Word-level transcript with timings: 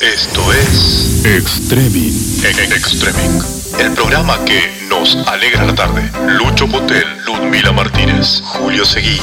Esto 0.00 0.52
es 0.52 1.24
Extreming. 1.24 2.12
Extreming, 2.44 3.40
el 3.78 3.92
programa 3.92 4.44
que 4.44 4.86
nos 4.88 5.16
alegra 5.26 5.64
la 5.64 5.74
tarde. 5.74 6.10
Lucho 6.26 6.68
Potel, 6.68 7.04
Ludmila 7.24 7.72
Martínez, 7.72 8.42
Julio 8.44 8.84
Seguí. 8.84 9.20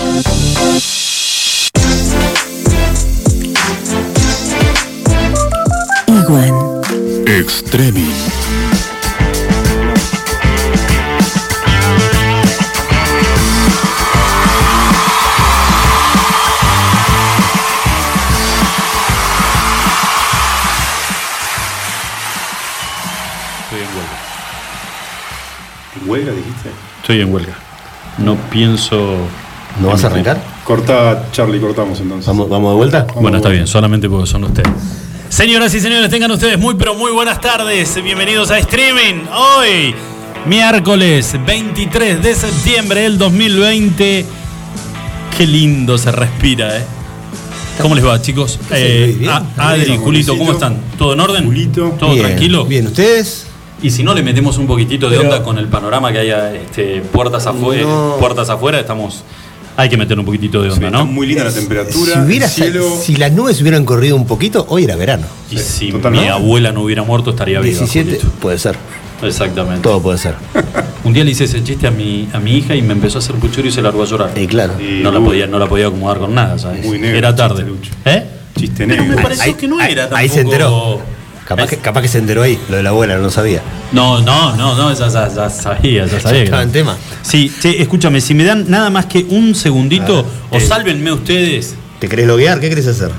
Iguan. 6.07 6.82
Extreming. 7.28 8.50
Huelga 26.21 26.34
dijiste? 26.34 26.70
Estoy 27.02 27.21
en 27.21 27.34
huelga. 27.34 27.54
No 28.18 28.36
pienso. 28.50 29.18
¿No 29.79 29.88
vas 29.88 30.04
a 30.04 30.07
arrancar? 30.07 30.42
Corta, 30.64 31.28
Charlie, 31.32 31.60
cortamos 31.60 32.00
entonces. 32.00 32.28
¿Vamos, 32.28 32.50
vamos 32.50 32.72
de 32.72 32.78
vuelta? 32.78 33.08
Bueno, 33.16 33.38
está 33.38 33.50
bien, 33.50 33.67
solamente 33.67 34.09
porque 34.09 34.28
son 34.28 34.44
ustedes. 34.44 34.70
Señoras 35.30 35.73
y 35.73 35.80
señores, 35.80 36.09
tengan 36.09 36.30
ustedes 36.31 36.59
muy 36.59 36.76
pero 36.76 36.94
muy 36.94 37.12
buenas 37.12 37.39
tardes. 37.39 38.02
Bienvenidos 38.03 38.52
a 38.52 38.59
Streaming. 38.59 39.23
Hoy, 39.34 39.95
miércoles 40.45 41.36
23 41.45 42.22
de 42.22 42.36
septiembre 42.36 43.02
del 43.02 43.17
2020. 43.17 44.26
Qué 45.38 45.48
lindo 45.48 45.98
se 45.98 46.12
respira, 46.12 46.78
¿eh? 46.78 46.84
¿Cómo 47.81 47.95
les 47.95 48.06
va, 48.06 48.22
chicos? 48.22 48.59
Eh, 48.70 49.28
Adri, 49.58 49.86
Bien, 49.86 50.02
Julito, 50.02 50.38
¿cómo 50.38 50.52
están? 50.52 50.78
¿Todo 50.98 51.14
en 51.14 51.20
orden? 51.22 51.45
Julito. 51.45 51.95
¿Todo 51.98 52.12
Bien, 52.12 52.26
tranquilo? 52.26 52.66
Bien, 52.66 52.86
¿ustedes? 52.88 53.48
Y 53.81 53.90
si 53.90 54.03
no 54.03 54.14
le 54.14 54.22
metemos 54.22 54.58
un 54.58 54.68
poquitito 54.68 55.10
de 55.10 55.18
Pero- 55.18 55.30
onda 55.30 55.44
con 55.44 55.58
el 55.58 55.68
panorama 55.68 56.12
que 56.12 56.20
haya 56.20 56.54
este, 56.54 57.02
puertas, 57.02 57.48
afuera, 57.48 57.84
No. 57.84 58.16
puertas 58.20 58.50
afuera, 58.50 58.80
estamos. 58.80 59.23
Hay 59.78 59.90
que 59.90 59.98
meter 59.98 60.20
un 60.20 60.26
poquitito 60.26 60.62
de 60.62 60.70
Sí, 60.70 60.76
onda, 60.76 60.88
está 60.88 61.00
¿no? 61.00 61.06
muy 61.06 61.26
linda 61.26 61.46
la 61.46 61.52
temperatura. 61.54 62.14
si, 62.14 62.20
hubiera 62.20 62.46
el 62.46 62.52
cielo. 62.52 62.86
si 63.02 63.16
las 63.16 63.32
nubes 63.32 63.60
hubieran 63.62 63.86
corrido 63.86 64.16
un 64.18 64.28
poquito, 64.28 64.66
hoy 64.70 64.84
era 64.84 64.96
verano. 64.98 65.26
Y 65.50 65.58
si 65.58 65.92
mi 65.94 66.28
abuela 66.28 66.72
no 66.72 66.82
hubiera 66.84 67.04
muerto, 67.04 67.32
estaría 67.32 67.60
viva. 67.60 67.70
17, 67.80 68.10
Julito. 68.18 68.28
puede 68.40 68.60
ser. 68.60 68.76
Exactamente. 69.23 69.82
Todo 69.82 70.02
puede 70.02 70.18
ser. 70.18 70.36
Un 71.04 71.14
día 71.14 71.23
le 71.23 71.32
hice 71.32 71.45
ese 71.45 71.64
chiste 71.64 71.88
a 71.88 71.92
mi, 71.92 72.28
a 72.34 72.40
mi 72.40 72.58
hija 72.58 72.76
y 72.76 72.82
me 72.82 72.94
empezó 72.94 73.18
a 73.18 73.22
hacer 73.22 73.36
puchero 73.36 73.68
y 73.68 73.72
se 73.72 73.82
largó 73.82 74.04
a 74.04 74.06
llorar. 74.06 74.32
Y 74.36 74.45
claro. 74.48 74.73
Y- 74.80 75.02
No 75.02 75.12
la, 75.12 75.20
podía, 75.20 75.48
no 75.48 75.58
la 75.58 75.68
podía 75.68 75.88
acomodar 75.88 76.20
con 76.20 76.36
nada, 76.36 76.60
¿sabes? 76.60 76.86
Muy 76.86 77.00
negro 77.00 77.18
Era 77.18 77.36
tarde. 77.36 77.64
chiste, 77.64 77.70
Lucho. 77.72 77.92
¿Eh? 78.06 78.26
Chiste 78.58 78.86
Pero 78.88 79.02
negro. 79.04 79.16
me 79.16 79.22
pareció 79.23 79.44
Ahí- 79.45 79.54
que 79.54 79.68
no 79.68 79.80
ahí- 79.80 79.92
era 79.94 80.02
tampoco... 80.04 80.20
ahí 80.20 80.30
se 80.30 80.42
enteró. 80.42 81.02
Capaz 81.45 81.67
que, 81.67 81.78
capaz 81.78 82.02
que 82.03 82.08
se 82.08 82.20
enteró 82.20 82.44
ahí, 82.44 82.59
lo 82.70 82.78
de 82.78 82.84
la 82.84 82.89
abuela, 82.92 83.16
no 83.16 83.23
lo 83.23 83.31
sabía. 83.31 83.61
No, 83.92 84.22
no, 84.22 84.56
no, 84.56 84.75
no, 84.75 84.94
ya, 84.94 85.08
ya- 85.09 85.28
ya 85.34 85.50
sabía, 85.50 86.06
ya 86.06 86.20
sabía. 86.20 86.44
estaba 86.44 86.64
en 86.64 86.72
tema. 86.72 86.95
Sí, 87.23 87.52
che, 87.61 87.81
escúchame, 87.81 88.22
si 88.22 88.33
me 88.33 88.44
dan 88.44 88.66
nada 88.70 88.89
más 88.89 89.06
que 89.08 89.25
un 89.30 89.53
segundito, 89.56 90.25
o 90.50 90.58
eh. 90.58 90.61
sálvenme 90.61 91.11
ustedes. 91.11 91.75
¿Te 92.00 92.08
querés 92.08 92.28
loguear? 92.28 92.59
¿Qué 92.59 92.70
querés 92.70 92.88
hacer? 92.88 93.11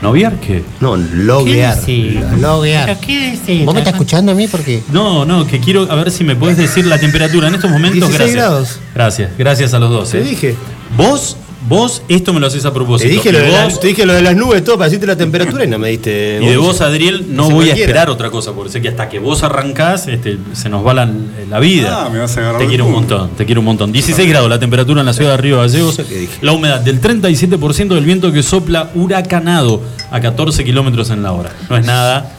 ¿Noviar 0.00 0.36
qué? 0.38 0.62
No, 0.80 0.96
loguear. 0.96 1.76
¿Qué 1.84 2.22
Loguear. 2.40 3.00
¿Qué 3.00 3.32
decís? 3.32 3.64
¿Vos 3.64 3.74
me 3.74 3.80
estás 3.80 3.94
escuchando 3.94 4.30
a 4.32 4.34
mí? 4.34 4.46
Porque 4.46 4.82
No, 4.92 5.24
no, 5.24 5.46
que 5.46 5.58
quiero 5.58 5.90
a 5.90 5.96
ver 5.96 6.12
si 6.12 6.22
me 6.22 6.36
podés 6.36 6.56
decir 6.56 6.86
la 6.86 6.98
temperatura 6.98 7.48
en 7.48 7.56
estos 7.56 7.70
momentos. 7.70 8.08
16 8.08 8.18
gracias. 8.18 8.36
grados. 8.36 8.80
Gracias, 8.94 9.30
gracias 9.36 9.74
a 9.74 9.78
los 9.80 9.90
dos. 9.90 10.10
te 10.10 10.18
eh. 10.18 10.22
dije. 10.22 10.54
Vos, 10.96 11.36
vos, 11.66 12.02
esto 12.08 12.32
me 12.32 12.40
lo 12.40 12.46
haces 12.46 12.64
a 12.64 12.68
Te 12.70 12.74
propósito. 12.74 13.10
dije, 13.10 13.32
lo 13.32 13.38
de 13.40 13.48
la- 13.50 13.64
vos, 13.64 13.80
te 13.80 13.88
dije 13.88 14.06
lo 14.06 14.12
de 14.12 14.22
las 14.22 14.36
nubes, 14.36 14.62
todo 14.64 14.76
para 14.76 14.86
decirte 14.86 15.06
la 15.06 15.16
temperatura 15.16 15.64
y 15.64 15.68
no 15.68 15.78
me 15.78 15.88
diste. 15.88 16.38
y 16.42 16.46
de 16.46 16.56
vos, 16.56 16.80
Adriel, 16.80 17.26
no 17.30 17.50
voy 17.50 17.70
a 17.70 17.74
esperar 17.74 18.10
otra 18.10 18.30
cosa, 18.30 18.52
porque 18.52 18.70
sé 18.72 18.80
que 18.80 18.88
hasta 18.88 19.08
que 19.08 19.18
vos 19.18 19.42
arrancás, 19.42 20.06
este, 20.08 20.38
se 20.52 20.68
nos 20.68 20.86
va 20.86 20.94
la, 20.94 21.10
la 21.50 21.58
vida. 21.58 22.04
Ah, 22.06 22.10
me 22.10 22.18
vas 22.20 22.36
a 22.36 22.40
agarrar 22.40 22.60
Te 22.60 22.66
quiero 22.68 22.86
un 22.86 22.92
montón, 22.92 23.30
te 23.30 23.44
quiero 23.44 23.60
un 23.60 23.64
montón. 23.66 23.90
16 23.92 24.28
grados 24.28 24.48
la 24.48 24.58
temperatura 24.58 25.00
en 25.00 25.06
la 25.06 25.12
ciudad 25.12 25.32
de 25.32 25.36
Río 25.38 25.58
Gallegos. 25.58 26.00
La 26.42 26.52
humedad 26.52 26.80
del 26.80 27.00
37% 27.00 27.94
del 27.94 28.04
viento 28.04 28.32
que 28.32 28.42
sopla 28.42 28.90
huracanado 28.94 29.82
a 30.10 30.20
14 30.20 30.64
kilómetros 30.64 31.10
en 31.10 31.22
la 31.22 31.32
hora. 31.32 31.50
No 31.68 31.76
es 31.76 31.84
nada, 31.84 32.32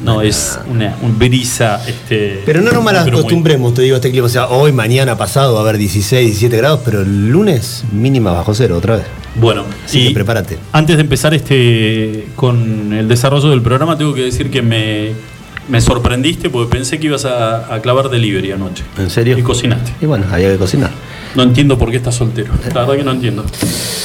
no, 0.00 0.20
es 0.22 0.58
una 0.68 0.96
un 1.02 1.18
brisa. 1.18 1.80
Este, 1.86 2.42
Pero 2.44 2.60
no 2.60 2.72
nos 2.72 2.82
mal 2.84 3.00
muy- 3.02 3.10
acostumbremos, 3.10 3.74
te 3.74 3.82
digo, 3.82 3.96
este 3.96 4.10
clima. 4.10 4.26
O 4.26 4.30
sea, 4.30 4.48
hoy, 4.48 4.72
mañana, 4.72 5.16
pasado 5.16 5.54
va 5.54 5.60
a 5.60 5.62
haber 5.62 5.78
16, 5.78 6.26
17 6.26 6.56
grados, 6.56 6.80
pero 6.84 7.02
el 7.02 7.28
lunes 7.30 7.84
mínima 7.92 8.32
bajo 8.32 8.54
cero 8.54 8.76
otra 8.76 8.96
vez. 8.96 9.06
Bueno, 9.36 9.64
Así 9.84 10.08
que 10.08 10.14
prepárate. 10.14 10.58
Antes 10.72 10.96
de 10.96 11.02
empezar 11.02 11.34
este 11.34 12.26
con 12.36 12.92
el 12.92 13.06
desarrollo 13.08 13.50
del 13.50 13.62
programa, 13.62 13.96
tengo 13.98 14.14
que 14.14 14.22
decir 14.22 14.50
que 14.50 14.62
me, 14.62 15.12
me 15.68 15.80
sorprendiste 15.80 16.50
porque 16.50 16.70
pensé 16.76 16.98
que 16.98 17.06
ibas 17.06 17.24
a, 17.24 17.74
a 17.74 17.80
clavar 17.82 18.08
delivery 18.08 18.52
anoche. 18.52 18.84
¿En 18.98 19.10
serio? 19.10 19.36
Y 19.38 19.42
cocinaste. 19.42 19.92
Y 20.00 20.06
bueno, 20.06 20.26
había 20.30 20.50
que 20.52 20.56
cocinar. 20.58 20.90
No 21.34 21.42
entiendo 21.42 21.76
por 21.78 21.90
qué 21.90 21.96
estás 21.98 22.14
soltero. 22.14 22.52
La 22.74 22.80
verdad 22.82 22.96
que 22.96 23.04
no 23.04 23.10
entiendo. 23.12 23.44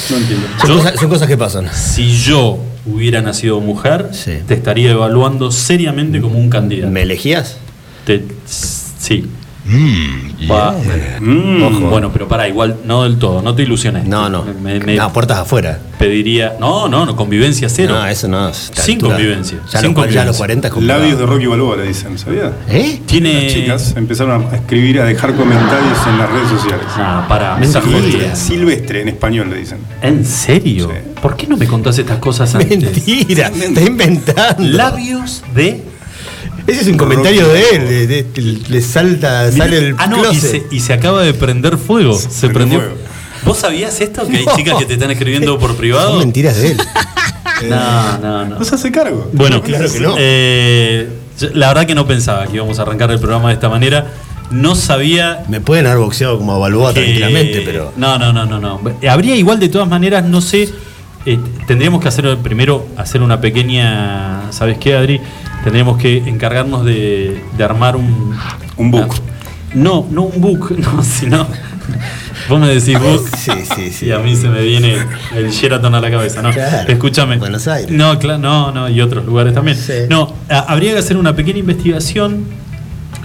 No 0.10 0.18
entiendo. 0.18 0.48
Son, 0.60 0.70
Yo, 0.70 0.78
cosas, 0.78 1.00
son 1.00 1.10
cosas 1.10 1.28
que 1.28 1.38
pasan. 1.38 1.70
si 1.74 2.12
yo 2.18 2.60
hubiera 2.86 3.22
nacido 3.22 3.60
mujer, 3.62 4.10
Sí. 4.12 4.34
te 4.48 4.54
estaría 4.56 4.92
evaluando 4.92 5.52
seriamente 5.52 6.20
como 6.20 6.40
un 6.40 6.50
candidato. 6.50 6.92
¿Me 6.92 7.04
elegías? 7.04 7.58
Te- 8.06 8.26
sí. 8.46 9.26
Mm. 9.72 10.32
Mm, 11.22 11.64
Ojo. 11.64 11.80
Bueno, 11.90 12.12
pero 12.12 12.28
para 12.28 12.48
igual, 12.48 12.78
no 12.86 13.04
del 13.04 13.18
todo, 13.18 13.42
no 13.42 13.56
te 13.56 13.64
ilusiones. 13.64 14.06
No, 14.06 14.30
no. 14.30 14.44
Me, 14.62 14.80
me 14.80 14.96
no, 14.96 15.14
puertas 15.14 15.38
afuera. 15.38 15.80
pediría. 15.98 16.56
No, 16.59 16.88
no, 16.90 17.06
no, 17.06 17.16
convivencia 17.16 17.70
cero. 17.70 17.96
No, 17.96 18.06
eso 18.08 18.28
no. 18.28 18.50
es 18.50 18.72
Sin 18.76 19.00
convivencia, 19.00 19.59
Ya, 19.72 19.80
sin 19.80 19.82
los, 19.82 19.82
ya 19.82 19.94
convivencia. 19.94 20.26
los 20.26 20.38
40 20.38 20.68
es 20.68 20.74
complicado. 20.74 21.00
Labios 21.02 21.20
de 21.20 21.26
Rocky 21.26 21.46
Balboa 21.46 21.78
le 21.78 21.88
dicen, 21.88 22.18
¿sabía? 22.18 22.52
¿Eh? 22.68 23.02
Tiene. 23.06 23.44
Las 23.44 23.54
chicas 23.54 23.94
empezaron 23.96 24.46
a 24.52 24.56
escribir, 24.56 25.00
a 25.00 25.06
dejar 25.06 25.36
comentarios 25.36 25.98
en 26.08 26.18
las 26.18 26.30
redes 26.32 26.50
sociales. 26.50 26.86
Ah, 26.98 27.26
para, 27.30 27.56
jodiendo. 27.82 28.36
Silvestre 28.36 29.02
en 29.02 29.08
español 29.09 29.50
le 29.50 29.58
dicen. 29.58 29.78
¿En 30.02 30.26
serio? 30.26 30.90
Sí. 30.92 31.12
¿Por 31.22 31.36
qué 31.38 31.48
no 31.48 31.56
me 31.56 31.68
contás 31.68 31.98
estas 31.98 32.18
cosas 32.18 32.53
antes? 32.56 32.82
Mentira, 32.82 33.48
está 33.48 33.82
inventando. 33.82 34.64
Labios 34.64 35.44
de. 35.53 35.91
Ese 36.68 36.82
es 36.82 36.88
un 36.88 36.98
comentario 36.98 37.48
de 37.48 37.64
él. 37.74 37.88
de- 37.88 38.08
de- 38.08 38.60
le 38.70 38.82
salta, 38.82 39.52
sale 39.52 39.78
el 39.78 39.96
ah, 39.98 40.08
no, 40.08 40.32
y 40.32 40.36
se, 40.36 40.64
y 40.72 40.80
se 40.80 40.94
acaba 40.94 41.22
de 41.24 41.34
prender 41.34 41.78
fuego. 41.78 42.14
Se 42.18 42.50
prendió 42.50 42.54
prendió. 42.54 42.80
fuego. 42.80 42.96
¿Vos 43.44 43.58
sabías 43.58 44.00
esto? 44.02 44.28
Que 44.28 44.38
hay 44.38 44.46
No. 44.46 44.56
chicas 44.56 44.78
que 44.78 44.86
te 44.86 44.94
están 44.94 45.10
escribiendo 45.12 45.58
por 45.58 45.76
privado. 45.76 46.10
Son 46.12 46.20
mentiras 46.20 46.58
de 46.58 46.72
él. 46.72 46.78
No, 47.70 48.18
no, 48.18 48.46
no. 48.46 48.58
¿No 48.60 48.66
se 48.66 48.74
hace 48.74 48.92
cargo? 48.92 49.30
Bueno, 49.34 49.62
Claro 49.62 49.92
que 49.92 50.00
no. 50.00 50.16
eh, 50.18 51.08
yo- 51.40 51.50
la 51.54 51.68
verdad 51.68 51.86
que 51.86 51.94
no 51.94 52.08
pensaba 52.08 52.48
que 52.48 52.56
íbamos 52.56 52.80
a 52.80 52.82
arrancar 52.82 53.12
el 53.12 53.20
programa 53.20 53.50
de 53.50 53.54
esta 53.54 53.70
manera. 53.70 54.08
No 54.50 54.74
sabía 54.74 55.44
Me 55.48 55.62
pueden 55.62 55.86
haber 55.86 56.00
boxeado 56.00 56.40
como 56.40 56.54
a 56.56 56.58
Balboa 56.58 56.92
que- 56.92 57.02
tranquilamente, 57.02 57.62
pero. 57.64 57.94
No, 57.98 58.18
no, 58.18 58.34
no, 58.34 58.46
no, 58.48 58.60
no. 58.60 58.82
Habría 59.08 59.36
igual 59.36 59.60
de 59.60 59.70
todas 59.70 59.88
maneras, 59.88 60.26
no 60.26 60.42
sé. 60.42 60.70
eh, 61.28 61.38
tendríamos 61.68 62.02
que 62.02 62.08
hacer 62.08 62.36
primero 62.40 62.88
hacer 62.98 63.22
una 63.22 63.40
pequeña. 63.40 64.52
¿Sabes 64.52 64.80
qué, 64.80 64.96
Adri? 64.96 65.22
Tendríamos 65.64 65.98
que 65.98 66.18
encargarnos 66.18 66.86
de, 66.86 67.42
de 67.58 67.64
armar 67.64 67.96
un. 67.96 68.36
Un 68.78 68.92
book. 68.92 69.14
No, 69.74 70.08
no 70.12 70.24
un 70.24 70.42
book, 70.42 70.76
no, 70.78 71.04
sino. 71.04 71.48
Vos 72.50 72.60
me 72.60 72.68
decís 72.68 73.00
book. 73.00 73.24
Sí, 73.38 73.52
sí, 73.76 73.92
sí. 73.92 74.06
Y 74.08 74.12
a 74.12 74.20
mí 74.20 74.36
se 74.36 74.50
me 74.50 74.62
viene 74.64 74.98
el 75.36 75.50
Sheraton 75.52 75.94
a 75.94 76.02
la 76.02 76.10
cabeza, 76.10 76.42
¿no? 76.42 76.52
Claro. 76.52 76.92
Escúchame. 76.92 77.38
Buenos 77.38 77.68
Aires. 77.68 77.92
No, 77.92 78.18
claro, 78.18 78.40
no, 78.40 78.72
no, 78.72 78.90
y 78.90 79.00
otros 79.02 79.26
lugares 79.26 79.54
también. 79.54 79.78
Sí. 79.78 79.94
No, 80.10 80.34
a- 80.50 80.60
habría 80.72 80.94
que 80.94 81.00
hacer 81.00 81.18
una 81.18 81.36
pequeña 81.36 81.60
investigación 81.60 82.46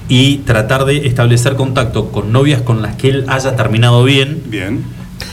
y 0.09 0.39
tratar 0.39 0.85
de 0.85 1.07
establecer 1.07 1.57
contacto 1.57 2.11
con 2.13 2.31
novias 2.33 2.63
con 2.63 2.81
las 2.83 2.95
que 2.97 3.09
él 3.09 3.25
haya 3.29 3.57
terminado 3.57 4.05
bien 4.05 4.41
Bien. 4.47 4.85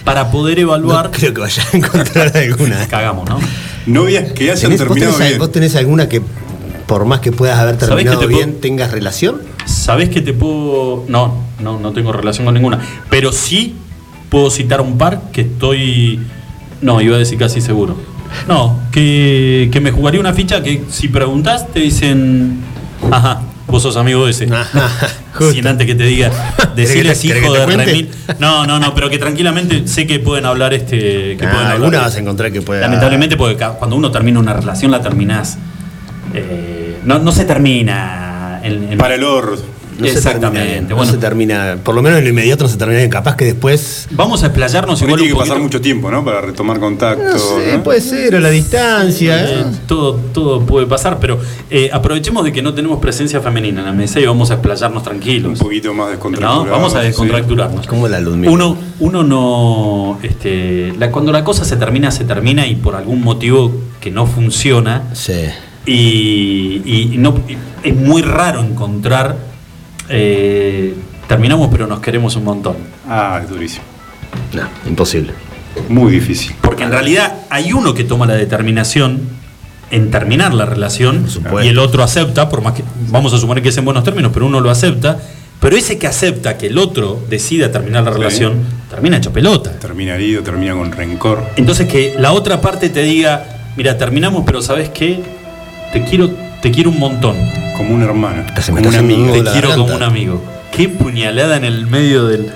para 0.04 0.32
poder 0.32 0.56
No 0.58 0.64
evaluar. 0.64 1.12
creo 1.12 1.34
que 1.34 1.42
vaya 1.42 1.64
a 1.72 1.78
encontrar 1.78 2.36
alguna. 2.38 2.88
Cagamos, 2.88 3.30
¿no? 3.30 3.40
Novias 3.86 4.32
que 4.32 4.50
hayan 4.52 4.72
¿Tenés- 4.72 4.80
vos, 4.80 4.88
terminado 4.88 5.14
tenés, 5.14 5.28
bien. 5.30 5.40
vos 5.40 5.52
tenés 5.52 5.76
alguna 5.76 6.08
que, 6.10 6.22
por 6.86 7.06
más 7.06 7.20
que 7.20 7.32
puedas 7.32 7.58
haber 7.60 7.76
¿Sabés 7.80 7.90
terminado 7.96 8.20
te 8.20 8.28
bien, 8.28 8.50
puedo- 8.50 8.62
tengas 8.62 8.92
relación? 8.92 9.42
¿Sabés 9.66 10.10
que 10.10 10.22
te 10.22 10.34
puedo.? 10.34 11.06
No, 11.08 11.36
no, 11.60 11.80
no 11.80 11.92
tengo 11.94 12.12
relación 12.12 12.46
con 12.46 12.54
ninguna. 12.54 12.80
Pero 13.10 13.32
sí 13.32 13.76
puedo 14.30 14.50
citar 14.50 14.82
un 14.82 14.98
par 14.98 15.22
que 15.32 15.42
estoy. 15.42 16.20
No, 16.82 17.00
iba 17.02 17.16
a 17.16 17.20
decir 17.20 17.38
casi 17.38 17.62
seguro. 17.62 17.96
No, 18.48 18.80
que, 18.92 19.70
que 19.72 19.80
me 19.80 19.92
jugaría 19.92 20.20
una 20.20 20.34
ficha 20.34 20.62
que 20.64 20.84
si 20.90 21.08
preguntás 21.08 21.72
te 21.72 21.80
dicen. 21.82 22.60
Ajá, 23.12 23.42
vos 23.68 23.84
sos 23.84 23.96
amigo 23.96 24.26
de 24.26 24.32
ese. 24.32 24.48
Justo. 25.34 25.54
Sin 25.54 25.66
antes 25.68 25.88
que 25.88 25.96
te 25.96 26.04
diga, 26.04 26.30
deciles 26.76 27.20
¿Querés 27.20 27.20
que 27.22 27.40
hijo 27.46 27.54
de 27.54 27.66
remil. 27.66 28.10
No, 28.40 28.66
no, 28.68 28.80
no, 28.80 28.94
pero 28.94 29.10
que 29.10 29.18
tranquilamente 29.18 29.88
sé 29.88 30.06
que 30.08 30.20
pueden 30.20 30.46
hablar 30.46 30.74
este. 30.74 31.38
Que 31.38 31.46
Ah, 31.46 31.52
pueden 31.52 31.56
hablar 31.58 31.72
alguna 31.76 32.00
vas 32.02 32.16
a 32.16 32.20
encontrar 32.20 32.52
que 32.52 32.62
pueda. 32.62 32.82
Lamentablemente, 32.82 33.38
porque 33.38 33.56
cuando 33.78 33.96
uno 33.96 34.12
termina 34.12 34.40
una 34.40 34.54
relación, 34.54 34.92
la 34.92 35.02
terminás. 35.02 35.58
Eh, 36.34 36.98
no, 37.06 37.20
no 37.20 37.32
se 37.32 37.46
termina. 37.46 38.62
En, 38.64 38.92
en- 38.94 38.98
Para 38.98 39.16
el 39.16 39.24
horror. 39.24 39.60
No 39.94 40.08
se 40.08 40.14
termina 40.14 40.18
Exactamente, 40.18 40.90
no 40.90 40.96
bueno. 40.96 41.12
se 41.12 41.18
termina, 41.20 41.78
por 41.84 41.94
lo 41.94 42.02
menos 42.02 42.18
en 42.18 42.24
lo 42.24 42.30
inmediato 42.32 42.64
no 42.64 42.70
se 42.70 42.78
termina. 42.78 43.08
Capaz 43.10 43.36
que 43.36 43.46
después. 43.46 44.08
Vamos 44.10 44.42
a 44.42 44.48
explayarnos 44.48 45.00
igual 45.04 45.20
tiene 45.20 45.34
un 45.34 45.38
que 45.38 45.44
pasar 45.46 45.62
mucho 45.62 45.80
tiempo, 45.82 46.10
¿no? 46.10 46.26
Para 46.26 46.42
retomar 46.42 46.80
contacto. 46.80 47.24
No 47.24 47.38
sé, 47.38 47.74
¿no? 47.78 47.84
puede 47.84 48.02
ser, 48.02 48.34
o 48.34 48.40
la 48.40 48.50
distancia. 48.50 49.46
Eh, 49.48 49.60
¿eh? 49.62 49.66
todo, 49.86 50.16
todo 50.34 50.66
puede 50.66 50.88
pasar, 50.88 51.20
pero 51.20 51.40
eh, 51.70 51.92
aprovechemos 51.94 52.44
de 52.44 52.52
que 52.52 52.64
no 52.64 52.74
tenemos 52.74 52.98
presencia 53.00 53.40
femenina 53.40 53.82
en 53.82 53.86
la 53.86 53.94
mesa 53.94 54.20
y 54.20 54.26
vamos 54.26 54.50
a 54.50 54.56
explayarnos 54.56 54.98
Un 55.04 55.04
tranquilos. 55.04 55.60
poquito 55.60 55.94
más 55.94 56.06
¿no? 56.08 56.12
descontracturado. 56.14 56.66
Vamos 56.72 56.96
a 56.96 57.02
sí. 57.02 57.08
descontracturarnos. 57.10 57.86
Como 57.86 58.08
la 58.08 58.20
Ludmilla. 58.20 58.52
Uno, 58.52 58.76
uno 59.00 59.22
no. 59.22 60.20
Este, 60.24 60.92
la- 60.98 61.12
cuando 61.12 61.32
la 61.32 61.44
cosa 61.44 61.66
se 61.66 61.76
termina, 61.78 62.10
se 62.10 62.24
termina 62.24 62.66
y 62.66 62.76
por 62.78 62.96
algún 62.96 63.22
motivo 63.22 63.72
que 64.02 64.10
no 64.10 64.26
funciona. 64.26 65.04
Sí. 65.14 65.34
Y, 65.86 66.82
y 67.14 67.18
no, 67.18 67.36
es 67.84 67.96
muy 67.96 68.22
raro 68.22 68.62
encontrar. 68.62 69.36
eh, 70.10 70.94
terminamos, 71.28 71.70
pero 71.72 71.88
nos 71.88 72.00
queremos 72.02 72.36
un 72.36 72.44
montón. 72.44 72.76
Ah, 73.08 73.40
es 73.44 73.50
durísimo. 73.50 73.84
No, 74.54 74.68
imposible. 74.88 75.34
Muy 75.90 76.12
difícil. 76.12 76.54
Porque 76.62 76.84
en 76.84 76.92
realidad 76.92 77.34
hay 77.50 77.74
uno 77.74 77.94
que 77.94 78.04
toma 78.04 78.26
la 78.26 78.36
determinación 78.36 79.22
en 79.90 80.12
terminar 80.12 80.54
la 80.54 80.66
relación 80.66 81.26
y 81.64 81.68
el 81.68 81.80
otro 81.80 82.04
acepta, 82.04 82.50
por 82.50 82.62
más 82.62 82.74
que 82.74 82.84
vamos 83.10 83.34
a 83.34 83.38
suponer 83.38 83.64
que 83.64 83.70
es 83.70 83.78
en 83.78 83.86
buenos 83.86 84.04
términos, 84.04 84.32
pero 84.34 84.46
uno 84.46 84.60
lo 84.60 84.70
acepta. 84.70 85.18
Pero 85.60 85.78
ese 85.78 85.98
que 85.98 86.08
acepta 86.08 86.58
que 86.58 86.68
el 86.68 86.78
otro 86.78 87.22
decida 87.30 87.72
terminar 87.72 88.04
la 88.04 88.12
Sí. 88.12 88.18
relación, 88.18 88.54
termina 88.90 89.18
hecho 89.18 89.32
pelota. 89.32 89.72
Termina 89.80 90.16
herido, 90.16 90.44
termina 90.44 90.74
con 90.74 90.92
rencor. 90.92 91.42
Entonces 91.56 91.88
que 91.88 92.16
la 92.20 92.34
otra 92.34 92.60
parte 92.60 92.90
te 92.90 93.02
diga, 93.02 93.46
mira, 93.78 93.98
terminamos, 93.98 94.44
pero 94.46 94.62
¿sabes 94.62 94.90
qué? 94.90 95.24
Te 95.94 96.04
quiero, 96.04 96.30
te 96.62 96.72
quiero 96.72 96.90
un 96.90 97.00
montón. 97.00 97.36
Como 97.78 97.94
un 97.96 98.02
hermano. 98.04 98.44
Como 98.68 98.88
un 98.90 98.96
amigo. 98.96 99.26
Te 99.34 99.42
quiero 99.44 99.52
garganta. 99.70 99.76
como 99.78 99.96
un 99.96 100.04
amigo. 100.04 100.44
Qué 100.72 100.90
puñalada 100.90 101.58
en 101.58 101.66
el 101.66 101.86
medio 101.88 102.26
del... 102.26 102.52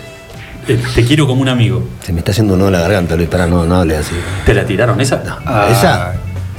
eh, 0.68 0.80
Te 0.96 1.04
quiero 1.06 1.28
como 1.28 1.42
un 1.42 1.50
amigo. 1.50 1.88
Se 2.04 2.12
me 2.14 2.20
está 2.20 2.32
haciendo 2.32 2.54
un 2.54 2.60
nudo 2.60 2.70
en 2.70 2.74
la 2.74 2.82
garganta, 2.82 3.16
Luis. 3.16 3.30
Pará, 3.30 3.46
no, 3.48 3.66
no 3.66 3.76
hables 3.76 4.00
así. 4.00 4.16
¿Te 4.46 4.54
la 4.54 4.66
tiraron 4.66 5.00
esa? 5.02 5.24
No. 5.26 5.36
Ah. 5.46 5.68
¿Esa? 5.72 6.14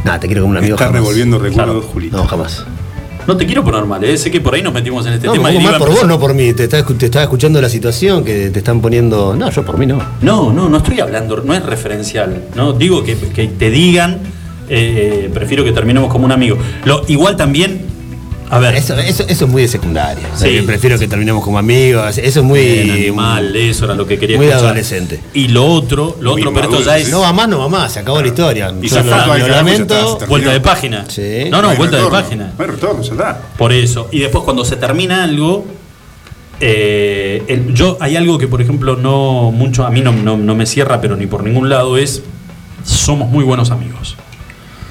Nada, 0.04 0.20
te 0.20 0.26
quiero 0.28 0.42
como 0.42 0.52
un 0.52 0.58
amigo. 0.58 0.74
Está 0.74 0.86
jamás. 0.86 1.00
revolviendo 1.02 1.38
recuerdos, 1.38 1.74
Claro. 1.76 1.92
Julito. 1.92 2.16
No, 2.16 2.24
jamás. 2.26 2.64
No 3.26 3.36
te 3.36 3.44
quiero 3.44 3.62
poner 3.62 3.84
mal, 3.84 4.02
¿eh? 4.04 4.16
sé 4.16 4.30
que 4.30 4.40
por 4.40 4.54
ahí 4.54 4.62
nos 4.62 4.72
metimos 4.72 5.04
en 5.06 5.12
este 5.12 5.26
No, 5.26 5.34
tema. 5.34 5.50
mal 5.52 5.74
a 5.74 5.78
por 5.78 5.90
vos, 5.90 6.06
no 6.06 6.18
por 6.18 6.32
mí. 6.32 6.54
Te 6.54 6.64
estaba, 6.64 6.82
escu- 6.82 6.96
te 6.96 7.04
estaba 7.06 7.24
escuchando 7.24 7.60
la 7.60 7.68
situación 7.68 8.24
que 8.24 8.48
te 8.48 8.60
están 8.60 8.80
poniendo. 8.80 9.36
No, 9.36 9.50
yo 9.50 9.64
por 9.66 9.76
mí 9.76 9.84
no. 9.84 9.98
No, 10.22 10.50
no, 10.50 10.68
no 10.70 10.78
estoy 10.78 11.00
hablando, 11.00 11.36
no 11.44 11.52
es 11.52 11.62
referencial. 11.62 12.44
No 12.54 12.72
digo 12.72 13.04
que, 13.04 13.18
que 13.18 13.48
te 13.48 13.68
digan, 13.68 14.18
eh, 14.68 15.30
prefiero 15.32 15.64
que 15.64 15.72
terminemos 15.72 16.10
como 16.10 16.24
un 16.24 16.32
amigo. 16.32 16.56
Lo, 16.84 17.02
igual 17.08 17.36
también, 17.36 17.82
a 18.50 18.58
ver, 18.58 18.76
Eso, 18.76 18.94
eso, 18.98 19.24
eso 19.28 19.44
es 19.44 19.50
muy 19.50 19.60
de 19.62 19.68
secundaria. 19.68 20.26
Sí. 20.34 20.62
prefiero 20.64 20.98
que 20.98 21.06
terminemos 21.06 21.44
como 21.44 21.58
amigos. 21.58 22.16
Eso 22.16 22.40
es 22.40 22.46
muy. 22.46 22.60
bien, 22.60 22.90
animal, 22.90 23.54
eso 23.54 23.84
era 23.84 23.94
lo 23.94 24.06
que 24.06 24.18
quería 24.18 24.38
muy 24.38 24.46
escuchar. 24.46 24.66
adolescente. 24.68 25.20
Y 25.34 25.48
lo 25.48 25.66
otro, 25.66 26.16
lo 26.20 26.32
Muy 26.32 26.40
otro, 26.42 26.54
pero 26.54 26.70
esto 26.70 26.82
ya 26.82 26.96
sí. 26.96 27.02
es 27.02 27.10
No 27.10 27.20
va 27.20 27.32
más, 27.34 27.46
no 27.46 27.58
va 27.58 27.68
más. 27.68 27.92
Se 27.92 27.98
acabó 28.00 28.22
la 28.22 28.28
historia. 28.28 28.72
Y 28.80 28.88
lo- 28.88 29.48
lamento. 29.48 30.18
vuelta 30.28 30.50
de 30.52 30.60
página. 30.60 31.04
Sí. 31.08 31.44
No, 31.50 31.60
no, 31.60 31.74
vuelta 31.76 31.98
de 32.02 32.08
página. 32.10 32.52
No 32.56 32.64
hay 32.64 32.70
retorno, 32.70 33.02
ya 33.02 33.12
está. 33.12 33.38
Por 33.58 33.70
eso. 33.72 34.08
Y 34.12 34.20
después 34.20 34.44
cuando 34.44 34.64
se 34.64 34.76
termina 34.76 35.24
algo, 35.24 35.66
eh, 36.60 37.42
el- 37.48 37.74
yo 37.74 37.96
hay 38.00 38.16
algo 38.16 38.38
que 38.38 38.48
por 38.48 38.60
ejemplo 38.60 38.96
no 38.96 39.50
mucho 39.52 39.84
a 39.86 39.90
mí 39.90 40.00
no, 40.00 40.12
no, 40.12 40.36
no 40.36 40.54
me 40.54 40.66
cierra, 40.66 41.00
pero 41.00 41.16
ni 41.16 41.26
por 41.26 41.44
ningún 41.44 41.68
lado 41.68 41.96
es 41.98 42.22
somos 42.84 43.28
muy 43.28 43.44
buenos 43.44 43.70
amigos 43.70 44.16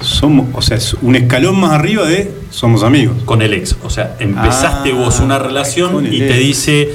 Somos, 0.00 0.46
o 0.54 0.62
sea, 0.62 0.76
es 0.76 0.94
un 1.02 1.16
escalón 1.16 1.58
más 1.60 1.72
arriba 1.72 2.06
de 2.06 2.32
somos 2.50 2.82
amigos. 2.84 3.16
con 3.24 3.42
el 3.42 3.52
ex. 3.52 3.76
O 3.82 3.90
sea, 3.90 4.16
empezaste 4.20 4.90
Ah, 4.90 4.94
vos 4.94 5.18
una 5.20 5.38
con 5.38 5.46
relación 5.48 6.06
el 6.06 6.14
y 6.14 6.18
te 6.18 6.34
dice, 6.34 6.90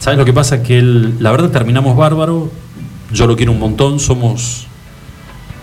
¿sabes 0.00 0.18
lo 0.18 0.24
que 0.24 0.32
pasa? 0.32 0.62
Que 0.62 0.78
él, 0.78 1.14
la 1.20 1.30
verdad 1.30 1.50
terminamos 1.50 1.96
bárbaro, 1.96 2.50
yo 3.12 3.26
lo 3.26 3.36
quiero 3.36 3.52
un 3.52 3.60
montón, 3.60 4.00
somos, 4.00 4.66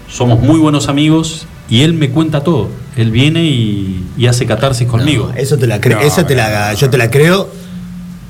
somos 0.10 0.40
muy 0.40 0.60
buenos 0.60 0.88
amigos 0.88 1.46
y 1.70 1.82
él 1.82 1.94
me 1.94 2.10
cuenta 2.10 2.44
todo. 2.44 2.70
Él 2.96 3.12
viene 3.12 3.44
y, 3.44 4.06
y 4.18 4.28
hace 4.28 4.46
catarsis 4.46 4.88
conmigo. 4.88 5.30
No, 5.34 5.38
eso 5.38 5.58
te 5.58 5.68
la 5.68 5.82
creo. 5.82 6.00
No, 6.00 6.06
esa 6.06 6.26
te 6.26 6.36
la, 6.36 6.74
yo 6.74 6.90
te 6.90 6.98
la 6.98 7.12
creo. 7.12 7.50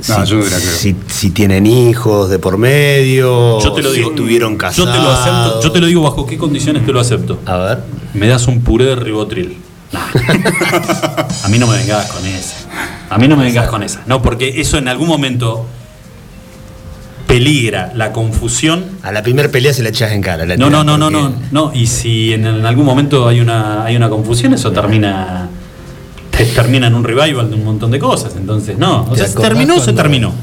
No, 0.09 0.25
si, 0.25 0.31
yo 0.31 0.37
no 0.37 0.43
te 0.43 0.49
la 0.51 0.57
creo. 0.57 0.71
Si, 0.77 0.95
si 1.07 1.31
tienen 1.31 1.65
hijos 1.65 2.29
de 2.29 2.37
por 2.39 2.57
medio. 2.57 3.59
Yo 3.61 3.71
te 3.73 3.81
lo 3.81 3.89
si 3.91 3.97
digo. 3.97 4.09
estuvieron 4.11 4.51
Yo 4.53 4.57
casados. 4.57 4.93
te 4.93 5.01
lo 5.01 5.09
acepto. 5.11 5.61
Yo 5.63 5.71
te 5.71 5.79
lo 5.81 5.87
digo 5.87 6.01
bajo 6.03 6.25
qué 6.27 6.37
condiciones 6.37 6.85
te 6.85 6.91
lo 6.93 6.99
acepto. 6.99 7.39
A 7.45 7.57
ver. 7.57 7.83
Me 8.13 8.27
das 8.27 8.47
un 8.47 8.61
puré 8.61 8.85
de 8.85 8.95
ribotril. 8.95 9.57
No. 9.91 9.99
A 11.43 11.47
mí 11.49 11.57
no 11.59 11.65
me 11.67 11.77
vengas 11.77 12.11
con 12.11 12.25
esa. 12.25 12.55
A 13.09 13.17
mí 13.17 13.27
no 13.27 13.35
me 13.37 13.45
vengas 13.45 13.67
con 13.69 13.81
esa. 13.83 14.01
No, 14.05 14.21
porque 14.21 14.59
eso 14.61 14.77
en 14.77 14.87
algún 14.87 15.07
momento 15.07 15.65
peligra 17.25 17.91
la 17.95 18.13
confusión. 18.13 18.85
A 19.03 19.11
la 19.11 19.21
primera 19.23 19.49
pelea 19.49 19.73
se 19.73 19.83
la 19.83 19.89
echas 19.89 20.11
en 20.11 20.21
cara. 20.21 20.45
la 20.45 20.57
No, 20.57 20.69
no, 20.69 20.83
no, 20.83 20.97
no, 20.97 21.09
porque- 21.11 21.35
no. 21.51 21.67
No, 21.69 21.73
y 21.73 21.87
si 21.87 22.33
en, 22.33 22.45
en 22.45 22.65
algún 22.65 22.85
momento 22.85 23.27
hay 23.27 23.39
una, 23.41 23.83
hay 23.83 23.95
una 23.95 24.09
confusión, 24.09 24.53
eso 24.53 24.71
termina. 24.71 25.49
Te- 26.37 26.45
termina 26.45 26.87
en 26.87 26.95
un 26.95 27.03
revival 27.03 27.49
de 27.49 27.55
un 27.55 27.65
montón 27.65 27.91
de 27.91 27.99
cosas. 27.99 28.33
Entonces, 28.37 28.77
no. 28.77 29.03
O 29.03 29.11
¿Te 29.11 29.17
sea, 29.19 29.27
se 29.27 29.39
terminó, 29.39 29.75
se 29.75 29.79
cuando- 29.85 30.01
terminó. 30.01 30.33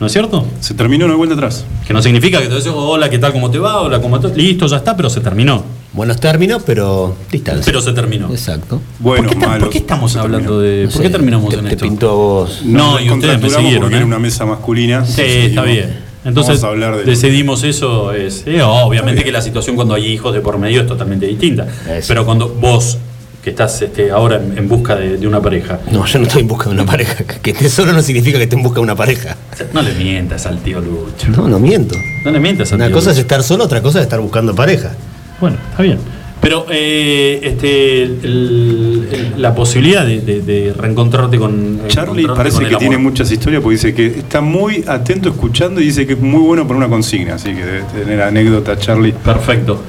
¿No 0.00 0.06
es 0.06 0.12
cierto? 0.12 0.46
Se 0.60 0.74
terminó, 0.74 1.06
hay 1.06 1.12
vuelta 1.12 1.34
atrás. 1.34 1.64
Que 1.86 1.92
no 1.92 2.00
significa 2.00 2.40
que 2.40 2.46
te 2.46 2.54
dices, 2.54 2.72
hola, 2.72 3.10
¿qué 3.10 3.18
tal? 3.18 3.32
¿Cómo 3.32 3.50
te 3.50 3.58
va? 3.58 3.80
Hola, 3.80 4.00
¿cómo 4.00 4.20
te 4.20 4.28
Listo, 4.36 4.66
ya 4.68 4.76
está, 4.76 4.96
pero 4.96 5.10
se 5.10 5.20
terminó. 5.20 5.64
Buenos 5.92 6.20
términos, 6.20 6.62
pero 6.64 7.16
distancia. 7.32 7.64
Pero 7.64 7.80
se 7.80 7.92
terminó. 7.92 8.28
Exacto. 8.30 8.80
Bueno, 9.00 9.28
¿Por, 9.28 9.38
qué, 9.38 9.46
malos, 9.46 9.64
por 9.64 9.70
qué 9.70 9.78
estamos 9.78 10.12
se 10.12 10.20
hablando 10.20 10.60
de.? 10.60 10.84
No 10.84 10.90
¿Por 10.90 11.02
qué 11.02 11.10
terminamos 11.10 11.48
te, 11.50 11.56
en 11.56 11.64
te 11.64 11.70
esto? 11.72 11.84
pintó 11.84 12.10
a 12.10 12.14
vos. 12.14 12.60
No, 12.64 13.00
y 13.00 13.10
ustedes 13.10 13.40
me 13.42 13.50
siguieron, 13.50 13.80
porque 13.80 13.94
¿eh? 13.94 13.98
era 13.98 14.06
una 14.06 14.18
mesa 14.20 14.46
masculina. 14.46 15.04
Sí, 15.04 15.22
está 15.22 15.62
bien. 15.62 15.98
Entonces, 16.24 16.60
Vamos 16.60 16.64
a 16.64 16.68
hablar 16.68 16.96
de 16.98 17.04
decidimos 17.04 17.64
eso. 17.64 18.12
Es, 18.12 18.44
eh, 18.46 18.62
obviamente 18.62 19.24
que 19.24 19.32
la 19.32 19.40
situación 19.42 19.74
cuando 19.74 19.94
hay 19.94 20.06
hijos 20.06 20.32
de 20.32 20.40
por 20.40 20.58
medio 20.58 20.82
es 20.82 20.86
totalmente 20.86 21.26
distinta. 21.26 21.66
Eso. 21.90 22.06
Pero 22.06 22.24
cuando 22.24 22.48
vos, 22.50 22.98
que 23.42 23.50
estás 23.50 23.80
este, 23.82 24.10
ahora 24.10 24.36
en, 24.36 24.58
en 24.58 24.68
busca 24.68 24.96
de, 24.96 25.16
de 25.16 25.26
una 25.26 25.40
pareja, 25.40 25.80
No, 25.92 26.04
yo 26.06 26.18
no 26.18 26.26
estoy 26.26 26.42
en 26.42 26.48
busca 26.48 26.66
de 26.68 26.74
una 26.74 26.84
pareja. 26.86 27.24
Que 27.42 27.50
esté 27.52 27.68
solo 27.68 27.92
no 27.92 28.02
significa 28.02 28.36
que 28.38 28.44
esté 28.44 28.56
en 28.56 28.62
busca 28.62 28.76
de 28.76 28.82
una 28.82 28.96
pareja. 28.96 29.36
no 29.72 29.82
le 29.82 29.94
mientas 29.94 30.46
al 30.46 30.58
tío 30.58 30.80
Lucho. 30.80 31.28
No, 31.36 31.48
no 31.48 31.58
miento. 31.58 31.94
No 32.24 32.30
le 32.30 32.40
mientas 32.40 32.72
al 32.72 32.76
Una 32.78 32.86
tío 32.86 32.96
cosa 32.96 33.12
es 33.12 33.18
estar 33.18 33.42
solo, 33.42 33.64
otra 33.64 33.80
cosa 33.82 33.98
es 34.00 34.04
estar 34.04 34.20
buscando 34.20 34.54
pareja. 34.54 34.92
Bueno, 35.40 35.56
está 35.70 35.82
bien. 35.82 35.98
Pero 36.40 36.66
eh, 36.70 37.40
este, 37.42 38.02
el- 38.02 39.08
el- 39.12 39.42
la 39.42 39.54
posibilidad 39.56 40.06
de, 40.06 40.20
de- 40.20 40.40
de 40.42 40.72
reencontrarte 40.72 41.36
con. 41.36 41.80
Charlie 41.88 42.22
encontrarte 42.22 42.36
parece 42.36 42.56
con 42.56 42.64
el 42.66 42.70
que 42.70 42.76
tiene 42.76 42.96
muchas 42.98 43.30
historias 43.32 43.60
porque 43.60 43.74
dice 43.74 43.92
que 43.94 44.06
está 44.06 44.40
muy 44.40 44.84
atento 44.86 45.28
escuchando 45.30 45.80
y 45.80 45.84
dice 45.86 46.06
que 46.06 46.12
es 46.12 46.20
muy 46.20 46.40
bueno 46.40 46.64
para 46.66 46.78
una 46.78 46.88
consigna, 46.88 47.34
así 47.34 47.52
que 47.54 47.64
debe 47.64 47.82
tener 47.92 48.22
anécdotas, 48.22 48.78
Charlie. 48.78 49.12
Perfecto. 49.12 49.80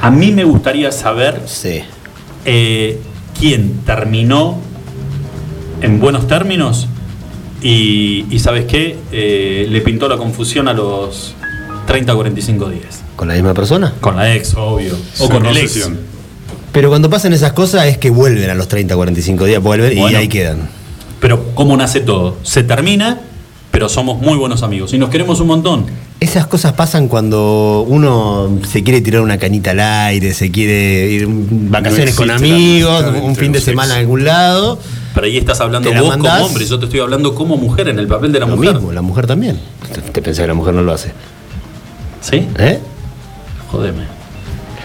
A 0.00 0.10
mí 0.10 0.32
me 0.32 0.44
gustaría 0.44 0.90
saber 0.92 1.42
Sí. 1.46 1.82
Eh, 2.50 2.98
quién 3.38 3.80
terminó 3.84 4.58
en 5.82 6.00
buenos 6.00 6.26
términos 6.26 6.88
y, 7.60 8.24
y 8.30 8.38
¿sabes 8.38 8.64
qué? 8.64 8.96
Eh, 9.12 9.66
le 9.68 9.82
pintó 9.82 10.08
la 10.08 10.16
confusión 10.16 10.66
a 10.66 10.72
los 10.72 11.34
30 11.86 12.14
o 12.14 12.16
45 12.16 12.70
días. 12.70 13.02
¿Con 13.16 13.28
la 13.28 13.34
misma 13.34 13.52
persona? 13.52 13.92
Con 14.00 14.16
la 14.16 14.34
ex, 14.34 14.54
obvio. 14.54 14.96
O 15.18 15.28
con 15.28 15.44
el 15.44 15.58
ex. 15.58 15.90
Pero 16.72 16.88
cuando 16.88 17.10
pasan 17.10 17.34
esas 17.34 17.52
cosas 17.52 17.86
es 17.86 17.98
que 17.98 18.08
vuelven 18.08 18.48
a 18.48 18.54
los 18.54 18.66
30, 18.66 18.96
45 18.96 19.44
días, 19.44 19.62
vuelven 19.62 19.98
y 19.98 20.14
ahí 20.14 20.28
quedan. 20.28 20.70
Pero 21.20 21.54
¿cómo 21.54 21.76
nace 21.76 22.00
todo? 22.00 22.38
Se 22.44 22.62
termina, 22.62 23.20
pero 23.70 23.90
somos 23.90 24.22
muy 24.22 24.38
buenos 24.38 24.62
amigos 24.62 24.94
y 24.94 24.98
nos 24.98 25.10
queremos 25.10 25.40
un 25.40 25.48
montón. 25.48 25.86
Esas 26.20 26.48
cosas 26.48 26.72
pasan 26.72 27.06
cuando 27.06 27.84
uno 27.86 28.58
se 28.68 28.82
quiere 28.82 29.00
tirar 29.00 29.20
una 29.22 29.38
canita 29.38 29.70
al 29.70 29.78
aire, 29.78 30.34
se 30.34 30.50
quiere 30.50 31.06
ir 31.10 31.26
vacaciones 31.28 32.14
No 32.14 32.16
con 32.16 32.30
amigos, 32.32 33.04
un 33.22 33.36
fin 33.36 33.52
de 33.52 33.60
semana 33.60 33.94
a 33.94 33.98
algún 33.98 34.24
lado. 34.24 34.80
Pero 35.14 35.26
ahí 35.26 35.36
estás 35.36 35.60
hablando 35.60 35.88
¿Te 35.88 35.94
la 35.94 36.00
vos 36.00 36.10
mandás? 36.10 36.34
como 36.34 36.46
hombre, 36.46 36.66
yo 36.66 36.78
te 36.80 36.86
estoy 36.86 37.00
hablando 37.00 37.34
como 37.36 37.56
mujer, 37.56 37.88
en 37.88 38.00
el 38.00 38.08
papel 38.08 38.32
de 38.32 38.40
la 38.40 38.46
Lo 38.46 38.56
mujer. 38.56 38.74
mismo, 38.74 38.90
la 38.92 39.02
mujer 39.02 39.28
también. 39.28 39.60
Te, 39.94 40.00
te 40.00 40.20
pensás 40.22 40.42
que 40.42 40.48
la 40.48 40.54
mujer 40.54 40.74
no 40.74 40.82
lo 40.82 40.92
hace. 40.92 41.12
¿Sí? 42.20 42.46
¿Eh? 42.58 42.80
Jodeme. 43.70 44.02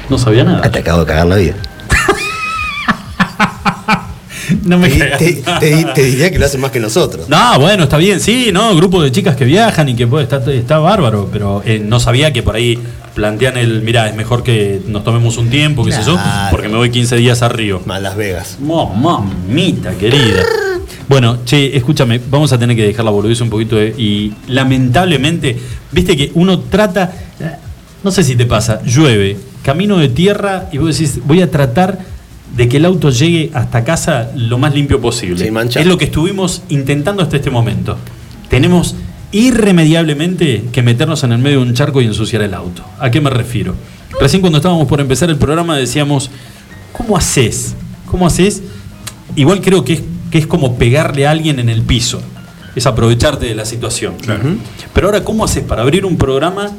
No 0.09 0.19
sabía 0.19 0.43
nada. 0.43 0.61
Ah, 0.63 0.71
te 0.71 0.79
acabo 0.79 0.99
de 0.99 1.05
cagar 1.07 1.25
la 1.25 1.35
vida. 1.37 1.55
No 4.65 4.77
me 4.77 4.89
Te, 4.89 4.97
cagas. 4.99 5.19
te- 5.19 5.33
te- 5.59 5.85
te 5.95 6.03
diría 6.03 6.31
que 6.31 6.39
lo 6.39 6.45
hacen 6.45 6.61
más 6.61 6.71
que 6.71 6.79
nosotros. 6.79 7.29
No, 7.29 7.59
bueno, 7.59 7.83
está 7.83 7.97
bien, 7.97 8.19
sí, 8.19 8.49
¿no? 8.53 8.75
Grupo 8.75 9.01
de 9.01 9.11
chicas 9.11 9.35
que 9.35 9.45
viajan 9.45 9.89
y 9.89 9.95
que 9.95 10.07
pues, 10.07 10.23
está, 10.23 10.51
está 10.51 10.79
bárbaro, 10.79 11.29
pero 11.31 11.61
eh, 11.65 11.79
no 11.83 11.99
sabía 11.99 12.31
que 12.33 12.43
por 12.43 12.55
ahí 12.55 12.77
plantean 13.13 13.57
el, 13.57 13.81
mira, 13.83 14.07
es 14.09 14.15
mejor 14.15 14.43
que 14.43 14.81
nos 14.87 15.03
tomemos 15.03 15.37
un 15.37 15.49
tiempo, 15.49 15.85
qué 15.85 15.91
sé 15.91 16.01
yo, 16.05 16.13
Claro. 16.13 16.47
porque 16.51 16.67
me 16.67 16.75
voy 16.77 16.89
15 16.89 17.15
días 17.17 17.41
a 17.41 17.49
Río. 17.49 17.81
Más 17.85 18.01
Las 18.01 18.15
Vegas. 18.15 18.57
Mamita 18.59 19.91
querida. 19.95 20.41
Bueno, 21.07 21.39
che, 21.45 21.75
escúchame, 21.77 22.19
vamos 22.29 22.51
a 22.53 22.57
tener 22.57 22.75
que 22.75 22.83
dejar 22.87 23.05
la 23.05 23.11
boludez 23.11 23.39
un 23.41 23.49
poquito 23.49 23.75
de- 23.75 23.93
y 23.97 24.33
lamentablemente, 24.47 25.55
viste 25.91 26.15
que 26.17 26.31
uno 26.33 26.59
trata, 26.61 27.11
no 28.03 28.11
sé 28.11 28.23
si 28.23 28.35
te 28.35 28.45
pasa, 28.45 28.81
llueve, 28.83 29.37
camino 29.63 29.97
de 29.97 30.09
tierra 30.09 30.69
y 30.71 30.77
vos 30.77 30.97
decís, 30.97 31.19
voy 31.25 31.41
a 31.41 31.51
tratar 31.51 31.99
de 32.55 32.69
que 32.69 32.77
el 32.77 32.85
auto 32.85 33.09
llegue 33.09 33.51
hasta 33.53 33.83
casa 33.83 34.31
lo 34.35 34.57
más 34.57 34.73
limpio 34.73 35.01
posible. 35.01 35.51
Es 35.75 35.85
lo 35.85 35.97
que 35.97 36.05
estuvimos 36.05 36.63
intentando 36.69 37.23
hasta 37.23 37.37
este 37.37 37.49
momento. 37.49 37.97
Tenemos 38.49 38.95
irremediablemente 39.31 40.65
que 40.71 40.83
meternos 40.83 41.23
en 41.23 41.31
el 41.31 41.39
medio 41.39 41.59
de 41.59 41.65
un 41.65 41.73
charco 41.73 42.01
y 42.01 42.05
ensuciar 42.05 42.43
el 42.43 42.53
auto. 42.53 42.83
¿A 42.99 43.09
qué 43.09 43.19
me 43.19 43.31
refiero? 43.31 43.73
Recién 44.19 44.41
cuando 44.41 44.59
estábamos 44.59 44.87
por 44.87 45.01
empezar 45.01 45.29
el 45.29 45.37
programa 45.37 45.75
decíamos, 45.75 46.29
¿cómo 46.91 47.17
haces? 47.17 47.75
¿Cómo 48.05 48.27
haces? 48.27 48.61
Igual 49.35 49.61
creo 49.61 49.83
que 49.83 49.93
es, 49.93 50.01
que 50.29 50.37
es 50.37 50.45
como 50.45 50.77
pegarle 50.77 51.25
a 51.25 51.31
alguien 51.31 51.57
en 51.59 51.69
el 51.69 51.81
piso. 51.81 52.21
Es 52.75 52.85
aprovecharte 52.85 53.47
de 53.47 53.55
la 53.55 53.65
situación. 53.65 54.15
Claro. 54.21 54.43
Pero 54.93 55.07
ahora, 55.07 55.23
¿cómo 55.23 55.45
haces 55.45 55.63
para 55.63 55.81
abrir 55.81 56.05
un 56.05 56.17
programa 56.17 56.71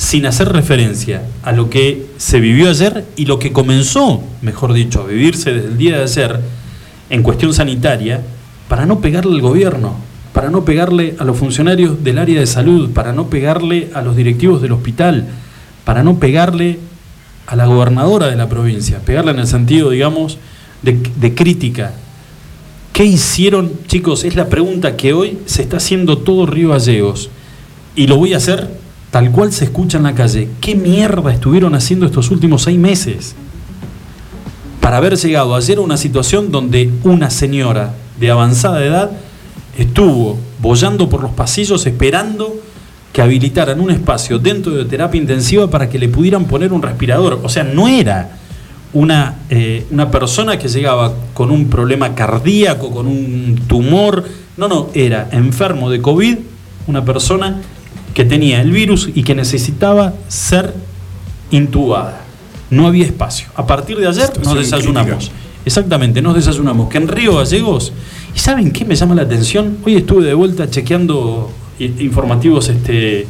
sin 0.00 0.24
hacer 0.24 0.50
referencia 0.50 1.24
a 1.42 1.52
lo 1.52 1.68
que 1.68 2.06
se 2.16 2.40
vivió 2.40 2.70
ayer 2.70 3.04
y 3.16 3.26
lo 3.26 3.38
que 3.38 3.52
comenzó, 3.52 4.22
mejor 4.40 4.72
dicho, 4.72 5.02
a 5.02 5.06
vivirse 5.06 5.52
desde 5.52 5.68
el 5.68 5.76
día 5.76 5.98
de 5.98 6.04
ayer 6.04 6.40
en 7.10 7.22
cuestión 7.22 7.52
sanitaria, 7.52 8.22
para 8.66 8.86
no 8.86 9.02
pegarle 9.02 9.34
al 9.34 9.42
gobierno, 9.42 9.96
para 10.32 10.48
no 10.48 10.64
pegarle 10.64 11.16
a 11.18 11.24
los 11.24 11.36
funcionarios 11.36 12.02
del 12.02 12.16
área 12.16 12.40
de 12.40 12.46
salud, 12.46 12.88
para 12.92 13.12
no 13.12 13.28
pegarle 13.28 13.90
a 13.92 14.00
los 14.00 14.16
directivos 14.16 14.62
del 14.62 14.72
hospital, 14.72 15.26
para 15.84 16.02
no 16.02 16.18
pegarle 16.18 16.78
a 17.46 17.54
la 17.54 17.66
gobernadora 17.66 18.28
de 18.28 18.36
la 18.36 18.48
provincia, 18.48 19.00
pegarle 19.04 19.32
en 19.32 19.40
el 19.40 19.46
sentido, 19.46 19.90
digamos, 19.90 20.38
de, 20.80 21.34
crítica. 21.34 21.92
¿Qué 22.94 23.04
hicieron, 23.04 23.70
chicos? 23.86 24.24
Es 24.24 24.34
la 24.34 24.48
pregunta 24.48 24.96
que 24.96 25.12
hoy 25.12 25.36
se 25.44 25.60
está 25.60 25.76
haciendo 25.76 26.16
todo 26.16 26.46
Río 26.46 26.70
Gallegos. 26.70 27.28
Y 27.94 28.06
lo 28.06 28.16
voy 28.16 28.32
a 28.32 28.38
hacer 28.38 28.79
tal 29.10 29.30
cual 29.30 29.52
se 29.52 29.64
escucha 29.64 29.98
en 29.98 30.04
la 30.04 30.14
calle. 30.14 30.48
¿Qué 30.60 30.74
mierda 30.74 31.32
estuvieron 31.32 31.74
haciendo 31.74 32.06
estos 32.06 32.30
últimos 32.30 32.62
seis 32.62 32.78
meses? 32.78 33.34
Para 34.80 34.98
haber 34.98 35.16
llegado 35.16 35.54
ayer 35.54 35.78
a 35.78 35.82
una 35.82 35.96
situación 35.96 36.50
donde 36.50 36.90
una 37.04 37.30
señora 37.30 37.94
de 38.18 38.30
avanzada 38.30 38.84
edad 38.84 39.10
estuvo 39.76 40.38
bollando 40.60 41.08
por 41.08 41.22
los 41.22 41.32
pasillos 41.32 41.86
esperando 41.86 42.54
que 43.12 43.22
habilitaran 43.22 43.80
un 43.80 43.90
espacio 43.90 44.38
dentro 44.38 44.72
de 44.72 44.84
terapia 44.84 45.20
intensiva 45.20 45.68
para 45.68 45.88
que 45.88 45.98
le 45.98 46.08
pudieran 46.08 46.44
poner 46.44 46.72
un 46.72 46.82
respirador. 46.82 47.40
O 47.42 47.48
sea, 47.48 47.64
no 47.64 47.88
era 47.88 48.36
una, 48.92 49.36
eh, 49.48 49.86
una 49.90 50.10
persona 50.10 50.58
que 50.58 50.68
llegaba 50.68 51.12
con 51.34 51.50
un 51.50 51.68
problema 51.68 52.14
cardíaco, 52.14 52.90
con 52.90 53.06
un 53.06 53.62
tumor. 53.66 54.24
No, 54.56 54.68
no, 54.68 54.88
era 54.94 55.28
enfermo 55.32 55.90
de 55.90 56.00
COVID, 56.00 56.38
una 56.86 57.04
persona 57.04 57.60
que 58.14 58.24
tenía 58.24 58.60
el 58.60 58.70
virus 58.72 59.08
y 59.14 59.22
que 59.22 59.34
necesitaba 59.34 60.14
ser 60.28 60.74
intubada. 61.50 62.22
No 62.70 62.86
había 62.86 63.04
espacio. 63.04 63.48
A 63.56 63.66
partir 63.66 63.98
de 63.98 64.06
ayer 64.06 64.26
Situación 64.26 64.54
nos 64.54 64.64
desayunamos. 64.64 65.16
crítica. 65.16 65.34
Exactamente, 65.64 66.22
nos 66.22 66.34
desayunamos. 66.34 66.88
Que 66.88 66.98
en 66.98 67.08
Río 67.08 67.36
Gallegos, 67.36 67.92
¿y 68.34 68.38
saben 68.38 68.70
qué 68.72 68.84
me 68.84 68.94
llama 68.94 69.14
la 69.14 69.22
atención? 69.22 69.78
Hoy 69.84 69.96
estuve 69.96 70.24
de 70.24 70.34
vuelta 70.34 70.70
chequeando 70.70 71.50
informativos 71.78 72.68
este, 72.68 73.26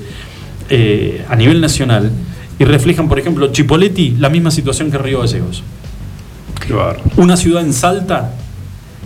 eh, 0.68 1.24
a 1.28 1.36
nivel 1.36 1.60
nacional 1.60 2.10
y 2.58 2.64
reflejan, 2.64 3.08
por 3.08 3.18
ejemplo, 3.18 3.48
Chipoleti, 3.52 4.16
la 4.18 4.28
misma 4.28 4.50
situación 4.50 4.90
que 4.90 4.98
Río 4.98 5.20
Gallegos. 5.20 5.62
Una 7.16 7.36
ciudad 7.36 7.62
en 7.64 7.72
Salta, 7.72 8.34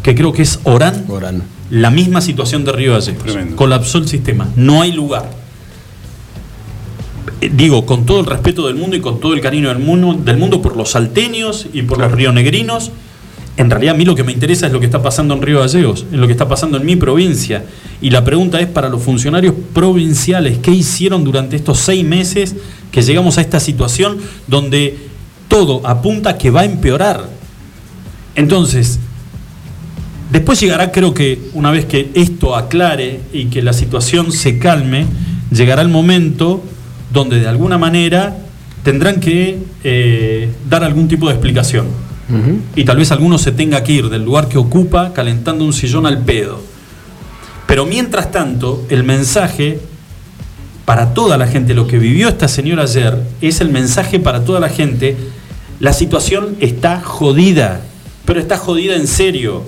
que 0.02 0.14
creo 0.14 0.33
que 0.33 0.43
es 0.43 0.61
Orán, 0.64 1.04
Orán. 1.09 1.43
la 1.71 1.90
misma 1.90 2.21
situación 2.21 2.64
de 2.64 2.73
Río 2.73 2.93
Gallegos. 2.93 3.23
Tremendo. 3.23 3.57
Colapsó 3.57 3.99
el 3.99 4.09
sistema, 4.09 4.49
no 4.57 4.83
hay 4.83 4.93
lugar. 4.93 5.31
Eh, 7.41 7.50
Digo, 7.55 7.87
con 7.87 8.07
todo 8.07 8.21
el 8.21 8.26
respeto 8.26 8.67
del 8.67 8.76
mundo 8.76 8.97
y 8.97 9.00
con 9.00 9.21
todo 9.21 9.35
el 9.35 9.41
cariño 9.41 9.69
del 9.69 9.79
mundo, 9.79 10.14
del 10.14 10.37
mundo 10.37 10.62
por 10.62 10.76
los 10.76 10.91
salteños 10.91 11.67
y 11.73 11.83
por 11.83 11.99
los 11.99 12.12
rionegrinos, 12.12 12.91
en 13.57 13.71
realidad 13.71 13.95
a 13.95 13.99
mí 13.99 14.05
lo 14.05 14.14
que 14.14 14.25
me 14.25 14.33
interesa 14.33 14.67
es 14.67 14.73
lo 14.73 14.81
que 14.81 14.87
está 14.87 15.03
pasando 15.03 15.35
en 15.35 15.43
Río 15.43 15.61
Gallegos, 15.61 16.07
es 16.11 16.19
lo 16.19 16.26
que 16.26 16.33
está 16.33 16.49
pasando 16.49 16.76
en 16.76 16.85
mi 16.85 16.97
provincia. 16.97 17.64
Y 18.00 18.11
la 18.11 18.25
pregunta 18.25 18.61
es 18.61 18.67
para 18.67 18.88
los 18.88 19.03
funcionarios 19.03 19.55
provinciales, 19.73 20.59
¿qué 20.59 20.73
hicieron 20.73 21.23
durante 21.23 21.57
estos 21.57 21.79
seis 21.79 22.05
meses 22.05 22.57
que 22.91 23.03
llegamos 23.03 23.38
a 23.38 23.43
esta 23.43 23.61
situación 23.61 24.19
donde 24.49 24.99
todo 25.49 25.87
apunta 25.87 26.31
a 26.31 26.38
que 26.38 26.50
va 26.50 26.62
a 26.62 26.64
empeorar? 26.64 27.29
Entonces, 28.35 28.99
Después 30.35 30.59
llegará, 30.59 30.91
creo 30.91 31.14
que 31.14 31.38
una 31.53 31.71
vez 31.71 31.85
que 31.85 32.11
esto 32.14 32.57
aclare 32.57 33.21
y 33.33 33.45
que 33.45 33.62
la 33.62 33.73
situación 33.73 34.33
se 34.33 34.59
calme, 34.59 35.07
llegará 35.53 35.81
el 35.81 35.88
momento 35.88 36.61
donde 37.14 37.40
de 37.40 37.49
alguna 37.49 37.78
manera 37.78 38.37
tendrán 38.83 39.21
que 39.21 39.59
eh, 39.83 40.50
dar 40.68 40.85
algún 40.85 41.09
tipo 41.09 41.28
de 41.28 41.33
explicación. 41.33 41.87
Y 42.75 42.85
tal 42.85 42.97
vez 42.97 43.12
alguno 43.12 43.37
se 43.38 43.52
tenga 43.52 43.85
que 43.85 43.92
ir 43.92 44.09
del 44.09 44.25
lugar 44.25 44.49
que 44.49 44.56
ocupa 44.56 45.12
calentando 45.12 45.64
un 45.64 45.75
sillón 45.75 46.06
al 46.06 46.18
pedo. 46.18 46.61
Pero 47.66 47.87
mientras 47.87 48.33
tanto, 48.33 48.85
el 48.88 49.04
mensaje 49.04 49.78
para 50.85 51.14
toda 51.14 51.37
la 51.37 51.47
gente, 51.47 51.75
lo 51.75 51.87
que 51.87 51.99
vivió 51.99 52.28
esta 52.28 52.49
señora 52.49 52.83
ayer, 52.83 53.23
es 53.40 53.61
el 53.61 53.68
mensaje 53.68 54.21
para 54.21 54.44
toda 54.44 54.59
la 54.59 54.68
gente, 54.68 55.16
la 55.80 55.92
situación 55.92 56.56
está 56.61 57.00
jodida, 57.00 57.83
pero 58.25 58.40
está 58.40 58.56
jodida 58.56 58.97
en 58.97 59.06
serio. 59.06 59.62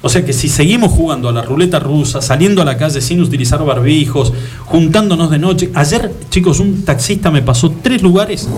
O 0.00 0.08
sea 0.08 0.24
que 0.24 0.32
si 0.32 0.48
seguimos 0.48 0.92
jugando 0.92 1.28
a 1.28 1.32
la 1.32 1.42
ruleta 1.42 1.80
rusa, 1.80 2.22
saliendo 2.22 2.62
a 2.62 2.64
la 2.64 2.76
calle 2.76 3.00
sin 3.00 3.20
utilizar 3.20 3.64
barbijos, 3.64 4.32
juntándonos 4.64 5.30
de 5.30 5.38
noche. 5.40 5.70
Ayer, 5.74 6.12
chicos, 6.30 6.60
un 6.60 6.84
taxista 6.84 7.30
me 7.32 7.42
pasó 7.42 7.70
tres 7.82 8.00
lugares 8.02 8.48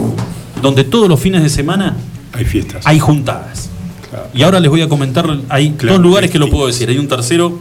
donde 0.61 0.85
todos 0.85 1.09
los 1.09 1.19
fines 1.19 1.43
de 1.43 1.49
semana 1.49 1.97
Hay 2.35 2.45
fiestas. 2.45 2.87
hay 2.87 2.99
juntadas. 2.99 3.71
Claro. 4.11 4.27
Y 4.35 4.43
ahora 4.43 4.61
les 4.61 4.71
voy 4.71 4.83
a 4.83 4.89
comentar, 4.89 5.25
hay 5.49 5.71
Claro, 5.73 5.95
dos 5.97 6.03
lugares 6.03 6.31
que 6.31 6.39
lo 6.39 6.51
puedo 6.51 6.67
decir. 6.67 6.91
Hay 6.91 6.99
un 6.99 7.09
tercero 7.09 7.59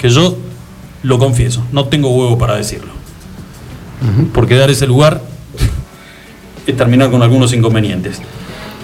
que 0.00 0.08
yo 0.08 0.36
lo 1.04 1.18
confieso, 1.18 1.62
no 1.70 1.84
tengo 1.86 2.10
huevo 2.10 2.36
para 2.38 2.56
decirlo. 2.56 2.90
Porque 4.34 4.56
dar 4.56 4.68
ese 4.68 4.88
lugar 4.88 5.22
es 6.66 6.76
terminar 6.76 7.08
con 7.12 7.22
algunos 7.22 7.52
inconvenientes. 7.52 8.20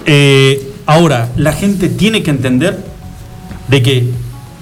Eh, 0.05 0.71
ahora, 0.85 1.29
la 1.35 1.51
gente 1.51 1.89
tiene 1.89 2.23
que 2.23 2.29
entender 2.31 2.81
de 3.67 3.81
que 3.83 4.09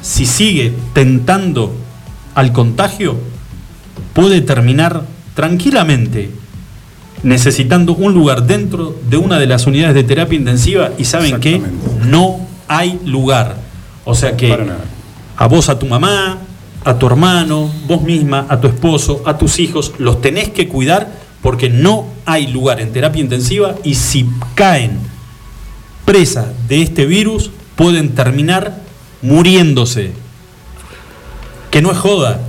si 0.02 0.26
sigue 0.26 0.74
tentando 0.94 1.74
al 2.36 2.52
contagio, 2.52 3.18
puede 4.14 4.42
terminar 4.42 5.04
tranquilamente 5.36 6.32
necesitando 7.24 7.94
un 7.94 8.14
lugar 8.14 8.46
dentro 8.46 8.96
de 9.10 9.18
una 9.18 9.40
de 9.40 9.48
las 9.48 9.66
unidades 9.68 9.96
de 9.96 10.04
terapia 10.04 10.38
intensiva 10.38 10.92
y 10.98 11.06
saben 11.06 11.40
que 11.40 11.62
no 12.06 12.40
hay 12.68 13.00
lugar. 13.06 13.58
O 14.06 14.16
sea 14.16 14.38
que 14.38 14.56
a 15.36 15.48
vos, 15.48 15.70
a 15.70 15.80
tu 15.80 15.86
mamá, 15.86 16.38
a 16.84 16.98
tu 16.98 17.08
hermano, 17.08 17.70
vos 17.88 18.02
misma, 18.04 18.46
a 18.50 18.62
tu 18.62 18.68
esposo, 18.68 19.22
a 19.26 19.38
tus 19.38 19.60
hijos, 19.60 19.94
los 19.98 20.22
tenés 20.22 20.50
que 20.50 20.68
cuidar 20.68 21.12
porque 21.42 21.70
no 21.70 22.06
hay 22.26 22.48
lugar 22.48 22.80
en 22.80 22.94
terapia 22.94 23.22
intensiva 23.22 23.76
y 23.84 23.96
si 23.96 24.30
caen 24.56 24.98
presas 26.06 26.48
de 26.68 26.82
este 26.82 27.06
virus 27.06 27.52
pueden 27.76 28.16
terminar 28.16 28.82
muriéndose. 29.22 30.12
Que 31.72 31.82
no 31.82 31.92
es 31.92 31.98
joda. 31.98 32.40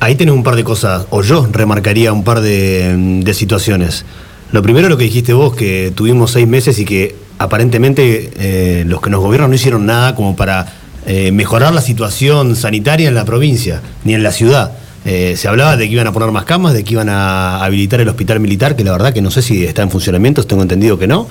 Ahí 0.00 0.14
tenés 0.14 0.34
un 0.34 0.42
par 0.42 0.56
de 0.56 0.64
cosas, 0.64 1.06
o 1.10 1.22
yo 1.22 1.48
remarcaría 1.50 2.12
un 2.12 2.24
par 2.24 2.40
de, 2.40 3.20
de 3.22 3.34
situaciones. 3.34 4.04
Lo 4.52 4.62
primero 4.62 4.88
lo 4.88 4.98
que 4.98 5.04
dijiste 5.04 5.32
vos, 5.32 5.54
que 5.54 5.92
tuvimos 5.94 6.32
seis 6.32 6.46
meses 6.46 6.78
y 6.78 6.84
que 6.84 7.16
aparentemente 7.38 8.30
eh, 8.36 8.84
los 8.86 9.00
que 9.00 9.10
nos 9.10 9.20
gobiernan 9.20 9.50
no 9.50 9.56
hicieron 9.56 9.86
nada 9.86 10.14
como 10.14 10.36
para 10.36 10.72
eh, 11.06 11.32
mejorar 11.32 11.74
la 11.74 11.80
situación 11.80 12.54
sanitaria 12.54 13.08
en 13.08 13.14
la 13.14 13.24
provincia, 13.24 13.80
ni 14.04 14.14
en 14.14 14.22
la 14.22 14.30
ciudad. 14.30 14.72
Eh, 15.04 15.34
se 15.36 15.48
hablaba 15.48 15.76
de 15.76 15.88
que 15.88 15.94
iban 15.94 16.06
a 16.06 16.12
poner 16.12 16.30
más 16.30 16.44
camas, 16.44 16.74
de 16.74 16.84
que 16.84 16.92
iban 16.92 17.08
a 17.08 17.64
habilitar 17.64 18.00
el 18.00 18.08
hospital 18.08 18.38
militar, 18.38 18.76
que 18.76 18.84
la 18.84 18.92
verdad 18.92 19.12
que 19.12 19.22
no 19.22 19.30
sé 19.30 19.42
si 19.42 19.64
está 19.64 19.82
en 19.82 19.90
funcionamiento, 19.90 20.44
tengo 20.44 20.62
entendido 20.62 20.98
que 20.98 21.08
no. 21.08 21.26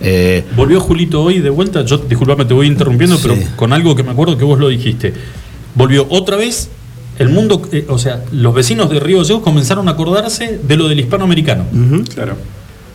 Eh, 0.00 0.44
Volvió 0.56 0.80
Julito 0.80 1.22
hoy 1.22 1.40
de 1.40 1.50
vuelta, 1.50 1.84
yo 1.84 1.98
disculpame, 1.98 2.44
te 2.44 2.54
voy 2.54 2.66
interrumpiendo, 2.66 3.18
pero 3.22 3.36
con 3.56 3.72
algo 3.72 3.94
que 3.94 4.02
me 4.02 4.10
acuerdo 4.10 4.36
que 4.36 4.44
vos 4.44 4.58
lo 4.58 4.68
dijiste. 4.68 5.12
Volvió 5.74 6.06
otra 6.10 6.36
vez 6.36 6.68
el 7.18 7.28
mundo, 7.28 7.62
eh, 7.72 7.86
o 7.88 7.98
sea, 7.98 8.24
los 8.32 8.54
vecinos 8.54 8.90
de 8.90 9.00
Río 9.00 9.18
Gallegos 9.18 9.42
comenzaron 9.42 9.88
a 9.88 9.92
acordarse 9.92 10.58
de 10.62 10.76
lo 10.76 10.88
del 10.88 11.00
hispanoamericano. 11.00 11.64
Claro. 12.14 12.36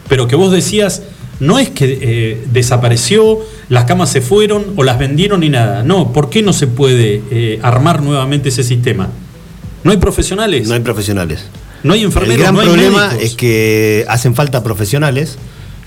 Pero 0.08 0.28
que 0.28 0.36
vos 0.36 0.52
decías, 0.52 1.04
no 1.40 1.58
es 1.58 1.70
que 1.70 1.98
eh, 2.02 2.44
desapareció, 2.52 3.40
las 3.70 3.86
camas 3.86 4.10
se 4.12 4.22
fueron 4.22 4.74
o 4.76 4.84
las 4.84 5.00
vendieron 5.00 5.40
ni 5.40 5.50
nada. 5.50 5.84
No, 5.84 6.12
¿por 6.12 6.30
qué 6.30 6.42
no 6.42 6.52
se 6.54 6.68
puede 6.68 7.22
eh, 7.32 7.60
armar 7.62 8.02
nuevamente 8.02 8.50
ese 8.50 8.64
sistema? 8.64 9.10
No 9.84 9.92
hay 9.92 9.98
profesionales, 9.98 10.68
no 10.68 10.74
hay 10.74 10.82
profesionales. 10.82 11.46
no 11.84 11.94
hay 11.94 12.04
enfermeros, 12.04 12.36
El 12.36 12.42
gran 12.42 12.54
no 12.56 12.60
hay 12.62 12.68
problema 12.68 13.08
médicos. 13.08 13.24
es 13.26 13.36
que 13.36 14.06
hacen 14.10 14.36
falta 14.36 14.64
profesionales. 14.64 15.38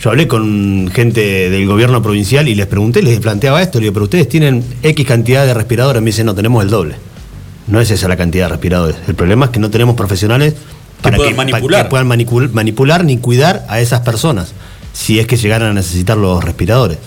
Yo 0.02 0.10
hablé 0.10 0.26
con 0.26 0.90
gente 0.92 1.48
del 1.48 1.66
gobierno 1.66 2.02
provincial 2.02 2.48
y 2.48 2.56
les 2.56 2.66
pregunté, 2.66 3.02
les 3.02 3.20
planteaba 3.20 3.62
esto, 3.62 3.78
le 3.78 3.84
digo, 3.84 3.94
pero 3.94 4.04
ustedes 4.04 4.28
tienen 4.28 4.64
X 4.82 5.06
cantidad 5.06 5.46
de 5.46 5.54
respiradores, 5.54 6.02
me 6.02 6.06
dicen, 6.06 6.26
no, 6.26 6.34
tenemos 6.34 6.64
el 6.64 6.70
doble. 6.70 6.96
No 7.68 7.80
es 7.80 7.88
esa 7.92 8.08
la 8.08 8.16
cantidad 8.16 8.46
de 8.46 8.48
respiradores. 8.50 8.96
El 9.06 9.14
problema 9.14 9.44
es 9.46 9.50
que 9.52 9.60
no 9.60 9.70
tenemos 9.70 9.94
profesionales 9.94 10.54
para 11.02 11.16
para 11.18 11.30
manipular. 11.34 11.84
que 11.84 11.90
puedan 11.90 12.08
manipular 12.08 13.04
ni 13.04 13.18
cuidar 13.18 13.64
a 13.68 13.80
esas 13.80 14.00
personas. 14.00 14.52
si 14.92 15.18
es 15.20 15.26
que 15.26 15.36
llegaran 15.36 15.70
a 15.70 15.72
necesitar 15.74 16.16
los 16.18 16.42
respiradores. 16.44 16.98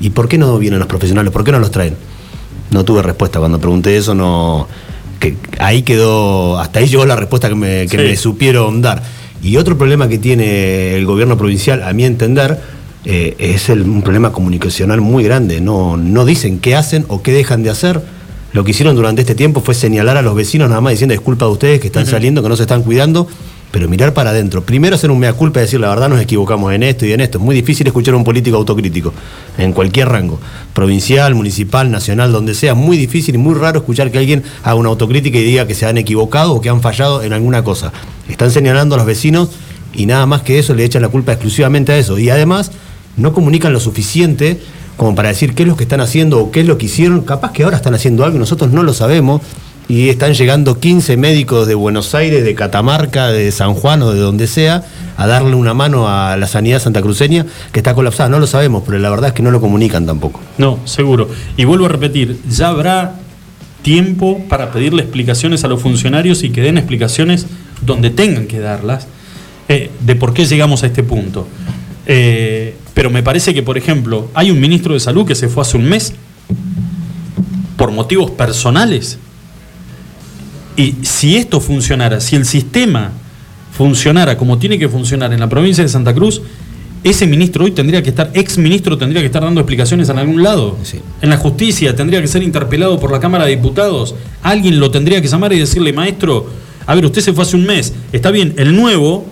¿Y 0.00 0.10
por 0.10 0.28
qué 0.28 0.36
no 0.36 0.58
vienen 0.58 0.80
los 0.80 0.88
profesionales? 0.88 1.32
¿Por 1.32 1.44
qué 1.44 1.52
no 1.52 1.60
los 1.60 1.70
traen? 1.70 1.96
No 2.72 2.84
tuve 2.84 3.02
respuesta 3.02 3.38
cuando 3.38 3.58
pregunté 3.60 3.96
eso, 3.96 4.14
no. 4.14 4.66
Que 5.20 5.36
ahí 5.58 5.82
quedó, 5.82 6.58
hasta 6.58 6.80
ahí 6.80 6.88
llegó 6.88 7.06
la 7.06 7.14
respuesta 7.16 7.48
que 7.48 7.54
me, 7.54 7.86
que 7.86 7.96
Sí. 7.96 7.96
me 7.98 8.16
supieron 8.16 8.82
dar. 8.82 9.02
Y 9.42 9.56
otro 9.56 9.76
problema 9.76 10.08
que 10.08 10.18
tiene 10.18 10.96
el 10.96 11.04
gobierno 11.04 11.36
provincial, 11.36 11.82
a 11.82 11.92
mi 11.92 12.04
entender, 12.04 12.60
eh, 13.04 13.34
es 13.38 13.68
el- 13.68 13.82
un 13.82 14.02
problema 14.02 14.30
comunicacional 14.32 15.00
muy 15.00 15.24
grande. 15.24 15.60
No, 15.60 15.96
no 15.96 16.24
dicen 16.24 16.60
qué 16.60 16.76
hacen 16.76 17.04
o 17.08 17.22
qué 17.22 17.32
dejan 17.32 17.62
de 17.64 17.70
hacer. 17.70 18.00
Lo 18.52 18.62
que 18.64 18.70
hicieron 18.70 18.94
durante 18.94 19.22
este 19.22 19.34
tiempo 19.34 19.60
fue 19.60 19.74
señalar 19.74 20.16
a 20.16 20.22
los 20.22 20.34
vecinos 20.36 20.68
nada 20.68 20.80
más 20.80 20.92
diciendo 20.92 21.12
disculpa 21.14 21.46
de 21.46 21.50
ustedes 21.52 21.80
que 21.80 21.86
están 21.88 22.04
saliendo, 22.06 22.42
que 22.42 22.48
no 22.48 22.56
se 22.56 22.62
están 22.62 22.82
cuidando, 22.82 23.26
pero 23.72 23.88
mirar 23.88 24.12
para 24.12 24.30
adentro. 24.30 24.62
Primero 24.62 24.94
hacer 24.94 25.10
un 25.10 25.18
mea 25.18 25.32
culpa 25.32 25.58
y 25.58 25.62
decir 25.62 25.80
la 25.80 25.88
verdad 25.88 26.10
nos 26.10 26.20
equivocamos 26.20 26.72
en 26.74 26.82
esto 26.82 27.06
y 27.06 27.12
en 27.12 27.22
esto. 27.22 27.38
Es 27.38 27.44
muy 27.44 27.56
difícil 27.56 27.86
escuchar 27.86 28.14
a 28.14 28.18
un 28.18 28.22
político 28.22 28.58
autocrítico 28.58 29.12
en 29.56 29.72
cualquier 29.72 30.10
rango, 30.10 30.38
provincial, 30.74 31.34
municipal, 31.34 31.90
nacional, 31.90 32.30
donde 32.30 32.54
sea. 32.54 32.74
Muy 32.74 32.98
difícil 32.98 33.34
y 33.34 33.38
muy 33.38 33.54
raro 33.54 33.80
escuchar 33.80 34.10
que 34.10 34.18
alguien 34.18 34.44
haga 34.62 34.74
una 34.74 34.90
autocrítica 34.90 35.38
y 35.38 35.44
diga 35.44 35.66
que 35.66 35.74
se 35.74 35.86
han 35.86 35.96
equivocado 35.96 36.52
o 36.52 36.60
que 36.60 36.68
han 36.68 36.82
fallado 36.82 37.22
en 37.22 37.32
alguna 37.32 37.64
cosa. 37.64 37.92
Están 38.28 38.50
señalando 38.50 38.94
a 38.94 38.98
los 38.98 39.06
vecinos 39.06 39.48
y 39.94 40.04
nada 40.04 40.26
más 40.26 40.42
que 40.42 40.58
eso 40.58 40.74
le 40.74 40.84
echan 40.84 41.00
la 41.00 41.08
culpa 41.08 41.32
exclusivamente 41.32 41.92
a 41.92 41.98
eso. 41.98 42.18
Y 42.18 42.28
además 42.28 42.72
no 43.16 43.32
comunican 43.32 43.72
lo 43.72 43.80
suficiente 43.80 44.60
como 44.98 45.14
para 45.14 45.30
decir 45.30 45.54
qué 45.54 45.62
es 45.62 45.68
lo 45.68 45.76
que 45.76 45.84
están 45.84 46.02
haciendo 46.02 46.38
o 46.38 46.50
qué 46.50 46.60
es 46.60 46.66
lo 46.66 46.76
que 46.76 46.86
hicieron. 46.86 47.22
Capaz 47.22 47.52
que 47.52 47.64
ahora 47.64 47.78
están 47.78 47.94
haciendo 47.94 48.22
algo 48.22 48.36
y 48.36 48.40
nosotros 48.40 48.70
no 48.70 48.82
lo 48.82 48.92
sabemos. 48.92 49.40
Y 49.88 50.08
están 50.08 50.34
llegando 50.34 50.78
15 50.78 51.16
médicos 51.16 51.66
de 51.66 51.74
Buenos 51.74 52.14
Aires, 52.14 52.44
de 52.44 52.54
Catamarca, 52.54 53.28
de 53.28 53.50
San 53.52 53.74
Juan 53.74 54.02
o 54.02 54.12
de 54.12 54.20
donde 54.20 54.46
sea, 54.46 54.84
a 55.16 55.26
darle 55.26 55.54
una 55.54 55.74
mano 55.74 56.08
a 56.08 56.36
la 56.36 56.46
sanidad 56.46 56.80
santacruceña 56.80 57.46
que 57.72 57.80
está 57.80 57.94
colapsada. 57.94 58.28
No 58.28 58.38
lo 58.38 58.46
sabemos, 58.46 58.82
pero 58.86 58.98
la 58.98 59.10
verdad 59.10 59.28
es 59.28 59.34
que 59.34 59.42
no 59.42 59.50
lo 59.50 59.60
comunican 59.60 60.06
tampoco. 60.06 60.40
No, 60.58 60.78
seguro. 60.84 61.28
Y 61.56 61.64
vuelvo 61.64 61.86
a 61.86 61.88
repetir, 61.88 62.40
ya 62.48 62.68
habrá 62.68 63.16
tiempo 63.82 64.40
para 64.48 64.70
pedirle 64.70 65.02
explicaciones 65.02 65.64
a 65.64 65.68
los 65.68 65.82
funcionarios 65.82 66.42
y 66.44 66.50
que 66.50 66.62
den 66.62 66.78
explicaciones 66.78 67.46
donde 67.84 68.10
tengan 68.10 68.46
que 68.46 68.60
darlas 68.60 69.08
eh, 69.68 69.90
de 70.00 70.16
por 70.16 70.32
qué 70.32 70.46
llegamos 70.46 70.82
a 70.84 70.86
este 70.86 71.02
punto. 71.02 71.46
Eh, 72.06 72.76
pero 72.94 73.10
me 73.10 73.22
parece 73.22 73.54
que, 73.54 73.62
por 73.62 73.78
ejemplo, 73.78 74.28
hay 74.34 74.50
un 74.50 74.60
ministro 74.60 74.94
de 74.94 75.00
salud 75.00 75.26
que 75.26 75.34
se 75.34 75.48
fue 75.48 75.62
hace 75.62 75.76
un 75.76 75.84
mes 75.84 76.14
por 77.76 77.90
motivos 77.90 78.30
personales. 78.30 79.18
Y 80.76 80.96
si 81.02 81.36
esto 81.36 81.60
funcionara, 81.60 82.20
si 82.20 82.36
el 82.36 82.44
sistema 82.46 83.12
funcionara 83.72 84.36
como 84.36 84.58
tiene 84.58 84.78
que 84.78 84.88
funcionar 84.88 85.32
en 85.32 85.40
la 85.40 85.48
provincia 85.48 85.82
de 85.82 85.88
Santa 85.88 86.14
Cruz, 86.14 86.42
ese 87.04 87.26
ministro 87.26 87.64
hoy 87.64 87.72
tendría 87.72 88.02
que 88.02 88.10
estar, 88.10 88.30
ex 88.32 88.58
ministro 88.58 88.96
tendría 88.96 89.20
que 89.20 89.26
estar 89.26 89.42
dando 89.42 89.60
explicaciones 89.60 90.08
en 90.08 90.18
algún 90.18 90.42
lado. 90.42 90.76
Sí. 90.84 91.00
En 91.20 91.30
la 91.30 91.36
justicia 91.36 91.96
tendría 91.96 92.20
que 92.20 92.28
ser 92.28 92.42
interpelado 92.42 93.00
por 93.00 93.10
la 93.10 93.18
Cámara 93.18 93.44
de 93.44 93.56
Diputados. 93.56 94.14
Alguien 94.42 94.78
lo 94.78 94.90
tendría 94.90 95.20
que 95.20 95.26
llamar 95.26 95.52
y 95.52 95.58
decirle, 95.58 95.92
maestro, 95.92 96.46
a 96.86 96.94
ver, 96.94 97.04
usted 97.04 97.20
se 97.20 97.32
fue 97.32 97.42
hace 97.42 97.56
un 97.56 97.64
mes. 97.64 97.92
Está 98.12 98.30
bien, 98.30 98.54
el 98.56 98.76
nuevo, 98.76 99.26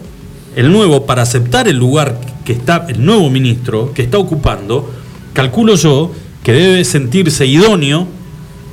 el 0.57 0.73
nuevo, 0.73 1.07
para 1.07 1.23
aceptar 1.23 1.69
el 1.69 1.77
lugar 1.77 2.21
que 2.45 2.53
está, 2.53 2.87
el 2.89 3.05
nuevo 3.05 3.31
ministro 3.31 3.93
que 3.95 4.03
está 4.03 4.19
ocupando, 4.19 4.91
calculo 5.33 5.77
yo 5.77 6.11
que 6.43 6.53
debe 6.53 6.85
sentirse 6.85 7.47
idóneo 7.47 8.09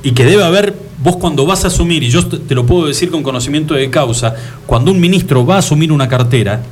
y 0.02 0.12
que 0.12 0.24
debe 0.24 0.42
haber, 0.42 0.74
vos 1.02 1.16
cuando 1.16 1.46
vas 1.46 1.64
a 1.64 1.68
asumir, 1.68 2.02
y 2.02 2.10
yo 2.10 2.26
te 2.26 2.54
lo 2.54 2.66
puedo 2.66 2.86
decir 2.86 3.10
con 3.10 3.22
conocimiento 3.22 3.74
de 3.74 3.90
causa, 3.90 4.34
cuando 4.66 4.90
un 4.90 5.00
ministro 5.00 5.44
va 5.46 5.56
a 5.56 5.58
asumir 5.58 5.92
una 5.92 6.08
cartera, 6.08 6.62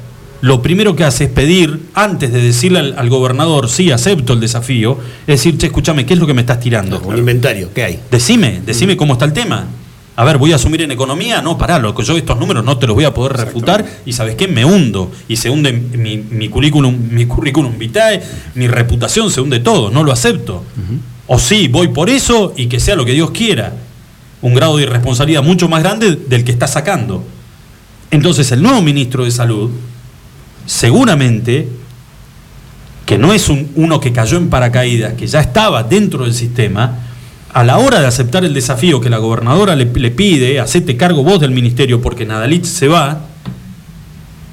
lo 0.43 0.61
primero 0.61 0.95
que 0.95 1.05
hace 1.05 1.25
es 1.25 1.31
pedir, 1.31 1.81
antes 1.95 2.33
de 2.33 2.43
decirle 2.43 2.79
al, 2.79 2.99
al 2.99 3.09
gobernador, 3.09 3.69
sí, 3.69 3.91
acepto 3.91 4.33
el 4.35 4.41
desafío, 4.41 4.99
es 5.23 5.27
decir, 5.27 5.57
che, 5.59 5.67
escúchame, 5.67 6.05
¿qué 6.05 6.15
es 6.15 6.21
lo 6.21 6.27
que 6.27 6.35
me 6.35 6.43
estás 6.43 6.61
tirando? 6.61 7.01
Un 7.01 7.19
inventario, 7.19 7.71
¿qué 7.75 7.85
hay? 7.85 8.01
Decime, 8.11 8.61
decime 8.65 8.97
cómo 8.97 9.15
está 9.15 9.25
el 9.25 9.33
tema. 9.33 9.67
A 10.19 10.25
ver, 10.25 10.39
voy 10.39 10.53
a 10.53 10.57
asumir 10.57 10.81
en 10.81 10.91
economía, 10.91 11.43
no, 11.43 11.59
pará, 11.59 11.79
loco, 11.79 12.03
yo 12.03 12.17
estos 12.17 12.39
números 12.39 12.65
no 12.65 12.79
te 12.79 12.87
los 12.87 12.97
voy 12.97 13.05
a 13.05 13.13
poder 13.13 13.37
refutar 13.37 13.85
y 14.07 14.15
sabes 14.15 14.35
qué, 14.35 14.49
me 14.49 14.65
hundo. 14.65 15.11
Y 15.29 15.37
se 15.37 15.51
hunde 15.51 15.73
mi, 15.73 16.17
mi 16.17 16.49
currículum, 16.49 16.97
mi 17.11 17.27
currículum 17.27 17.77
vitae, 17.77 18.23
mi 18.55 18.67
reputación 18.67 19.31
se 19.31 19.43
hunde 19.43 19.61
todo, 19.61 19.91
no 19.91 20.05
lo 20.05 20.13
acepto. 20.13 20.65
O 21.27 21.39
sí, 21.39 21.69
voy 21.69 21.89
por 21.89 22.09
eso 22.09 22.55
y 22.57 22.67
que 22.67 22.81
sea 22.81 22.97
lo 22.97 23.05
que 23.05 23.13
Dios 23.13 23.31
quiera. 23.31 23.75
Un 24.47 24.55
grado 24.55 24.77
de 24.77 24.85
irresponsabilidad 24.85 25.43
mucho 25.43 25.69
más 25.69 25.83
grande 25.83 26.15
del 26.29 26.45
que 26.45 26.53
está 26.53 26.69
sacando. 26.69 27.25
Entonces 28.13 28.53
el 28.53 28.63
nuevo 28.63 28.81
ministro 28.81 29.25
de 29.25 29.33
Salud, 29.33 29.73
seguramente, 30.67 31.69
que 33.07 33.19
no 33.19 33.33
es 33.33 33.49
un- 33.49 33.69
uno 33.75 33.99
que 33.99 34.13
cayó 34.13 34.37
en 34.37 34.49
paracaídas, 34.49 35.15
que 35.15 35.27
ya 35.27 35.41
estaba 35.41 35.83
dentro 35.83 36.23
del 36.23 36.33
sistema, 36.33 36.99
a 37.53 37.65
la 37.65 37.79
hora 37.79 38.01
de 38.01 38.07
aceptar 38.07 38.45
el 38.45 38.55
desafío 38.55 39.01
que 39.01 39.11
la 39.11 39.19
gobernadora 39.19 39.75
le, 39.75 39.87
pide, 39.87 40.61
hacete 40.61 40.97
cargo 40.97 41.25
vos 41.25 41.41
del 41.41 41.51
ministerio 41.51 42.01
porque 42.01 42.25
Nadalich 42.25 42.67
se 42.67 42.87
va, 42.87 43.23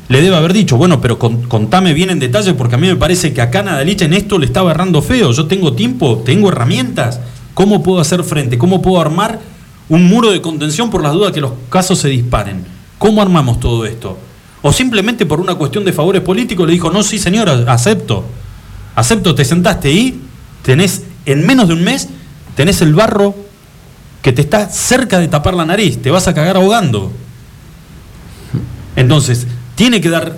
le 0.10 0.22
debe 0.24 0.36
haber 0.36 0.54
dicho, 0.54 0.76
bueno, 0.76 1.02
pero 1.02 1.20
con- 1.20 1.44
contame 1.44 1.94
bien 1.94 2.10
en 2.10 2.18
detalle 2.18 2.56
porque 2.56 2.76
a 2.76 2.78
mí 2.80 2.88
me 2.88 2.96
parece 2.96 3.32
que 3.32 3.42
acá 3.42 3.62
Nadalich 3.62 4.02
en 4.02 4.14
esto 4.14 4.40
le 4.40 4.48
estaba 4.48 4.72
errando 4.72 5.04
feo, 5.04 5.32
yo 5.34 5.46
tengo 5.46 5.74
tiempo, 5.74 6.24
tengo 6.26 6.50
herramientas, 6.50 7.20
¿cómo 7.54 7.84
puedo 7.84 8.00
hacer 8.02 8.24
frente? 8.24 8.58
¿Cómo 8.58 8.82
puedo 8.82 9.00
armar 9.00 9.53
un 9.90 10.06
muro 10.06 10.32
de 10.32 10.42
contención 10.42 10.90
por 10.90 11.04
las 11.04 11.14
dudas 11.14 11.32
que 11.32 11.42
los 11.42 11.54
casos 11.70 12.00
se 12.00 12.10
disparen? 12.10 12.66
¿Cómo 12.98 13.22
armamos 13.22 13.60
todo 13.60 13.86
esto? 13.86 14.18
O 14.62 14.72
simplemente 14.72 15.26
por 15.26 15.42
una 15.42 15.56
cuestión 15.56 15.84
de 15.84 15.92
favores 15.92 16.22
políticos 16.22 16.66
le 16.66 16.74
dijo, 16.74 16.90
no, 16.90 17.04
sí 17.04 17.20
señora, 17.20 17.66
acepto. 17.68 18.24
Acepto, 18.96 19.36
te 19.36 19.44
sentaste 19.44 19.90
ahí, 19.90 20.22
tenés, 20.62 21.04
en 21.26 21.46
menos 21.46 21.68
de 21.68 21.74
un 21.74 21.84
mes, 21.84 22.08
tenés 22.56 22.82
el 22.82 22.94
barro 22.94 23.36
que 24.22 24.32
te 24.32 24.42
está 24.42 24.70
cerca 24.70 25.20
de 25.20 25.28
tapar 25.28 25.54
la 25.54 25.66
nariz, 25.66 26.02
te 26.02 26.12
vas 26.12 26.28
a 26.28 26.34
cagar 26.34 26.56
ahogando. 26.56 27.12
Entonces, 28.96 29.48
tiene 29.76 30.00
que 30.00 30.10
dar, 30.10 30.38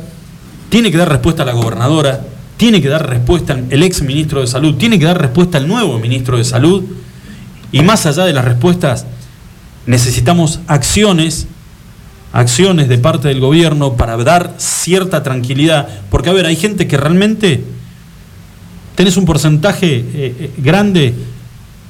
tiene 0.69 0.89
que 0.89 0.97
dar 0.97 1.09
respuesta 1.09 1.43
a 1.43 1.45
la 1.45 1.53
gobernadora, 1.53 2.25
tiene 2.57 2.81
que 2.81 2.87
dar 2.87 3.07
respuesta 3.07 3.59
el 3.69 3.83
ex 3.83 4.01
ministro 4.01 4.41
de 4.41 4.47
Salud, 4.47 4.75
tiene 4.75 4.97
que 4.97 5.05
dar 5.05 5.21
respuesta 5.21 5.59
al 5.59 5.67
nuevo 5.67 5.99
ministro 5.99 6.37
de 6.37 6.45
Salud, 6.45 6.83
y 7.71 7.81
más 7.81 8.05
allá 8.05 8.25
de 8.25 8.33
las 8.33 8.45
respuestas, 8.45 9.05
necesitamos 9.85 10.59
acciones, 10.67 11.47
acciones 12.33 12.89
de 12.89 12.97
parte 12.97 13.27
del 13.27 13.39
gobierno 13.39 13.93
para 13.93 14.17
dar 14.17 14.55
cierta 14.57 15.23
tranquilidad, 15.23 15.87
porque 16.09 16.29
a 16.29 16.33
ver, 16.33 16.45
hay 16.45 16.55
gente 16.55 16.87
que 16.87 16.97
realmente 16.97 17.63
tenés 18.95 19.17
un 19.17 19.25
porcentaje 19.25 19.97
eh, 19.97 20.05
eh, 20.13 20.51
grande 20.57 21.13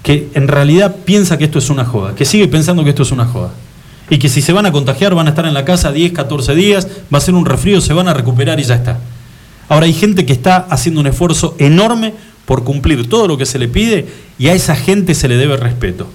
que 0.04 0.30
en 0.34 0.48
realidad 0.48 0.98
piensa 1.04 1.38
que 1.38 1.46
esto 1.46 1.60
es 1.60 1.70
una 1.70 1.86
joda, 1.86 2.16
que 2.16 2.26
sigue 2.26 2.48
pensando 2.48 2.84
que 2.84 2.92
esto 2.92 3.04
es 3.04 3.12
una 3.12 3.26
joda. 3.26 3.52
Y 4.08 4.20
que 4.20 4.30
si 4.30 4.44
se 4.44 4.54
van 4.54 4.68
a 4.68 4.72
contagiar 4.72 5.16
van 5.16 5.26
a 5.26 5.32
estar 5.32 5.48
en 5.48 5.56
la 5.56 5.66
casa 5.66 5.92
10, 5.92 6.14
14 6.14 6.54
días, 6.54 6.88
va 7.12 7.18
a 7.18 7.22
ser 7.22 7.34
un 7.34 7.44
resfrío, 7.44 7.82
se 7.82 7.94
van 7.94 8.08
a 8.08 8.14
recuperar 8.14 8.60
y 8.60 8.64
ya 8.64 8.76
está. 8.76 9.00
Ahora 9.68 9.88
hay 9.88 9.94
gente 9.94 10.28
que 10.28 10.34
está 10.34 10.58
haciendo 10.70 11.02
un 11.02 11.08
esfuerzo 11.08 11.56
enorme 11.58 12.14
por 12.46 12.64
cumplir 12.64 13.10
todo 13.10 13.28
lo 13.28 13.38
que 13.40 13.48
se 13.48 13.58
le 13.58 13.68
pide 13.68 14.08
y 14.38 14.48
a 14.48 14.54
esa 14.54 14.76
gente 14.76 15.16
se 15.16 15.28
le 15.28 15.38
debe 15.38 15.58
respeto. 15.58 16.08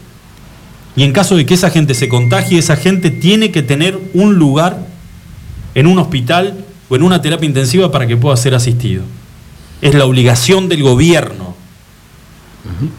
Y 0.97 1.05
en 1.05 1.13
caso 1.13 1.37
de 1.37 1.47
que 1.47 1.55
esa 1.55 1.71
gente 1.71 1.95
se 1.95 2.09
contagie, 2.09 2.59
esa 2.59 2.77
gente 2.77 3.11
tiene 3.11 3.51
que 3.51 3.63
tener 3.63 3.99
un 4.13 4.35
lugar 4.35 4.87
en 5.75 5.87
un 5.87 5.99
hospital 5.99 6.65
o 6.89 6.97
en 6.97 7.03
una 7.03 7.23
terapia 7.23 7.47
intensiva 7.47 7.93
para 7.93 8.07
que 8.07 8.17
pueda 8.17 8.37
ser 8.37 8.55
asistido. 8.55 9.03
Es 9.81 9.95
la 9.95 10.05
obligación 10.05 10.69
del 10.69 10.83
gobierno. 10.83 11.55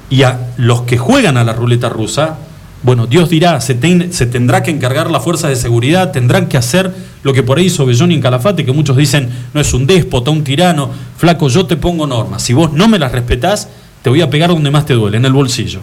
Y 0.09 0.23
a 0.23 0.53
los 0.57 0.81
que 0.83 0.97
juegan 0.97 1.37
a 1.37 1.43
la 1.43 1.53
ruleta 1.53 1.89
rusa, 1.89 2.39
bueno, 2.83 3.05
Dios 3.05 3.29
dirá, 3.29 3.61
se, 3.61 3.77
se 4.11 4.25
tendrá 4.25 4.63
que 4.63 4.71
encargar 4.71 5.11
las 5.11 5.23
fuerzas 5.23 5.51
de 5.51 5.55
seguridad, 5.55 6.11
tendrán 6.11 6.47
que 6.47 6.57
hacer 6.57 6.91
lo 7.21 7.33
que 7.33 7.43
por 7.43 7.59
ahí 7.59 7.65
hizo 7.65 7.85
Belloni 7.85 8.15
en 8.15 8.21
Calafate, 8.21 8.65
que 8.65 8.71
muchos 8.71 8.97
dicen 8.97 9.29
no 9.53 9.61
es 9.61 9.73
un 9.73 9.85
déspota, 9.85 10.31
un 10.31 10.43
tirano. 10.43 10.89
Flaco, 11.17 11.47
yo 11.47 11.67
te 11.67 11.75
pongo 11.77 12.07
normas. 12.07 12.41
Si 12.41 12.53
vos 12.53 12.73
no 12.73 12.87
me 12.87 12.97
las 12.97 13.11
respetás, 13.11 13.69
te 14.01 14.09
voy 14.09 14.21
a 14.21 14.29
pegar 14.29 14.49
donde 14.49 14.71
más 14.71 14.85
te 14.85 14.93
duele, 14.93 15.17
en 15.17 15.25
el 15.25 15.33
bolsillo. 15.33 15.81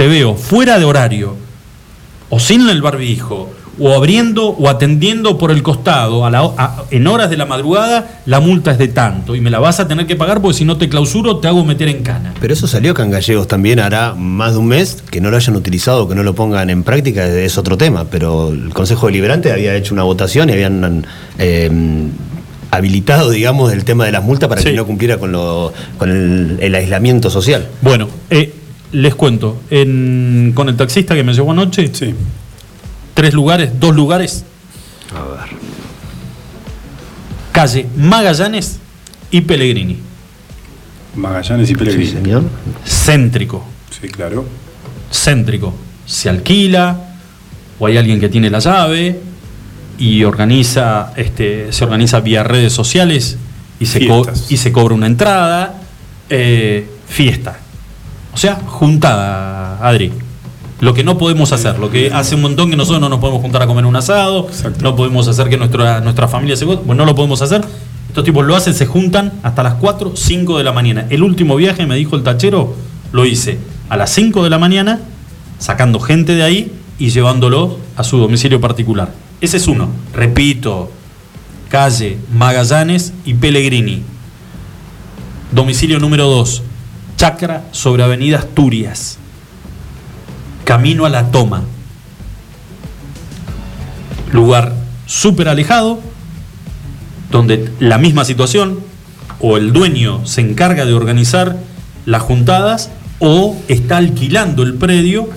Te 0.00 0.08
veo 0.08 0.34
fuera 0.34 0.78
de 0.78 0.86
horario, 0.86 1.36
o 2.30 2.40
sin 2.40 2.66
el 2.70 2.80
barbijo, 2.80 3.50
o 3.78 3.92
abriendo 3.92 4.46
o 4.48 4.70
atendiendo 4.70 5.36
por 5.36 5.50
el 5.50 5.62
costado 5.62 6.24
a 6.24 6.30
la 6.30 6.42
ho- 6.42 6.54
a- 6.56 6.84
en 6.90 7.06
horas 7.06 7.28
de 7.28 7.36
la 7.36 7.44
madrugada, 7.44 8.22
la 8.24 8.40
multa 8.40 8.70
es 8.70 8.78
de 8.78 8.88
tanto 8.88 9.34
y 9.36 9.42
me 9.42 9.50
la 9.50 9.58
vas 9.58 9.78
a 9.78 9.86
tener 9.86 10.06
que 10.06 10.16
pagar 10.16 10.40
porque 10.40 10.56
si 10.56 10.64
no 10.64 10.78
te 10.78 10.88
clausuro 10.88 11.36
te 11.36 11.48
hago 11.48 11.66
meter 11.66 11.88
en 11.88 12.02
cana. 12.02 12.32
Pero 12.40 12.54
eso 12.54 12.66
salió 12.66 12.92
acá 12.92 13.02
en 13.04 13.10
Gallegos 13.10 13.46
también 13.46 13.78
hará 13.78 14.14
más 14.14 14.52
de 14.54 14.58
un 14.60 14.68
mes, 14.68 15.02
que 15.10 15.20
no 15.20 15.30
lo 15.30 15.36
hayan 15.36 15.54
utilizado, 15.54 16.08
que 16.08 16.14
no 16.14 16.22
lo 16.22 16.34
pongan 16.34 16.70
en 16.70 16.82
práctica, 16.82 17.26
es 17.26 17.58
otro 17.58 17.76
tema, 17.76 18.06
pero 18.10 18.52
el 18.52 18.72
Consejo 18.72 19.04
Deliberante 19.08 19.52
había 19.52 19.74
hecho 19.74 19.92
una 19.92 20.04
votación 20.04 20.48
y 20.48 20.52
habían 20.54 21.06
eh, 21.38 21.70
habilitado, 22.70 23.28
digamos, 23.28 23.70
el 23.74 23.84
tema 23.84 24.06
de 24.06 24.12
las 24.12 24.24
multas 24.24 24.48
para 24.48 24.62
Sí. 24.62 24.70
que 24.70 24.76
no 24.76 24.86
cumpliera 24.86 25.18
con, 25.18 25.30
lo, 25.32 25.74
con 25.98 26.10
el, 26.10 26.56
el 26.60 26.74
aislamiento 26.74 27.28
social. 27.28 27.68
Bueno, 27.82 28.08
eh, 28.30 28.54
les 28.92 29.14
cuento, 29.14 29.60
en- 29.70 30.52
con 30.54 30.68
el 30.68 30.76
taxista 30.76 31.14
que 31.14 31.22
me 31.24 31.32
llevó 31.32 31.52
anoche, 31.52 31.90
Sí. 31.92 32.14
tres 33.14 33.34
lugares, 33.34 33.78
dos 33.78 33.94
lugares, 33.94 34.44
A 35.14 35.22
ver. 35.22 35.56
calle 37.52 37.86
Magallanes 37.96 38.78
y 39.30 39.40
Pellegrini. 39.42 39.98
Magallanes 41.16 41.68
y 41.68 41.72
Sí, 41.72 41.78
Pellegrini. 41.78 42.10
señor. 42.10 42.42
Céntrico, 42.86 43.64
Sí, 44.00 44.08
claro. 44.08 44.44
céntrico. 45.12 45.74
Se 46.06 46.28
alquila 46.28 46.98
o 47.78 47.86
hay 47.86 47.96
alguien 47.96 48.20
que 48.20 48.28
tiene 48.28 48.50
la 48.50 48.58
llave 48.60 49.20
y 49.98 50.24
organiza, 50.24 51.12
este, 51.16 51.72
se 51.72 51.84
organiza 51.84 52.20
vía 52.20 52.42
redes 52.42 52.72
sociales 52.72 53.36
y 53.78 53.86
se, 53.86 54.06
co- 54.06 54.26
y 54.48 54.56
se 54.56 54.72
cobra 54.72 54.94
una 54.94 55.06
entrada. 55.06 55.76
eh, 56.32 56.86
fiesta. 57.08 57.58
O 58.32 58.36
sea, 58.36 58.56
juntada, 58.66 59.78
Adri. 59.86 60.12
Lo 60.80 60.94
que 60.94 61.04
no 61.04 61.18
podemos 61.18 61.52
hacer, 61.52 61.78
lo 61.78 61.90
que 61.90 62.10
hace 62.10 62.36
un 62.36 62.40
montón 62.40 62.70
que 62.70 62.76
nosotros 62.76 63.02
no 63.02 63.10
nos 63.10 63.18
podemos 63.18 63.42
juntar 63.42 63.62
a 63.62 63.66
comer 63.66 63.84
un 63.84 63.96
asado, 63.96 64.46
Exacto. 64.48 64.82
no 64.82 64.96
podemos 64.96 65.28
hacer 65.28 65.50
que 65.50 65.58
nuestra, 65.58 66.00
nuestra 66.00 66.26
familia 66.26 66.56
se... 66.56 66.64
Bueno, 66.64 66.94
no 66.94 67.04
lo 67.04 67.14
podemos 67.14 67.42
hacer. 67.42 67.62
Estos 68.08 68.24
tipos 68.24 68.46
lo 68.46 68.56
hacen, 68.56 68.72
se 68.72 68.86
juntan 68.86 69.34
hasta 69.42 69.62
las 69.62 69.74
4, 69.74 70.12
5 70.16 70.56
de 70.58 70.64
la 70.64 70.72
mañana. 70.72 71.06
El 71.10 71.22
último 71.22 71.54
viaje, 71.56 71.86
me 71.86 71.96
dijo 71.96 72.16
el 72.16 72.22
tachero, 72.22 72.74
lo 73.12 73.26
hice 73.26 73.58
a 73.90 73.96
las 73.96 74.10
5 74.10 74.42
de 74.42 74.50
la 74.50 74.58
mañana, 74.58 75.00
sacando 75.58 76.00
gente 76.00 76.34
de 76.34 76.42
ahí 76.42 76.72
y 76.98 77.10
llevándolo 77.10 77.78
a 77.96 78.02
su 78.02 78.16
domicilio 78.18 78.60
particular. 78.60 79.12
Ese 79.40 79.58
es 79.58 79.68
uno. 79.68 79.88
Repito, 80.14 80.90
calle 81.68 82.18
Magallanes 82.32 83.12
y 83.24 83.34
Pellegrini. 83.34 84.02
Domicilio 85.52 85.98
número 85.98 86.26
2, 86.26 86.62
Chacra 87.20 87.64
sobre 87.72 88.02
Avenida 88.02 88.38
Asturias. 88.38 89.18
Camino 90.64 91.04
a 91.04 91.10
la 91.10 91.30
toma. 91.30 91.64
Lugar 94.32 94.72
súper 95.04 95.50
alejado, 95.50 96.00
donde 97.30 97.70
la 97.78 97.98
misma 97.98 98.24
situación, 98.24 98.80
o 99.38 99.58
el 99.58 99.74
dueño 99.74 100.24
se 100.24 100.40
encarga 100.40 100.86
de 100.86 100.94
organizar 100.94 101.58
las 102.06 102.22
juntadas, 102.22 102.88
o 103.18 103.54
está 103.68 103.98
alquilando 103.98 104.62
el 104.62 104.76
predio 104.76 105.28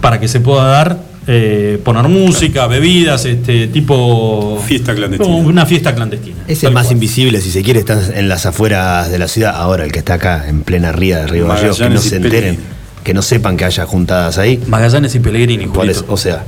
para 0.00 0.18
que 0.18 0.26
se 0.26 0.40
pueda 0.40 0.64
dar, 0.64 0.98
eh, 1.32 1.78
poner 1.84 2.08
música, 2.08 2.66
bebidas, 2.66 3.24
este 3.24 3.68
tipo... 3.68 4.60
Fiesta 4.66 4.96
clandestina. 4.96 5.32
Una 5.36 5.64
fiesta 5.64 5.94
clandestina. 5.94 6.42
Ese 6.42 6.52
es 6.52 6.60
Tal 6.62 6.72
más 6.72 6.86
cual. 6.86 6.94
invisible, 6.94 7.40
si 7.40 7.52
se 7.52 7.62
quiere, 7.62 7.78
está 7.78 8.18
en 8.18 8.28
las 8.28 8.46
afueras 8.46 9.12
de 9.12 9.18
la 9.20 9.28
ciudad. 9.28 9.54
Ahora, 9.54 9.84
el 9.84 9.92
que 9.92 10.00
está 10.00 10.14
acá, 10.14 10.48
en 10.48 10.62
plena 10.62 10.90
ría 10.90 11.18
de 11.18 11.26
Río 11.28 11.46
Gallegos, 11.46 11.78
que 11.78 11.88
no 11.88 12.00
se 12.00 12.16
enteren, 12.16 12.58
que 13.04 13.14
no 13.14 13.22
sepan 13.22 13.56
que 13.56 13.64
haya 13.64 13.86
juntadas 13.86 14.38
ahí. 14.38 14.60
Magallanes 14.66 15.14
y 15.14 15.20
Pellegrini, 15.20 15.66
¿Cuál 15.66 15.90
es? 15.90 15.98
Julito. 15.98 16.14
O 16.14 16.16
sea, 16.16 16.42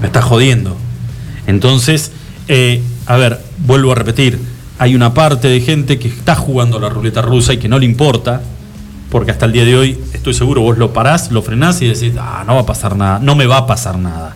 Me 0.00 0.08
está 0.08 0.22
jodiendo. 0.22 0.76
Entonces, 1.46 2.10
eh, 2.48 2.82
a 3.06 3.16
ver, 3.16 3.38
vuelvo 3.64 3.92
a 3.92 3.94
repetir. 3.94 4.40
Hay 4.80 4.96
una 4.96 5.14
parte 5.14 5.46
de 5.46 5.60
gente 5.60 6.00
que 6.00 6.08
está 6.08 6.34
jugando 6.34 6.80
la 6.80 6.88
ruleta 6.88 7.22
rusa 7.22 7.52
y 7.52 7.58
que 7.58 7.68
no 7.68 7.78
le 7.78 7.86
importa, 7.86 8.42
porque 9.14 9.30
hasta 9.30 9.46
el 9.46 9.52
día 9.52 9.64
de 9.64 9.76
hoy, 9.76 9.96
estoy 10.12 10.34
seguro, 10.34 10.60
vos 10.60 10.76
lo 10.76 10.92
parás, 10.92 11.30
lo 11.30 11.40
frenás 11.40 11.80
y 11.80 11.86
decís, 11.86 12.14
ah, 12.18 12.42
no 12.44 12.56
va 12.56 12.62
a 12.62 12.66
pasar 12.66 12.96
nada, 12.96 13.20
no 13.20 13.36
me 13.36 13.46
va 13.46 13.58
a 13.58 13.66
pasar 13.68 13.96
nada. 13.96 14.34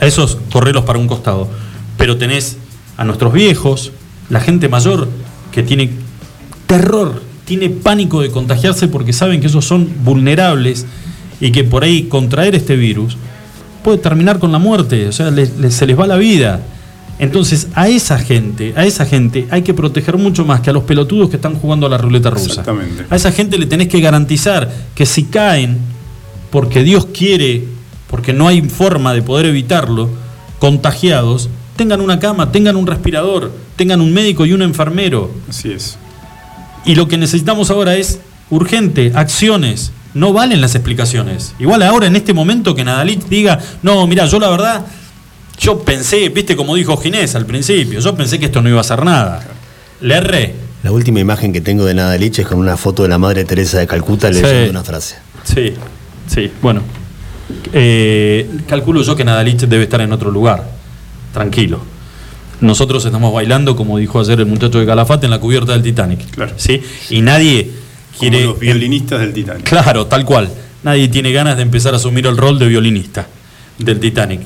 A 0.00 0.06
esos 0.06 0.38
correlos 0.50 0.84
para 0.84 0.98
un 0.98 1.06
costado. 1.06 1.50
Pero 1.98 2.16
tenés 2.16 2.56
a 2.96 3.04
nuestros 3.04 3.34
viejos, 3.34 3.92
la 4.30 4.40
gente 4.40 4.70
mayor 4.70 5.06
que 5.52 5.62
tiene 5.62 5.90
terror, 6.66 7.20
tiene 7.44 7.68
pánico 7.68 8.22
de 8.22 8.30
contagiarse 8.30 8.88
porque 8.88 9.12
saben 9.12 9.42
que 9.42 9.48
esos 9.48 9.66
son 9.66 9.86
vulnerables 10.02 10.86
y 11.38 11.52
que 11.52 11.62
por 11.62 11.84
ahí 11.84 12.04
contraer 12.04 12.54
este 12.54 12.76
virus 12.76 13.18
puede 13.82 13.98
terminar 13.98 14.38
con 14.38 14.50
la 14.50 14.58
muerte, 14.58 15.08
o 15.08 15.12
sea, 15.12 15.30
se 15.30 15.86
les 15.86 16.00
va 16.00 16.06
la 16.06 16.16
vida. 16.16 16.62
Entonces, 17.18 17.68
a 17.74 17.88
esa 17.88 18.18
gente, 18.18 18.74
a 18.76 18.84
esa 18.84 19.06
gente 19.06 19.46
hay 19.50 19.62
que 19.62 19.72
proteger 19.72 20.18
mucho 20.18 20.44
más 20.44 20.60
que 20.60 20.70
a 20.70 20.72
los 20.72 20.84
pelotudos 20.84 21.30
que 21.30 21.36
están 21.36 21.54
jugando 21.54 21.86
a 21.86 21.90
la 21.90 21.98
ruleta 21.98 22.30
rusa. 22.30 22.46
Exactamente. 22.46 23.06
A 23.08 23.16
esa 23.16 23.30
gente 23.30 23.56
le 23.56 23.66
tenés 23.66 23.88
que 23.88 24.00
garantizar 24.00 24.70
que 24.94 25.06
si 25.06 25.24
caen, 25.24 25.78
porque 26.50 26.82
Dios 26.82 27.06
quiere, 27.06 27.64
porque 28.08 28.32
no 28.32 28.48
hay 28.48 28.62
forma 28.62 29.14
de 29.14 29.22
poder 29.22 29.46
evitarlo, 29.46 30.10
contagiados, 30.58 31.48
tengan 31.76 32.00
una 32.00 32.18
cama, 32.18 32.52
tengan 32.52 32.76
un 32.76 32.86
respirador, 32.86 33.52
tengan 33.76 34.00
un 34.00 34.12
médico 34.12 34.46
y 34.46 34.52
un 34.52 34.62
enfermero. 34.62 35.30
Así 35.48 35.70
es. 35.70 35.98
Y 36.84 36.94
lo 36.94 37.08
que 37.08 37.16
necesitamos 37.16 37.70
ahora 37.70 37.96
es 37.96 38.20
urgente, 38.50 39.12
acciones. 39.14 39.92
No 40.14 40.32
valen 40.32 40.60
las 40.60 40.74
explicaciones. 40.74 41.54
Igual 41.58 41.82
ahora 41.82 42.06
en 42.06 42.14
este 42.14 42.32
momento 42.32 42.74
que 42.74 42.84
Nadalit 42.84 43.24
diga, 43.24 43.58
no, 43.82 44.06
mira, 44.06 44.26
yo 44.26 44.38
la 44.38 44.48
verdad, 44.48 44.86
yo 45.58 45.78
pensé, 45.80 46.28
viste 46.28 46.56
como 46.56 46.74
dijo 46.74 46.96
Ginés 46.96 47.34
al 47.34 47.46
principio, 47.46 48.00
yo 48.00 48.14
pensé 48.14 48.38
que 48.38 48.46
esto 48.46 48.60
no 48.62 48.68
iba 48.68 48.78
a 48.78 48.82
hacer 48.82 49.04
nada. 49.04 49.44
Le 50.00 50.14
erré. 50.16 50.54
la 50.82 50.92
última 50.92 51.20
imagen 51.20 51.52
que 51.52 51.60
tengo 51.62 51.84
de 51.84 51.94
Nadalich 51.94 52.40
es 52.40 52.46
con 52.46 52.58
una 52.58 52.76
foto 52.76 53.02
de 53.04 53.08
la 53.08 53.16
Madre 53.18 53.44
Teresa 53.44 53.78
de 53.78 53.86
Calcuta 53.86 54.32
Sí. 54.32 54.42
leyendo 54.42 54.70
una 54.70 54.84
frase. 54.84 55.16
Sí, 55.44 55.72
sí, 56.26 56.50
bueno. 56.60 56.82
Eh, 57.72 58.48
calculo 58.68 59.02
yo 59.02 59.16
que 59.16 59.24
Nadalich 59.24 59.60
debe 59.62 59.84
estar 59.84 60.00
en 60.00 60.12
otro 60.12 60.30
lugar. 60.30 60.64
Tranquilo. 61.32 61.80
Nosotros 62.60 63.04
estamos 63.04 63.32
bailando, 63.32 63.76
como 63.76 63.98
dijo 63.98 64.20
ayer 64.20 64.40
el 64.40 64.46
muchacho 64.46 64.78
de 64.78 64.86
Calafate, 64.86 65.26
en 65.26 65.30
la 65.30 65.38
cubierta 65.40 65.72
del 65.72 65.82
Titanic. 65.82 66.30
Claro. 66.30 66.52
¿sí? 66.56 66.80
Y 67.10 67.20
nadie 67.20 67.70
Como 68.18 68.30
quiere. 68.30 68.44
los 68.44 68.58
violinistas 68.58 69.20
del 69.20 69.32
Titanic. 69.32 69.64
Claro, 69.68 70.06
tal 70.06 70.24
cual. 70.24 70.48
Nadie 70.82 71.08
tiene 71.08 71.32
ganas 71.32 71.56
de 71.56 71.62
empezar 71.62 71.94
a 71.94 71.96
asumir 71.96 72.26
el 72.26 72.36
rol 72.36 72.58
de 72.58 72.66
violinista 72.68 73.26
del 73.78 73.98
Titanic. 74.00 74.40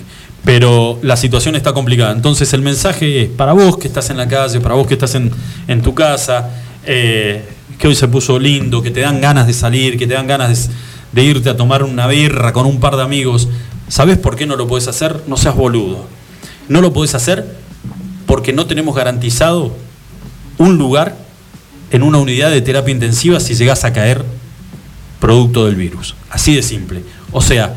Pero 0.48 0.98
la 1.02 1.18
situación 1.18 1.56
está 1.56 1.74
complicada. 1.74 2.10
Entonces 2.10 2.54
el 2.54 2.62
mensaje 2.62 3.24
es 3.24 3.28
para 3.28 3.52
vos 3.52 3.76
que 3.76 3.86
estás 3.86 4.08
en 4.08 4.16
la 4.16 4.26
calle, 4.26 4.60
para 4.60 4.76
vos 4.76 4.86
que 4.86 4.94
estás 4.94 5.14
en, 5.14 5.30
en 5.66 5.82
tu 5.82 5.94
casa, 5.94 6.48
eh, 6.86 7.44
que 7.78 7.86
hoy 7.86 7.94
se 7.94 8.08
puso 8.08 8.38
lindo, 8.38 8.80
que 8.80 8.90
te 8.90 9.00
dan 9.00 9.20
ganas 9.20 9.46
de 9.46 9.52
salir, 9.52 9.98
que 9.98 10.06
te 10.06 10.14
dan 10.14 10.26
ganas 10.26 10.70
de, 11.12 11.22
irte 11.22 11.50
a 11.50 11.56
tomar 11.58 11.82
una 11.82 12.06
birra 12.06 12.54
con 12.54 12.64
un 12.64 12.80
par 12.80 12.96
de 12.96 13.02
amigos. 13.02 13.46
¿Sabés 13.88 14.16
por 14.16 14.36
qué 14.36 14.46
no 14.46 14.56
lo 14.56 14.66
podés 14.66 14.88
hacer? 14.88 15.22
No 15.26 15.36
seas 15.36 15.54
boludo. 15.54 16.06
No 16.70 16.80
lo 16.80 16.94
podés 16.94 17.14
hacer 17.14 17.54
porque 18.24 18.54
no 18.54 18.64
tenemos 18.64 18.96
garantizado 18.96 19.76
un 20.56 20.78
lugar 20.78 21.14
en 21.90 22.02
una 22.02 22.16
unidad 22.16 22.50
de 22.50 22.62
terapia 22.62 22.94
intensiva 22.94 23.38
si 23.38 23.54
llegás 23.54 23.84
a 23.84 23.92
caer 23.92 24.24
producto 25.20 25.66
del 25.66 25.74
virus. 25.74 26.14
Así 26.30 26.54
de 26.54 26.62
simple. 26.62 27.02
O 27.32 27.42
sea, 27.42 27.74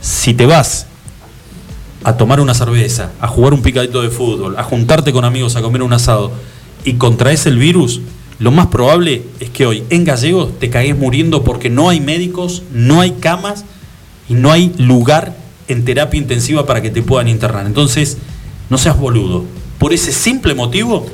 si 0.00 0.34
te 0.34 0.46
vas 0.46 0.88
a 2.04 2.16
tomar 2.16 2.40
una 2.40 2.54
cerveza, 2.54 3.10
a 3.20 3.28
jugar 3.28 3.54
un 3.54 3.62
picadito 3.62 4.02
de 4.02 4.10
fútbol, 4.10 4.56
a 4.58 4.62
juntarte 4.62 5.12
con 5.12 5.24
amigos 5.24 5.56
a 5.56 5.62
comer 5.62 5.82
un 5.82 5.92
asado 5.92 6.32
y 6.84 6.94
contraes 6.94 7.46
el 7.46 7.58
virus, 7.58 8.00
lo 8.38 8.50
más 8.50 8.68
probable 8.68 9.22
es 9.38 9.50
que 9.50 9.66
hoy 9.66 9.84
en 9.90 10.04
Gallegos 10.04 10.58
te 10.58 10.70
cagues 10.70 10.96
muriendo 10.96 11.44
porque 11.44 11.68
no 11.68 11.90
hay 11.90 12.00
médicos, 12.00 12.62
no 12.72 13.00
hay 13.02 13.12
camas 13.12 13.64
y 14.30 14.34
no 14.34 14.50
hay 14.50 14.72
lugar 14.78 15.36
en 15.68 15.84
terapia 15.84 16.18
intensiva 16.18 16.64
para 16.64 16.80
que 16.80 16.88
te 16.90 17.02
puedan 17.02 17.28
internar. 17.28 17.66
Entonces, 17.66 18.16
no 18.70 18.78
seas 18.78 18.98
boludo. 18.98 19.44
Por 19.78 19.92
ese 19.92 20.10
simple 20.12 20.54
motivo 20.54 21.06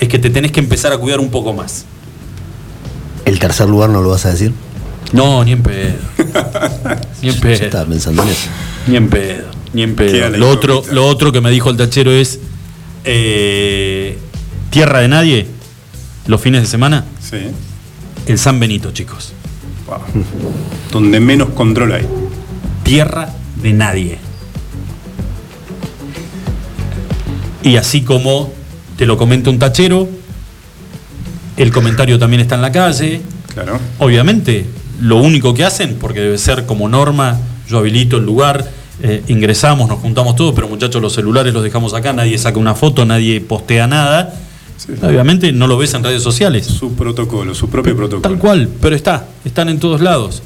es 0.00 0.08
que 0.08 0.18
te 0.18 0.30
tenés 0.30 0.50
que 0.50 0.58
empezar 0.58 0.92
a 0.92 0.98
cuidar 0.98 1.20
un 1.20 1.30
poco 1.30 1.52
más. 1.52 1.84
¿El 3.24 3.38
tercer 3.38 3.68
lugar 3.68 3.90
no 3.90 4.02
lo 4.02 4.10
vas 4.10 4.26
a 4.26 4.30
decir? 4.30 4.52
No, 5.12 5.44
ni 5.44 5.52
en 5.52 5.62
pedo. 5.62 5.94
Ni 7.22 7.28
en 7.28 7.34
Yo 7.34 7.40
pedo. 7.40 7.52
estaba 7.52 7.86
pensando 7.86 8.22
en 8.24 8.28
eso. 8.30 8.48
Ni 8.88 8.96
en 8.96 9.08
pedo. 9.08 9.57
Ni 9.72 9.82
en 9.82 9.94
pedo. 9.94 10.30
Lo 10.36 10.50
otro, 10.50 10.82
lo 10.92 11.06
otro 11.06 11.32
que 11.32 11.40
me 11.40 11.50
dijo 11.50 11.70
el 11.70 11.76
tachero 11.76 12.10
es 12.10 12.40
eh, 13.04 14.18
tierra 14.70 15.00
de 15.00 15.08
nadie 15.08 15.46
los 16.26 16.40
fines 16.40 16.62
de 16.62 16.68
semana. 16.68 17.04
Sí. 17.20 17.38
El 18.26 18.38
San 18.38 18.60
Benito, 18.60 18.92
chicos. 18.92 19.32
Wow. 19.86 19.98
Donde 20.92 21.20
menos 21.20 21.50
control 21.50 21.92
hay. 21.92 22.06
Tierra 22.82 23.30
de 23.56 23.72
nadie. 23.72 24.18
Y 27.62 27.76
así 27.76 28.02
como 28.02 28.52
te 28.96 29.06
lo 29.06 29.16
comenta 29.16 29.50
un 29.50 29.58
tachero, 29.58 30.08
el 31.56 31.72
comentario 31.72 32.18
también 32.18 32.40
está 32.40 32.54
en 32.54 32.62
la 32.62 32.72
calle, 32.72 33.20
Claro. 33.52 33.80
Obviamente, 33.98 34.66
lo 35.00 35.16
único 35.16 35.52
que 35.54 35.64
hacen, 35.64 35.96
porque 36.00 36.20
debe 36.20 36.38
ser 36.38 36.64
como 36.66 36.88
norma, 36.88 37.38
yo 37.68 37.78
habilito 37.78 38.18
el 38.18 38.24
lugar, 38.24 38.70
eh, 39.02 39.22
ingresamos, 39.28 39.88
nos 39.88 40.00
juntamos 40.00 40.34
todos, 40.36 40.54
pero 40.54 40.68
muchachos, 40.68 41.00
los 41.00 41.12
celulares 41.12 41.52
los 41.54 41.62
dejamos 41.62 41.94
acá, 41.94 42.12
nadie 42.12 42.36
saca 42.38 42.58
una 42.58 42.74
foto, 42.74 43.04
nadie 43.04 43.40
postea 43.40 43.86
nada. 43.86 44.34
Sí. 44.76 44.92
Obviamente 45.02 45.52
no 45.52 45.66
lo 45.66 45.76
ves 45.76 45.94
en 45.94 46.04
redes 46.04 46.22
sociales. 46.22 46.66
Su 46.66 46.94
protocolo, 46.94 47.54
su 47.54 47.68
propio 47.68 47.96
protocolo. 47.96 48.22
Tal 48.22 48.38
cual, 48.38 48.68
pero 48.80 48.94
está, 48.94 49.26
están 49.44 49.68
en 49.68 49.78
todos 49.78 50.00
lados. 50.00 50.42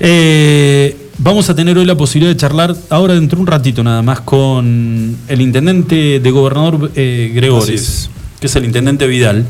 Eh, 0.00 0.96
vamos 1.18 1.50
a 1.50 1.54
tener 1.54 1.76
hoy 1.76 1.84
la 1.84 1.96
posibilidad 1.96 2.32
de 2.32 2.38
charlar 2.38 2.74
ahora 2.90 3.14
dentro 3.14 3.36
de 3.36 3.42
un 3.42 3.46
ratito 3.46 3.82
nada 3.82 4.00
más 4.02 4.20
con 4.20 5.16
el 5.26 5.40
intendente 5.40 6.20
de 6.20 6.30
gobernador 6.30 6.90
eh, 6.94 7.26
Así 7.26 7.34
Gregores, 7.34 7.68
es. 7.80 8.10
que 8.40 8.46
es 8.46 8.56
el 8.56 8.64
intendente 8.64 9.06
Vidal. 9.06 9.44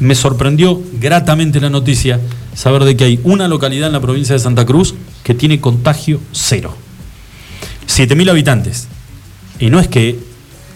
Me 0.00 0.14
sorprendió 0.14 0.80
gratamente 1.00 1.60
la 1.60 1.70
noticia 1.70 2.20
saber 2.54 2.84
de 2.84 2.96
que 2.96 3.04
hay 3.04 3.20
una 3.24 3.48
localidad 3.48 3.88
en 3.88 3.94
la 3.94 4.00
provincia 4.00 4.34
de 4.34 4.38
Santa 4.38 4.64
Cruz 4.64 4.94
que 5.24 5.34
tiene 5.34 5.60
contagio 5.60 6.20
cero. 6.32 6.74
7.000 7.98 8.30
habitantes. 8.30 8.86
Y 9.58 9.70
no 9.70 9.80
es 9.80 9.88
que 9.88 10.18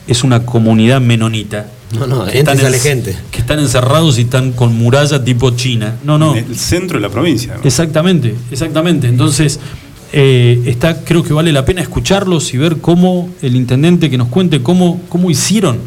es 0.08 0.24
una 0.24 0.44
comunidad 0.44 1.00
menonita, 1.00 1.66
No, 1.92 2.06
no, 2.06 2.24
que 2.24 2.38
entra 2.38 2.54
y 2.54 2.56
están 2.56 2.58
sale 2.58 2.76
en- 2.78 2.82
gente. 2.82 3.16
Que 3.30 3.38
están 3.40 3.58
encerrados 3.60 4.18
y 4.18 4.22
están 4.22 4.52
con 4.52 4.74
muralla 4.74 5.22
tipo 5.24 5.50
China. 5.52 5.96
No, 6.04 6.18
no. 6.18 6.34
En 6.36 6.44
el 6.46 6.56
centro 6.58 6.98
de 6.98 7.02
la 7.02 7.08
provincia. 7.10 7.54
¿no? 7.56 7.62
Exactamente, 7.64 8.34
exactamente. 8.50 9.06
Entonces, 9.06 9.60
eh, 10.12 10.62
está, 10.66 11.04
creo 11.04 11.22
que 11.22 11.32
vale 11.32 11.52
la 11.52 11.64
pena 11.64 11.80
escucharlos 11.80 12.52
y 12.54 12.58
ver 12.58 12.78
cómo 12.78 13.30
el 13.40 13.54
intendente 13.56 14.10
que 14.10 14.18
nos 14.18 14.28
cuente 14.28 14.62
cómo, 14.62 15.00
cómo 15.08 15.30
hicieron 15.30 15.78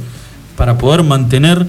para 0.56 0.78
poder 0.78 1.04
mantener 1.04 1.68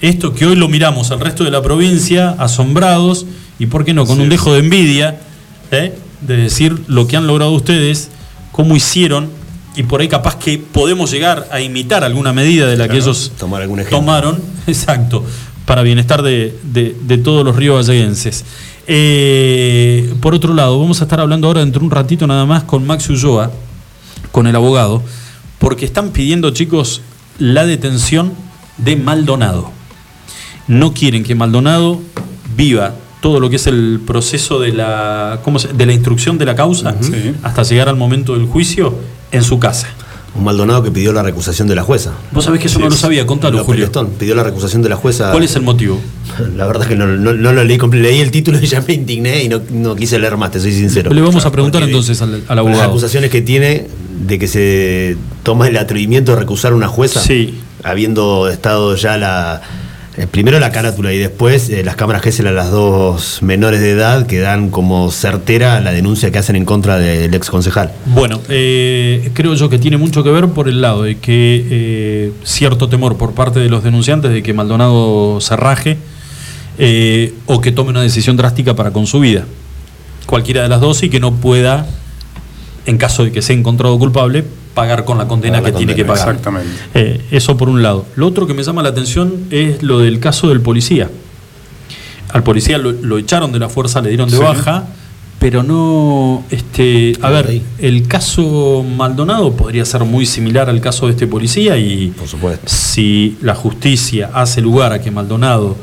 esto 0.00 0.32
que 0.32 0.46
hoy 0.46 0.54
lo 0.54 0.68
miramos 0.68 1.10
al 1.10 1.18
resto 1.20 1.42
de 1.44 1.50
la 1.50 1.60
provincia 1.60 2.30
asombrados 2.38 3.26
y, 3.58 3.66
¿por 3.66 3.84
qué 3.84 3.92
no?, 3.94 4.06
con 4.06 4.20
un 4.20 4.28
dejo 4.28 4.52
de 4.52 4.60
envidia, 4.60 5.18
¿eh? 5.72 5.92
de 6.20 6.36
decir 6.36 6.78
lo 6.86 7.06
que 7.08 7.16
han 7.16 7.26
logrado 7.26 7.50
ustedes, 7.52 8.08
cómo 8.58 8.74
hicieron 8.74 9.30
y 9.76 9.84
por 9.84 10.00
ahí 10.00 10.08
capaz 10.08 10.34
que 10.34 10.58
podemos 10.58 11.12
llegar 11.12 11.46
a 11.52 11.60
imitar 11.60 12.02
alguna 12.02 12.32
medida 12.32 12.66
de 12.66 12.76
la 12.76 12.88
que 12.88 12.96
ellos 12.96 13.30
tomar 13.38 13.62
algún 13.62 13.78
ejemplo. 13.78 14.00
tomaron, 14.00 14.42
exacto, 14.66 15.24
para 15.64 15.82
bienestar 15.82 16.22
de, 16.22 16.58
de- 16.64 16.96
de 17.00 17.18
todos 17.18 17.44
los 17.44 17.54
ríos 17.54 17.86
valleguenses. 17.86 18.44
Eh, 18.88 20.12
por 20.20 20.34
otro 20.34 20.54
lado, 20.54 20.76
vamos 20.80 21.00
a 21.00 21.04
estar 21.04 21.20
hablando 21.20 21.46
ahora 21.46 21.60
dentro 21.60 21.78
de 21.78 21.84
un 21.86 21.92
ratito 21.92 22.26
nada 22.26 22.46
más 22.46 22.64
con 22.64 22.84
Max 22.84 23.08
Ulloa, 23.10 23.52
con 24.32 24.48
el 24.48 24.56
abogado, 24.56 25.04
porque 25.60 25.84
están 25.84 26.10
pidiendo, 26.10 26.50
chicos, 26.50 27.00
la 27.38 27.64
detención 27.64 28.32
de 28.76 28.96
Maldonado. 28.96 29.70
No 30.66 30.94
quieren 30.94 31.22
que 31.22 31.36
Maldonado 31.36 32.00
viva 32.56 32.96
todo 33.20 33.40
lo 33.40 33.50
que 33.50 33.56
es 33.56 33.66
el 33.66 34.00
proceso 34.06 34.60
de 34.60 34.72
la, 34.72 35.40
¿cómo 35.44 35.58
se- 35.58 35.68
de 35.72 35.86
la 35.86 35.92
instrucción 35.92 36.38
de 36.38 36.44
la 36.44 36.54
causa 36.54 36.94
Sí. 37.00 37.34
hasta 37.42 37.62
llegar 37.64 37.88
al 37.88 37.96
momento 37.96 38.34
del 38.34 38.46
juicio 38.46 38.94
en 39.32 39.42
su 39.42 39.58
casa. 39.58 39.88
Un 40.34 40.44
Maldonado 40.44 40.82
que 40.84 40.90
pidió 40.92 41.12
la 41.12 41.22
recusación 41.22 41.66
de 41.66 41.74
la 41.74 41.82
jueza. 41.82 42.12
Vos 42.30 42.44
sabés 42.44 42.60
que 42.60 42.68
eso 42.68 42.76
Sí, 42.78 42.84
no 42.84 42.90
lo 42.90 42.96
sabía, 42.96 43.26
contalo, 43.26 43.64
Julio. 43.64 43.90
Pidió 44.18 44.34
la 44.36 44.44
recusación 44.44 44.82
de 44.82 44.88
la 44.90 44.94
jueza. 44.96 45.32
¿Cuál 45.32 45.42
es 45.42 45.56
el 45.56 45.62
motivo? 45.62 45.98
La 46.56 46.66
verdad 46.66 46.82
es 46.84 46.88
que 46.90 46.96
no, 46.96 47.06
no- 47.08 47.32
no 47.32 47.52
lo 47.52 47.64
leí 47.64 47.76
completo. 47.78 48.06
Leí 48.06 48.20
el 48.20 48.30
título 48.30 48.58
y 48.60 48.66
ya 48.66 48.80
me 48.86 48.94
indigné 48.94 49.42
y 49.42 49.48
no, 49.48 49.60
no 49.72 49.96
quise 49.96 50.18
leer 50.18 50.36
más, 50.36 50.52
te 50.52 50.60
soy 50.60 50.72
sincero. 50.72 51.10
Le 51.12 51.20
vamos 51.22 51.44
a 51.44 51.50
preguntar 51.50 51.80
Porque 51.80 51.90
entonces 51.92 52.22
al, 52.22 52.34
al 52.34 52.40
con 52.42 52.48
Las 52.56 52.58
abogado. 52.58 52.82
acusaciones 52.90 53.30
que 53.30 53.40
tiene 53.40 53.88
de 54.26 54.38
que 54.38 54.46
se 54.46 55.16
toma 55.42 55.66
el 55.66 55.76
atrevimiento 55.76 56.32
de 56.32 56.38
recusar 56.38 56.72
a 56.72 56.76
una 56.76 56.88
jueza, 56.88 57.20
Sí. 57.20 57.58
habiendo 57.82 58.48
estado 58.48 58.94
ya 58.94 59.16
la. 59.16 59.62
Eh, 60.18 60.26
primero 60.26 60.58
la 60.58 60.72
carátula 60.72 61.12
y 61.12 61.18
después 61.18 61.70
eh, 61.70 61.84
las 61.84 61.94
cámaras 61.94 62.22
Gesell 62.22 62.48
a 62.48 62.50
las 62.50 62.72
dos 62.72 63.38
menores 63.40 63.80
de 63.80 63.92
edad 63.92 64.26
que 64.26 64.40
dan 64.40 64.68
como 64.70 65.12
certera 65.12 65.80
la 65.80 65.92
denuncia 65.92 66.32
que 66.32 66.38
hacen 66.38 66.56
en 66.56 66.64
contra 66.64 66.98
del 66.98 67.32
ex 67.32 67.48
concejal. 67.48 67.92
Bueno, 68.06 68.40
eh, 68.48 69.30
creo 69.32 69.54
yo 69.54 69.68
que 69.68 69.78
tiene 69.78 69.96
mucho 69.96 70.24
que 70.24 70.30
ver 70.30 70.48
por 70.48 70.68
el 70.68 70.80
lado 70.80 71.04
de 71.04 71.18
que 71.18 72.32
cierto 72.42 72.88
temor 72.88 73.16
por 73.16 73.34
parte 73.34 73.60
de 73.60 73.68
los 73.68 73.84
denunciantes 73.84 74.32
de 74.32 74.42
que 74.42 74.52
Maldonado 74.52 75.40
se 75.40 75.54
raje 75.54 75.98
o 77.46 77.60
que 77.60 77.70
tome 77.70 77.90
una 77.90 78.02
decisión 78.02 78.36
drástica 78.36 78.74
para 78.74 78.90
con 78.90 79.06
su 79.06 79.20
vida. 79.20 79.44
Cualquiera 80.26 80.62
de 80.62 80.68
las 80.68 80.80
dos 80.80 81.02
y 81.04 81.10
que 81.10 81.20
no 81.20 81.36
pueda, 81.36 81.86
en 82.86 82.98
caso 82.98 83.24
de 83.24 83.32
que 83.32 83.42
sea 83.42 83.56
encontrado 83.56 83.98
culpable, 83.98 84.44
pagar 84.74 85.04
con 85.04 85.18
la 85.18 85.26
condena 85.26 85.62
que 85.62 85.72
tiene 85.72 85.94
que 85.94 86.04
pagar. 86.04 86.28
exactamente. 86.28 86.70
Eh, 86.94 87.20
eso 87.30 87.56
por 87.56 87.68
un 87.68 87.82
lado. 87.82 88.06
Lo 88.16 88.26
otro 88.26 88.46
que 88.46 88.54
me 88.54 88.62
llama 88.62 88.82
la 88.82 88.90
atención 88.90 89.46
es 89.50 89.82
lo 89.82 89.98
del 89.98 90.20
caso 90.20 90.48
del 90.48 90.60
policía. 90.60 91.10
Al 92.30 92.42
policía 92.42 92.78
lo, 92.78 92.92
lo 92.92 93.18
echaron 93.18 93.52
de 93.52 93.58
la 93.58 93.68
fuerza, 93.68 94.00
le 94.00 94.10
dieron 94.10 94.30
de 94.30 94.36
Sí. 94.36 94.42
baja, 94.42 94.86
pero 95.38 95.62
no. 95.62 96.44
Este, 96.50 97.14
a 97.22 97.30
ver, 97.30 97.62
el 97.78 98.06
caso 98.06 98.84
Maldonado 98.84 99.52
podría 99.52 99.84
ser 99.84 100.04
muy 100.04 100.26
similar 100.26 100.68
al 100.68 100.80
caso 100.80 101.06
de 101.06 101.12
este 101.12 101.26
policía 101.26 101.76
y 101.78 102.08
Por 102.16 102.28
supuesto. 102.28 102.66
si 102.66 103.36
la 103.40 103.54
justicia 103.54 104.30
hace 104.34 104.60
lugar 104.60 104.92
a 104.92 105.00
que 105.00 105.10
Maldonado 105.10 105.76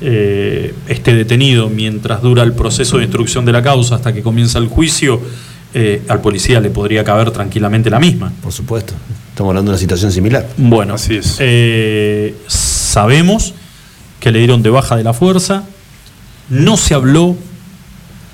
eh, 0.00 0.74
esté 0.88 1.12
detenido 1.14 1.68
mientras 1.68 2.22
dura 2.22 2.42
el 2.42 2.54
proceso 2.54 2.96
de 2.96 3.04
instrucción 3.04 3.44
de 3.44 3.52
la 3.52 3.62
causa 3.62 3.96
hasta 3.96 4.12
que 4.14 4.22
comienza 4.22 4.58
el 4.58 4.68
juicio, 4.68 5.20
eh, 5.74 6.02
al 6.08 6.20
policía 6.20 6.60
le 6.60 6.70
podría 6.70 7.04
caber 7.04 7.30
tranquilamente 7.30 7.90
la 7.90 8.00
misma. 8.00 8.32
Por 8.42 8.52
supuesto. 8.52 8.94
Estamos 9.30 9.50
hablando 9.50 9.70
de 9.70 9.74
una 9.74 9.78
situación 9.80 10.12
similar. 10.12 10.48
Bueno, 10.56 10.94
Así 10.94 11.16
es. 11.16 11.36
eh, 11.38 12.34
sabemos 12.46 13.54
que 14.18 14.30
le 14.30 14.38
dieron 14.40 14.62
de 14.62 14.70
baja 14.70 14.96
de 14.96 15.04
la 15.04 15.14
fuerza, 15.14 15.64
no 16.48 16.76
se 16.76 16.94
habló 16.94 17.36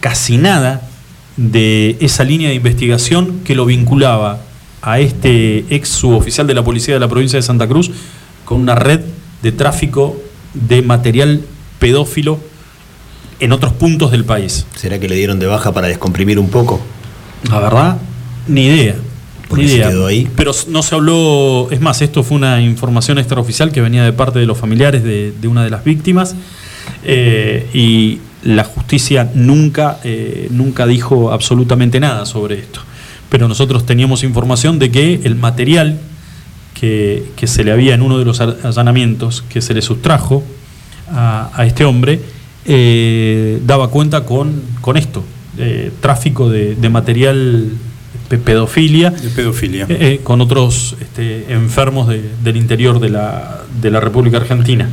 casi 0.01 0.37
nada 0.37 0.83
de 1.37 1.97
esa 2.01 2.25
línea 2.25 2.49
de 2.49 2.55
investigación 2.55 3.41
que 3.45 3.55
lo 3.55 3.67
vinculaba 3.67 4.41
a 4.83 5.01
este 5.01 5.65
ex 5.71 5.89
suboficial 5.89 6.47
de 6.47 6.55
la 6.55 6.65
policía 6.65 6.95
de 6.95 7.01
la 7.01 7.09
provincia 7.09 7.37
de 7.39 7.43
Santa 7.43 7.69
Cruz 7.69 7.91
con 8.45 8.61
una 8.61 8.75
red 8.75 9.01
de 9.43 9.53
tráfico 9.53 10.17
de 10.55 10.81
material 10.83 11.43
pedófilo 11.79 12.39
en 13.39 13.53
otros 13.53 13.73
puntos 13.75 14.11
del 14.11 14.25
país. 14.25 14.67
¿Será 14.77 14.99
que 14.99 15.09
le 15.09 15.15
dieron 15.17 15.39
de 15.39 15.47
baja 15.47 15.73
para 15.73 15.89
descomprimir 15.89 16.39
un 16.39 16.49
poco? 16.49 16.81
La 17.51 17.61
verdad, 17.61 17.99
ni 18.49 18.67
idea. 18.67 18.97
Ni 19.55 19.65
idea. 19.65 19.89
quedó 19.89 20.07
ahí. 20.07 20.29
Pero 20.37 20.53
no 20.69 20.83
se 20.83 20.95
habló, 20.95 21.69
es 21.71 21.81
más, 21.81 22.03
esto 22.03 22.23
fue 22.23 22.37
una 22.37 22.61
información 22.61 23.19
extraoficial 23.19 23.71
que 23.71 23.81
venía 23.81 24.05
de 24.05 24.13
parte 24.13 24.39
de 24.39 24.47
los 24.47 24.59
familiares 24.59 25.05
de, 25.05 25.33
de 25.33 25.49
una 25.49 25.63
de 25.63 25.71
las 25.71 25.85
víctimas 25.85 26.35
eh, 27.05 27.69
y 27.73 28.19
la 28.43 28.65
justicia 28.65 29.31
nunca, 29.35 29.99
eh, 30.05 30.49
nunca 30.51 30.87
dijo 30.87 31.33
absolutamente 31.33 32.01
nada 32.01 32.27
sobre 32.27 32.59
esto. 32.59 32.81
Pero 33.29 33.49
nosotros 33.49 33.87
teníamos 33.87 34.23
información 34.23 34.79
de 34.79 34.91
que 34.91 35.21
el 35.25 35.35
material 35.35 35.99
que, 36.75 37.25
que 37.37 37.47
se 37.47 37.65
le 37.65 37.73
había 37.73 37.95
en 37.95 38.03
uno 38.03 38.19
de 38.19 38.25
los 38.25 38.41
allanamientos 38.41 39.43
que 39.43 39.61
se 39.61 39.75
le 39.75 39.83
sustrajo 39.83 40.45
a, 41.11 41.51
a 41.55 41.67
este 41.67 41.85
hombre 41.85 42.21
eh, 42.67 43.61
daba 43.65 43.89
cuenta 43.89 44.25
con, 44.25 44.63
con 44.81 44.97
esto, 44.97 45.25
eh, 45.59 45.91
tráfico 46.01 46.49
de, 46.51 46.75
de 46.75 46.89
material 46.89 47.71
pe- 48.29 48.39
pedofilia 48.39 49.11
De 49.11 49.29
pedofilia. 49.31 49.85
eh, 49.89 49.97
eh, 50.01 50.21
con 50.23 50.41
otros 50.41 50.97
este, 51.01 51.53
enfermos 51.53 52.09
de- 52.09 52.23
del 52.43 52.57
interior 52.57 52.99
de 53.01 53.11
la, 53.11 53.63
de 53.81 53.91
la 53.91 54.01
República 54.01 54.39
Argentina. 54.39 54.89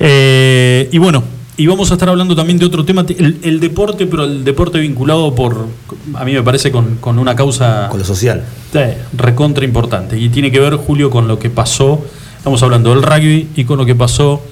Eh, 0.00 0.88
y 0.92 0.98
bueno, 0.98 1.24
y 1.58 1.66
vamos 1.66 1.90
a 1.90 1.94
estar 1.94 2.08
hablando 2.10 2.36
también 2.36 2.58
de 2.58 2.66
otro 2.66 2.84
tema, 2.84 3.06
el, 3.08 3.38
el 3.42 3.60
deporte, 3.60 4.06
pero 4.06 4.24
el 4.24 4.44
deporte 4.44 4.78
vinculado 4.78 5.34
por, 5.34 5.66
a 6.14 6.24
mí 6.24 6.32
me 6.34 6.42
parece, 6.42 6.70
con, 6.70 6.96
con 6.96 7.18
una 7.18 7.34
causa 7.34 7.88
Con 7.90 7.98
lo 7.98 8.04
social. 8.04 8.44
eh, 8.74 8.98
recontra 9.16 9.64
importante. 9.64 10.18
Y 10.18 10.28
tiene 10.28 10.50
que 10.50 10.60
ver, 10.60 10.74
Julio, 10.76 11.08
con 11.10 11.28
lo 11.28 11.38
que 11.38 11.48
pasó, 11.48 12.04
estamos 12.36 12.62
hablando 12.62 12.90
del 12.90 13.02
rugby 13.02 13.48
y 13.56 13.64
con 13.64 13.78
lo 13.78 13.86
que 13.86 13.94
pasó 13.94 14.42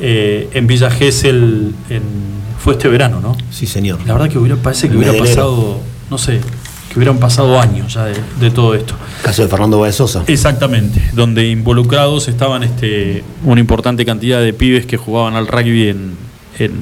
eh, 0.00 0.48
en 0.54 0.66
Villa 0.66 0.90
Gesell 0.90 1.72
en, 1.90 2.02
fue 2.66 2.72
este 2.72 2.88
verano, 2.88 3.20
¿no? 3.20 3.36
Sí, 3.48 3.64
señor. 3.64 4.00
La 4.08 4.14
verdad 4.14 4.28
que 4.28 4.38
hubiera, 4.38 4.56
parece 4.56 4.88
que 4.88 4.96
hubiera 4.96 5.16
pasado, 5.16 5.78
no 6.10 6.18
sé, 6.18 6.40
que 6.88 6.98
hubieran 6.98 7.18
pasado 7.18 7.60
años 7.60 7.94
ya 7.94 8.06
de, 8.06 8.16
de 8.40 8.50
todo 8.50 8.74
esto. 8.74 8.94
Caso 9.22 9.42
de 9.42 9.48
Fernando 9.48 9.78
Báez 9.78 9.94
Sosa. 9.94 10.24
Exactamente, 10.26 11.00
donde 11.12 11.46
involucrados 11.46 12.26
estaban 12.26 12.64
este, 12.64 13.22
una 13.44 13.60
importante 13.60 14.04
cantidad 14.04 14.40
de 14.40 14.52
pibes 14.52 14.84
que 14.84 14.96
jugaban 14.96 15.36
al 15.36 15.46
rugby 15.46 15.90
en, 15.90 16.16
en, 16.58 16.72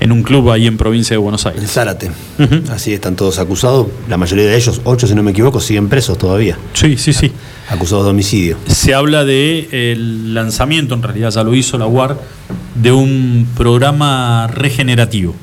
en 0.00 0.10
un 0.10 0.22
club 0.22 0.50
ahí 0.50 0.66
en 0.66 0.78
provincia 0.78 1.12
de 1.12 1.18
Buenos 1.18 1.44
En 1.44 1.52
Aires. 1.52 1.70
Zárate. 1.70 2.10
Ujú. 2.38 2.62
Así 2.72 2.94
están 2.94 3.14
todos 3.14 3.38
acusados. 3.38 3.88
La 4.08 4.16
mayoría 4.16 4.46
de 4.46 4.56
ellos, 4.56 4.80
ocho 4.84 5.06
si 5.06 5.14
no 5.14 5.22
me 5.22 5.32
equivoco, 5.32 5.60
siguen 5.60 5.90
presos 5.90 6.16
todavía. 6.16 6.56
Sí, 6.72 6.96
sí, 6.96 7.12
sí. 7.12 7.30
Acusados 7.68 8.04
de 8.04 8.10
homicidio. 8.10 8.58
Se 8.66 8.94
habla 8.94 9.24
de 9.24 9.68
el 9.92 10.34
lanzamiento, 10.34 10.94
en 10.94 11.02
realidad 11.02 11.30
ya 11.30 11.42
lo 11.42 11.54
hizo 11.54 11.78
la 11.78 11.86
UAR, 11.86 12.18
de 12.74 12.92
un 12.92 13.48
programa 13.56 14.46
regenerativo 14.48 15.34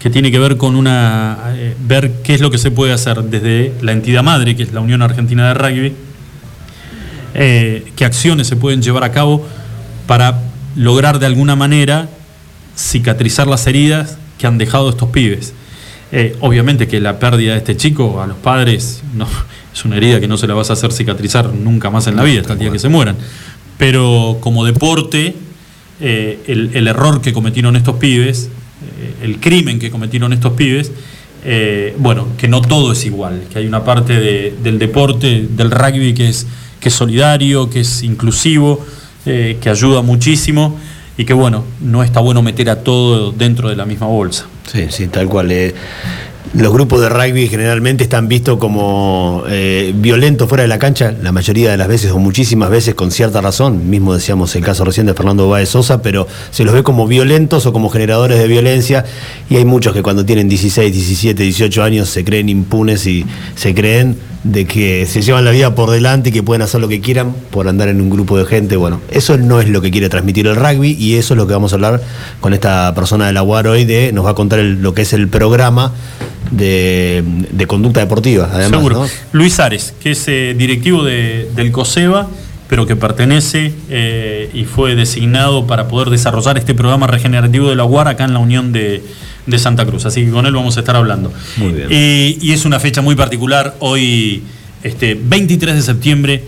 que 0.00 0.08
tiene 0.08 0.30
que 0.30 0.38
ver 0.38 0.56
con 0.56 0.76
una 0.76 1.52
eh, 1.54 1.76
ver 1.78 2.22
qué 2.22 2.34
es 2.34 2.40
lo 2.40 2.50
que 2.50 2.58
se 2.58 2.70
puede 2.70 2.92
hacer 2.92 3.22
desde 3.24 3.74
la 3.82 3.92
entidad 3.92 4.22
madre, 4.22 4.56
que 4.56 4.62
es 4.62 4.72
la 4.72 4.80
Unión 4.80 5.02
Argentina 5.02 5.48
de 5.48 5.54
Rugby, 5.54 5.92
eh, 7.34 7.92
qué 7.96 8.04
acciones 8.06 8.46
se 8.46 8.56
pueden 8.56 8.80
llevar 8.80 9.04
a 9.04 9.12
cabo 9.12 9.46
para 10.06 10.40
lograr 10.74 11.18
de 11.18 11.26
alguna 11.26 11.54
manera 11.54 12.08
cicatrizar 12.76 13.46
las 13.46 13.66
heridas 13.66 14.16
que 14.38 14.46
han 14.46 14.56
dejado 14.56 14.88
estos 14.88 15.10
pibes. 15.10 15.52
Eh, 16.12 16.34
obviamente 16.40 16.88
que 16.88 16.98
la 16.98 17.18
pérdida 17.18 17.52
de 17.52 17.58
este 17.58 17.76
chico 17.76 18.20
a 18.22 18.26
los 18.26 18.38
padres 18.38 19.02
no, 19.14 19.28
es 19.72 19.84
una 19.84 19.96
herida 19.96 20.20
que 20.20 20.28
no 20.28 20.36
se 20.36 20.46
la 20.46 20.54
vas 20.54 20.70
a 20.70 20.72
hacer 20.74 20.92
cicatrizar 20.92 21.52
nunca 21.52 21.90
más 21.90 22.06
en 22.06 22.16
la 22.16 22.22
vida, 22.24 22.40
hasta 22.40 22.54
el 22.54 22.58
día 22.58 22.70
que 22.70 22.78
se 22.78 22.88
mueran. 22.88 23.16
Pero 23.78 24.38
como 24.40 24.64
deporte, 24.64 25.34
eh, 26.00 26.38
el, 26.46 26.70
el 26.74 26.88
error 26.88 27.20
que 27.20 27.32
cometieron 27.32 27.76
estos 27.76 27.96
pibes, 27.96 28.48
eh, 29.00 29.14
el 29.24 29.38
crimen 29.40 29.78
que 29.78 29.90
cometieron 29.90 30.32
estos 30.32 30.52
pibes, 30.54 30.92
eh, 31.44 31.94
bueno, 31.98 32.28
que 32.36 32.48
no 32.48 32.60
todo 32.60 32.92
es 32.92 33.04
igual, 33.06 33.44
que 33.50 33.58
hay 33.58 33.66
una 33.66 33.84
parte 33.84 34.18
de- 34.20 34.54
del 34.62 34.78
deporte, 34.78 35.46
del 35.50 35.70
rugby 35.70 36.12
que 36.14 36.28
es, 36.28 36.46
que 36.80 36.88
es 36.90 36.94
solidario, 36.94 37.70
que 37.70 37.80
es 37.80 38.02
inclusivo, 38.02 38.84
que 39.24 39.58
ayuda 39.66 40.00
muchísimo 40.00 40.78
y 41.18 41.26
que 41.26 41.34
bueno, 41.34 41.62
no 41.82 42.02
está 42.02 42.20
bueno 42.20 42.40
meter 42.40 42.70
a 42.70 42.82
todo 42.82 43.32
dentro 43.32 43.68
de 43.68 43.76
la 43.76 43.84
misma 43.84 44.06
bolsa. 44.06 44.46
Sí, 44.72 44.86
sí, 44.88 45.08
tal 45.08 45.28
cual. 45.28 45.52
Los 46.52 46.72
grupos 46.72 47.00
de 47.00 47.08
rugby 47.08 47.48
generalmente 47.48 48.02
están 48.02 48.26
vistos 48.26 48.58
como 48.58 49.44
eh, 49.48 49.92
violentos 49.94 50.48
fuera 50.48 50.62
de 50.62 50.68
la 50.68 50.80
cancha, 50.80 51.14
la 51.22 51.30
mayoría 51.30 51.70
de 51.70 51.76
las 51.76 51.86
veces 51.86 52.10
o 52.10 52.18
muchísimas 52.18 52.70
veces 52.70 52.94
con 52.94 53.12
cierta 53.12 53.40
razón. 53.40 53.88
Mismo 53.88 54.14
decíamos 54.14 54.54
el 54.56 54.64
caso 54.64 54.84
recién 54.84 55.06
de 55.06 55.14
Fernando 55.14 55.48
Báez 55.48 55.68
Sosa, 55.68 56.02
pero 56.02 56.26
se 56.50 56.64
los 56.64 56.74
ve 56.74 56.82
como 56.82 57.06
violentos 57.06 57.66
o 57.66 57.72
como 57.72 57.88
generadores 57.88 58.38
de 58.38 58.48
violencia. 58.48 59.04
Y 59.48 59.56
hay 59.56 59.64
muchos 59.64 59.92
que 59.92 60.02
cuando 60.02 60.24
tienen 60.24 60.48
16, 60.48 60.92
17, 60.92 61.40
18 61.40 61.82
años 61.84 62.08
se 62.08 62.24
creen 62.24 62.48
impunes 62.48 63.06
y 63.06 63.24
se 63.54 63.72
creen 63.72 64.18
de 64.42 64.64
que 64.64 65.06
se 65.06 65.20
llevan 65.22 65.44
la 65.44 65.50
vida 65.50 65.74
por 65.74 65.90
delante 65.90 66.30
y 66.30 66.32
que 66.32 66.42
pueden 66.42 66.62
hacer 66.62 66.80
lo 66.80 66.88
que 66.88 67.00
quieran 67.00 67.34
por 67.50 67.68
andar 67.68 67.88
en 67.88 68.00
un 68.00 68.10
grupo 68.10 68.36
de 68.38 68.46
gente. 68.46 68.76
Bueno, 68.76 69.00
eso 69.10 69.36
no 69.36 69.60
es 69.60 69.68
lo 69.68 69.82
que 69.82 69.92
quiere 69.92 70.08
transmitir 70.08 70.48
el 70.48 70.56
rugby 70.56 70.96
y 70.98 71.14
eso 71.14 71.34
es 71.34 71.38
lo 71.38 71.46
que 71.46 71.52
vamos 71.52 71.72
a 71.72 71.76
hablar 71.76 72.02
con 72.40 72.54
esta 72.54 72.92
persona 72.94 73.26
de 73.26 73.34
la 73.34 73.42
UAR 73.42 73.68
hoy, 73.68 73.84
de, 73.84 74.12
nos 74.12 74.24
va 74.24 74.30
a 74.30 74.34
contar 74.34 74.58
lo 74.60 74.94
que 74.94 75.02
es 75.02 75.12
el 75.12 75.28
programa 75.28 75.92
de, 76.50 77.22
de 77.52 77.66
conducta 77.66 78.00
deportiva, 78.00 78.48
además. 78.52 78.70
Seguro. 78.70 79.02
¿no? 79.04 79.08
Luis 79.32 79.60
Ares, 79.60 79.94
que 80.02 80.12
es 80.12 80.24
eh, 80.28 80.54
directivo 80.58 81.04
de- 81.04 81.48
del 81.54 81.70
COSEBA, 81.72 82.28
pero 82.68 82.86
que 82.86 82.94
pertenece 82.96 83.72
eh, 83.88 84.48
y 84.54 84.64
fue 84.64 84.94
designado 84.94 85.66
para 85.66 85.88
poder 85.88 86.08
desarrollar 86.10 86.56
este 86.58 86.74
programa 86.74 87.06
regenerativo 87.08 87.68
de 87.68 87.74
la 87.76 87.84
UAR 87.84 88.06
acá 88.08 88.24
en 88.24 88.32
la 88.32 88.38
Unión 88.38 88.72
de, 88.72 89.02
de 89.46 89.58
Santa 89.58 89.84
Cruz. 89.86 90.06
Así 90.06 90.24
que 90.24 90.30
con 90.30 90.46
él 90.46 90.52
vamos 90.54 90.76
a 90.76 90.80
estar 90.80 90.94
hablando. 90.96 91.32
Muy 91.56 91.72
bien. 91.72 91.88
Eh, 91.90 92.38
y 92.40 92.52
es 92.52 92.64
una 92.64 92.78
fecha 92.78 93.00
muy 93.02 93.16
particular. 93.16 93.74
Hoy, 93.80 94.42
este, 94.84 95.18
23 95.20 95.74
de 95.74 95.82
septiembre, 95.82 96.44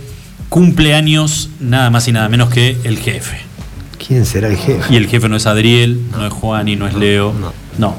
cumpleaños 0.49 1.49
nada 1.61 1.91
más 1.91 2.07
y 2.09 2.13
nada 2.13 2.29
menos 2.29 2.51
que 2.51 2.77
el 2.85 2.99
jefe. 2.99 3.39
¿Quién 4.07 4.25
será 4.27 4.49
el 4.49 4.57
jefe? 4.57 4.93
Y 4.93 4.97
el 4.97 5.07
jefe 5.09 5.29
no 5.29 5.37
es 5.37 5.47
Adriel, 5.47 6.01
no 6.13 6.27
es 6.27 6.33
Juan 6.33 6.69
y 6.69 6.77
no 6.77 6.87
es 6.87 6.95
Leo. 6.95 7.33
No. 7.33 7.53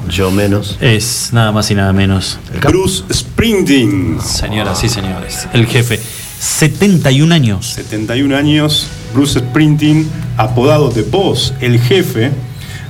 Yo 0.09 0.31
menos. 0.31 0.77
Es 0.81 1.29
nada 1.33 1.51
más 1.51 1.69
y 1.71 1.75
nada 1.75 1.93
menos. 1.93 2.39
Bruce 2.61 3.03
Sprinting. 3.11 4.19
Señoras 4.21 4.83
y 4.83 4.89
señores, 4.89 5.47
el 5.53 5.65
jefe, 5.65 5.99
71 6.39 7.33
años. 7.33 7.65
71 7.67 8.35
años, 8.35 8.87
Bruce 9.13 9.39
Sprinting, 9.39 10.07
apodado 10.37 10.89
The 10.89 11.03
Boss, 11.03 11.53
el 11.61 11.79
jefe, 11.79 12.31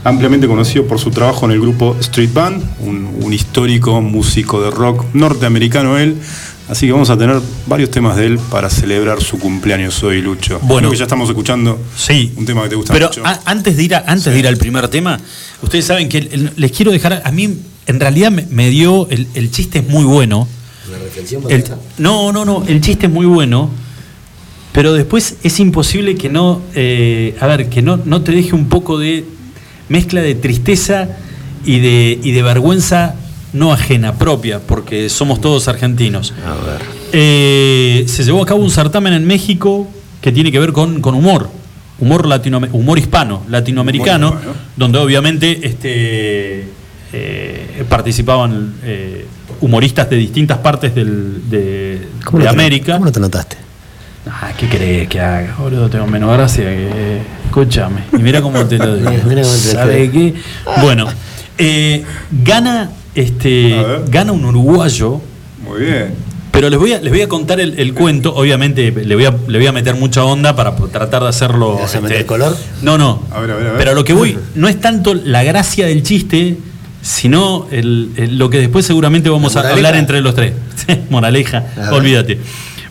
ampliamente 0.03 0.47
conocido 0.47 0.85
por 0.85 0.99
su 0.99 1.11
trabajo 1.11 1.45
en 1.45 1.51
el 1.51 1.61
grupo 1.61 1.95
Street 1.99 2.33
Band, 2.33 2.63
un, 2.79 3.09
un 3.21 3.33
histórico 3.33 4.01
músico 4.01 4.61
de 4.61 4.71
rock 4.71 5.05
norteamericano 5.13 5.97
él. 5.97 6.17
Así 6.69 6.85
que 6.85 6.93
vamos 6.93 7.09
a 7.09 7.17
tener 7.17 7.41
varios 7.67 7.91
temas 7.91 8.15
de 8.15 8.25
él 8.27 8.39
para 8.49 8.69
celebrar 8.69 9.21
su 9.21 9.37
cumpleaños 9.37 10.01
hoy, 10.03 10.21
Lucho. 10.21 10.59
Bueno. 10.61 10.77
Creo 10.87 10.91
que 10.91 10.97
ya 10.97 11.03
estamos 11.03 11.27
escuchando 11.29 11.77
Sí. 11.97 12.31
un 12.37 12.45
tema 12.45 12.63
que 12.63 12.69
te 12.69 12.75
gusta 12.75 12.93
Pero 12.93 13.07
mucho. 13.09 13.25
a- 13.25 13.41
antes 13.45 13.75
de 13.75 13.83
ir 13.83 13.95
a- 13.95 14.03
antes 14.07 14.31
de 14.31 14.39
ir 14.39 14.47
al 14.47 14.55
primer 14.57 14.87
tema, 14.87 15.19
ustedes 15.61 15.85
saben 15.85 16.07
que 16.07 16.19
el- 16.19 16.29
el- 16.31 16.51
les 16.55 16.71
quiero 16.71 16.91
dejar 16.91 17.21
a 17.25 17.31
mí 17.31 17.57
en 17.85 17.99
realidad 17.99 18.31
me, 18.31 18.45
me 18.49 18.69
dio 18.69 19.09
el, 19.09 19.27
el 19.33 19.51
chiste 19.51 19.79
es 19.79 19.87
muy 19.89 20.05
bueno. 20.05 20.47
El- 21.49 21.63
no, 21.97 22.31
no, 22.31 22.45
no, 22.45 22.63
el 22.65 22.79
chiste 22.79 23.07
es 23.07 23.11
muy 23.11 23.25
bueno, 23.25 23.69
pero 24.71 24.93
después 24.93 25.35
es 25.43 25.59
imposible 25.59 26.15
que 26.15 26.29
no, 26.29 26.61
eh, 26.75 27.35
a 27.41 27.47
ver, 27.47 27.67
que 27.69 27.81
no, 27.81 27.97
no 28.05 28.21
te 28.21 28.31
deje 28.31 28.55
un 28.55 28.69
poco 28.69 28.97
de 28.97 29.25
mezcla 29.89 30.21
de 30.21 30.33
tristeza 30.35 31.09
y 31.65 31.79
de, 31.79 32.19
y 32.23 32.31
de 32.31 32.41
vergüenza 32.41 33.15
no 33.53 33.71
ajena, 33.71 34.13
propia, 34.15 34.59
porque 34.59 35.09
somos 35.09 35.39
todos 35.41 35.67
argentinos. 35.67 36.33
A 36.45 36.53
ver. 36.65 36.81
Eh, 37.11 38.03
se 38.07 38.23
llevó 38.23 38.41
a 38.41 38.45
cabo 38.45 38.61
un 38.61 38.71
certamen 38.71 39.13
en 39.13 39.25
México 39.25 39.87
que 40.21 40.31
tiene 40.31 40.51
que 40.51 40.59
ver 40.59 40.73
con, 40.73 41.01
con 41.01 41.13
humor, 41.15 41.49
humor 41.99 42.25
latino, 42.27 42.59
humor 42.71 42.97
hispano, 42.97 43.43
latinoamericano, 43.49 44.29
Humor 44.29 44.39
hispano. 44.41 44.57
donde 44.75 44.97
obviamente 44.99 45.59
este, 45.67 46.67
eh, 47.13 47.83
participaban 47.87 48.73
eh, 48.83 49.27
humoristas 49.61 50.09
de 50.09 50.15
distintas 50.17 50.57
partes 50.57 50.95
del- 50.95 51.49
de, 51.49 52.07
¿Cómo 52.25 52.39
de 52.39 52.45
no 52.45 52.49
te- 52.51 52.55
América. 52.55 52.93
¿Cómo 52.93 53.05
no 53.05 53.11
te 53.11 53.19
notaste? 53.19 53.57
Ah, 54.25 54.51
¿Qué 54.57 54.67
crees 54.69 55.07
que 55.09 55.19
haga? 55.19 55.55
Boludo, 55.59 55.89
tengo 55.89 56.07
menos 56.07 56.31
gracia 56.31 56.63
que. 56.63 57.21
Escúchame. 57.45 58.05
Y 58.13 58.17
mira 58.17 58.41
cómo 58.41 58.65
te 58.65 58.77
lo 58.77 58.95
digo. 58.97 59.09
Mira, 59.11 59.23
mira 59.25 59.41
cómo 59.43 59.53
te 59.53 59.65
lo 59.67 59.73
¿Sabe 59.73 60.09
qué? 60.09 60.33
Bueno, 60.81 61.07
eh, 61.57 62.03
gana, 62.31 62.89
este, 63.15 63.75
gana 64.09 64.31
un 64.31 64.45
uruguayo. 64.45 65.21
Muy 65.63 65.81
bien. 65.81 66.13
Pero 66.51 66.69
les 66.69 66.77
voy 66.77 66.93
a, 66.93 67.01
les 67.01 67.11
voy 67.11 67.21
a 67.21 67.27
contar 67.27 67.59
el, 67.59 67.79
el 67.79 67.93
cuento. 67.95 68.35
Obviamente 68.35 68.91
le 68.91 69.15
voy, 69.15 69.25
a, 69.25 69.33
le 69.47 69.57
voy 69.57 69.67
a 69.67 69.71
meter 69.71 69.95
mucha 69.95 70.23
onda 70.23 70.55
para 70.55 70.75
tratar 70.75 71.23
de 71.23 71.29
hacerlo. 71.29 71.75
¿Le 71.77 71.81
vas 71.81 71.95
a 71.95 72.01
meter 72.01 72.25
color? 72.27 72.55
No, 72.83 72.97
no. 72.97 73.23
A 73.31 73.39
ver, 73.39 73.51
a 73.51 73.55
ver, 73.55 73.67
a 73.67 73.69
ver. 73.71 73.77
Pero 73.79 73.91
a 73.91 73.93
lo 73.95 74.03
que 74.03 74.13
voy 74.13 74.37
no 74.55 74.67
es 74.67 74.79
tanto 74.79 75.15
la 75.15 75.43
gracia 75.43 75.87
del 75.87 76.03
chiste, 76.03 76.57
sino 77.01 77.67
el- 77.71 78.11
el- 78.17 78.37
lo 78.37 78.49
que 78.51 78.59
después 78.59 78.85
seguramente 78.85 79.29
vamos 79.31 79.55
¿La 79.55 79.61
a 79.61 79.69
hablar 79.73 79.95
entre 79.95 80.21
los 80.21 80.35
tres. 80.35 80.53
Moraleja, 81.09 81.65
olvídate. 81.91 82.39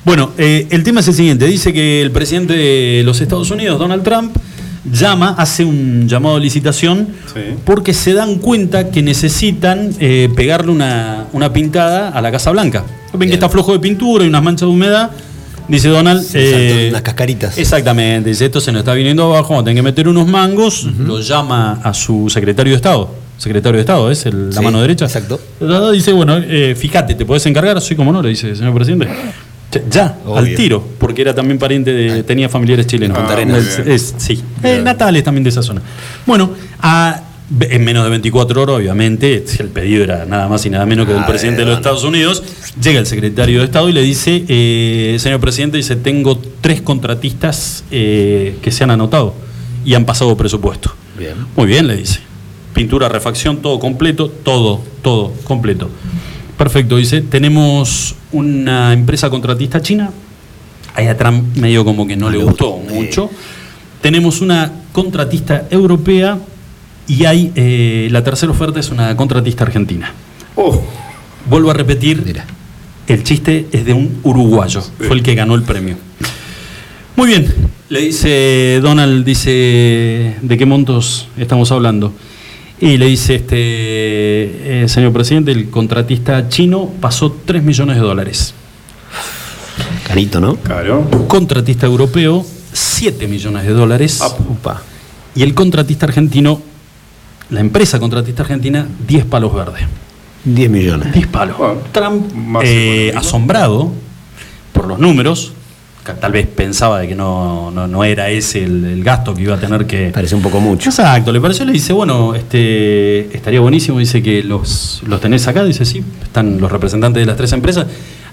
Bueno, 0.05 0.33
eh, 0.39 0.67
el 0.71 0.83
tema 0.83 0.99
es 1.01 1.07
el 1.09 1.15
siguiente. 1.15 1.47
Dice 1.47 1.73
que 1.73 2.03
el 2.03 2.11
presidente 2.11 2.55
de 2.55 3.03
los 3.05 3.21
Estados 3.21 3.51
Unidos, 3.53 3.79
Donald 3.79 4.03
Trump, 4.03 4.37
llama, 4.85 5.35
hace 5.39 5.65
un 5.65 6.09
llamado 6.09 6.37
de 6.37 6.43
licitación 6.43 7.09
Sí. 7.33 7.41
porque 7.65 7.95
se 7.95 8.13
dan 8.15 8.37
cuenta 8.37 8.91
que 8.91 9.03
necesitan 9.03 9.91
eh, 10.01 10.29
pegarle 10.35 10.73
una, 10.73 11.25
una 11.33 11.53
pintada 11.53 12.09
a 12.11 12.21
la 12.21 12.31
Casa 12.33 12.51
Blanca. 12.51 12.85
Ven 13.13 13.21
Bien. 13.21 13.31
que 13.31 13.35
está 13.35 13.49
flojo 13.49 13.73
de 13.73 13.79
pintura 13.79 14.25
y 14.25 14.29
unas 14.29 14.43
manchas 14.43 14.69
de 14.69 14.75
humedad. 14.75 15.11
Dice 15.69 15.89
Donald. 15.89 16.23
Saltó 16.23 16.89
unas 16.91 17.03
cascaritas. 17.03 17.57
Exactamente. 17.57 18.31
Dice, 18.31 18.47
esto 18.47 18.61
se 18.61 18.73
nos 18.73 18.81
está 18.81 18.95
viniendo 18.95 19.25
abajo, 19.25 19.51
vamos 19.51 19.63
a 19.63 19.65
tener 19.67 19.77
que 19.77 19.83
meter 19.83 20.09
unos 20.09 20.27
mangos. 20.27 20.85
Lo 20.99 21.21
llama 21.21 21.81
a 21.85 21.95
su 21.95 22.29
secretario 22.29 22.73
de 22.73 22.77
Estado. 22.77 23.15
Secretario 23.39 23.77
de 23.77 23.81
Estado, 23.83 24.11
¿es? 24.11 24.27
El- 24.27 24.51
la 24.51 24.57
Sí, 24.59 24.65
mano 24.65 24.81
derecha. 24.81 25.05
exacto. 25.05 25.41
Dice, 25.93 26.13
bueno, 26.13 26.37
eh, 26.39 26.75
fíjate, 26.77 27.15
¿te 27.15 27.25
podés 27.25 27.47
encargar? 27.47 27.81
Sí, 27.81 27.95
como 27.95 28.13
no, 28.13 28.23
le 28.23 28.31
dice, 28.31 28.55
señor 28.57 28.75
presidente. 28.75 29.09
Ya, 29.91 30.19
Obvio. 30.27 30.37
al 30.37 30.55
tiro, 30.55 30.85
porque 30.99 31.23
era 31.23 31.35
también 31.35 31.59
pariente 31.59 31.93
de. 31.93 32.23
tenía 32.25 32.49
familiares 32.49 32.87
chilenos. 32.87 33.17
Arenas. 33.19 33.79
Es- 33.79 33.79
es- 33.87 34.15
sí. 34.19 34.43
Eh, 34.63 34.81
natales 34.83 35.25
también 35.25 35.45
de 35.45 35.51
esa 35.51 35.63
zona. 35.63 35.81
Bueno, 36.27 36.51
a- 36.81 37.23
en 37.61 37.85
menos 37.85 38.05
de 38.05 38.11
24 38.11 38.63
horas, 38.63 38.77
obviamente, 38.77 39.45
el 39.59 39.69
pedido 39.69 40.05
era 40.05 40.25
nada 40.25 40.49
más 40.49 40.65
y 40.65 40.71
nada 40.71 40.87
menos 40.87 41.07
que 41.07 41.13
del 41.13 41.23
Ah, 41.23 41.27
presidente 41.27 41.61
de 41.63 41.67
los. 41.67 41.77
Estados 41.77 42.03
Unidos. 42.05 42.43
Llega 42.83 42.99
el 43.01 43.07
secretario 43.07 43.59
de 43.59 43.65
Estado 43.67 43.89
y 43.89 43.93
le 43.93 44.01
dice, 44.03 44.45
eh, 44.49 45.17
señor 45.19 45.41
presidente, 45.41 45.77
dice, 45.77 45.97
tengo 45.97 46.41
tres 46.63 46.81
contratistas 46.81 47.85
eh, 47.91 48.57
que 48.63 48.71
se 48.71 48.85
han 48.85 48.91
anotado 48.91 49.35
y 49.85 49.95
han 49.95 50.05
pasado 50.07 50.35
presupuesto. 50.37 50.95
Bien. 51.19 51.35
Muy 51.57 51.67
bien, 51.67 51.87
le 51.87 51.97
dice. 51.97 52.21
Pintura, 52.75 53.09
refacción, 53.11 53.59
todo 53.59 53.79
completo, 53.79 54.29
todo, 54.31 54.81
todo 55.03 55.33
completo. 55.45 55.91
Perfecto, 56.63 56.97
dice, 56.97 57.23
tenemos 57.23 58.15
una 58.31 58.93
empresa 58.93 59.29
contratista 59.29 59.83
china. 59.83 60.13
Ahí 60.95 61.09
a 61.09 61.17
Trump 61.17 61.57
medio 61.57 61.85
como 61.85 62.07
que 62.07 62.15
no 62.15 62.31
le 62.31 62.39
gustó 62.39 62.77
mucho. 62.77 63.29
Tenemos 64.01 64.41
una 64.41 64.71
contratista 64.93 65.67
europea 65.71 66.39
y 67.09 67.25
hay 67.25 67.51
eh, 67.57 68.07
la 68.13 68.23
tercera 68.23 68.53
oferta 68.53 68.79
es 68.79 68.91
una 68.91 69.17
contratista 69.17 69.65
argentina. 69.65 70.13
Oh, 70.55 70.81
Vuelvo 71.51 71.73
a 71.73 71.75
repetir, 71.75 72.23
Mira. 72.25 72.47
el 73.09 73.25
chiste 73.25 73.67
es 73.73 73.85
de 73.85 73.95
un 73.95 74.21
uruguayo, 74.23 74.83
fue 74.99 75.17
el 75.17 75.25
que 75.25 75.35
ganó 75.35 75.57
el 75.57 75.65
premio. 75.65 75.97
Muy 77.17 77.27
bien, 77.27 77.53
le 77.89 78.03
dice 78.03 78.79
Donald, 78.81 79.25
dice, 79.25 80.37
¿de 80.41 80.57
qué 80.57 80.65
montos 80.65 81.27
estamos 81.37 81.73
hablando? 81.73 82.13
Y 82.83 82.99
le 82.99 83.07
dice, 83.07 83.37
este, 83.37 84.83
eh, 84.83 84.89
señor 84.89 85.13
presidente, 85.13 85.53
el 85.53 85.71
contratista 85.71 86.49
chino 86.49 86.91
pasó 87.01 87.31
3 87.45 87.63
millones 87.63 87.95
de 87.95 88.03
dólares. 88.03 88.55
Carito, 90.05 90.41
¿no? 90.41 90.57
claro. 90.57 91.09
Contratista 91.29 91.87
europeo, 91.87 92.45
7 92.73 93.29
millones 93.29 93.67
de 93.67 93.73
dólares. 93.73 94.19
Ah, 94.21 94.35
Upa. 94.49 94.83
Y 95.37 95.45
el 95.45 95.55
contratista 95.55 96.07
argentino, 96.07 96.61
la 97.51 97.61
empresa 97.61 98.01
contratista 98.01 98.43
argentina, 98.43 98.89
10 99.07 99.27
palos 99.27 99.55
verdes. 99.55 99.85
10 100.43 100.69
millones. 100.69 101.15
10 101.15 101.29
palos. 101.29 101.59
Bueno, 101.59 101.83
Trump, 101.93 102.33
más 102.35 102.65
eh, 102.67 103.13
asombrado 103.15 103.93
por 104.73 104.89
los 104.89 104.99
números, 104.99 105.53
tal 106.03 106.33
vez 106.33 106.47
pensaba 106.47 107.01
de 107.01 107.09
que 107.09 107.15
no, 107.15 107.71
no, 107.71 107.87
no 107.87 108.05
era 108.05 108.29
ese 108.31 108.65
el, 108.65 108.85
el 108.85 109.05
gasto 109.05 109.35
que 109.35 109.43
iba 109.43 109.55
a 109.55 109.61
tener 109.61 109.87
que... 109.87 110.11
Parece 110.13 110.35
un 110.35 110.43
poco 110.43 110.61
mucho. 110.61 110.91
Exacto, 110.91 111.33
le 111.33 111.41
pareció, 111.41 111.65
le 111.65 111.73
dice, 111.73 111.93
bueno, 111.93 112.35
este 112.35 113.35
estaría 113.37 113.61
buenísimo, 113.61 113.99
dice 113.99 114.23
que 114.23 114.43
los, 114.43 115.03
los 115.07 115.21
tenés 115.21 115.47
acá, 115.47 115.65
dice, 115.65 115.85
sí, 115.85 116.03
están 116.23 116.61
los 116.61 116.71
representantes 116.71 117.23
de 117.23 117.27
las 117.27 117.37
tres 117.37 117.53
empresas. 117.53 117.87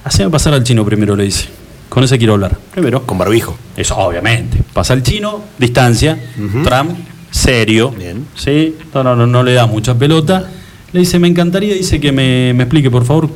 Haceme 0.04 0.30
pasar 0.30 0.54
al 0.54 0.64
chino 0.64 0.84
primero, 0.86 1.16
le 1.16 1.26
dice. 1.26 1.48
Con 1.90 2.04
ese 2.04 2.18
quiero 2.20 2.34
hablar. 2.34 2.56
Primero. 2.72 3.02
Con 3.06 3.18
barbijo. 3.18 3.58
Eso, 3.76 3.98
obviamente. 3.98 4.62
Pasa 4.74 4.94
el 4.94 5.02
chino, 5.02 5.42
distancia, 5.58 6.20
Trump, 6.64 6.92
serio. 7.32 7.90
Bien. 7.90 8.26
Sí, 8.36 8.76
no, 8.94 9.04
no, 9.04 9.16
no, 9.16 9.26
no 9.26 9.44
le 9.44 9.54
da 9.54 9.66
mucha 9.66 9.98
pelota. 9.98 10.50
Le 10.92 11.00
dice, 11.00 11.18
me 11.20 11.28
encantaría, 11.28 11.74
dice 11.74 12.00
que 12.00 12.12
me, 12.12 12.54
me 12.54 12.64
explique, 12.64 12.92
por 12.92 13.06
favor, 13.06 13.30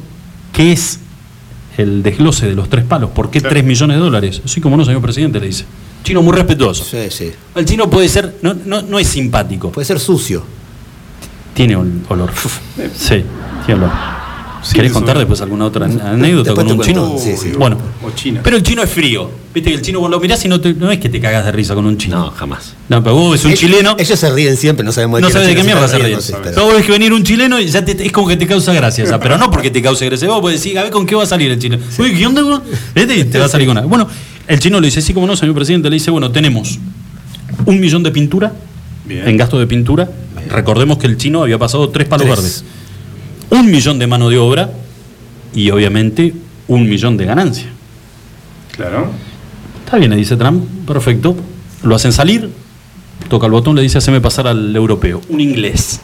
qué 0.52 0.72
es 0.72 1.00
el 1.78 2.04
desglose 2.04 2.48
de 2.48 2.56
los 2.56 2.70
tres 2.70 2.86
palos. 2.86 3.10
¿Por 3.12 3.30
qué. 3.30 3.42
3 3.42 3.64
millones 3.64 3.98
de 3.98 4.04
dólares? 4.04 4.42
Sí, 4.46 4.62
como 4.62 4.78
no, 4.78 4.86
señor 4.86 5.02
presidente, 5.02 5.40
le 5.40 5.48
dice. 5.48 5.66
Chino 6.04 6.22
muy 6.22 6.34
respetuoso. 6.34 6.84
Sí, 6.84 7.10
sí. 7.10 7.32
El 7.56 7.66
chino 7.66 7.90
puede 7.90 8.10
ser, 8.10 8.36
no, 8.42 8.54
no, 8.66 8.82
no 8.82 9.00
es 9.00 9.08
simpático. 9.08 9.72
Puede 9.72 9.86
ser 9.86 10.00
sucio. 10.00 10.44
Tiene 11.54 11.76
un 11.78 12.06
olor. 12.10 12.32
Sí, 12.96 13.24
tiene 13.66 13.82
olor. 13.82 14.23
Sí, 14.64 14.76
¿Querés 14.76 14.92
contar 14.94 15.16
no. 15.16 15.20
después 15.20 15.42
alguna 15.42 15.66
otra 15.66 15.86
anécdota 15.86 16.52
Después 16.52 16.68
con 16.68 16.80
un 16.80 16.86
chino? 16.86 17.16
Sí, 17.20 17.34
sí. 17.38 17.52
Bueno, 17.58 17.78
O 18.04 18.12
China. 18.12 18.42
pero 18.44 18.56
el 18.58 18.64
chino 18.64 18.82
es 18.82 18.90
frío. 18.90 19.30
Viste 19.54 19.70
que 19.70 19.76
el 19.76 19.82
chino 19.82 20.00
vos 20.00 20.10
lo 20.10 20.20
mirás 20.20 20.44
y 20.46 20.48
no, 20.48 20.60
te- 20.62 20.74
no 20.74 20.90
es 20.90 21.00
que 21.00 21.10
te 21.10 21.20
cagas 21.20 21.46
de 21.46 21.52
risa 21.52 21.76
con 21.76 21.86
un 21.86 21.98
chino. 21.98 22.18
No, 22.18 22.32
jamás. 22.32 22.74
No, 22.90 23.04
pero 23.04 23.16
vos 23.16 23.34
ves 23.34 23.44
un 23.46 23.52
Ellos- 23.52 23.60
chileno. 23.60 23.96
Ellos 24.00 24.18
se 24.20 24.32
ríen 24.32 24.58
siempre, 24.58 24.84
no 24.86 24.92
sabemos 24.92 25.22
No 25.22 25.28
qué 25.28 25.34
sabes 25.34 25.48
de 25.50 25.56
qué 25.56 25.64
mierda 25.64 25.88
se 25.88 25.98
ríen. 26.00 26.18
vos 26.56 26.74
ves 26.76 26.86
que 26.86 26.92
venir 26.92 27.14
un 27.14 27.24
chileno 27.24 27.60
y 27.60 27.68
ya 27.68 27.84
te, 27.86 28.06
es 28.06 28.12
como 28.12 28.28
que 28.28 28.38
te 28.38 28.48
causa 28.48 28.74
gracia. 28.74 29.20
pero 29.20 29.38
no 29.38 29.52
porque 29.52 29.70
te 29.70 29.82
cause 29.82 30.06
gracia. 30.06 30.28
Vos 30.30 30.42
podés 30.42 30.60
decir, 30.60 30.78
a 30.80 30.84
ver 30.84 30.92
con 30.92 31.06
qué 31.06 31.14
va 31.16 31.24
a 31.24 31.28
salir 31.28 31.52
el 31.52 31.60
chileno. 31.60 31.84
Uy, 32.00 32.14
¿qué 32.16 32.26
onda? 32.26 32.42
y 32.96 33.24
te 33.26 33.38
va 33.40 33.46
a 33.46 33.50
salir 33.50 33.68
con 33.68 33.76
nada. 33.76 33.86
Bueno, 33.88 34.08
el 34.48 34.60
chino 34.60 34.80
le 34.80 34.88
dice, 34.88 35.02
sí, 35.02 35.14
como 35.14 35.28
no, 35.28 35.36
señor 35.36 35.56
presidente, 35.56 35.90
le 35.90 35.96
dice, 35.96 36.10
bueno, 36.12 36.32
tenemos 36.32 36.80
un 37.66 37.80
millón 37.80 38.02
de 38.04 38.12
pintura 38.12 38.52
Bien. 39.06 39.28
en 39.28 39.38
gasto 39.38 39.60
de 39.60 39.68
pintura. 39.68 40.10
Recordemos 40.50 40.98
que 40.98 41.08
el 41.08 41.18
chino 41.18 41.42
había 41.44 41.58
pasado 41.58 41.90
tres 41.90 42.08
palos 42.08 42.26
Tres. 42.26 42.36
verdes. 42.38 42.64
Un 43.54 43.70
millón 43.70 44.00
de 44.00 44.08
mano 44.08 44.30
de 44.30 44.40
obra 44.40 44.72
y 45.54 45.70
obviamente 45.70 46.34
un 46.68 46.90
millón 46.90 47.18
de 47.18 47.26
ganancia. 47.26 47.68
Claro. 48.72 49.12
Está 49.86 49.98
bien, 49.98 50.10
le 50.10 50.18
dice 50.18 50.36
Trump, 50.38 50.66
perfecto. 50.88 51.36
Lo 51.84 51.94
hacen 51.94 52.12
salir, 52.12 52.50
toca 53.30 53.46
el 53.46 53.52
botón, 53.52 53.76
le 53.76 53.84
dice, 53.84 54.00
haceme 54.00 54.22
pasar 54.22 54.48
al 54.48 54.76
europeo. 54.76 55.22
Un 55.30 55.40
inglés. 55.40 56.02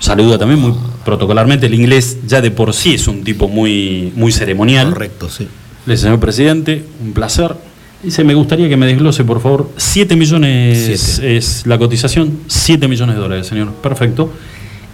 Saluda 0.00 0.36
también 0.36 0.58
muy 0.58 0.74
protocolarmente. 1.04 1.66
El 1.66 1.74
inglés 1.74 2.18
ya 2.26 2.40
de 2.40 2.50
por 2.50 2.74
sí 2.74 2.94
es 2.94 3.06
un 3.06 3.22
tipo 3.22 3.46
muy, 3.46 4.12
muy 4.16 4.32
ceremonial. 4.32 4.88
Correcto, 4.90 5.30
sí. 5.30 5.46
Le 5.86 5.92
dice, 5.92 6.06
señor 6.06 6.18
presidente, 6.18 6.84
un 7.00 7.12
placer. 7.12 7.54
Dice, 8.02 8.24
me 8.24 8.34
gustaría 8.34 8.68
que 8.68 8.76
me 8.76 8.86
desglose, 8.86 9.22
por 9.22 9.40
favor, 9.40 9.70
7 9.76 10.16
millones 10.16 10.98
Siete. 11.00 11.36
es 11.36 11.68
la 11.68 11.78
cotización, 11.78 12.40
7 12.48 12.88
millones 12.88 13.14
de 13.14 13.22
dólares, 13.22 13.46
señor. 13.46 13.72
Perfecto. 13.74 14.32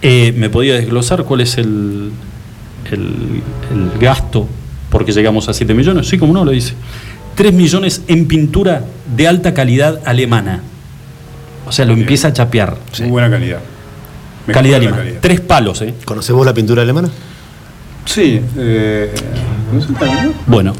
Eh, 0.02 0.32
¿Me 0.36 0.48
podía 0.50 0.74
desglosar 0.74 1.24
cuál 1.24 1.40
es 1.40 1.58
el, 1.58 2.10
el, 2.90 3.42
el 3.72 3.98
gasto 4.00 4.48
porque 4.90 5.12
llegamos 5.12 5.48
a 5.48 5.52
7 5.52 5.74
millones? 5.74 6.08
Sí, 6.08 6.18
como 6.18 6.32
no, 6.32 6.44
le 6.44 6.52
dice. 6.52 6.74
3 7.34 7.52
millones 7.52 8.02
en 8.08 8.26
pintura 8.26 8.84
de 9.16 9.28
alta 9.28 9.54
calidad 9.54 10.00
alemana. 10.04 10.62
O 11.66 11.72
sea, 11.72 11.84
lo 11.84 11.94
Bien. 11.94 12.04
empieza 12.04 12.28
a 12.28 12.32
chapear. 12.32 12.76
Muy 13.00 13.10
buena 13.10 13.30
calidad. 13.30 13.58
Calidad 14.52 14.78
alemana. 14.78 15.04
Tres 15.20 15.40
palos, 15.40 15.82
¿eh? 15.82 15.94
¿Conocés 16.04 16.34
vos 16.34 16.46
la 16.46 16.54
pintura 16.54 16.82
alemana? 16.82 17.08
Sí. 18.06 18.40
Eh, 18.56 19.12
no 19.72 19.80
tan- 19.98 20.32
Bueno, 20.46 20.72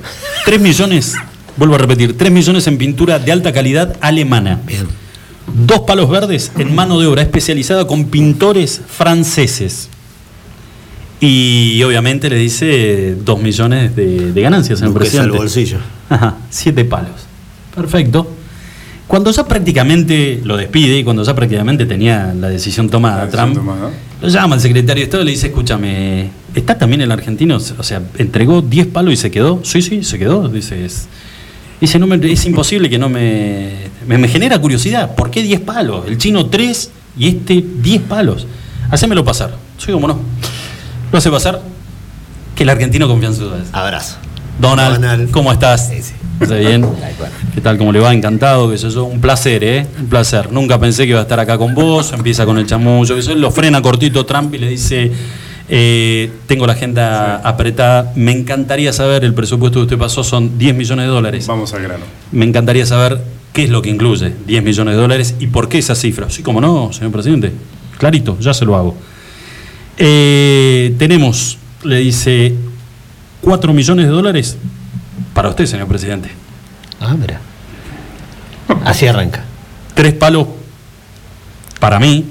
3 0.46 0.58
millones, 0.60 1.14
vuelvo 1.58 1.74
a 1.74 1.78
repetir, 1.78 2.16
3 2.16 2.32
millones 2.32 2.66
en 2.66 2.78
pintura 2.78 3.18
de 3.18 3.30
alta 3.30 3.52
calidad 3.52 3.96
alemana. 4.00 4.60
Bien. 4.66 4.86
Dos 5.66 5.80
palos 5.80 6.08
verdes 6.10 6.52
en 6.58 6.74
mano 6.74 7.00
de 7.00 7.06
obra 7.06 7.22
especializada 7.22 7.86
con 7.86 8.06
pintores 8.06 8.80
franceses. 8.86 9.88
Y 11.20 11.82
obviamente 11.82 12.30
le 12.30 12.36
dice 12.36 13.16
2 13.24 13.42
millones 13.42 13.96
de, 13.96 14.32
de 14.32 14.40
ganancias, 14.40 14.82
al 14.82 14.92
presidente. 14.92 15.36
bolsillo. 15.36 15.78
Ajá, 16.08 16.36
siete 16.48 16.84
palos. 16.84 17.10
Perfecto. 17.74 18.30
Cuando 19.08 19.30
ya 19.32 19.44
prácticamente 19.48 20.40
lo 20.44 20.56
despide 20.56 20.98
y 20.98 21.04
cuando 21.04 21.24
ya 21.24 21.34
prácticamente 21.34 21.86
tenía 21.86 22.32
la 22.38 22.48
decisión 22.50 22.88
tomada, 22.88 23.20
La 23.20 23.24
decisión 23.24 23.52
Trump, 23.54 23.66
tomada. 23.66 23.90
lo 24.20 24.28
llama 24.28 24.54
al 24.54 24.60
secretario 24.60 25.00
de 25.00 25.04
Estado 25.04 25.22
y 25.22 25.26
le 25.26 25.32
dice, 25.32 25.46
escúchame, 25.48 26.28
¿está 26.54 26.76
también 26.78 27.00
el 27.00 27.10
argentino? 27.10 27.56
O 27.56 27.82
sea, 27.82 28.02
entregó 28.18 28.60
10 28.62 28.86
palos 28.88 29.14
y 29.14 29.16
se 29.16 29.30
quedó. 29.30 29.60
Sí, 29.64 29.82
sí, 29.82 30.04
se 30.04 30.18
quedó. 30.18 30.48
Dice, 30.48 30.84
es, 30.84 31.08
dice 31.80 31.98
no 31.98 32.06
me- 32.06 32.32
es 32.32 32.44
imposible 32.46 32.88
que 32.90 32.98
no 32.98 33.08
me, 33.08 33.72
me... 34.06 34.18
me 34.18 34.28
genera 34.28 34.58
curiosidad. 34.60 35.14
¿Por 35.14 35.30
qué 35.30 35.42
10 35.42 35.60
palos? 35.60 36.06
El 36.06 36.18
chino 36.18 36.46
3 36.46 36.90
y 37.18 37.28
este 37.28 37.64
10 37.82 38.02
palos. 38.02 38.46
Hacémelo 38.90 39.24
pasar. 39.24 39.54
Sí, 39.78 39.92
cómo 39.92 40.08
no. 40.08 40.18
Lo 41.12 41.18
hace 41.18 41.30
pasar. 41.30 41.60
Que 42.54 42.62
el 42.64 42.70
argentino 42.70 43.06
confía 43.06 43.28
en. 43.28 43.36
Abrazo. 43.72 44.16
Donald, 44.60 44.96
Donald. 44.96 45.30
¿cómo 45.30 45.52
estás? 45.52 45.88
Sí, 45.88 46.02
sí. 46.02 46.14
¿Está 46.40 46.56
bien? 46.56 46.84
¿Qué 47.54 47.60
tal? 47.60 47.78
¿Cómo 47.78 47.92
le 47.92 48.00
va? 48.00 48.12
Encantado, 48.12 48.70
que 48.70 48.78
sé 48.78 48.90
yo. 48.90 49.04
Un 49.04 49.20
placer, 49.20 49.62
¿eh? 49.62 49.86
Un 50.00 50.06
placer. 50.08 50.50
Nunca 50.52 50.78
pensé 50.80 51.04
que 51.04 51.10
iba 51.10 51.20
a 51.20 51.22
estar 51.22 51.38
acá 51.38 51.56
con 51.58 51.74
vos. 51.74 52.12
Empieza 52.12 52.44
con 52.44 52.58
el 52.58 52.66
chamullo, 52.66 53.14
que 53.14 53.20
eso. 53.20 53.34
Lo 53.34 53.50
frena 53.52 53.80
cortito 53.82 54.26
Trump 54.26 54.52
y 54.54 54.58
le 54.58 54.68
dice, 54.70 55.12
eh, 55.68 56.30
tengo 56.46 56.66
la 56.66 56.72
agenda 56.72 57.36
apretada. 57.36 58.12
Me 58.14 58.32
encantaría 58.32 58.92
saber, 58.92 59.24
el 59.24 59.34
presupuesto 59.34 59.80
que 59.80 59.84
usted 59.84 59.98
pasó 59.98 60.24
son 60.24 60.58
10 60.58 60.74
millones 60.74 61.06
de 61.06 61.10
dólares. 61.10 61.46
Vamos 61.46 61.74
al 61.74 61.82
grano. 61.82 62.04
Me 62.32 62.44
encantaría 62.44 62.86
saber 62.86 63.20
qué 63.52 63.64
es 63.64 63.70
lo 63.70 63.82
que 63.82 63.90
incluye 63.90 64.34
10 64.46 64.62
millones 64.62 64.94
de 64.94 65.00
dólares 65.00 65.34
y 65.38 65.48
por 65.48 65.68
qué 65.68 65.78
esa 65.78 65.94
cifra. 65.94 66.30
Sí, 66.30 66.42
como 66.42 66.60
no, 66.60 66.92
señor 66.92 67.12
presidente. 67.12 67.52
Clarito, 67.98 68.38
ya 68.40 68.54
se 68.54 68.64
lo 68.64 68.76
hago. 68.76 68.96
Eh, 69.98 70.94
tenemos, 70.98 71.58
le 71.82 71.98
dice, 71.98 72.54
4 73.40 73.72
millones 73.72 74.06
de 74.06 74.12
dólares 74.12 74.56
para 75.34 75.48
usted, 75.50 75.66
señor 75.66 75.88
presidente. 75.88 76.30
Ah, 77.00 77.14
mira. 77.18 77.40
Así 78.84 79.06
arranca. 79.06 79.44
Tres 79.94 80.14
palos 80.14 80.46
para 81.80 81.98
mí. 81.98 82.24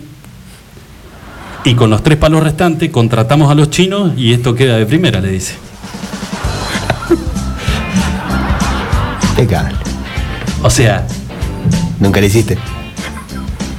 Y 1.68 1.76
con 1.76 1.89
los 1.89 2.01
tres 2.01 2.18
palos 2.18 2.41
restantes 2.43 2.89
contratamos 2.91 3.51
a 3.51 3.55
los 3.55 3.70
chinos 3.70 4.13
y 4.15 4.32
esto 4.32 4.55
queda 4.55 4.78
de 4.78 4.86
primera, 4.86 5.20
le 5.20 5.32
dice. 5.32 5.55
Impecable. 9.32 9.76
O 10.63 10.70
sea, 10.70 11.05
Nunca 11.99 12.22
le 12.22 12.28
hiciste. 12.28 12.57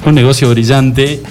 un 0.05 0.13
negocio 0.13 0.49
brillante, 0.51 1.21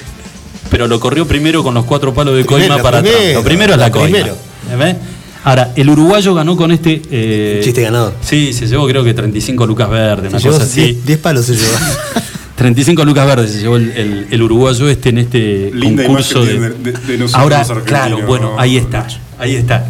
pero 0.71 0.89
lo 0.89 0.99
corrió 0.99 1.27
primero 1.29 1.63
con 1.63 1.75
los 1.75 1.85
cuatro 1.85 2.13
palos 2.13 2.35
de 2.37 2.45
Primero, 2.45 2.69
coima 2.75 2.83
para 2.83 3.01
primero, 3.03 3.19
atrás. 3.21 3.35
Lo 3.35 3.43
primero 3.45 3.73
es 3.75 3.79
la 3.79 3.91
coima. 3.93 4.05
primero. 4.09 4.37
¿Ves? 4.79 4.97
Ahora, 5.45 5.73
el 5.77 5.89
uruguayo 5.89 6.35
ganó 6.35 6.57
con 6.57 6.73
este. 6.73 7.01
eh, 7.11 7.61
Chiste 7.63 7.83
ganador. 7.83 8.15
Sí, 8.21 8.53
se 8.53 8.67
llevó 8.67 8.87
creo 8.89 9.05
que 9.05 9.15
35 9.15 9.67
lucas 9.67 9.89
verdes, 9.89 10.33
una 10.33 10.43
cosa 10.43 10.65
así. 10.65 10.81
10 10.95 11.07
10 11.07 11.19
palos 11.21 11.47
se 11.47 11.55
llevó. 11.55 11.69
35 12.59 13.05
lucas 13.05 13.25
verdes 13.27 13.53
se 13.53 13.61
llevó 13.61 13.77
el, 13.77 13.91
el- 13.93 14.27
el 14.31 14.43
uruguayo 14.43 14.89
este 14.89 15.11
en 15.11 15.19
este 15.19 15.71
Linda 15.73 16.05
concurso 16.05 16.45
de, 16.45 16.59
de- 16.59 16.71
de- 16.71 16.93
de 16.93 17.19
nosotros 17.19 17.35
Ahora, 17.35 17.59
los 17.67 17.83
claro, 17.85 18.27
bueno, 18.27 18.51
¿no? 18.55 18.61
ahí 18.61 18.77
está, 18.77 19.07
ahí 19.39 19.55
está. 19.55 19.85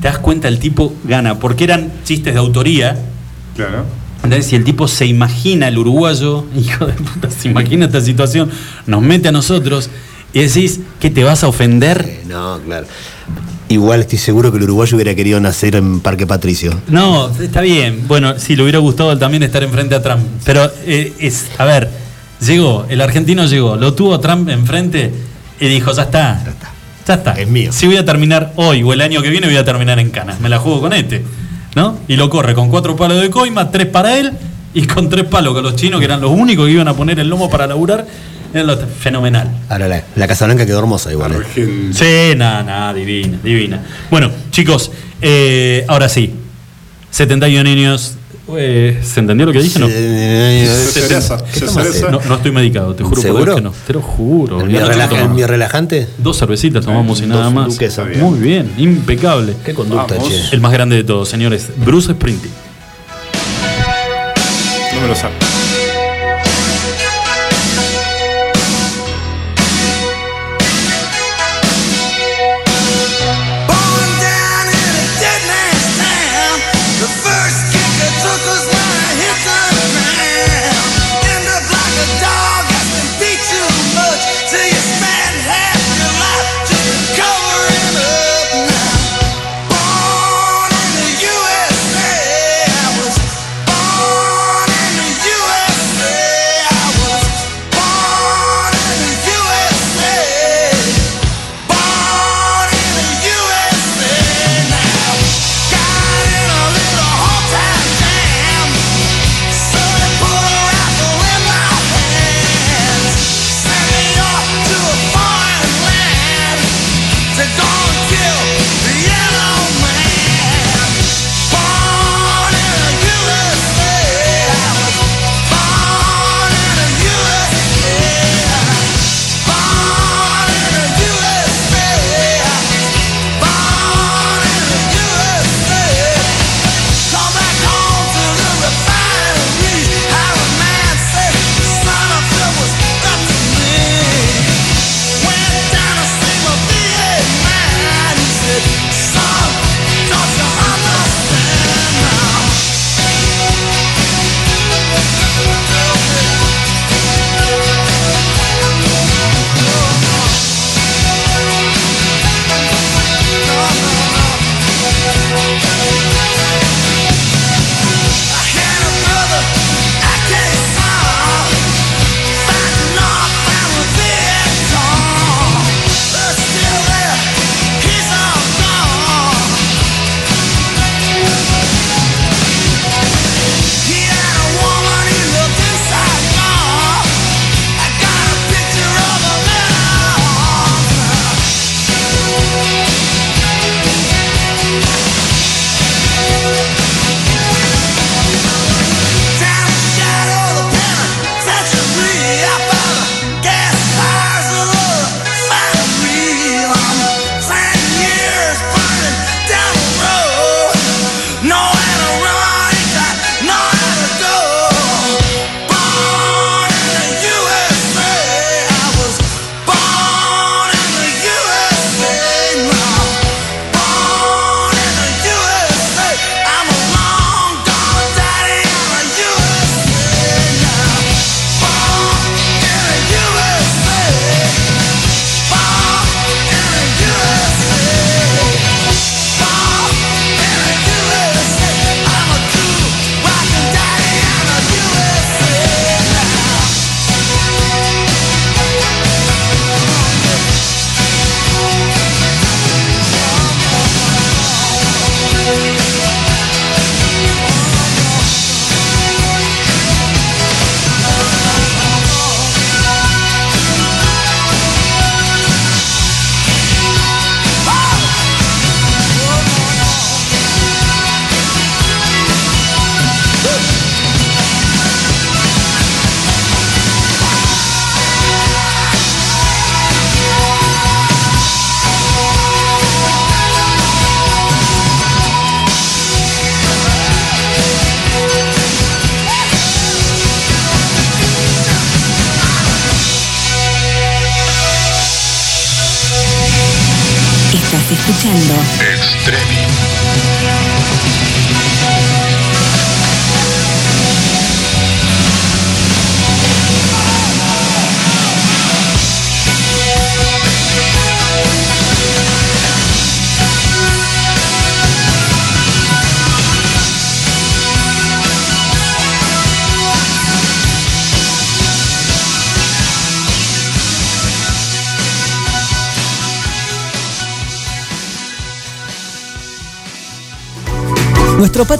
Te 0.00 0.06
das 0.08 0.18
cuenta, 0.18 0.46
el 0.48 0.58
tipo 0.60 0.94
gana, 1.04 1.38
porque 1.40 1.64
eran 1.64 1.92
chistes 2.04 2.32
de 2.34 2.38
autoría. 2.40 2.96
Claro. 3.56 3.84
¿entendés? 4.16 4.46
Si 4.46 4.54
el 4.56 4.62
tipo 4.62 4.86
se 4.86 5.04
imagina 5.06 5.66
el 5.66 5.76
uruguayo, 5.78 6.46
hijo 6.56 6.86
de 6.86 6.92
puta, 6.92 7.28
se 7.28 7.48
imagina 7.48 7.86
esta 7.86 8.00
situación, 8.00 8.50
nos 8.86 9.02
mete 9.02 9.28
a 9.28 9.32
nosotros 9.32 9.90
y 10.32 10.40
decís, 10.42 10.78
¿qué 11.00 11.10
te 11.10 11.24
vas 11.24 11.42
a 11.42 11.48
ofender? 11.48 12.04
Eh, 12.08 12.22
no, 12.28 12.60
claro. 12.64 12.86
Igual 13.68 14.00
estoy 14.00 14.18
seguro 14.18 14.52
que 14.52 14.58
el 14.58 14.64
uruguayo 14.64 14.94
hubiera 14.96 15.14
querido 15.16 15.40
nacer 15.40 15.74
en 15.74 15.98
Parque 16.00 16.26
Patricio. 16.26 16.72
No, 16.88 17.30
está 17.40 17.62
bien. 17.62 18.04
Bueno, 18.06 18.38
sí, 18.38 18.54
le 18.54 18.62
hubiera 18.62 18.78
gustado 18.78 19.18
también 19.18 19.42
estar 19.42 19.62
enfrente 19.64 19.94
a 19.96 20.02
Trump. 20.02 20.20
Pero 20.44 20.70
eh, 20.86 21.12
es, 21.18 21.46
a 21.58 21.64
ver, 21.64 21.88
llegó, 22.46 22.86
el 22.88 23.00
argentino 23.00 23.46
llegó, 23.46 23.76
lo 23.76 23.94
tuvo 23.94 24.18
Trump 24.20 24.48
enfrente 24.48 25.12
y 25.60 25.68
dijo, 25.68 25.92
ya 25.92 26.02
está. 26.02 26.42
Ya 27.06 27.14
está. 27.14 27.32
Es 27.32 27.48
mío. 27.48 27.72
Si 27.72 27.86
voy 27.86 27.96
a 27.96 28.04
terminar 28.04 28.52
hoy 28.56 28.82
o 28.82 28.92
el 28.92 29.00
año 29.00 29.22
que 29.22 29.28
viene, 29.30 29.46
voy 29.48 29.56
a 29.56 29.64
terminar 29.64 29.98
en 29.98 30.10
canas. 30.10 30.38
Me 30.40 30.48
la 30.48 30.58
juego 30.58 30.80
con 30.82 30.92
este. 30.92 31.24
¿No? 31.74 31.98
Y 32.06 32.16
lo 32.16 32.28
corre 32.28 32.54
con 32.54 32.68
cuatro 32.68 32.94
palos 32.96 33.20
de 33.20 33.30
coima, 33.30 33.70
tres 33.70 33.86
para 33.86 34.18
él 34.18 34.32
y 34.74 34.86
con 34.86 35.08
tres 35.08 35.24
palos 35.24 35.54
con 35.54 35.62
los 35.62 35.74
chinos, 35.74 36.00
que 36.00 36.04
eran 36.04 36.20
los 36.20 36.30
únicos 36.30 36.66
que 36.66 36.72
iban 36.72 36.86
a 36.88 36.94
poner 36.94 37.18
el 37.18 37.28
lomo 37.28 37.48
para 37.50 37.66
laburar. 37.66 38.06
Los- 38.52 38.78
fenomenal. 39.00 39.50
Ahora 39.70 39.88
la, 39.88 40.02
la 40.14 40.26
Casa 40.28 40.44
Blanca 40.44 40.66
quedó 40.66 40.78
hermosa 40.80 41.10
igual. 41.10 41.32
eh. 41.56 41.90
Sí, 41.94 42.36
nada, 42.36 42.62
nada, 42.62 42.92
divina, 42.92 43.38
divina. 43.42 43.80
Bueno, 44.10 44.30
chicos, 44.50 44.90
eh, 45.22 45.84
ahora 45.88 46.08
sí. 46.10 46.34
71 47.10 47.64
niños. 47.64 48.16
Eh, 48.56 49.00
¿Se 49.02 49.20
entendió 49.20 49.46
lo 49.46 49.52
que 49.52 49.60
dije? 49.62 49.78
No. 49.78 49.86
Eh, 49.90 50.68
Se 50.92 51.00
cereza, 51.02 51.42
¿Qué 51.52 51.60
se 51.60 51.66
tomas, 51.66 51.86
cereza. 51.86 52.10
No, 52.10 52.20
no 52.28 52.34
estoy 52.34 52.50
medicado, 52.52 52.94
te 52.94 53.02
juro 53.04 53.14
por 53.14 53.22
¿Seguro? 53.22 53.44
Dios 53.44 53.56
que 53.56 53.62
no. 53.62 53.72
Te 53.86 53.92
lo 53.92 54.02
juro. 54.02 54.60
¿El 54.60 54.66
mío, 54.68 54.78
anoche 54.78 54.92
relaja- 54.92 55.08
tomamos 55.10 55.28
el 55.30 55.34
mío 55.36 55.46
relajante? 55.46 56.08
Dos 56.18 56.38
cervecitas 56.38 56.84
tomamos 56.84 57.20
y 57.20 57.26
nada 57.26 57.44
Dos 57.44 57.54
más. 57.54 57.68
duquesas. 57.68 58.08
Muy 58.16 58.38
bien, 58.38 58.72
impecable. 58.78 59.54
Qué 59.64 59.74
conducta, 59.74 60.14
Vamos. 60.16 60.28
che. 60.28 60.40
El 60.54 60.60
más 60.60 60.72
grande 60.72 60.96
de 60.96 61.04
todos, 61.04 61.28
señores. 61.28 61.68
Bruce 61.84 62.12
Sprinting. 62.12 62.50
No 64.94 65.00
me 65.02 65.08
lo 65.08 65.14
saco. 65.14 65.34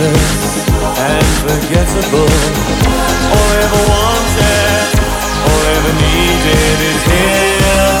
meaningless 0.00 0.64
and 0.98 1.26
forgettable. 1.44 2.32
All 3.32 3.48
I 3.48 3.58
ever 3.64 3.82
wanted, 3.92 4.88
all 5.44 5.60
I 5.60 5.72
ever 5.76 5.94
needed 6.00 6.76
is 6.90 7.00
here 7.12 7.96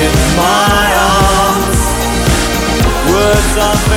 in 0.00 0.12
my 0.36 0.86
arms. 1.08 1.80
Words 3.08 3.54
are 3.56 3.87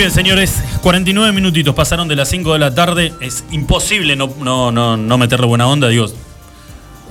bien, 0.00 0.10
señores, 0.10 0.54
49 0.82 1.30
minutitos 1.34 1.74
pasaron 1.74 2.08
de 2.08 2.16
las 2.16 2.30
5 2.30 2.54
de 2.54 2.58
la 2.58 2.74
tarde. 2.74 3.12
Es 3.20 3.44
imposible 3.50 4.16
no, 4.16 4.32
no, 4.42 4.72
no, 4.72 4.96
no 4.96 5.18
meterle 5.18 5.46
buena 5.46 5.66
onda. 5.68 5.88
Digo, 5.88 6.06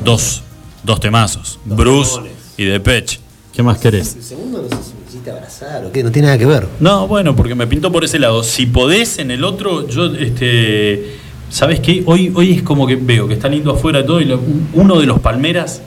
dos, 0.03 0.41
dos 0.83 0.99
temazos. 0.99 1.59
Bruce 1.65 2.19
y 2.57 2.63
Depeche. 2.65 3.19
¿Qué 3.53 3.61
más 3.61 3.77
querés? 3.77 4.15
El 4.15 4.23
segundo 4.23 4.63
no 4.63 4.69
sé 4.75 4.83
si 4.83 4.93
me 4.95 5.05
quisiste 5.05 5.29
abrazar 5.29 5.85
o 5.85 5.91
qué, 5.91 6.01
no 6.01 6.11
tiene 6.11 6.27
nada 6.29 6.39
que 6.39 6.47
ver. 6.47 6.67
No, 6.79 7.07
bueno, 7.07 7.35
porque 7.35 7.53
me 7.53 7.67
pintó 7.67 7.91
por 7.91 8.03
ese 8.03 8.17
lado. 8.17 8.41
Si 8.43 8.65
podés 8.65 9.19
en 9.19 9.29
el 9.29 9.43
otro, 9.43 9.87
yo, 9.87 10.07
este. 10.07 11.17
¿Sabes 11.51 11.79
qué? 11.81 12.01
Hoy, 12.07 12.31
hoy 12.35 12.53
es 12.53 12.63
como 12.63 12.87
que 12.87 12.95
veo 12.95 13.27
que 13.27 13.35
está 13.35 13.49
lindo 13.49 13.71
afuera 13.71 14.03
todo 14.03 14.19
y 14.19 14.25
lo- 14.25 14.41
uno 14.73 14.99
de 14.99 15.05
los 15.05 15.19
palmeras 15.19 15.81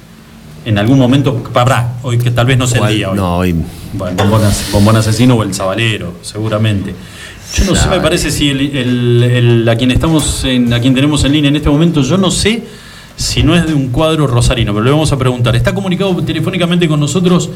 en 0.64 0.78
algún 0.78 0.98
momento. 1.00 1.34
Pabrá, 1.52 1.94
hoy 2.04 2.18
que 2.18 2.30
tal 2.30 2.46
vez 2.46 2.58
no 2.58 2.68
sea 2.68 2.86
el 2.88 2.94
día. 2.96 3.10
Hoy. 3.10 3.16
No, 3.16 3.38
hoy. 3.38 3.56
Bueno, 3.92 4.16
bombón, 4.16 4.44
as- 4.44 4.70
bombón 4.72 4.96
asesino 4.96 5.34
o 5.34 5.42
el 5.42 5.52
sabalero, 5.54 6.14
seguramente. 6.22 6.94
Yo 7.54 7.64
no 7.64 7.74
sé, 7.76 7.88
me 7.88 8.00
parece 8.00 8.30
si 8.30 8.48
el, 8.50 8.60
el- 8.76 9.22
el- 9.22 9.68
a 9.68 9.76
quien 9.76 9.90
estamos 9.90 10.44
en, 10.44 10.72
a 10.72 10.80
quien 10.80 10.94
tenemos 10.94 11.22
en 11.24 11.32
línea 11.32 11.48
en 11.50 11.56
este 11.56 11.68
momento, 11.68 12.00
yo 12.02 12.16
no 12.16 12.30
sé 12.30 12.62
si 13.16 13.42
no 13.42 13.54
es 13.54 13.66
de 13.66 13.74
un 13.74 13.88
cuadro 13.90 14.26
rosarino, 14.26 14.72
pero 14.72 14.84
le 14.84 14.90
vamos 14.90 15.12
a 15.12 15.18
preguntar. 15.18 15.54
Está 15.54 15.74
comunicado 15.74 16.16
telefónicamente 16.24 16.88
con 16.88 16.98
nosotros 16.98 17.50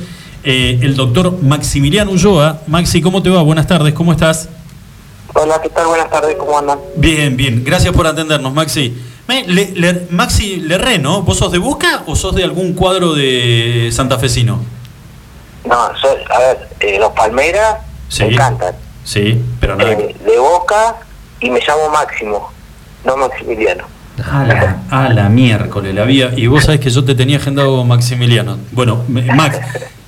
eh, 0.44 0.78
el 0.82 0.94
doctor 0.94 1.38
Maximiliano 1.42 2.10
Ulloa. 2.10 2.60
Maxi, 2.66 3.00
¿cómo 3.00 3.22
te 3.22 3.30
va? 3.30 3.40
Buenas 3.42 3.66
tardes, 3.66 3.94
¿cómo 3.94 4.12
estás? 4.12 4.50
Hola, 5.34 5.60
¿qué 5.62 5.70
tal? 5.70 5.86
Buenas 5.86 6.10
tardes, 6.10 6.36
¿cómo 6.38 6.58
andan? 6.58 6.78
Bien, 6.96 7.34
bien. 7.36 7.64
Gracias 7.64 7.94
por 7.94 8.06
atendernos, 8.06 8.52
Maxi. 8.52 8.94
Me- 9.28 9.46
le- 9.48 9.72
le- 9.74 10.06
Maxi 10.10 10.56
Lerré, 10.56 10.98
¿no? 10.98 11.22
¿Vos 11.22 11.38
sos 11.38 11.50
de 11.50 11.58
Boca 11.58 12.02
o 12.06 12.14
sos 12.14 12.34
de 12.34 12.44
algún 12.44 12.74
cuadro 12.74 13.14
de 13.14 13.88
santafesino? 13.92 14.60
No, 15.66 15.90
soy, 16.00 16.16
a 16.34 16.38
ver, 16.38 16.68
eh, 16.80 16.98
los 16.98 17.12
Palmeras 17.12 17.76
Sí. 18.08 18.24
me 18.24 18.32
encantan. 18.34 18.74
Sí, 19.04 19.40
pero 19.60 19.76
nada. 19.76 19.92
Eh, 19.92 20.14
de 20.24 20.38
Boca 20.38 20.96
y 21.40 21.50
me 21.50 21.60
llamo 21.60 21.88
Máximo, 21.90 22.52
no 23.04 23.16
Maximiliano. 23.16 23.84
A 24.32 24.44
la, 24.44 24.78
a 24.90 25.08
la 25.10 25.28
miércoles 25.28 25.94
la 25.94 26.04
vía. 26.04 26.32
Y 26.34 26.46
vos 26.46 26.64
sabés 26.64 26.80
que 26.80 26.88
yo 26.90 27.04
te 27.04 27.14
tenía 27.14 27.36
agendado 27.36 27.84
Maximiliano. 27.84 28.58
Bueno, 28.72 29.04
Max. 29.08 29.58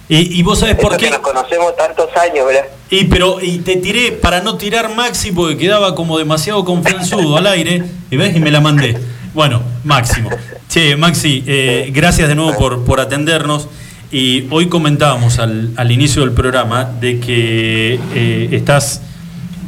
Y, 0.08 0.38
y 0.40 0.42
vos 0.42 0.60
sabés 0.60 0.76
por 0.76 0.96
qué. 0.96 1.10
nos 1.10 1.18
conocemos 1.18 1.76
tantos 1.76 2.08
años, 2.16 2.46
¿verdad? 2.46 2.64
Y 2.88 3.04
pero 3.04 3.38
y 3.42 3.58
te 3.58 3.76
tiré 3.76 4.12
para 4.12 4.40
no 4.40 4.56
tirar 4.56 4.94
Maxi 4.94 5.32
porque 5.32 5.58
quedaba 5.58 5.94
como 5.94 6.16
demasiado 6.16 6.64
confianzudo 6.64 7.36
al 7.36 7.46
aire. 7.46 7.84
Y 8.10 8.16
ves 8.16 8.34
y 8.34 8.40
me 8.40 8.50
la 8.50 8.60
mandé. 8.62 8.98
Bueno, 9.34 9.60
Máximo. 9.84 10.30
Che, 10.68 10.96
Maxi, 10.96 11.44
eh, 11.46 11.90
gracias 11.92 12.28
de 12.28 12.34
nuevo 12.34 12.56
por, 12.56 12.84
por 12.86 13.00
atendernos. 13.00 13.68
Y 14.10 14.46
hoy 14.50 14.68
comentábamos 14.68 15.38
al, 15.38 15.70
al 15.76 15.92
inicio 15.92 16.22
del 16.22 16.32
programa 16.32 16.84
de 16.84 17.20
que 17.20 18.00
eh, 18.14 18.48
estás, 18.52 19.02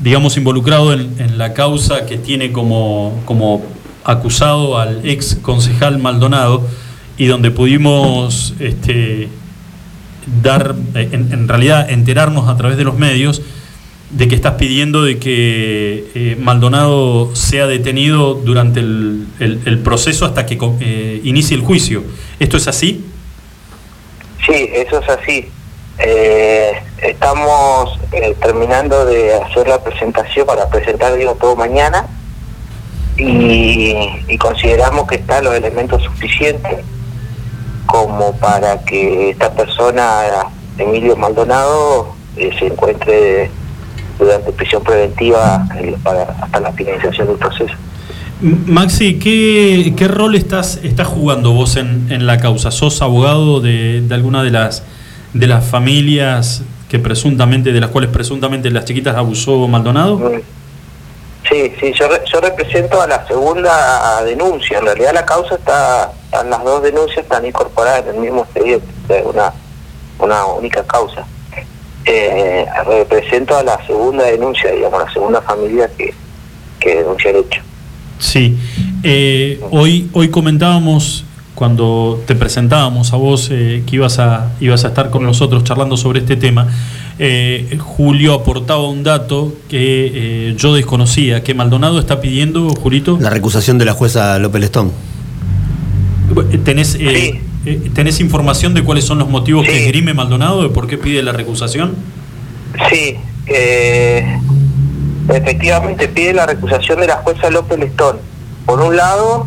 digamos, 0.02 0.36
involucrado 0.38 0.94
en, 0.94 1.36
la 1.36 1.52
causa 1.52 2.06
que 2.06 2.16
tiene 2.16 2.50
como, 2.50 3.20
como 3.26 3.62
acusado 4.04 4.78
al 4.78 5.06
ex 5.06 5.36
concejal 5.42 5.98
Maldonado 5.98 6.66
y 7.18 7.26
donde 7.26 7.50
pudimos 7.50 8.54
este, 8.60 9.28
dar, 10.42 10.74
eh, 10.94 11.10
en, 11.12 11.32
en 11.32 11.46
realidad 11.46 11.90
enterarnos 11.90 12.48
a 12.48 12.56
través 12.56 12.78
de 12.78 12.84
los 12.84 12.96
medios 12.98 13.42
de 14.10 14.26
que 14.26 14.34
estás 14.34 14.54
pidiendo 14.54 15.02
de 15.02 15.18
que 15.18 16.10
eh, 16.14 16.36
Maldonado 16.40 17.30
sea 17.36 17.66
detenido 17.66 18.34
durante 18.34 18.80
el, 18.80 19.26
el- 19.38 19.78
proceso 19.80 20.24
hasta 20.24 20.46
que 20.46 21.20
inicie 21.24 21.56
el 21.56 21.62
juicio. 21.62 22.02
¿Esto 22.40 22.56
es 22.56 22.66
así? 22.68 23.04
Sí, 24.46 24.70
eso 24.72 25.00
es 25.00 25.08
así. 25.08 25.50
Eh, 25.98 26.82
estamos 27.02 27.98
eh, 28.12 28.34
terminando 28.40 29.04
de 29.04 29.34
hacer 29.34 29.68
la 29.68 29.82
presentación 29.82 30.46
para 30.46 30.68
presentar, 30.68 31.14
digo, 31.14 31.34
todo 31.34 31.56
mañana 31.56 32.06
y, 33.16 34.38
consideramos 34.38 35.06
que 35.06 35.16
están 35.16 35.44
los 35.44 35.54
elementos 35.54 36.02
suficientes 36.02 36.78
como 37.86 38.32
para 38.36 38.82
que 38.84 39.30
esta 39.30 39.52
persona, 39.52 40.22
Emilio 40.78 41.16
Maldonado, 41.16 42.14
eh, 42.36 42.50
se 42.58 42.66
encuentre 42.66 43.50
durante 44.18 44.52
prisión 44.52 44.82
preventiva 44.82 45.66
eh, 45.76 45.96
para, 46.02 46.22
hasta 46.40 46.60
la 46.60 46.72
finalización 46.72 47.26
del 47.26 47.36
proceso. 47.36 47.74
Maxi, 48.40 49.18
¿qué, 49.18 50.08
rol 50.08 50.34
estás, 50.34 50.80
estás 50.82 51.06
jugando 51.06 51.52
vos 51.52 51.76
en, 51.76 52.06
en 52.10 52.26
la 52.26 52.38
causa? 52.38 52.70
¿Sos 52.70 53.02
abogado 53.02 53.60
de, 53.60 54.00
de 54.00 54.14
alguna 54.14 54.42
de 54.42 54.50
las, 54.50 54.82
de 55.34 55.46
las 55.46 55.64
familias 55.64 56.62
que 56.88 56.98
presuntamente, 56.98 57.72
de 57.72 57.80
las 57.80 57.90
cuales 57.90 58.10
presuntamente 58.10 58.70
las 58.70 58.86
chiquitas 58.86 59.14
abusó 59.14 59.68
Maldonado? 59.68 60.16
Mm. 60.18 60.40
Sí, 61.50 61.72
sí, 61.80 61.92
yo, 61.98 62.08
re- 62.08 62.22
yo 62.32 62.40
represento 62.40 63.00
a 63.02 63.06
la 63.06 63.26
segunda 63.26 64.22
denuncia. 64.24 64.78
En 64.78 64.84
realidad 64.84 65.12
la 65.12 65.26
causa 65.26 65.56
está, 65.56 66.12
las 66.32 66.64
dos 66.64 66.82
denuncias 66.82 67.18
están 67.18 67.44
incorporadas 67.44 68.04
en 68.06 68.14
el 68.14 68.20
mismo 68.20 68.42
expediente, 68.42 69.22
una, 69.24 69.52
una 70.18 70.46
única 70.46 70.82
causa. 70.84 71.26
Eh, 72.06 72.64
represento 72.86 73.56
a 73.56 73.62
la 73.62 73.84
segunda 73.86 74.24
denuncia, 74.24 74.70
digamos, 74.70 75.02
la 75.04 75.12
segunda 75.12 75.42
familia 75.42 75.90
que, 75.98 76.14
que 76.78 76.96
denuncia 76.96 77.30
el 77.30 77.36
hecho. 77.38 77.62
Sí, 78.20 78.56
Eh, 79.02 79.58
hoy, 79.70 80.08
hoy 80.12 80.28
comentábamos 80.28 81.24
cuando 81.54 82.22
te 82.26 82.34
presentábamos 82.34 83.12
a 83.14 83.16
vos 83.16 83.48
eh, 83.50 83.82
que 83.86 83.96
ibas 83.96 84.18
a, 84.18 84.52
ibas 84.60 84.84
a 84.84 84.88
estar 84.88 85.08
con 85.10 85.22
nosotros 85.24 85.64
charlando 85.64 85.96
sobre 85.96 86.20
este 86.20 86.36
tema. 86.36 86.68
eh, 87.18 87.76
Julio 87.78 88.34
aportaba 88.34 88.86
un 88.88 89.02
dato 89.02 89.54
que 89.68 90.10
eh, 90.50 90.54
yo 90.58 90.74
desconocía, 90.74 91.42
que 91.42 91.54
Maldonado 91.54 91.98
está 91.98 92.20
pidiendo, 92.20 92.68
Julito. 92.70 93.18
La 93.20 93.30
recusación 93.30 93.78
de 93.78 93.84
la 93.86 93.92
jueza 93.94 94.38
López 94.38 94.60
Lestón. 94.60 94.92
¿Tenés, 96.64 96.98
¿Tenés 97.94 98.20
información 98.20 98.72
de 98.74 98.82
cuáles 98.84 99.04
son 99.04 99.18
los 99.18 99.28
motivos 99.28 99.66
que 99.66 99.84
esgrime 99.86 100.14
Maldonado, 100.14 100.62
de 100.62 100.68
por 100.68 100.86
qué 100.86 100.96
pide 100.96 101.22
la 101.22 101.32
recusación? 101.32 101.94
Sí, 102.90 103.16
eh, 103.48 104.38
efectivamente 105.34 106.08
pide 106.08 106.32
la 106.34 106.46
recusación 106.46 107.00
de 107.00 107.06
la 107.06 107.16
jueza 107.16 107.50
López 107.50 107.78
Lestón. 107.78 108.18
Por 108.66 108.80
un 108.80 108.96
lado, 108.96 109.46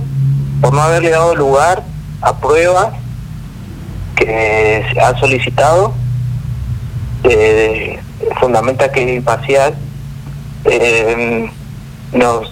por 0.62 0.74
no 0.74 0.82
haberle 0.82 1.10
dado 1.10 1.36
lugar 1.36 1.84
a 2.22 2.38
pruebas 2.38 2.94
que 4.16 4.86
han 5.02 5.20
solicitado, 5.20 5.94
eh, 7.24 8.00
fundamenta 8.40 8.92
que 8.92 9.04
es 9.04 9.18
imparcial, 9.18 9.76
eh, 10.66 11.50
nos 12.14 12.50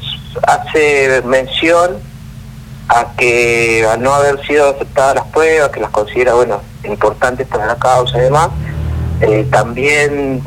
hace 0.48 1.22
mención 1.26 1.98
a 2.88 3.14
que 3.18 3.86
al 3.90 4.02
no 4.02 4.14
haber 4.14 4.46
sido 4.46 4.70
aceptadas 4.70 5.16
las 5.16 5.26
pruebas, 5.26 5.70
que 5.70 5.80
las 5.80 5.92
considera, 5.92 6.34
bueno, 6.34 6.62
importantes 6.84 7.48
para 7.48 7.66
la 7.66 7.76
causa 7.76 8.18
y 8.18 8.22
demás, 8.22 8.50
eh, 9.22 9.48
también 9.50 10.42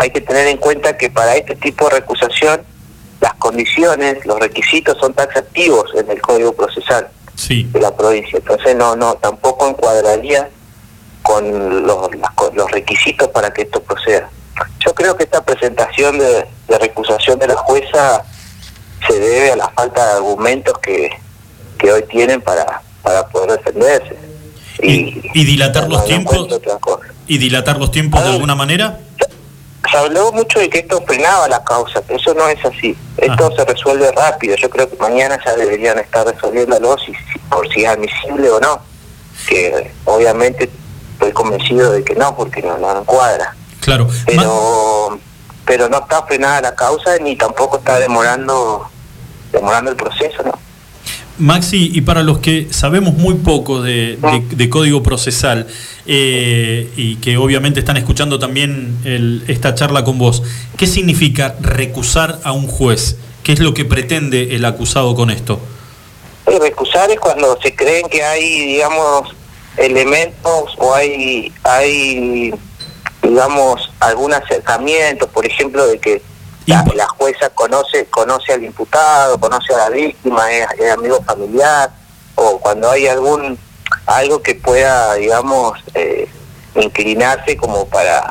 hay 0.00 0.10
que 0.10 0.22
tener 0.22 0.46
en 0.46 0.56
cuenta 0.56 0.96
que 0.96 1.10
para 1.10 1.36
este 1.36 1.54
tipo 1.56 1.84
de 1.88 1.96
recusación 1.96 2.62
las 3.20 3.34
condiciones, 3.34 4.24
los 4.24 4.38
requisitos 4.40 4.96
son 4.98 5.12
taxativos 5.12 5.90
en 5.94 6.10
el 6.10 6.22
Código 6.22 6.54
Procesal 6.54 7.08
Sí. 7.34 7.68
de 7.70 7.80
la 7.80 7.94
provincia. 7.94 8.38
Entonces 8.38 8.74
no, 8.74 8.96
no, 8.96 9.16
tampoco 9.16 9.68
encuadraría 9.68 10.48
con 11.22 11.86
los, 11.86 12.14
las 12.16 12.30
los 12.54 12.70
requisitos 12.70 13.28
para 13.28 13.52
que 13.52 13.62
esto 13.62 13.82
proceda. 13.82 14.30
Yo 14.84 14.94
creo 14.94 15.14
que 15.18 15.24
esta 15.24 15.44
presentación 15.44 16.18
de, 16.18 16.46
de 16.68 16.78
recusación 16.78 17.38
de 17.38 17.48
la 17.48 17.56
jueza 17.56 18.24
se 19.06 19.18
debe 19.18 19.52
a 19.52 19.56
la 19.56 19.68
falta 19.68 20.02
de 20.06 20.12
argumentos 20.14 20.78
que, 20.78 21.10
que 21.78 21.92
hoy 21.92 22.04
tienen 22.10 22.40
para, 22.40 22.80
para 23.02 23.26
poder 23.28 23.58
defenderse. 23.58 24.16
Y, 24.82 25.30
¿Y 25.34 25.44
dilatar 25.44 25.90
los 25.90 26.06
tiempos? 26.06 26.48
¿Y 27.26 27.36
dilatar 27.36 27.78
los 27.78 27.90
tiempos 27.90 28.24
de 28.24 28.30
alguna 28.30 28.54
manera? 28.54 28.98
Se 29.90 29.96
habló 29.98 30.30
mucho 30.32 30.58
de 30.60 30.68
que 30.70 30.78
esto 30.80 31.02
frenaba 31.06 31.48
la 31.48 31.62
causa, 31.64 32.00
pero 32.02 32.18
eso 32.18 32.32
no 32.34 32.48
es 32.48 32.64
así. 32.64 32.96
Esto 33.16 33.50
se 33.56 33.64
resuelve 33.64 34.12
rápido. 34.12 34.54
Yo 34.56 34.70
creo 34.70 34.88
que 34.88 34.96
mañana 34.96 35.38
ya 35.44 35.54
deberían 35.56 35.98
estar 35.98 36.26
resolviéndolo 36.26 36.96
si, 36.98 37.12
si- 37.12 37.38
por 37.50 37.68
si 37.72 37.82
es 37.84 37.88
admisible 37.90 38.50
o 38.50 38.60
no. 38.60 38.80
Que 39.48 39.90
obviamente 40.04 40.70
estoy 41.14 41.32
convencido 41.32 41.92
de 41.92 42.04
que 42.04 42.14
no, 42.14 42.36
porque 42.36 42.62
no, 42.62 42.78
no 42.78 43.00
encuadra. 43.00 43.54
Claro. 43.80 44.06
Pero, 44.26 45.18
pero 45.64 45.88
no 45.88 45.98
está 45.98 46.22
frenada 46.24 46.60
la 46.60 46.74
causa 46.74 47.16
ni 47.18 47.34
tampoco 47.36 47.78
está 47.78 47.98
demorando 47.98 48.86
demorando 49.52 49.90
el 49.90 49.96
proceso, 49.96 50.42
¿no? 50.44 50.52
Maxi, 51.40 51.90
y 51.94 52.02
para 52.02 52.22
los 52.22 52.38
que 52.38 52.68
sabemos 52.70 53.14
muy 53.14 53.34
poco 53.34 53.82
de, 53.82 54.18
código 54.70 55.02
procesal 55.02 55.66
eh, 56.06 56.90
y 56.96 57.16
que 57.16 57.36
obviamente 57.36 57.80
están 57.80 57.96
escuchando 57.96 58.38
también 58.38 58.96
el- 59.04 59.42
esta 59.48 59.74
charla 59.74 60.04
con 60.04 60.18
vos, 60.18 60.42
¿qué 60.76 60.86
significa 60.86 61.56
recusar 61.60 62.38
a 62.44 62.52
un 62.52 62.66
juez? 62.66 63.16
¿Qué 63.42 63.52
es 63.52 63.60
lo 63.60 63.72
que 63.74 63.84
pretende 63.84 64.54
el 64.54 64.64
acusado 64.64 65.14
con 65.14 65.30
esto? 65.30 65.60
Recusar 66.46 67.10
es 67.10 67.18
cuando 67.18 67.58
se 67.62 67.74
creen 67.74 68.06
que 68.08 68.22
hay, 68.22 68.66
digamos, 68.66 69.28
elementos 69.76 70.74
o 70.78 70.94
hay, 70.94 71.52
hay 71.64 72.52
digamos, 73.22 73.90
algún 74.00 74.32
acercamiento, 74.34 75.26
por 75.28 75.46
ejemplo, 75.46 75.86
de 75.86 75.98
que 75.98 76.22
la, 76.70 76.84
la 76.94 77.08
jueza 77.08 77.50
conoce 77.50 78.06
conoce 78.06 78.52
al 78.52 78.64
imputado, 78.64 79.38
conoce 79.38 79.74
a 79.74 79.78
la 79.78 79.90
víctima, 79.90 80.50
es, 80.52 80.66
es 80.78 80.92
amigo 80.92 81.22
familiar, 81.22 81.90
o 82.34 82.58
cuando 82.58 82.90
hay 82.90 83.06
algún 83.06 83.58
algo 84.06 84.40
que 84.42 84.54
pueda, 84.54 85.14
digamos, 85.14 85.78
eh, 85.94 86.28
inclinarse 86.76 87.56
como 87.56 87.86
para 87.86 88.22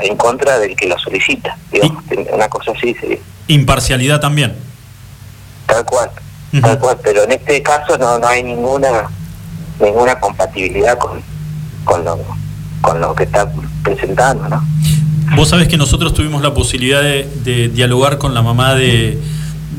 en 0.00 0.16
contra 0.16 0.58
del 0.58 0.74
que 0.76 0.86
lo 0.86 0.98
solicita, 0.98 1.56
digamos, 1.70 2.02
una 2.32 2.48
cosa 2.48 2.72
así 2.72 2.94
sería. 2.94 3.18
Imparcialidad 3.46 4.20
también. 4.20 4.56
Tal 5.66 5.84
cual, 5.84 6.10
tal 6.60 6.78
cual, 6.78 6.98
pero 7.02 7.22
en 7.22 7.32
este 7.32 7.62
caso 7.62 7.96
no, 7.98 8.18
no 8.18 8.26
hay 8.26 8.42
ninguna 8.42 9.08
ninguna 9.80 10.18
compatibilidad 10.18 10.98
con, 10.98 11.22
con 11.84 12.04
lo 12.04 12.18
con 12.80 13.00
lo 13.00 13.14
que 13.14 13.24
está 13.24 13.50
presentando, 13.82 14.48
¿no? 14.48 14.62
Vos 15.36 15.48
sabés 15.50 15.68
que 15.68 15.76
nosotros 15.76 16.14
tuvimos 16.14 16.42
la 16.42 16.54
posibilidad 16.54 17.02
de, 17.02 17.28
de 17.44 17.68
dialogar 17.68 18.18
con 18.18 18.34
la 18.34 18.42
mamá 18.42 18.74
de, 18.74 19.18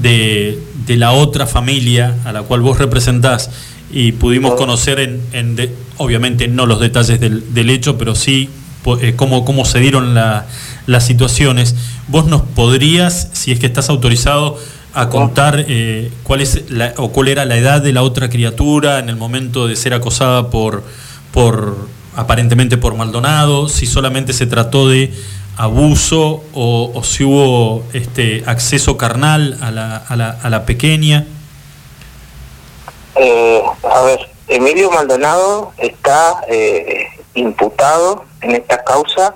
de, 0.02 0.60
de 0.86 0.98
la 0.98 1.12
otra 1.12 1.46
familia 1.48 2.16
a 2.26 2.32
la 2.32 2.44
cual 2.44 2.62
vos 2.62 2.78
representás 2.78 3.50
y 3.92 4.12
pudimos 4.14 4.54
conocer, 4.56 5.00
en, 5.00 5.72
obviamente 5.98 6.48
no 6.48 6.66
los 6.66 6.80
detalles 6.80 7.20
del, 7.20 7.54
del 7.54 7.70
hecho, 7.70 7.98
pero 7.98 8.16
sí 8.16 8.50
eh, 9.02 9.14
cómo, 9.16 9.44
cómo 9.46 9.66
se 9.66 9.80
dieron 9.80 10.14
la- 10.14 10.46
las 10.88 11.06
situaciones. 11.06 11.76
¿Vos 12.08 12.26
nos 12.28 12.42
podrías, 12.42 13.30
si 13.34 13.52
es 13.52 13.60
que 13.60 13.66
estás 13.66 13.90
autorizado, 13.90 14.58
a 14.94 15.10
contar 15.10 15.66
eh, 15.68 16.12
cuál 16.24 16.42
es 16.42 16.70
la- 16.70 16.94
o 16.98 17.12
cuál 17.12 17.28
era 17.28 17.46
la 17.46 17.58
edad 17.58 17.82
de 17.82 17.94
la 17.94 18.02
otra 18.04 18.30
criatura 18.30 19.00
en 19.00 19.10
el 19.10 19.16
momento 19.16 19.68
de 19.68 19.76
ser 19.76 19.94
acosada 19.94 20.50
por, 20.50 20.84
por 21.32 21.88
aparentemente 22.16 22.78
por 22.78 22.96
Maldonado, 22.96 23.70
si 23.70 23.86
solamente 23.86 24.34
se 24.34 24.46
trató 24.48 24.88
de 24.90 25.14
abuso 25.60 26.42
o, 26.54 26.92
o 26.96 27.04
si 27.04 27.26
hubo 27.26 27.84
este 27.92 28.44
acceso 28.46 28.96
carnal 28.96 29.58
a 29.62 29.72
la, 29.72 29.98
a 29.98 30.16
la, 30.16 30.30
a 30.42 30.50
la 30.50 30.66
pequeña. 30.66 31.28
Eh, 33.16 33.62
a 33.84 34.02
ver, 34.04 34.30
Emilio 34.48 34.90
Maldonado 34.90 35.74
está 35.78 36.46
eh, 36.48 37.08
imputado 37.34 38.24
en 38.40 38.52
esta 38.52 38.86
causa 38.86 39.36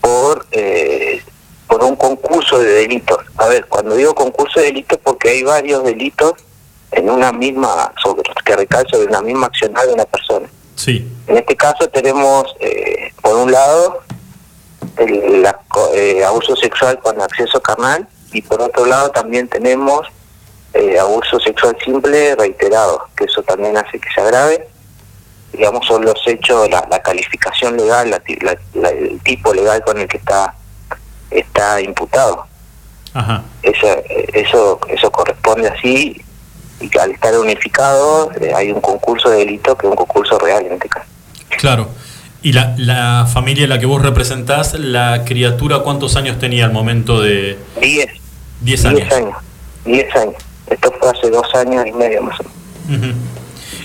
por 0.00 0.46
eh, 0.50 1.22
por 1.68 1.84
un 1.84 1.94
concurso 1.94 2.58
de 2.58 2.70
delitos. 2.70 3.18
A 3.36 3.48
ver, 3.48 3.66
cuando 3.66 3.94
digo 3.94 4.14
concurso 4.14 4.60
de 4.60 4.66
delitos 4.66 4.98
porque 5.04 5.28
hay 5.28 5.42
varios 5.42 5.84
delitos 5.84 6.32
en 6.90 7.10
una 7.10 7.32
misma 7.32 7.92
sobre 8.02 8.22
que 8.44 8.56
recaen 8.56 8.88
sobre 8.88 9.08
una 9.08 9.20
misma 9.20 9.48
accionar 9.48 9.86
de 9.86 9.92
una 9.92 10.06
persona. 10.06 10.48
Sí. 10.74 11.06
En 11.26 11.36
este 11.36 11.54
caso 11.54 11.86
tenemos, 11.88 12.44
eh, 12.60 13.12
por 13.20 13.36
un 13.36 13.52
lado, 13.52 14.00
el 14.98 15.42
la- 15.42 15.60
eh, 15.94 16.24
abuso 16.24 16.54
sexual 16.56 16.98
con 17.00 17.20
acceso 17.20 17.60
carnal 17.60 18.06
y 18.32 18.42
por 18.42 18.60
otro 18.62 18.86
lado 18.86 19.10
también 19.10 19.48
tenemos 19.48 20.06
eh, 20.74 20.98
abuso 20.98 21.38
sexual 21.40 21.76
simple 21.84 22.34
reiterado, 22.36 23.06
que 23.16 23.24
eso 23.24 23.42
también 23.42 23.76
hace 23.76 23.98
que 23.98 24.08
se 24.14 24.20
agrave. 24.20 24.68
Digamos, 25.52 25.86
son 25.86 26.02
los 26.04 26.14
hechos, 26.26 26.68
la, 26.70 26.86
la 26.90 27.02
calificación 27.02 27.76
legal, 27.76 28.08
la 28.10 28.22
la- 28.40 28.56
la- 28.74 28.88
el 28.90 29.20
tipo 29.20 29.52
legal 29.52 29.82
con 29.84 29.98
el 29.98 30.08
que 30.08 30.16
está 30.16 30.54
está 31.30 31.80
imputado. 31.80 32.46
Ajá. 33.14 33.42
Eso, 33.62 33.86
eso, 34.32 34.80
eso 34.88 35.10
corresponde 35.10 35.68
así 35.68 36.22
y 36.80 36.88
que 36.88 36.98
al 36.98 37.10
estar 37.10 37.38
unificado 37.38 38.30
eh, 38.40 38.52
hay 38.56 38.72
un 38.72 38.80
concurso 38.80 39.28
de 39.28 39.38
delito 39.38 39.76
que 39.76 39.86
es 39.86 39.90
un 39.90 39.96
concurso 39.96 40.38
real 40.38 40.64
en 40.66 40.72
este 40.72 40.88
caso. 40.88 41.06
Claro. 41.58 41.88
¿Y 42.42 42.52
la, 42.52 42.74
la 42.76 43.28
familia 43.32 43.66
a 43.66 43.68
la 43.68 43.78
que 43.78 43.86
vos 43.86 44.02
representás, 44.02 44.74
la 44.78 45.24
criatura 45.24 45.80
cuántos 45.80 46.16
años 46.16 46.38
tenía 46.38 46.64
al 46.64 46.72
momento 46.72 47.20
de...? 47.20 47.58
Diez. 47.80 48.08
Diez 48.60 48.84
años. 48.84 49.00
Diez 49.00 49.12
años. 49.12 49.36
Diez 49.84 50.16
años. 50.16 50.34
Esto 50.66 50.92
fue 50.98 51.10
hace 51.10 51.30
dos 51.30 51.46
años 51.54 51.84
y 51.86 51.92
medio 51.92 52.22
más 52.22 52.38
o 52.40 52.44
menos. 52.88 53.16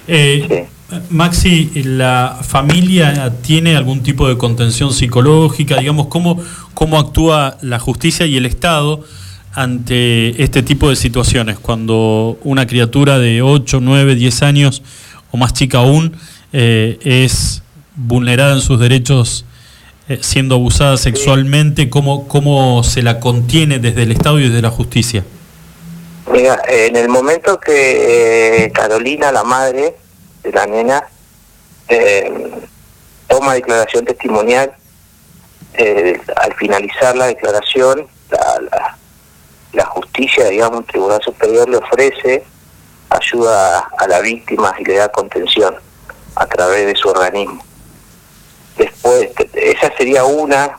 Eh, 0.08 0.68
Maxi, 1.10 1.70
¿la 1.84 2.40
familia 2.42 3.34
tiene 3.42 3.76
algún 3.76 4.04
tipo 4.04 4.28
de 4.30 4.38
contención 4.38 4.94
psicológica? 4.94 5.78
Digamos, 5.78 6.08
¿cómo, 6.08 6.42
¿cómo 6.74 6.98
actúa 6.98 7.58
la 7.62 7.78
justicia 7.78 8.26
y 8.26 8.38
el 8.38 8.46
Estado 8.46 9.04
ante 9.54 10.42
este 10.42 10.64
tipo 10.64 10.90
de 10.90 10.96
situaciones? 10.96 11.60
Cuando 11.60 12.40
una 12.44 12.66
criatura 12.66 13.20
de 13.20 13.42
8, 13.42 13.80
9, 13.82 14.16
10 14.16 14.42
años 14.44 14.82
o 15.32 15.38
más 15.38 15.54
chica 15.54 15.80
aún 15.80 16.16
eh, 16.54 16.98
es 17.04 17.64
vulnerada 17.98 18.54
en 18.54 18.62
sus 18.62 18.80
derechos 18.80 19.46
eh, 20.08 20.20
siendo 20.22 20.56
abusada 20.56 20.96
sexualmente, 20.96 21.90
¿cómo, 21.90 22.30
¿cómo 22.30 22.82
se 22.84 23.02
la 23.02 23.20
contiene 23.20 23.80
desde 23.80 24.04
el 24.04 24.14
Estado 24.14 24.40
y 24.40 24.48
desde 24.48 24.62
la 24.62 24.70
justicia? 24.70 25.26
Mira, 26.32 26.62
en 26.66 26.96
el 26.96 27.10
momento 27.10 27.60
que 27.60 28.64
eh, 28.66 28.72
Carolina, 28.72 29.34
la 29.34 29.44
madre 29.44 29.98
de 30.44 30.52
la 30.54 30.66
nena, 30.66 31.04
eh, 31.90 32.32
toma 33.28 33.56
declaración 33.56 34.06
testimonial, 34.06 34.72
al 36.38 36.54
finalizar 36.56 37.16
la 37.16 37.28
declaración, 37.28 38.08
la, 38.32 38.62
la, 38.72 38.98
la 39.74 39.86
justicia, 39.86 40.48
digamos, 40.48 40.80
un 40.80 40.86
tribunal 40.86 41.22
superior 41.22 41.70
le 41.70 41.78
ofrece 41.78 42.44
ayuda 43.10 43.80
a, 43.80 43.90
a 44.00 44.08
la 44.08 44.22
víctima 44.22 44.74
y 44.80 44.86
le 44.86 44.96
da 44.96 45.10
contención 45.10 45.76
a 46.36 46.46
través 46.48 46.88
de 46.88 46.96
su 46.96 47.10
organismo. 47.10 47.64
Después, 48.78 49.30
esa 49.54 49.96
sería 49.98 50.24
una 50.26 50.78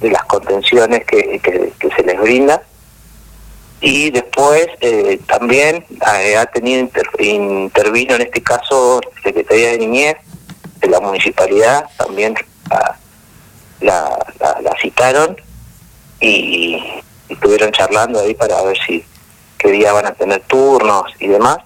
de 0.00 0.10
las 0.10 0.24
contenciones 0.24 1.04
que, 1.04 1.38
que- 1.40 1.72
que 1.78 1.90
se 1.94 2.02
les 2.02 2.18
brinda. 2.20 2.62
Y 3.80 4.10
después 4.10 4.66
eh, 4.80 5.20
también 5.28 5.84
eh, 6.18 6.36
ha 6.36 6.46
tenido 6.46 6.80
inter- 6.80 7.10
intervino 7.18 8.14
en 8.14 8.22
este 8.22 8.42
caso 8.42 9.00
Secretaría 9.22 9.72
de 9.72 9.78
Niñez 9.78 10.16
de 10.80 10.88
la 10.88 10.98
municipalidad, 11.00 11.84
también 11.98 12.34
la, 12.70 14.18
la, 14.40 14.60
la 14.62 14.72
citaron 14.80 15.36
y, 16.20 16.76
y 16.76 17.02
estuvieron 17.28 17.70
charlando 17.72 18.20
ahí 18.20 18.34
para 18.34 18.62
ver 18.62 18.76
si 18.86 19.04
qué 19.58 19.70
día 19.70 19.92
van 19.92 20.06
a 20.06 20.12
tener 20.14 20.40
turnos 20.46 21.12
y 21.20 21.28
demás. 21.28 21.58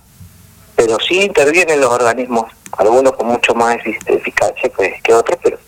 Pero 0.75 0.99
sí 1.07 1.21
intervienen 1.23 1.81
los 1.81 1.91
organismos, 1.93 2.47
algunos 2.77 3.13
con 3.13 3.29
mucho 3.29 3.55
más 3.55 3.77
efic- 3.77 4.03
eficacia 4.09 4.69
que, 4.71 4.99
que 5.03 5.15
otros, 5.15 5.39
pero 5.43 5.59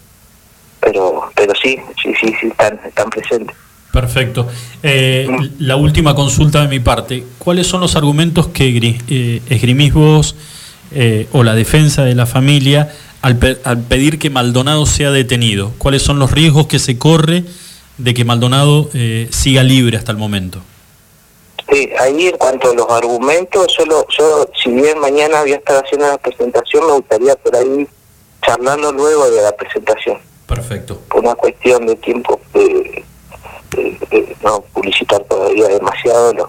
pero 0.83 1.30
pero 1.35 1.53
sí, 1.55 1.78
sí, 2.03 2.12
sí, 2.20 2.35
sí 2.41 2.49
están, 2.49 2.78
están 2.85 3.09
presentes. 3.09 3.57
Perfecto. 3.93 4.49
Eh, 4.83 5.28
la 5.59 5.76
última 5.76 6.14
consulta 6.14 6.62
de 6.62 6.68
mi 6.68 6.80
parte. 6.80 7.24
¿Cuáles 7.39 7.66
son 7.66 7.80
los 7.83 7.95
argumentos 7.95 8.49
que 8.49 8.68
eh, 9.09 9.43
esgrimís 9.51 9.93
vos 9.95 10.35
eh, 10.93 11.28
o 11.33 11.43
la 11.43 11.55
defensa 11.55 12.03
de 12.05 12.14
la 12.14 12.24
familia 12.26 12.91
al, 13.20 13.37
pe- 13.37 13.59
al 13.64 13.78
pedir 13.83 14.18
que 14.18 14.30
Maldonado 14.30 14.87
sea 14.87 15.11
detenido? 15.11 15.72
¿Cuáles 15.78 16.03
son 16.03 16.18
los 16.18 16.30
riesgos 16.33 16.66
que 16.68 16.78
se 16.78 16.97
corre 16.99 17.45
de 17.99 18.14
que 18.14 18.24
Maldonado 18.24 18.89
eh, 18.95 19.28
siga 19.30 19.62
libre 19.62 19.99
hasta 19.99 20.11
el 20.11 20.18
momento? 20.18 20.62
Sí, 21.70 21.91
ahí 22.01 22.28
en 22.28 22.37
cuanto 22.39 22.70
a 22.70 22.74
los 22.74 22.89
argumentos, 22.91 23.66
yo, 23.78 23.85
lo- 23.85 24.07
yo 24.18 24.49
si 24.62 24.70
bien 24.70 24.99
mañana 25.01 25.43
voy 25.43 25.53
a 25.53 25.57
estar 25.57 25.85
haciendo 25.85 26.07
la 26.09 26.16
presentación, 26.18 26.87
me 26.87 26.93
gustaría 26.95 27.35
por 27.37 27.55
ahí 27.57 27.87
charlarlo 28.45 28.91
luego 28.93 29.30
de 29.30 29.43
la 29.43 29.53
presentación. 29.53 30.16
Perfecto. 30.47 31.01
Por 31.09 31.20
una 31.24 31.34
cuestión 31.34 31.86
de 31.86 31.97
tiempo, 31.97 32.40
eh, 32.55 33.05
eh, 33.76 33.99
eh, 34.11 34.36
no 34.43 34.61
publicitar 34.72 35.22
todavía 35.24 35.68
demasiado 35.68 36.32
los, 36.34 36.49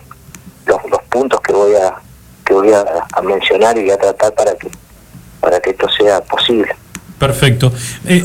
los, 0.66 0.78
los 0.92 1.02
puntos 1.10 1.40
que 1.42 1.54
voy 1.54 1.74
a 1.76 1.96
que 2.46 2.54
voy 2.54 2.72
a, 2.74 2.84
a 3.14 3.22
mencionar 3.22 3.78
y 3.78 3.90
a 3.90 3.98
tratar 3.98 4.34
para 4.34 4.56
que 4.56 4.68
para 5.40 5.60
que 5.62 5.70
esto 5.72 5.88
sea 5.98 6.22
posible. 6.22 6.76
Perfecto. 7.20 7.72
Eh, 8.06 8.22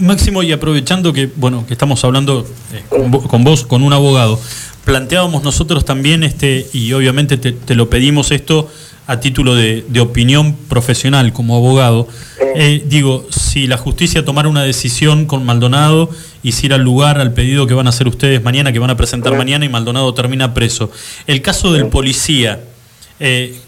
Máximo, 0.00 0.42
y 0.42 0.50
aprovechando 0.50 1.12
que, 1.12 1.28
bueno, 1.36 1.64
que 1.68 1.74
estamos 1.74 2.02
hablando 2.04 2.44
eh, 2.72 2.82
con, 2.88 3.12
vo- 3.12 3.26
con 3.28 3.44
vos, 3.44 3.64
con 3.64 3.82
un 3.84 3.92
abogado, 3.92 4.40
planteábamos 4.84 5.44
nosotros 5.44 5.84
también, 5.84 6.24
este, 6.24 6.66
y 6.72 6.92
obviamente 6.92 7.36
te, 7.36 7.52
te 7.52 7.76
lo 7.76 7.88
pedimos 7.88 8.32
esto 8.32 8.68
a 9.10 9.18
título 9.18 9.56
de, 9.56 9.84
de 9.88 10.00
opinión 10.00 10.54
profesional 10.68 11.32
como 11.32 11.56
abogado. 11.56 12.06
Eh, 12.54 12.84
digo, 12.86 13.26
si 13.30 13.66
la 13.66 13.76
justicia 13.76 14.24
tomara 14.24 14.48
una 14.48 14.62
decisión 14.62 15.26
con 15.26 15.44
Maldonado, 15.44 16.10
hiciera 16.44 16.78
lugar 16.78 17.20
al 17.20 17.32
pedido 17.32 17.66
que 17.66 17.74
van 17.74 17.88
a 17.88 17.90
hacer 17.90 18.06
ustedes 18.06 18.40
mañana, 18.44 18.72
que 18.72 18.78
van 18.78 18.90
a 18.90 18.96
presentar 18.96 19.36
mañana, 19.36 19.64
y 19.64 19.68
Maldonado 19.68 20.14
termina 20.14 20.54
preso. 20.54 20.92
El 21.26 21.42
caso 21.42 21.72
del 21.72 21.88
policía, 21.88 22.60
eh, 23.18 23.58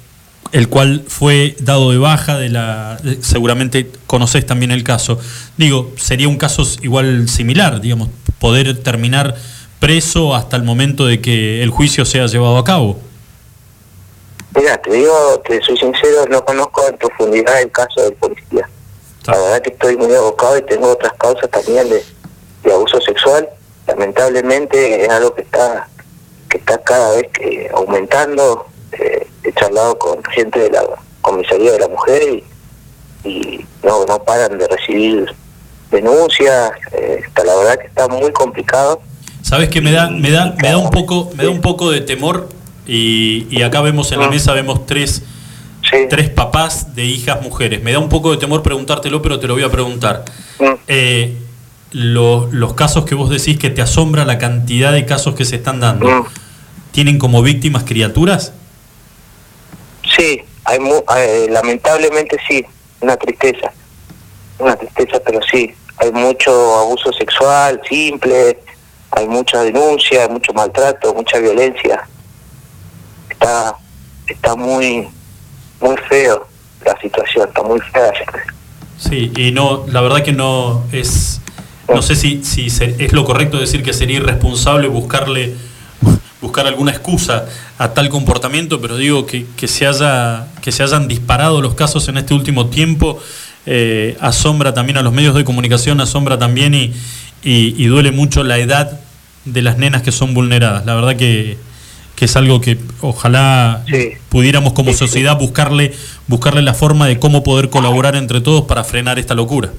el 0.53 0.69
cual 0.69 1.03
fue 1.09 1.57
dado 1.59 1.91
de 1.91 1.99
baja 1.99 2.39
de 2.39 2.49
la 2.49 2.99
seguramente 3.21 3.91
conocés 4.07 4.45
también 4.45 4.71
el 4.71 4.83
caso 4.83 5.19
digo 5.57 5.95
sería 5.97 6.29
un 6.29 6.37
caso 6.37 6.63
igual 6.83 7.27
similar 7.29 7.81
digamos 7.81 8.11
poder 8.39 8.77
terminar 8.77 9.35
preso 9.79 10.35
hasta 10.35 10.57
el 10.57 10.63
momento 10.63 11.07
de 11.07 11.23
que 11.23 11.63
el 11.63 11.71
juicio 11.71 12.05
sea 12.05 12.27
llevado 12.27 12.59
a 12.59 12.65
cabo 12.65 13.01
Mira, 14.55 14.77
te 14.83 14.93
digo, 14.93 15.41
te 15.47 15.63
soy 15.63 15.77
sincero, 15.79 16.27
no 16.29 16.45
conozco 16.45 16.87
en 16.87 16.97
profundidad 16.99 17.61
el 17.63 17.71
caso 17.71 18.03
del 18.03 18.13
policía. 18.15 18.69
La 19.27 19.39
verdad 19.39 19.63
que 19.63 19.71
estoy 19.71 19.97
muy 19.97 20.15
abocado 20.15 20.59
y 20.59 20.63
tengo 20.63 20.89
otras 20.89 21.13
causas 21.15 21.49
también 21.51 21.89
de, 21.89 22.05
de 22.65 22.73
abuso 22.73 23.01
sexual. 23.01 23.49
Lamentablemente 23.87 25.05
es 25.05 25.09
algo 25.09 25.35
que 25.35 25.43
está 25.43 25.89
que 26.51 26.59
está 26.59 26.79
cada 26.83 27.17
vez 27.17 27.29
que 27.33 27.71
aumentando. 27.73 28.67
Eh, 28.93 29.27
he 29.43 29.53
charlado 29.55 29.99
con 29.99 30.23
gente 30.25 30.59
de 30.61 30.71
la 30.71 30.85
comisaría 31.23 31.73
de 31.73 31.79
la 31.79 31.89
mujer 31.89 32.23
y, 32.23 33.29
y 33.29 33.67
no, 33.83 34.05
no 34.05 34.23
paran 34.23 34.59
de 34.59 34.69
recibir 34.69 35.35
denuncias. 35.91 36.73
Eh, 36.93 37.23
está, 37.27 37.45
la 37.45 37.57
verdad 37.57 37.79
que 37.79 37.87
está 37.87 38.07
muy 38.09 38.31
complicado. 38.33 39.01
Sabes 39.41 39.71
que 39.71 39.81
me 39.81 39.93
da, 39.93 40.11
me 40.11 40.31
da, 40.31 40.55
me 40.61 40.69
da 40.69 40.77
un 40.77 40.91
poco, 40.91 41.31
me 41.35 41.45
da 41.45 41.51
un 41.51 41.61
poco 41.61 41.91
de 41.91 42.03
temor 42.03 42.49
y, 42.95 43.47
y 43.51 43.63
acá 43.63 43.81
vemos 43.81 44.13
en 44.13 44.21
la 44.21 44.29
mesa 44.29 44.53
vemos 44.53 44.85
tres, 44.87 45.23
Sí. 45.91 45.97
tres 46.09 46.29
papás 46.31 46.95
de 46.95 47.05
hijas 47.05 47.43
mujeres. 47.43 47.83
Me 47.83 47.91
da 47.93 47.99
un 47.99 48.09
poco 48.09 48.31
de 48.31 48.37
temor 48.37 48.63
preguntártelo, 48.63 49.21
pero 49.21 49.41
te 49.41 49.49
lo 49.49 49.55
voy 49.55 49.65
a 49.65 49.71
preguntar. 49.71 50.25
Eh, 50.87 51.37
lo- 51.91 52.49
los 52.53 52.75
casos 52.75 53.05
que 53.05 53.15
vos 53.17 53.29
decís 53.31 53.59
que 53.59 53.69
te 53.71 53.83
asombra 53.83 54.25
la 54.25 54.39
cantidad 54.39 54.93
de 54.93 55.05
casos 55.07 55.35
que 55.35 55.45
se 55.45 55.57
están 55.57 55.81
dando. 55.81 56.27
¿tienen 56.93 57.19
como 57.19 57.43
víctimas 57.43 57.85
criaturas? 57.85 58.53
Sí, 60.17 60.43
hay 60.65 60.79
mu- 60.79 61.03
eh, 61.17 61.47
lamentablemente 61.51 62.37
sí, 62.49 62.65
una 63.01 63.17
tristeza, 63.17 63.73
una 64.59 64.77
tristeza, 64.77 65.19
pero 65.25 65.41
sí, 65.51 65.71
hay 65.97 66.13
mucho 66.13 66.51
abuso 66.79 67.13
sexual 67.13 67.81
simple, 67.89 68.59
hay 69.11 69.27
mucha 69.27 69.63
denuncia, 69.63 70.29
mucho 70.29 70.53
maltrato, 70.53 71.13
mucha 71.15 71.39
violencia. 71.39 72.07
Está, 73.43 73.77
está 74.29 74.55
muy, 74.57 75.09
muy 75.81 75.97
feo 76.09 76.47
la 76.85 76.97
situación, 77.01 77.49
está 77.49 77.63
muy 77.63 77.81
fea. 77.93 78.13
Sí, 78.99 79.33
y 79.37 79.51
no, 79.51 79.85
la 79.89 80.01
verdad 80.01 80.23
que 80.23 80.33
no 80.33 80.85
es, 80.93 81.41
no 81.93 82.03
sé 82.03 82.15
si, 82.15 82.45
si 82.45 82.67
es 82.67 83.13
lo 83.13 83.25
correcto 83.25 83.59
decir 83.59 83.83
que 83.83 83.93
sería 83.93 84.19
irresponsable 84.19 84.87
buscarle, 84.87 85.55
buscar 86.41 86.67
alguna 86.69 86.93
excusa 86.93 87.47
a 87.79 87.93
tal 87.95 88.09
comportamiento, 88.11 88.81
pero 88.81 88.97
digo 88.97 89.27
que, 89.27 89.45
que 89.57 89.67
se 89.67 89.87
haya, 89.89 90.47
que 90.61 90.71
se 90.71 90.85
hayan 90.85 91.09
disparado 91.09 91.61
los 91.61 91.75
casos 91.75 92.07
en 92.09 92.19
este 92.19 92.35
último 92.35 92.67
tiempo, 92.67 93.19
eh, 93.67 94.17
asombra 94.21 94.73
también 94.73 94.99
a 94.99 95.03
los 95.03 95.13
medios 95.13 95.35
de 95.35 95.45
comunicación, 95.45 96.01
asombra 96.01 96.39
también 96.39 96.75
y- 96.75 96.93
y 97.45 97.87
duele 97.87 98.13
mucho 98.13 98.45
la 98.45 98.59
edad 98.59 99.01
de 99.45 99.63
las 99.63 99.79
nenas 99.79 100.03
que 100.03 100.13
son 100.13 100.33
vulneradas. 100.33 100.87
La 100.87 100.95
verdad 100.95 101.17
que, 101.17 101.59
que 102.17 102.27
es 102.27 102.37
algo 102.37 102.61
que 102.61 102.79
ojalá 103.01 103.83
Sí. 103.89 104.13
pudiéramos 104.29 104.73
como 104.75 104.93
Sí, 104.93 104.99
sociedad 104.99 105.39
buscarle, 105.39 105.93
buscarle 106.29 106.63
la 106.63 106.75
forma 106.75 107.07
de 107.07 107.19
cómo 107.19 107.43
poder 107.43 107.71
colaborar 107.71 108.15
entre 108.17 108.41
todos 108.41 108.63
para 108.63 108.85
frenar 108.85 109.19
esta 109.19 109.35
locura. 109.35 109.71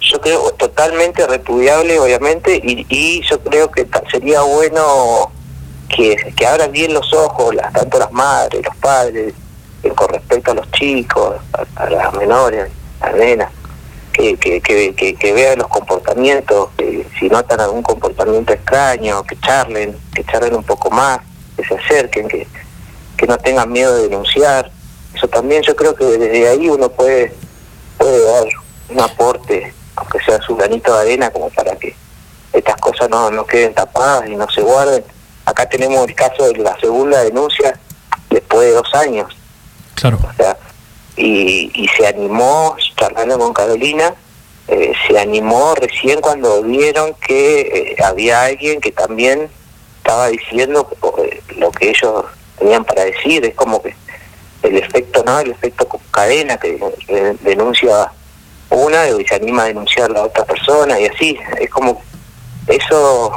Yo 0.00 0.20
creo 0.20 0.50
totalmente 0.52 1.26
repudiable, 1.26 1.98
obviamente, 1.98 2.56
y, 2.64 2.86
y 2.88 3.20
yo 3.28 3.40
creo 3.40 3.70
que 3.70 3.86
sería 4.10 4.40
bueno 4.42 5.30
que, 5.88 6.16
que 6.36 6.46
abran 6.46 6.72
bien 6.72 6.94
los 6.94 7.12
ojos, 7.12 7.54
las, 7.54 7.72
tanto 7.72 7.98
las 7.98 8.12
madres, 8.12 8.62
los 8.64 8.76
padres, 8.76 9.34
eh, 9.82 9.88
con 9.90 10.08
respecto 10.08 10.52
a 10.52 10.54
los 10.54 10.70
chicos, 10.72 11.34
a, 11.52 11.82
a 11.82 11.90
las 11.90 12.14
menores, 12.14 12.70
a 13.00 13.10
las 13.10 13.16
nenas, 13.16 13.50
que, 14.12 14.36
que, 14.36 14.60
que, 14.60 14.94
que, 14.94 15.14
que 15.14 15.32
vean 15.32 15.58
los 15.58 15.68
comportamientos, 15.68 16.70
que 16.76 17.06
si 17.18 17.28
notan 17.28 17.60
algún 17.60 17.82
comportamiento 17.82 18.52
extraño, 18.52 19.22
que 19.24 19.38
charlen, 19.40 19.96
que 20.14 20.24
charlen 20.24 20.54
un 20.54 20.64
poco 20.64 20.90
más, 20.90 21.18
que 21.58 21.64
se 21.66 21.74
acerquen, 21.74 22.28
que, 22.28 22.46
que 23.16 23.26
no 23.26 23.36
tengan 23.38 23.70
miedo 23.70 23.96
de 23.96 24.08
denunciar. 24.08 24.70
Eso 25.14 25.26
también 25.26 25.62
yo 25.62 25.74
creo 25.74 25.94
que 25.94 26.04
desde 26.04 26.48
ahí 26.48 26.68
uno 26.68 26.88
puede, 26.88 27.34
puede 27.96 28.24
dar 28.24 28.44
un 28.90 29.00
aporte, 29.00 29.74
aunque 29.96 30.20
sea 30.20 30.40
su 30.40 30.54
granito 30.54 30.94
de 30.94 31.00
arena, 31.00 31.30
como 31.30 31.50
para 31.50 31.74
que 31.76 31.94
estas 32.52 32.76
cosas 32.76 33.10
no, 33.10 33.30
no 33.30 33.44
queden 33.44 33.74
tapadas 33.74 34.28
y 34.28 34.36
no 34.36 34.48
se 34.48 34.60
guarden. 34.60 35.04
Acá 35.44 35.68
tenemos 35.68 36.06
el 36.06 36.14
caso 36.14 36.44
de 36.44 36.58
la 36.58 36.78
segunda 36.78 37.24
denuncia 37.24 37.78
después 38.30 38.68
de 38.68 38.74
dos 38.74 38.94
años. 38.94 39.36
Claro. 39.94 40.18
O 40.22 40.32
sea, 40.36 40.56
y, 41.16 41.72
y 41.74 41.88
se 41.88 42.06
animó, 42.06 42.76
charlando 42.96 43.38
con 43.38 43.52
Carolina, 43.52 44.14
eh, 44.68 44.92
se 45.08 45.18
animó 45.18 45.74
recién 45.74 46.20
cuando 46.20 46.62
vieron 46.62 47.14
que 47.14 47.60
eh, 47.60 47.96
había 48.04 48.44
alguien 48.44 48.80
que 48.80 48.92
también 48.92 49.50
estaba 50.08 50.28
diciendo 50.28 50.88
eh, 51.22 51.42
lo 51.58 51.70
que 51.70 51.90
ellos 51.90 52.24
tenían 52.58 52.82
para 52.82 53.04
decir. 53.04 53.44
Es 53.44 53.54
como 53.54 53.82
que 53.82 53.94
el 54.62 54.78
efecto, 54.78 55.22
¿no? 55.26 55.38
El 55.38 55.50
efecto 55.50 55.86
cadena 56.10 56.56
que 56.56 56.80
denuncia 57.42 58.10
una 58.70 59.06
y 59.06 59.26
se 59.26 59.34
anima 59.34 59.64
a 59.64 59.66
denunciar 59.66 60.10
la 60.10 60.22
otra 60.22 60.46
persona 60.46 60.98
y 60.98 61.06
así. 61.06 61.36
Es 61.60 61.68
como 61.68 62.00
eso, 62.66 63.32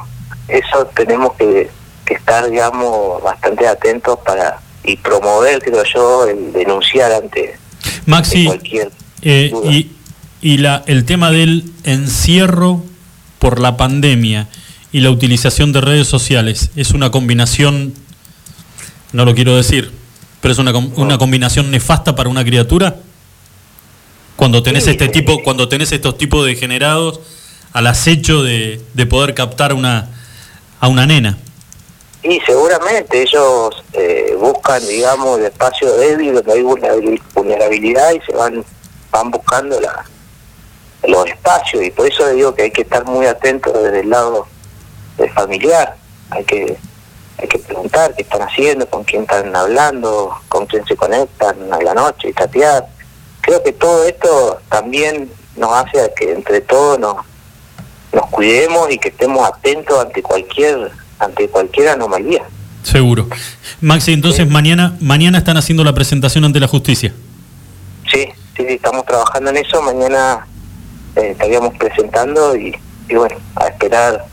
eso 0.47 0.85
tenemos 0.95 1.33
que, 1.33 1.69
que 2.05 2.13
estar, 2.13 2.49
digamos, 2.49 3.21
bastante 3.21 3.67
atentos 3.67 4.17
para 4.19 4.61
y 4.83 4.95
promover, 4.95 5.61
creo 5.61 5.83
yo, 5.83 6.25
el 6.25 6.53
denunciar 6.53 7.11
ante 7.11 7.55
Maxi, 8.05 8.45
cualquier 8.45 8.91
eh, 9.21 9.51
y, 9.65 9.91
y 10.41 10.57
la, 10.57 10.83
el 10.87 11.05
tema 11.05 11.29
del 11.29 11.65
encierro 11.83 12.81
por 13.37 13.59
la 13.59 13.77
pandemia 13.77 14.47
y 14.91 14.99
la 15.01 15.09
utilización 15.09 15.71
de 15.71 15.81
redes 15.81 16.07
sociales 16.07 16.71
es 16.75 16.91
una 16.91 17.11
combinación, 17.11 17.93
no 19.13 19.25
lo 19.25 19.33
quiero 19.33 19.55
decir, 19.55 19.91
pero 20.41 20.51
es 20.51 20.57
una, 20.57 20.71
una 20.77 21.17
combinación 21.17 21.71
nefasta 21.71 22.15
para 22.15 22.29
una 22.29 22.43
criatura. 22.43 22.97
Cuando 24.35 24.63
tenés 24.63 24.85
Sí, 24.85 24.91
este 24.91 25.07
tipo, 25.07 25.43
cuando 25.43 25.69
tenés 25.69 25.91
estos 25.91 26.17
tipos 26.17 26.43
de 26.45 26.53
degenerados 26.53 27.19
al 27.73 27.87
acecho 27.87 28.43
de, 28.43 28.81
de 28.93 29.05
poder 29.05 29.33
captar 29.33 29.73
una, 29.73 30.09
a 30.79 30.87
una 30.87 31.05
nena. 31.05 31.37
Y 32.23 32.39
seguramente 32.45 33.21
ellos 33.21 33.83
eh, 33.93 34.35
buscan, 34.39 34.85
digamos, 34.87 35.39
el 35.39 35.45
espacio 35.45 35.91
débil 35.95 36.33
donde 36.33 36.53
hay 36.53 36.61
vulnerabil- 36.61 37.21
vulnerabilidad 37.33 38.13
y 38.13 38.19
se 38.25 38.35
van 38.35 38.63
van 39.11 39.29
buscando 39.29 39.79
la, 39.79 40.05
los 41.07 41.27
espacios. 41.27 41.83
Y 41.83 41.91
por 41.91 42.07
eso 42.07 42.27
digo 42.29 42.55
que 42.55 42.63
hay 42.63 42.71
que 42.71 42.83
estar 42.83 43.05
muy 43.05 43.25
atentos 43.25 43.73
desde 43.73 44.01
el 44.01 44.09
lado 44.09 44.47
familiar. 45.33 45.95
Hay 46.29 46.43
que 46.43 46.77
hay 47.41 47.47
que 47.47 47.57
preguntar 47.57 48.13
qué 48.15 48.21
están 48.21 48.41
haciendo, 48.41 48.87
con 48.87 49.03
quién 49.03 49.23
están 49.23 49.55
hablando, 49.55 50.31
con 50.47 50.67
quién 50.67 50.85
se 50.85 50.95
conectan 50.95 51.55
a 51.73 51.81
la 51.81 51.93
noche 51.93 52.29
y 52.29 52.33
chatear. 52.33 52.87
Creo 53.41 53.63
que 53.63 53.71
todo 53.73 54.05
esto 54.05 54.61
también 54.69 55.29
nos 55.55 55.73
hace 55.73 56.01
a 56.01 56.13
que 56.13 56.31
entre 56.31 56.61
todos 56.61 56.99
nos, 56.99 57.17
nos 58.13 58.27
cuidemos 58.27 58.91
y 58.91 58.99
que 58.99 59.09
estemos 59.09 59.47
atentos 59.47 59.99
ante 59.99 60.21
cualquier 60.21 60.91
ante 61.17 61.47
cualquier 61.49 61.89
anomalía. 61.89 62.43
Seguro. 62.83 63.27
Maxi, 63.79 64.13
entonces 64.13 64.49
mañana, 64.49 64.95
mañana 64.99 65.37
están 65.37 65.57
haciendo 65.57 65.83
la 65.83 65.93
presentación 65.93 66.45
ante 66.45 66.59
la 66.59 66.67
justicia. 66.67 67.13
Sí, 68.11 68.27
sí, 68.55 68.63
sí, 68.67 68.73
estamos 68.73 69.05
trabajando 69.05 69.51
en 69.51 69.57
eso. 69.57 69.81
Mañana 69.81 70.47
eh, 71.15 71.29
estaríamos 71.31 71.77
presentando 71.77 72.55
y, 72.55 72.75
y 73.07 73.15
bueno, 73.15 73.35
a 73.55 73.67
esperar 73.67 74.25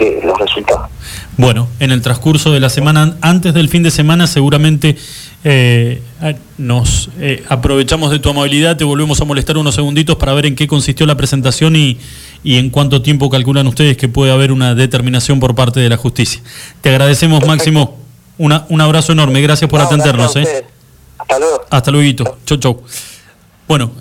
que 0.00 0.20
los 0.24 0.38
resultados. 0.38 0.88
Bueno, 1.36 1.68
en 1.78 1.90
el 1.90 2.00
transcurso 2.02 2.52
de 2.52 2.60
la 2.60 2.70
semana, 2.70 3.16
antes 3.20 3.52
del 3.54 3.68
fin 3.68 3.82
de 3.82 3.90
semana, 3.90 4.26
seguramente 4.26 4.96
eh, 5.44 6.02
nos 6.58 7.10
eh, 7.18 7.44
aprovechamos 7.48 8.10
de 8.10 8.18
tu 8.18 8.30
amabilidad, 8.30 8.76
te 8.76 8.84
volvemos 8.84 9.20
a 9.20 9.24
molestar 9.24 9.56
unos 9.58 9.74
segunditos 9.74 10.16
para 10.16 10.32
ver 10.32 10.46
en 10.46 10.56
qué 10.56 10.66
consistió 10.66 11.06
la 11.06 11.16
presentación 11.16 11.76
y, 11.76 11.98
y 12.42 12.56
en 12.58 12.70
cuánto 12.70 13.02
tiempo 13.02 13.28
calculan 13.30 13.66
ustedes 13.66 13.96
que 13.96 14.08
puede 14.08 14.32
haber 14.32 14.52
una 14.52 14.74
determinación 14.74 15.38
por 15.38 15.54
parte 15.54 15.80
de 15.80 15.88
la 15.88 15.96
justicia. 15.96 16.42
Te 16.80 16.88
agradecemos, 16.90 17.46
Máximo. 17.46 17.98
Una, 18.38 18.64
un 18.70 18.80
abrazo 18.80 19.12
enorme, 19.12 19.42
gracias 19.42 19.68
por 19.68 19.80
No, 19.80 19.86
atendernos. 19.86 20.34
gracias 20.34 20.62
¿eh? 20.62 20.66
Hasta 21.18 21.38
luego. 21.38 21.60
Hasta 21.70 21.90
luego. 21.90 22.38
Chau, 22.46 22.58
chau. 22.58 22.82
Bueno, 23.68 23.92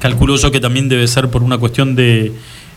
calculo 0.00 0.36
yo 0.36 0.50
que 0.50 0.60
también 0.60 0.88
debe 0.88 1.06
ser 1.06 1.28
por 1.28 1.42
una 1.42 1.58
cuestión 1.58 1.94
de 1.94 2.32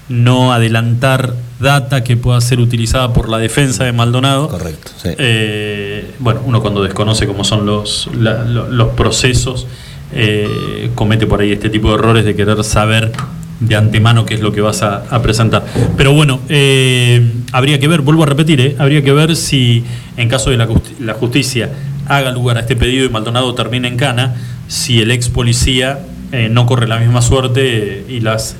no 0.09 0.51
adelantar 0.53 1.33
data 1.59 2.03
que 2.03 2.17
pueda 2.17 2.41
ser 2.41 2.59
utilizada 2.59 3.13
por 3.13 3.29
la 3.29 3.37
defensa 3.37 3.83
de 3.83 3.91
Maldonado. 3.93 4.47
Correcto, 4.49 4.91
sí. 5.01 5.09
Eh, 5.17 6.11
bueno, 6.19 6.41
uno 6.45 6.61
cuando 6.61 6.83
desconoce 6.83 7.27
cómo 7.27 7.43
son 7.43 7.65
los, 7.65 8.09
la- 8.17 8.43
los 8.43 8.89
procesos, 8.89 9.67
eh, 10.11 10.89
comete 10.95 11.27
por 11.27 11.41
ahí 11.41 11.51
este 11.51 11.69
tipo 11.69 11.89
de 11.89 11.95
errores 11.95 12.25
de 12.25 12.35
querer 12.35 12.63
saber 12.63 13.11
de 13.59 13.75
antemano 13.75 14.25
qué 14.25 14.35
es 14.35 14.39
lo 14.41 14.51
que 14.53 14.61
vas 14.61 14.81
a, 14.81 15.03
a 15.09 15.21
presentar. 15.21 15.63
Pero 15.97 16.13
bueno, 16.13 16.39
eh, 16.49 17.31
habría 17.51 17.79
que 17.79 17.87
ver, 17.87 18.01
vuelvo 18.01 18.23
a 18.23 18.25
repetir, 18.25 18.75
habría 18.79 19.03
que 19.03 19.11
ver 19.11 19.35
si 19.35 19.83
en 20.17 20.29
caso 20.29 20.49
de 20.49 20.57
la, 20.57 20.65
justi- 20.67 20.97
la 20.99 21.13
justicia 21.13 21.69
haga 22.07 22.31
lugar 22.31 22.57
a 22.57 22.61
este 22.61 22.75
pedido 22.75 23.05
y 23.05 23.09
Maldonado 23.09 23.53
termine 23.53 23.87
en 23.89 23.97
cana, 23.97 24.35
si 24.67 25.01
el 25.01 25.11
ex 25.11 25.29
policía 25.29 25.99
eh, 26.31 26.47
no 26.49 26.65
corre 26.65 26.87
la 26.87 26.97
misma 26.99 27.21
suerte 27.21 27.61
eh, 27.63 28.05
y 28.07 28.21
las, 28.21 28.55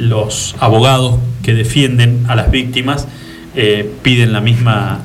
los 0.00 0.56
abogados 0.58 1.18
que 1.42 1.54
defienden 1.54 2.24
a 2.28 2.34
las 2.34 2.50
víctimas 2.50 3.06
eh, 3.54 3.90
piden 4.02 4.32
la 4.32 4.40
misma, 4.40 5.02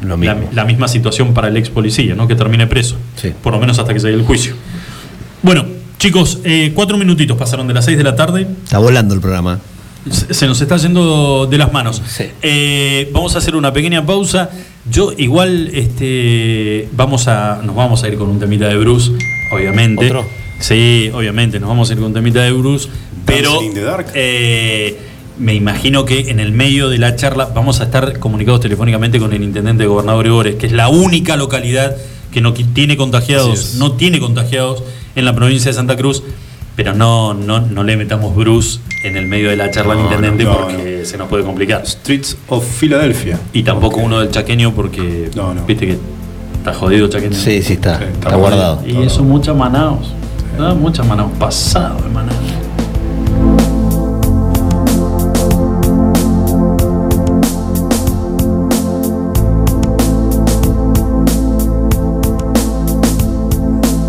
la, 0.54 0.66
misma 0.66 0.88
situación 0.88 1.34
para 1.34 1.48
el 1.48 1.58
ex 1.58 1.70
policía, 1.70 2.16
¿no? 2.16 2.28
que 2.28 2.36
termine 2.36 2.68
preso, 2.68 2.96
Sí. 3.16 3.34
por 3.42 3.54
lo 3.54 3.60
menos 3.60 3.80
hasta 3.80 3.94
que 3.94 4.00
se 4.00 4.08
dé 4.08 4.14
el 4.14 4.24
juicio. 4.24 4.54
Bueno, 5.42 5.66
chicos, 5.98 6.40
eh, 6.44 6.72
cuatro 6.76 6.98
minutitos 6.98 7.38
pasaron 7.38 7.68
de 7.68 7.74
las 7.74 7.86
seis 7.86 7.98
de 7.98 8.04
la 8.04 8.16
tarde. 8.16 8.48
Está 8.64 8.78
volando 8.78 9.14
el 9.16 9.22
programa. 9.22 9.60
Se 10.12 10.34
se 10.36 10.46
nos 10.48 10.62
está 10.62 10.78
yendo 10.78 11.48
de 11.50 11.58
las 11.58 11.74
manos. 11.74 12.02
Sí. 12.08 12.26
Eh, 12.44 13.10
vamos 13.12 13.34
a 13.36 13.40
hacer 13.40 13.56
una 13.56 13.74
pequeña 13.74 14.06
pausa. 14.06 14.52
Yo 14.90 15.12
igual 15.18 15.72
este, 15.74 16.88
vamos 16.92 17.28
a, 17.28 17.62
nos 17.64 17.76
vamos 17.76 18.04
a 18.04 18.08
ir 18.08 18.16
con 18.16 18.30
un 18.30 18.40
temita 18.40 18.68
de 18.68 18.78
Bruce, 18.78 19.12
obviamente. 19.52 20.06
¿Otro? 20.06 20.26
Sí, 20.60 21.12
obviamente, 21.14 21.60
nos 21.60 21.70
vamos 21.70 21.90
a 21.90 21.94
ir 21.94 22.00
con 22.00 22.14
temita 22.14 22.42
de 22.42 22.52
Bruce. 22.52 22.90
Pero 23.26 23.52
Dancing 23.52 23.68
in 23.68 23.74
the 23.74 23.82
Dark. 23.82 24.08
eh, 24.14 24.98
me 25.38 25.54
imagino 25.54 26.06
que 26.06 26.30
en 26.30 26.40
el 26.40 26.52
medio 26.54 26.90
de 26.90 26.98
la 26.98 27.16
charla 27.16 27.46
vamos 27.54 27.82
a 27.82 27.86
estar 27.86 28.20
comunicados 28.20 28.62
telefónicamente 28.62 29.20
con 29.20 29.34
el 29.34 29.44
intendente 29.44 29.84
de 29.84 29.88
Gobernador 29.88 30.24
Gregores, 30.24 30.56
que 30.56 30.68
es 30.68 30.72
la 30.72 30.88
única 30.88 31.36
localidad 31.36 31.96
que 32.32 32.42
no 32.42 32.54
tiene 32.54 32.96
contagiados, 32.98 33.76
no 33.76 33.94
tiene 33.94 34.20
contagiados 34.20 34.84
en 35.16 35.26
la 35.26 35.36
provincia 35.36 35.72
de 35.72 35.76
Santa 35.76 35.96
Cruz. 35.98 36.24
Pero 36.76 36.94
no, 36.94 37.34
no, 37.34 37.62
no 37.62 37.84
le 37.86 37.96
metamos 37.96 38.36
Bruce 38.36 38.80
en 39.06 39.16
el 39.16 39.28
medio 39.28 39.50
de 39.50 39.56
la 39.56 39.72
charla 39.72 39.94
al 39.94 40.02
intendente 40.02 40.44
no, 40.44 40.52
no, 40.52 40.58
porque 40.68 41.06
se 41.06 41.18
nos 41.18 41.30
puede 41.30 41.44
complicar. 41.46 41.88
Streets 41.88 42.36
of 42.50 42.66
Philadelphia. 42.80 43.40
Y 43.54 43.64
tampoco 43.64 44.02
uno 44.02 44.20
del 44.20 44.30
chaqueño 44.30 44.74
porque 44.76 45.30
No, 45.36 45.54
no. 45.54 45.66
viste 45.66 45.88
que 45.88 45.98
está 46.58 46.74
jodido 46.74 47.08
chaqueño. 47.08 47.34
Sí, 47.34 47.62
sí 47.64 47.74
está. 47.74 47.98
Sí, 48.00 48.04
está, 48.06 48.28
está 48.30 48.36
guardado. 48.36 48.84
Y 48.86 49.02
eso 49.04 49.24
muchas 49.24 49.56
manaos. 49.56 50.12
¿No? 50.58 50.76
Muchas 50.76 51.06
manaos. 51.08 51.32
Pasado 51.38 52.00
de. 52.02 52.06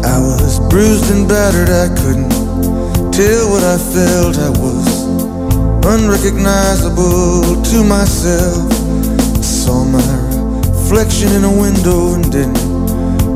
I 0.05 0.19
was 0.19 0.61
bruised 0.71 1.11
and 1.11 1.29
battered, 1.29 1.69
I 1.69 1.89
couldn't 2.01 2.31
tell 3.13 3.51
what 3.51 3.63
I 3.65 3.79
felt. 3.79 4.39
I 4.39 4.51
was 4.51 5.07
unrecognizable 5.85 7.63
to 7.63 7.85
myself. 7.85 8.71
I 9.39 9.43
saw 9.43 9.85
my 9.85 10.01
reflection 10.69 11.33
in 11.33 11.45
a 11.45 11.51
window 11.51 12.15
and 12.15 12.31
didn't 12.31 12.63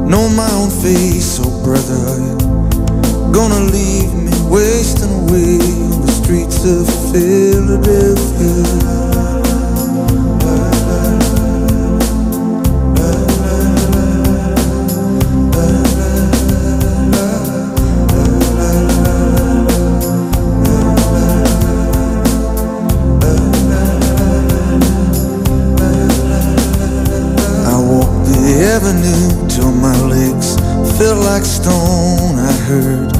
know 0.08 0.28
my 0.30 0.50
own 0.52 0.70
face. 0.70 1.40
Oh, 1.42 1.50
brother, 1.64 2.59
gonna 3.32 3.60
leave 3.60 4.12
me 4.14 4.30
wasting 4.48 5.10
away 5.10 5.58
on 5.92 6.00
the 6.02 6.10
streets 6.10 6.64
of 6.64 6.86
Philadelphia? 7.12 8.20
I 27.66 27.78
walked 27.78 28.26
the 28.26 28.64
avenue 28.74 29.48
till 29.48 29.72
my 29.72 29.96
legs 30.06 30.56
felt 30.98 31.18
like 31.24 31.44
stone. 31.44 32.38
I 32.38 32.52
heard 32.68 33.19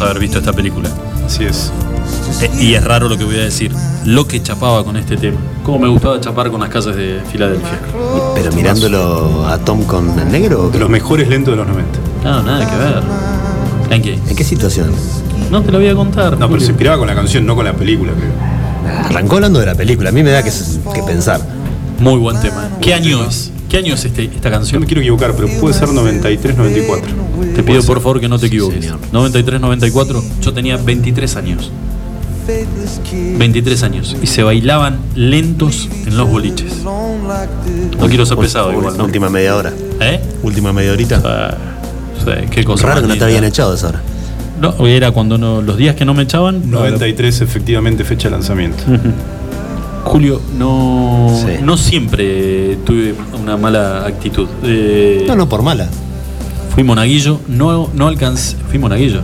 Haber 0.00 0.18
visto 0.18 0.38
esta 0.38 0.52
película. 0.52 0.88
Así 1.24 1.44
es. 1.44 1.72
Eh, 2.42 2.50
y 2.60 2.74
es 2.74 2.84
raro 2.84 3.08
lo 3.08 3.16
que 3.16 3.24
voy 3.24 3.36
a 3.36 3.44
decir. 3.44 3.72
Lo 4.04 4.26
que 4.26 4.42
chapaba 4.42 4.84
con 4.84 4.96
este 4.96 5.16
tema. 5.16 5.38
Cómo 5.64 5.78
me 5.80 5.88
gustaba 5.88 6.20
chapar 6.20 6.50
con 6.50 6.60
las 6.60 6.70
casas 6.70 6.96
de 6.96 7.20
Filadelfia. 7.30 7.80
Pero 8.34 8.52
mirándolo 8.52 9.46
a 9.46 9.58
Tom 9.58 9.84
con 9.84 10.18
el 10.18 10.30
negro. 10.30 10.64
¿o 10.64 10.70
De 10.70 10.78
los 10.78 10.88
mejores 10.88 11.28
lentos 11.28 11.52
de 11.52 11.56
los 11.56 11.66
90. 11.66 11.98
No, 12.24 12.42
nada 12.42 12.70
que 12.70 12.76
ver. 12.76 13.02
¿En 13.90 14.02
qué? 14.02 14.14
¿En 14.14 14.36
qué 14.36 14.44
situación? 14.44 14.90
No 15.50 15.62
te 15.62 15.72
lo 15.72 15.78
voy 15.78 15.88
a 15.88 15.94
contar. 15.94 16.38
No, 16.38 16.48
pero 16.48 16.60
se 16.60 16.68
inspiraba 16.68 16.98
con 16.98 17.06
la 17.06 17.14
canción, 17.14 17.46
no 17.46 17.54
con 17.54 17.64
la 17.64 17.72
película, 17.72 18.12
creo. 18.12 18.32
Arrancó 19.04 19.36
hablando 19.36 19.60
de 19.60 19.66
la 19.66 19.74
película. 19.74 20.10
A 20.10 20.12
mí 20.12 20.22
me 20.22 20.30
da 20.30 20.42
que, 20.42 20.50
que 20.94 21.02
pensar. 21.02 21.40
Muy 21.98 22.18
buen 22.18 22.40
tema. 22.40 22.68
¿Qué 22.80 22.94
año 22.94 23.24
es? 23.24 23.52
¿Qué 23.68 23.78
año 23.78 23.94
es 23.94 24.04
este, 24.04 24.24
esta 24.24 24.50
canción? 24.50 24.80
me 24.80 24.86
quiero 24.86 25.00
equivocar, 25.00 25.34
pero 25.34 25.48
puede 25.60 25.74
ser 25.74 25.88
93, 25.88 26.56
94. 26.56 27.25
Te 27.54 27.62
pido 27.62 27.82
por 27.82 28.00
favor 28.00 28.20
que 28.20 28.28
no 28.28 28.38
te 28.38 28.46
equivoques. 28.46 28.84
señor. 28.84 28.98
93, 29.12 29.60
94. 29.60 30.22
Yo 30.40 30.52
tenía 30.52 30.76
23 30.76 31.36
años. 31.36 31.70
23 33.38 33.82
años. 33.82 34.16
Y 34.22 34.26
se 34.26 34.42
bailaban 34.42 34.98
lentos 35.14 35.88
en 36.06 36.16
los 36.16 36.28
boliches. 36.30 36.82
No 36.84 38.06
quiero 38.08 38.24
ser 38.26 38.36
pesado 38.38 38.72
igual, 38.72 38.96
¿no? 38.96 39.04
Última 39.04 39.28
media 39.28 39.56
hora. 39.56 39.72
¿Eh? 40.00 40.20
Última 40.42 40.72
media 40.72 40.92
horita. 40.92 41.20
Ah, 41.24 41.54
sí, 42.24 42.46
qué 42.50 42.64
cosa. 42.64 42.86
Raro 42.86 43.02
que 43.02 43.08
no 43.08 43.16
te 43.16 43.24
habían 43.24 43.44
echado 43.44 43.74
esa 43.74 43.88
hora. 43.88 44.02
No, 44.60 44.86
era 44.86 45.10
cuando 45.10 45.36
no, 45.38 45.60
los 45.60 45.76
días 45.76 45.96
que 45.96 46.04
no 46.04 46.14
me 46.14 46.22
echaban. 46.22 46.70
93, 46.70 47.40
efectivamente, 47.42 48.04
fecha 48.04 48.28
de 48.28 48.32
lanzamiento. 48.36 48.84
Julio, 50.04 50.40
no, 50.56 51.36
Sí. 51.44 51.54
no 51.62 51.76
siempre 51.76 52.76
tuve 52.86 53.12
una 53.42 53.56
mala 53.56 54.06
actitud. 54.06 54.46
Eh, 54.62 55.24
No, 55.26 55.34
no, 55.34 55.48
por 55.48 55.62
mala. 55.62 55.88
Fui 56.76 56.84
monaguillo, 56.84 57.40
no, 57.48 57.90
no 57.94 58.06
alcancé. 58.06 58.56
Fui 58.68 58.78
monaguillo. 58.78 59.22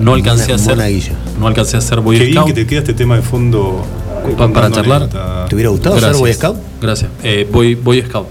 No 0.00 0.12
alcancé 0.14 0.52
a 0.52 0.58
ser. 0.58 0.76
Monaguillo. 0.76 1.12
No 1.38 1.46
alcancé 1.46 1.76
a 1.76 1.80
ser 1.80 2.00
Boy 2.00 2.18
Qué 2.18 2.24
bien 2.24 2.34
Scout. 2.34 2.48
que 2.48 2.52
te 2.54 2.66
queda 2.66 2.80
este 2.80 2.92
tema 2.94 3.16
de 3.16 3.22
fondo. 3.22 3.82
Pa- 4.06 4.22
para 4.22 4.36
contando 4.36 4.76
charlar. 4.76 5.02
anécdota. 5.04 5.46
¿Te 5.48 5.54
hubiera 5.54 5.70
gustado 5.70 5.98
ser 6.00 6.14
Boy 6.16 6.34
Scout? 6.34 6.56
Gracias. 6.82 7.10
Eh, 7.22 7.48
Boy, 7.50 7.74
Boy 7.76 8.02
Scout. 8.02 8.26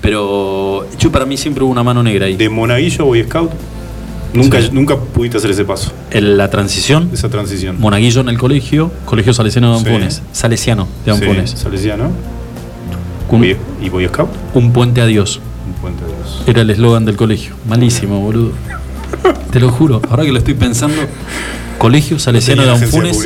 Pero 0.00 0.86
yo 0.98 1.10
para 1.10 1.26
mí 1.26 1.36
siempre 1.36 1.64
hubo 1.64 1.72
una 1.72 1.82
mano 1.82 2.02
negra 2.02 2.26
ahí. 2.26 2.36
De 2.36 2.48
monaguillo 2.48 3.02
a 3.02 3.06
Boy 3.06 3.24
Scout, 3.24 3.50
nunca, 4.32 4.60
Sí. 4.62 4.68
nunca 4.72 4.96
pudiste 4.96 5.38
hacer 5.38 5.50
ese 5.50 5.64
paso, 5.64 5.92
En 6.10 6.36
la 6.36 6.50
transición, 6.50 7.10
esa 7.12 7.28
transición. 7.30 7.76
monaguillo 7.80 8.20
en 8.20 8.28
el 8.28 8.38
colegio, 8.38 8.92
colegio 9.06 9.32
salesiano 9.34 9.72
de 9.72 9.80
Sí. 9.80 9.86
Ampones. 9.86 10.22
Salesiano 10.32 10.86
de 11.04 11.14
Sí, 11.14 11.20
Ampones. 11.22 11.50
Salesiano. 11.50 12.10
Con 13.28 13.42
¿Y 13.44 13.88
Boy 13.88 14.06
Scout? 14.06 14.28
un 14.54 14.72
puente 14.72 15.00
a 15.00 15.06
Dios. 15.06 15.40
Un 15.66 15.72
puente 15.80 16.02
de 16.02 16.08
Dios. 16.08 16.13
Era 16.46 16.62
el 16.62 16.70
eslogan 16.70 17.04
del 17.04 17.16
colegio. 17.16 17.54
Malísimo, 17.68 18.20
boludo. 18.20 18.52
Te 19.50 19.60
lo 19.60 19.70
juro. 19.70 20.02
Ahora 20.10 20.24
que 20.24 20.32
lo 20.32 20.38
estoy 20.38 20.54
pensando, 20.54 20.96
Colegio 21.78 22.18
Salesiano 22.18 22.62
de 22.64 22.70
Anfunes, 22.72 23.16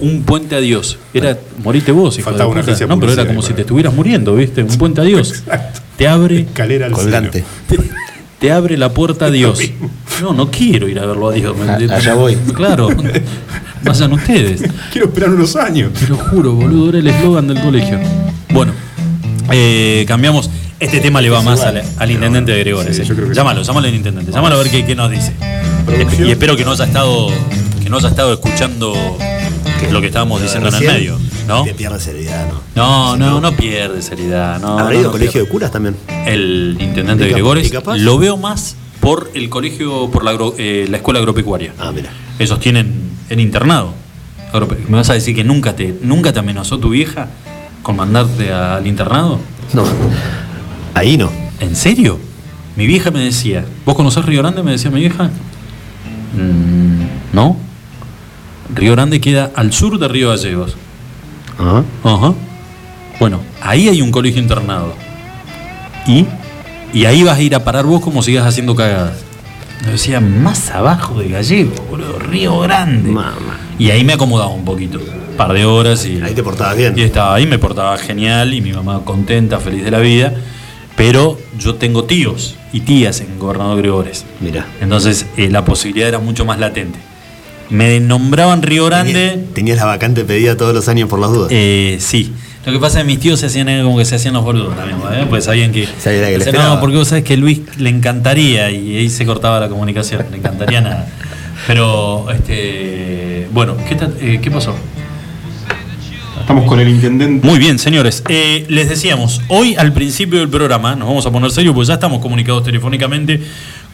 un 0.00 0.22
puente 0.22 0.54
a 0.56 0.60
Dios. 0.60 0.98
Era, 1.12 1.38
morite 1.62 1.92
vos, 1.92 2.18
hijo 2.18 2.24
Faltaba 2.30 2.50
de 2.54 2.60
una 2.60 2.66
puta. 2.72 2.86
No, 2.86 3.00
pero 3.00 3.12
era 3.12 3.26
como 3.26 3.42
si 3.42 3.52
te 3.54 3.62
estuvieras 3.62 3.92
muriendo, 3.94 4.34
¿viste? 4.34 4.62
Un 4.62 4.76
puente 4.78 5.00
a 5.00 5.04
Dios. 5.04 5.30
Exacto. 5.46 5.80
Te 5.96 6.08
abre, 6.08 6.40
Escalera 6.40 6.86
al 6.86 6.92
Colgante. 6.92 7.44
te, 7.68 7.78
te 8.40 8.52
abre 8.52 8.76
la 8.76 8.92
puerta 8.92 9.26
a 9.26 9.30
Dios. 9.30 9.58
No, 10.22 10.32
no 10.32 10.50
quiero 10.50 10.88
ir 10.88 10.98
a 10.98 11.06
verlo 11.06 11.28
a 11.28 11.32
Dios. 11.32 11.54
A- 11.68 11.74
allá 11.96 12.14
voy. 12.14 12.36
Claro. 12.54 12.88
Vayan 13.84 14.12
ustedes. 14.14 14.62
Quiero 14.92 15.08
esperar 15.08 15.30
unos 15.30 15.54
años. 15.56 15.92
Te 15.92 16.08
lo 16.08 16.16
juro, 16.16 16.52
boludo, 16.54 16.88
era 16.88 16.98
el 16.98 17.06
eslogan 17.06 17.46
del 17.48 17.60
colegio. 17.60 17.98
Bueno, 18.50 18.72
eh, 19.52 20.04
cambiamos. 20.08 20.48
Este 20.80 21.00
tema 21.00 21.20
le 21.20 21.30
va 21.30 21.40
más 21.42 21.60
al, 21.62 21.82
al 21.98 22.10
intendente 22.10 22.52
de 22.52 22.58
Gregores. 22.60 22.96
Sí, 22.96 23.02
eh. 23.02 23.16
llámalo, 23.32 23.62
llámalo 23.62 23.88
al 23.88 23.94
intendente. 23.94 24.32
Llámalo 24.32 24.56
a 24.56 24.58
ver 24.58 24.70
qué, 24.70 24.84
qué 24.84 24.94
nos 24.94 25.10
dice. 25.10 25.32
Producción. 25.86 26.28
Y 26.28 26.32
espero 26.32 26.56
que 26.56 26.64
no 26.64 26.72
haya 26.72 26.84
estado, 26.84 27.28
que 27.82 27.88
no 27.88 27.96
haya 27.98 28.08
estado 28.08 28.32
escuchando 28.32 28.94
lo 29.90 30.00
que 30.00 30.06
estábamos 30.08 30.42
diciendo 30.42 30.68
en 30.68 30.74
el 30.74 30.80
medio. 30.86 31.18
¿no? 31.46 31.62
Te 31.64 31.74
pierde 31.74 32.00
seriedad, 32.00 32.46
¿no? 32.48 32.60
No, 32.74 33.16
no, 33.16 33.40
no 33.40 33.52
pierde 33.52 34.00
seriedad. 34.02 34.58
No, 34.60 34.78
¿Habrá 34.78 34.94
no, 34.94 35.00
ido 35.00 35.02
no 35.04 35.12
colegio 35.12 35.32
pierde. 35.32 35.46
de 35.46 35.52
curas 35.52 35.70
también? 35.70 35.96
El 36.26 36.76
intendente 36.80 37.24
¿Y 37.24 37.26
de 37.28 37.32
Gregores 37.32 37.70
capaz? 37.70 37.96
lo 37.98 38.18
veo 38.18 38.36
más 38.36 38.76
por 39.00 39.30
el 39.34 39.48
colegio, 39.50 40.10
por 40.10 40.24
la, 40.24 40.30
agro- 40.32 40.54
eh, 40.58 40.86
la 40.90 40.96
escuela 40.96 41.20
agropecuaria. 41.20 41.72
Ah, 41.78 41.92
mira. 41.94 42.10
Ellos 42.38 42.58
tienen 42.60 43.10
el 43.28 43.40
internado. 43.40 43.92
¿Me 44.88 44.96
vas 44.96 45.10
a 45.10 45.14
decir 45.14 45.34
que 45.34 45.44
nunca 45.44 45.74
te, 45.76 45.94
nunca 46.02 46.32
te 46.32 46.38
amenazó 46.38 46.78
tu 46.78 46.88
vieja 46.90 47.28
con 47.82 47.96
mandarte 47.96 48.52
al 48.52 48.86
internado? 48.86 49.38
No. 49.72 49.84
Ahí 50.94 51.16
no. 51.16 51.30
¿En 51.60 51.74
serio? 51.76 52.18
Mi 52.76 52.86
vieja 52.86 53.10
me 53.10 53.20
decía, 53.20 53.64
¿vos 53.84 53.94
conocés 53.94 54.24
Río 54.24 54.40
Grande? 54.40 54.62
Me 54.62 54.72
decía 54.72 54.90
mi 54.90 55.00
vieja. 55.00 55.24
"Mm, 56.36 57.04
no. 57.32 57.56
Río 58.74 58.92
Grande 58.92 59.20
queda 59.20 59.50
al 59.54 59.72
sur 59.72 59.98
de 59.98 60.08
Río 60.08 60.30
Gallegos. 60.30 60.76
Ajá. 61.58 61.84
Ajá. 62.02 62.34
Bueno, 63.20 63.40
ahí 63.62 63.88
hay 63.88 64.02
un 64.02 64.10
colegio 64.10 64.40
internado. 64.42 64.94
¿Y? 66.06 66.26
Y 66.92 67.04
ahí 67.06 67.22
vas 67.22 67.38
a 67.38 67.42
ir 67.42 67.54
a 67.54 67.62
parar 67.64 67.84
vos 67.84 68.00
como 68.00 68.22
sigas 68.22 68.46
haciendo 68.46 68.74
cagadas. 68.74 69.18
Me 69.84 69.92
decía, 69.92 70.20
más 70.20 70.70
abajo 70.70 71.18
de 71.20 71.28
Gallego, 71.28 71.74
boludo, 71.90 72.18
Río 72.18 72.58
Grande. 72.60 73.10
Mamá. 73.10 73.58
Y 73.78 73.90
ahí 73.90 74.02
me 74.04 74.14
acomodaba 74.14 74.50
un 74.50 74.64
poquito. 74.64 74.98
Un 74.98 75.36
par 75.36 75.52
de 75.52 75.64
horas 75.64 76.04
y. 76.06 76.20
Ahí 76.22 76.34
te 76.34 76.42
portabas 76.42 76.76
bien. 76.76 76.94
Y 76.96 77.02
estaba 77.02 77.34
ahí, 77.34 77.46
me 77.46 77.58
portaba 77.58 77.96
genial 77.98 78.54
y 78.54 78.60
mi 78.60 78.72
mamá 78.72 79.02
contenta, 79.04 79.58
feliz 79.60 79.84
de 79.84 79.90
la 79.90 79.98
vida. 79.98 80.32
Pero 80.96 81.38
yo 81.58 81.74
tengo 81.74 82.04
tíos 82.04 82.56
y 82.72 82.80
tías 82.80 83.20
en 83.20 83.38
Gobernador 83.38 83.78
Gregores. 83.78 84.24
Mira. 84.40 84.66
Entonces 84.80 85.26
eh, 85.36 85.50
la 85.50 85.64
posibilidad 85.64 86.08
era 86.08 86.18
mucho 86.18 86.44
más 86.44 86.58
latente. 86.58 86.98
Me 87.70 87.98
nombraban 88.00 88.62
Río 88.62 88.86
Grande. 88.86 89.44
Tenías 89.54 89.78
la 89.78 89.86
vacante 89.86 90.24
pedida 90.24 90.56
todos 90.56 90.74
los 90.74 90.88
años 90.88 91.08
por 91.08 91.18
las 91.18 91.30
dudas. 91.30 91.48
Eh, 91.50 91.96
sí. 92.00 92.32
Lo 92.66 92.72
que 92.72 92.78
pasa 92.78 92.98
es 93.00 93.04
que 93.04 93.06
mis 93.06 93.20
tíos 93.20 93.40
se 93.40 93.46
hacían 93.46 93.68
eh, 93.68 93.82
como 93.82 93.98
que 93.98 94.04
se 94.04 94.14
hacían 94.14 94.34
los 94.34 94.44
boludos 94.44 94.74
también, 94.74 94.98
¿eh? 95.12 95.26
pues 95.28 95.44
sabían 95.44 95.70
que. 95.70 95.86
Sabía 95.98 96.28
que 96.28 96.38
Decían, 96.38 96.56
no, 96.56 96.80
porque 96.80 96.96
vos 96.96 97.08
sabés 97.08 97.24
que 97.24 97.36
Luis 97.36 97.60
le 97.78 97.90
encantaría 97.90 98.70
y 98.70 98.96
ahí 98.96 99.10
se 99.10 99.26
cortaba 99.26 99.60
la 99.60 99.68
comunicación, 99.68 100.24
le 100.30 100.38
encantaría 100.38 100.80
nada. 100.80 101.06
Pero, 101.66 102.26
este. 102.30 103.48
Bueno, 103.52 103.76
¿qué, 103.86 103.96
eh, 104.20 104.40
¿qué 104.42 104.50
pasó? 104.50 104.74
Estamos 106.44 106.66
con 106.66 106.78
el 106.78 106.90
intendente. 106.90 107.46
Muy 107.46 107.58
bien, 107.58 107.78
señores. 107.78 108.22
Eh, 108.28 108.66
les 108.68 108.90
decíamos, 108.90 109.40
hoy 109.48 109.76
al 109.76 109.94
principio 109.94 110.40
del 110.40 110.50
programa, 110.50 110.94
nos 110.94 111.08
vamos 111.08 111.24
a 111.24 111.30
poner 111.30 111.50
serio, 111.50 111.72
pues 111.72 111.88
ya 111.88 111.94
estamos 111.94 112.20
comunicados 112.20 112.62
telefónicamente 112.62 113.40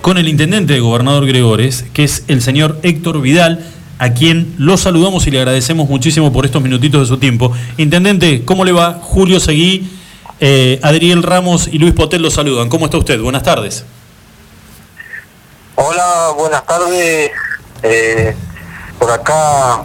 con 0.01 0.19
el 0.19 0.27
intendente 0.27 0.73
de 0.73 0.81
Gobernador 0.81 1.27
Gregores, 1.27 1.85
que 1.93 2.03
es 2.03 2.25
el 2.27 2.43
señor 2.43 2.81
Héctor 2.83 3.21
Vidal, 3.21 3.65
a 4.01 4.15
quien 4.15 4.53
lo 4.59 4.77
saludamos 4.79 5.29
y 5.29 5.31
le 5.31 5.39
agradecemos 5.39 5.89
muchísimo 5.89 6.33
por 6.33 6.45
estos 6.45 6.61
minutitos 6.61 7.03
de 7.03 7.07
su 7.07 7.19
tiempo. 7.19 7.53
Intendente, 7.77 8.45
¿cómo 8.45 8.65
le 8.65 8.73
va? 8.73 8.95
Julio 9.01 9.39
Seguí, 9.39 9.89
eh, 10.41 10.81
Adriel 10.83 11.23
Ramos 11.23 11.69
y 11.69 11.79
Luis 11.79 11.95
Potel 11.95 12.21
lo 12.21 12.33
saludan. 12.33 12.69
¿Cómo 12.69 12.87
está 12.87 12.99
usted? 12.99 13.21
Buenas 13.21 13.45
tardes. 13.45 13.85
Hola, 15.77 16.33
buenas 16.37 16.67
tardes. 16.67 17.31
Eh, 17.85 18.35
por 18.99 19.09
acá, 19.13 19.85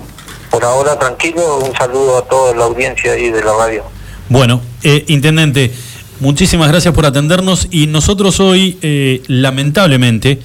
por 0.56 0.64
ahora 0.64 0.98
tranquilo, 0.98 1.57
un 1.57 1.76
saludo 1.76 2.18
a 2.18 2.22
toda 2.30 2.56
la 2.56 2.64
audiencia 2.64 3.11
ahí 3.11 3.30
de 3.30 3.44
la 3.44 3.52
radio. 3.57 3.84
Bueno, 4.30 4.61
eh, 4.84 5.03
intendente, 5.10 5.69
muchísimas 6.22 6.69
gracias 6.69 6.94
por 6.94 7.06
atendernos 7.06 7.68
y 7.72 7.88
nosotros 7.88 8.40
hoy, 8.40 8.77
eh, 8.82 9.22
lamentablemente, 9.27 10.40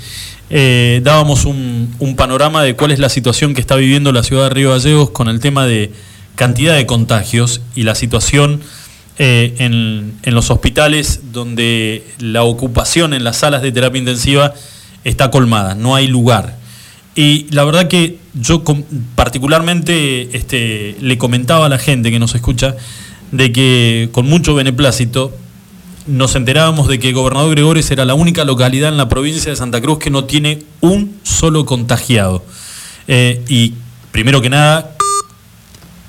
eh, 0.51 1.01
dábamos 1.05 1.45
un, 1.45 1.95
panorama 2.17 2.65
de 2.65 2.75
cuál 2.75 2.91
es 2.91 2.99
la 2.99 3.09
situación 3.09 3.55
que 3.55 3.61
está 3.61 3.77
viviendo 3.77 4.11
la 4.11 4.25
ciudad 4.25 4.49
de 4.49 4.51
Río 4.51 4.71
Gallegos 4.71 5.11
con 5.11 5.29
el 5.29 5.39
tema 5.39 5.65
de 5.65 5.93
cantidad 6.35 6.75
de 6.75 6.87
contagios 6.87 7.61
y 7.77 7.85
la 7.85 7.95
situación 7.95 8.63
en 9.17 10.15
los 10.25 10.51
hospitales 10.51 11.21
donde 11.31 12.05
la 12.19 12.43
ocupación 12.43 13.15
en 13.15 13.23
las 13.23 13.37
salas 13.37 13.63
de 13.63 13.71
terapia 13.71 14.01
intensiva 14.01 14.55
está 15.05 15.31
colmada, 15.31 15.77
no 15.77 15.95
hay 15.95 16.09
lugar. 16.09 16.59
Y 17.15 17.47
la 17.51 17.65
verdad 17.65 17.89
que 17.89 18.19
yo 18.35 18.63
particularmente 19.17 20.37
este, 20.37 20.97
le 21.01 21.19
comentaba 21.19 21.67
a 21.67 21.69
la 21.69 21.79
gente 21.79 22.11
que 22.11 22.19
nos 22.19 22.35
escucha 22.35 22.77
de 23.33 23.53
que 23.53 24.09
con 24.13 24.27
mucho 24.29 24.55
beneplácito 24.55 25.33
nos 26.07 26.35
enterábamos 26.35 26.89
de 26.89 26.99
que 26.99 27.13
Gobernador 27.13 27.51
Gregores 27.51 27.91
era 27.91 28.05
la 28.05 28.15
única 28.15 28.45
localidad 28.45 28.89
en 28.91 28.97
la 28.97 29.09
provincia 29.09 29.51
de 29.51 29.57
Santa 29.57 29.81
Cruz 29.81 29.99
que 29.99 30.11
no 30.11 30.25
tiene 30.25 30.61
un 30.81 31.17
solo 31.23 31.67
contagiado. 31.67 32.45
Eh, 33.07 33.43
y 33.49 33.75
primero 34.13 34.41
que 34.41 34.49
nada, 34.51 34.97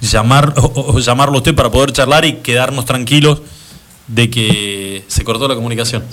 llamar, 0.01 0.53
o- 0.57 0.93
o 0.95 0.99
llamarlo 0.99 1.35
a 1.35 1.37
usted 1.37 1.53
para 1.55 1.69
poder 1.71 1.91
charlar 1.91 2.25
y 2.25 2.33
quedarnos 2.37 2.85
tranquilos 2.85 3.41
de 4.07 4.29
que 4.29 5.03
se 5.07 5.23
cortó 5.23 5.47
la 5.47 5.55
comunicación. 5.55 6.03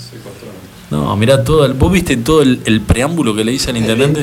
No, 0.91 1.15
mira 1.15 1.43
todo 1.43 1.65
el, 1.65 1.73
¿vos 1.73 1.91
viste 1.91 2.17
todo 2.17 2.41
el, 2.41 2.61
el 2.65 2.81
preámbulo 2.81 3.35
que 3.35 3.43
le 3.43 3.53
hice 3.53 3.69
al 3.69 3.77
intendente? 3.77 4.21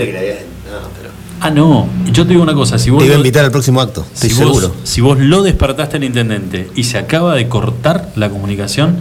Ah, 1.41 1.51
no. 1.51 1.87
Yo 2.13 2.25
te 2.25 2.31
digo 2.31 2.43
una 2.43 2.55
cosa, 2.55 2.79
si 2.79 2.89
vos 2.91 3.01
Te 3.01 3.07
iba 3.07 3.15
a 3.15 3.19
invitar 3.19 3.45
al 3.45 3.51
próximo 3.51 3.81
acto, 3.81 4.07
estoy 4.15 4.31
si 4.31 4.37
seguro. 4.37 4.69
Vos, 4.71 4.77
si 4.85 5.01
vos 5.03 5.19
lo 5.19 5.43
despertaste 5.43 5.99
al 5.99 6.05
intendente 6.05 6.71
y 6.75 6.85
se 6.85 6.99
acaba 6.99 7.35
de 7.35 7.47
cortar 7.49 8.11
la 8.17 8.31
comunicación, 8.31 8.97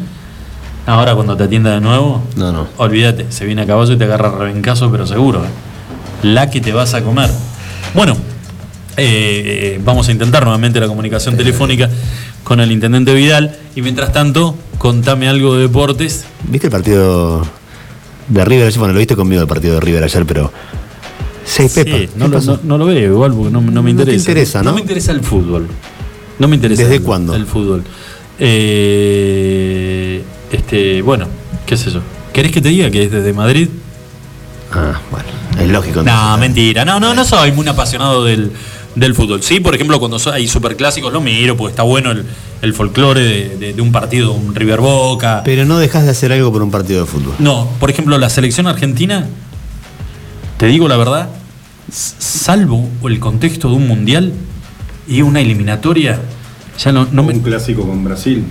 ahora 0.85 1.15
cuando 1.15 1.37
te 1.37 1.45
atienda 1.45 1.71
de 1.71 1.79
nuevo, 1.81 2.21
No, 2.35 2.51
no. 2.51 2.67
olvídate, 2.77 3.27
se 3.29 3.45
viene 3.45 3.61
a 3.61 3.65
caballo 3.65 3.93
y 3.93 3.97
te 3.97 4.03
agarra 4.03 4.31
rebencazo, 4.31 4.91
pero 4.91 5.07
seguro. 5.07 5.45
¿eh? 5.45 5.47
La 6.23 6.49
que 6.49 6.59
te 6.59 6.73
vas 6.73 6.93
a 6.93 7.03
comer. 7.03 7.29
Bueno, 7.93 8.17
eh, 8.97 9.79
vamos 9.83 10.09
a 10.09 10.11
intentar 10.11 10.43
nuevamente 10.43 10.79
la 10.81 10.87
comunicación 10.87 11.37
telefónica 11.37 11.89
con 12.43 12.59
el 12.59 12.71
intendente 12.71 13.13
Vidal. 13.13 13.55
Y 13.75 13.81
mientras 13.81 14.11
tanto, 14.11 14.55
contame 14.77 15.29
algo 15.29 15.55
de 15.55 15.63
deportes. 15.63 16.25
¿Viste 16.49 16.67
el 16.67 16.71
partido 16.71 17.43
de 18.27 18.43
River? 18.45 18.73
Bueno, 18.77 18.93
lo 18.93 18.99
viste 18.99 19.15
conmigo 19.15 19.41
el 19.41 19.47
partido 19.47 19.75
de 19.75 19.79
River 19.79 20.03
ayer, 20.03 20.25
pero. 20.25 20.51
Seis 21.45 21.71
Sí, 21.71 21.83
no, 22.15 22.25
¿qué 22.25 22.31
lo, 22.31 22.37
pasó? 22.37 22.51
no- 22.53 22.59
no 22.63 22.77
lo 22.79 22.85
veo 22.87 23.13
igual 23.13 23.31
porque 23.33 23.51
no, 23.51 23.61
no 23.61 23.83
me 23.83 23.91
interesa. 23.91 24.17
interesa, 24.17 24.63
¿no? 24.63 24.73
me 24.73 24.81
interesa 24.81 25.11
el 25.11 25.21
fútbol. 25.21 25.67
No 26.39 26.47
me 26.47 26.55
interesa. 26.55 26.81
¿Desde 26.83 26.95
el- 26.97 27.01
cuándo? 27.03 27.35
El 27.35 27.45
fútbol. 27.45 27.83
Eh, 28.97 30.23
este, 30.51 31.01
bueno, 31.01 31.27
qué 31.65 31.77
sé 31.77 31.91
yo. 31.91 32.01
¿Querés 32.33 32.51
que 32.51 32.61
te 32.61 32.69
diga 32.69 32.89
que 32.91 33.03
es 33.03 33.11
desde 33.11 33.31
Madrid? 33.33 33.69
Ah, 34.71 34.99
bueno, 35.11 35.25
es 35.61 35.69
lógico. 35.69 36.03
No, 36.03 36.37
mentira. 36.37 36.83
No, 36.85 36.99
no, 36.99 37.13
no 37.13 37.23
soy 37.23 37.51
muy 37.53 37.67
apasionado 37.67 38.23
del, 38.25 38.51
del 38.95 39.15
fútbol. 39.15 39.41
Sí, 39.41 39.59
por 39.61 39.73
ejemplo, 39.75 39.99
cuando 39.99 40.17
hay 40.31 40.47
superclásicos 40.47 41.13
lo 41.13 41.21
miro, 41.21 41.55
porque 41.55 41.71
está 41.71 41.83
bueno 41.83 42.11
el, 42.11 42.25
el 42.61 42.73
folclore 42.73 43.21
de, 43.23 43.57
de- 43.57 43.73
de 43.73 43.81
un 43.81 43.91
partido, 43.91 44.33
un 44.33 44.53
River 44.55 44.81
Boca. 44.81 45.41
Pero 45.45 45.63
no 45.65 45.77
dejas 45.77 46.03
de 46.03 46.09
hacer 46.11 46.31
algo 46.33 46.51
por 46.51 46.61
un 46.61 46.71
partido 46.71 47.01
de 47.01 47.05
fútbol. 47.05 47.35
No, 47.39 47.69
por 47.79 47.89
ejemplo, 47.89 48.17
la 48.17 48.29
selección 48.29 48.67
argentina, 48.67 49.27
te 50.57 50.67
digo 50.67 50.87
la 50.87 50.97
verdad, 50.97 51.29
salvo 51.91 52.87
el 53.03 53.19
contexto 53.19 53.69
de 53.69 53.75
un 53.75 53.87
mundial 53.87 54.33
y 55.07 55.21
una 55.21 55.41
eliminatoria, 55.41 56.19
ya 56.79 56.91
no, 56.91 57.07
no 57.11 57.23
me, 57.23 57.33
Un 57.33 57.39
clásico 57.41 57.85
con 57.87 58.03
Brasil. 58.03 58.43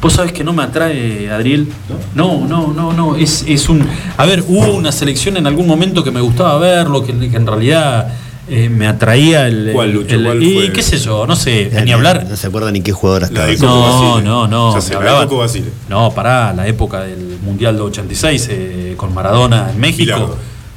Vos 0.00 0.14
sabés 0.14 0.32
que 0.32 0.42
no 0.42 0.52
me 0.52 0.64
atrae, 0.64 1.30
Adriel. 1.30 1.68
No, 2.16 2.44
no, 2.46 2.72
no, 2.72 2.92
no. 2.92 3.14
Es, 3.14 3.44
es 3.46 3.68
un. 3.68 3.86
A 4.16 4.26
ver, 4.26 4.42
hubo 4.48 4.72
una 4.74 4.90
selección 4.90 5.36
en 5.36 5.46
algún 5.46 5.66
momento 5.68 6.02
que 6.02 6.10
me 6.10 6.20
gustaba 6.20 6.58
verlo, 6.58 7.04
que, 7.04 7.12
que 7.30 7.36
en 7.36 7.46
realidad 7.46 8.08
eh, 8.48 8.68
me 8.68 8.88
atraía 8.88 9.46
el. 9.46 9.70
¿Cuál, 9.72 9.92
Lucho? 9.92 10.16
el- 10.16 10.24
¿Cuál 10.24 10.42
y 10.42 10.54
fue? 10.54 10.72
qué 10.72 10.82
sé 10.82 10.98
yo, 10.98 11.24
no 11.24 11.36
sé, 11.36 11.70
Ya 11.72 11.84
ni 11.84 11.92
no- 11.92 11.98
hablar. 11.98 12.26
No 12.28 12.34
se 12.36 12.48
acuerda 12.48 12.72
ni 12.72 12.80
qué 12.80 12.90
jugador 12.90 13.22
estaba. 13.22 13.46
No, 13.60 14.20
no, 14.20 14.48
no. 14.48 14.74
Coco 15.22 15.38
Basile. 15.38 15.68
No, 15.88 16.10
pará, 16.10 16.52
la 16.52 16.66
época 16.66 17.02
del 17.04 17.38
Mundial 17.44 17.76
de 17.76 17.82
86 17.82 18.48
eh, 18.50 18.94
con 18.96 19.14
Maradona 19.14 19.70
en 19.70 19.78
México. 19.78 20.02
Bilardo. 20.04 20.36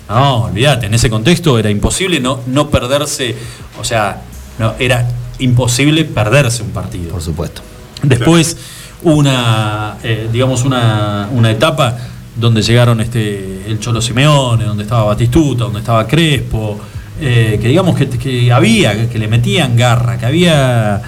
No, 0.10 0.44
olvídate, 0.44 0.86
en 0.86 0.94
ese 0.94 1.10
contexto 1.10 1.58
era 1.58 1.70
imposible 1.70 2.20
no, 2.20 2.42
no 2.48 2.70
perderse, 2.70 3.36
o 3.80 3.84
sea, 3.84 4.22
no, 4.60 4.76
era 4.78 5.08
imposible 5.40 6.06
perderse 6.06 6.64
un 6.64 6.70
partido. 6.70 7.12
Por 7.12 7.22
supuesto. 7.22 7.62
Después 8.04 8.58
una, 9.04 9.98
eh, 10.04 10.30
digamos, 10.32 10.64
una, 10.64 11.30
una 11.32 11.52
etapa 11.52 11.98
donde 12.36 12.62
llegaron 12.62 13.02
este, 13.02 13.64
el 13.68 13.80
Cholo 13.80 14.02
Simeone, 14.02 14.66
donde 14.66 14.84
estaba 14.84 15.06
Batistuta, 15.06 15.64
donde 15.66 15.80
estaba 15.80 16.06
Crespo, 16.06 16.80
eh, 17.20 17.58
que 17.62 17.68
digamos 17.68 17.98
que, 17.98 18.10
que 18.10 18.52
había, 18.52 18.96
que, 18.96 19.08
que 19.08 19.20
le 19.20 19.28
metían 19.28 19.76
garra, 19.76 20.18
que 20.18 20.26
había... 20.26 21.02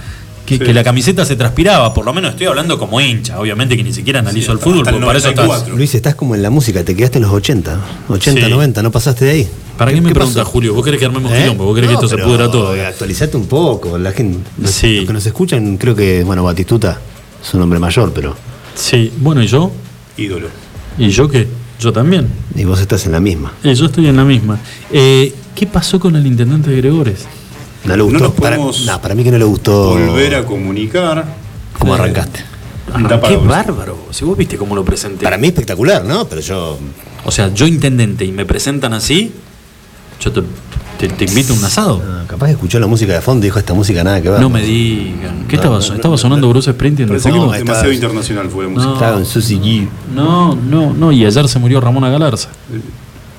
Que, 0.47 0.57
Sí. 0.57 0.63
que 0.63 0.73
la 0.73 0.81
camiseta 0.83 1.25
se 1.25 1.35
transpiraba, 1.35 1.93
por 1.93 2.05
lo 2.05 2.13
menos 2.13 2.31
estoy 2.31 2.47
hablando 2.47 2.79
como 2.79 3.01
hincha, 3.01 3.37
obviamente 3.39 3.75
que 3.75 3.83
ni 3.83 3.91
siquiera 3.91 4.19
analizo 4.21 4.53
el 4.53 4.59
fútbol, 4.59 4.77
hasta 4.79 4.91
el 4.91 4.95
porque 4.95 5.05
para 5.07 5.19
eso 5.19 5.27
estás. 5.29 5.45
94. 5.45 5.75
Luis, 5.77 5.93
estás 5.93 6.15
como 6.15 6.35
en 6.35 6.41
la 6.41 6.49
música, 6.49 6.83
te 6.85 6.95
quedaste 6.95 7.17
en 7.17 7.23
los 7.25 7.33
80, 7.33 7.81
80, 8.07 8.45
Sí. 8.45 8.49
90, 8.49 8.81
no 8.81 8.89
pasaste 8.89 9.25
de 9.25 9.31
ahí. 9.31 9.49
¿Para 9.77 9.91
qué, 9.93 9.99
me 9.99 10.13
preguntas? 10.13 10.47
Julio? 10.47 10.73
¿Vos 10.73 10.85
querés 10.85 10.99
que 11.01 11.05
armemos 11.05 11.29
¿Eh? 11.33 11.39
quilombo? 11.41 11.65
¿Vos 11.65 11.75
querés 11.75 11.91
No, 11.91 11.99
que 11.99 12.05
esto 12.05 12.17
se 12.17 12.23
pudra 12.23 12.49
todo? 12.49 12.71
Actualizate 12.71 13.35
un 13.35 13.45
poco, 13.47 13.97
la 13.97 14.13
gente, 14.13 14.39
los, 14.57 14.71
Sí. 14.71 14.95
los 14.99 15.05
que 15.07 15.13
nos 15.13 15.25
escuchan, 15.25 15.75
creo 15.75 15.93
que, 15.93 16.23
bueno, 16.23 16.43
Batistuta 16.45 16.97
es 17.43 17.53
un 17.53 17.61
hombre 17.61 17.77
mayor, 17.79 18.13
pero. 18.15 18.33
Sí, 18.73 19.11
bueno, 19.17 19.43
¿y 19.43 19.47
yo? 19.47 19.69
Ídolo. 20.15 20.47
¿Y 20.97 21.09
yo 21.09 21.27
qué? 21.27 21.45
Yo 21.79 21.91
también. 21.91 22.29
Y 22.55 22.63
vos 22.63 22.79
estás 22.79 23.05
en 23.05 23.11
la 23.11 23.19
misma. 23.19 23.51
Eh, 23.65 23.75
yo 23.75 23.85
estoy 23.87 24.07
en 24.07 24.15
la 24.15 24.23
misma. 24.23 24.57
Eh, 24.91 25.33
¿Qué 25.53 25.67
pasó 25.67 25.99
con 25.99 26.15
el 26.15 26.25
intendente 26.25 26.69
de 26.71 26.77
Gregores? 26.77 27.25
¿No 27.87 27.95
le 27.97 28.03
gustó? 28.03 28.19
nos 28.19 28.33
para, 28.33 28.55
podemos 28.57 28.85
no, 28.85 29.01
para 29.01 29.15
mí 29.15 29.23
que 29.23 29.31
no 29.31 29.37
le 29.37 29.45
gustó. 29.45 29.89
Volver 29.91 30.35
a 30.35 30.45
comunicar. 30.45 31.25
¿Cómo 31.79 31.95
Eh, 31.95 31.99
arrancaste? 31.99 32.39
Para 32.91 33.19
qué 33.21 33.37
bárbaro. 33.37 33.97
Si 34.11 34.23
vos 34.25 34.37
viste 34.37 34.57
cómo 34.57 34.75
lo 34.75 34.83
presenté. 34.85 35.23
Para 35.23 35.37
mí 35.37 35.47
espectacular, 35.47 36.03
¿no? 36.05 36.25
Pero 36.27 36.41
yo. 36.41 36.77
O 37.25 37.31
sea, 37.31 37.53
yo 37.53 37.67
intendente 37.67 38.23
y 38.25 38.31
me 38.31 38.45
presentan 38.45 38.93
así, 38.93 39.31
yo 40.21 40.31
te, 40.31 40.41
te- 40.97 41.09
te 41.09 41.25
invito 41.25 41.53
a 41.53 41.57
un 41.57 41.65
asado. 41.65 42.01
ah, 42.05 42.23
capaz 42.27 42.45
que 42.47 42.51
escuchó 42.53 42.79
la 42.79 42.87
música 42.87 43.11
de 43.13 43.21
fondo 43.21 43.45
y 43.45 43.49
dijo 43.49 43.59
esta 43.59 43.73
música 43.73 44.03
nada 44.03 44.21
que 44.21 44.29
ver. 44.29 44.39
No 44.39 44.49
me 44.49 44.61
digan. 44.61 45.45
¿Qué 45.47 45.57
No, 45.57 45.61
estaba, 45.61 45.79
estaba 45.79 46.13
no, 46.13 46.17
sonando 46.17 46.49
Bruce 46.49 46.71
Springsteen 46.71 47.09
de 47.09 47.19
fondo? 47.19 47.37
No, 47.47 47.51
demasiado 47.51 47.91
está- 47.91 47.93
internacional 47.93 48.49
fue 48.49 48.63
la 48.63 48.69
música. 48.69 48.87
No. 48.89 48.93
Estaba 48.95 49.17
en 49.17 49.25
Susie 49.25 49.57
G. 49.59 49.87
No, 50.15 50.55
no, 50.55 50.93
no. 50.93 51.11
Y 51.11 51.25
ayer 51.25 51.47
se 51.49 51.59
murió 51.59 51.81
Ramona 51.81 52.09
Galarza, 52.09 52.49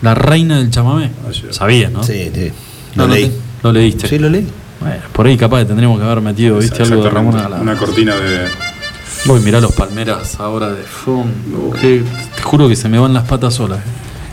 la 0.02 0.14
reina 0.14 0.58
del 0.58 0.70
chamamé. 0.70 1.10
Ayer. 1.26 1.54
Sabías, 1.54 1.90
¿no? 1.90 2.02
Sí, 2.04 2.30
sí. 2.34 2.52
No, 2.94 3.06
leí. 3.08 3.28
te- 3.28 3.47
lo 3.62 3.72
leíste. 3.72 4.08
Sí, 4.08 4.18
lo 4.18 4.28
leí. 4.28 4.46
Bueno, 4.80 4.96
por 5.12 5.26
ahí 5.26 5.36
capaz 5.36 5.58
que 5.60 5.64
tendríamos 5.66 5.98
que 5.98 6.04
haber 6.04 6.20
metido, 6.20 6.58
¿viste? 6.58 6.82
Algo 6.82 6.96
de 6.96 7.00
Exactamente. 7.00 7.14
Ramona 7.14 7.42
Galarza. 7.42 7.62
Una 7.62 7.76
cortina 7.76 8.14
de 8.16 8.46
Voy 9.24 9.40
a 9.40 9.42
mirar 9.42 9.60
los 9.62 9.72
palmeras 9.72 10.38
ahora 10.38 10.68
de 10.70 10.82
fondo. 10.82 11.70
Que- 11.80 12.02
te 12.36 12.42
juro 12.42 12.68
que 12.68 12.76
se 12.76 12.88
me 12.88 12.98
van 12.98 13.12
las 13.12 13.24
patas 13.24 13.54
solas. 13.54 13.80
eh. 13.80 13.82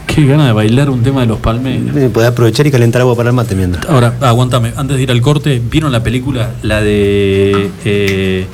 Qué 0.05 0.25
gana 0.27 0.45
de 0.45 0.51
bailar 0.53 0.89
un 0.91 1.01
tema 1.01 1.21
de 1.21 1.27
los 1.27 1.39
palmeras. 1.39 1.95
Eh, 1.97 2.09
Podés 2.13 2.29
aprovechar 2.29 2.67
y 2.67 2.71
calentar 2.71 3.01
agua 3.01 3.15
para 3.15 3.29
el 3.29 3.35
mate 3.35 3.55
mientras. 3.55 3.85
Ahora, 3.89 4.13
aguantame, 4.21 4.71
antes 4.77 4.95
de 4.97 5.03
ir 5.03 5.11
al 5.11 5.19
corte, 5.21 5.59
¿vieron 5.71 5.91
la 5.91 6.03
película? 6.03 6.51
La 6.61 6.79
de 6.81 7.71
eh, 7.83 8.45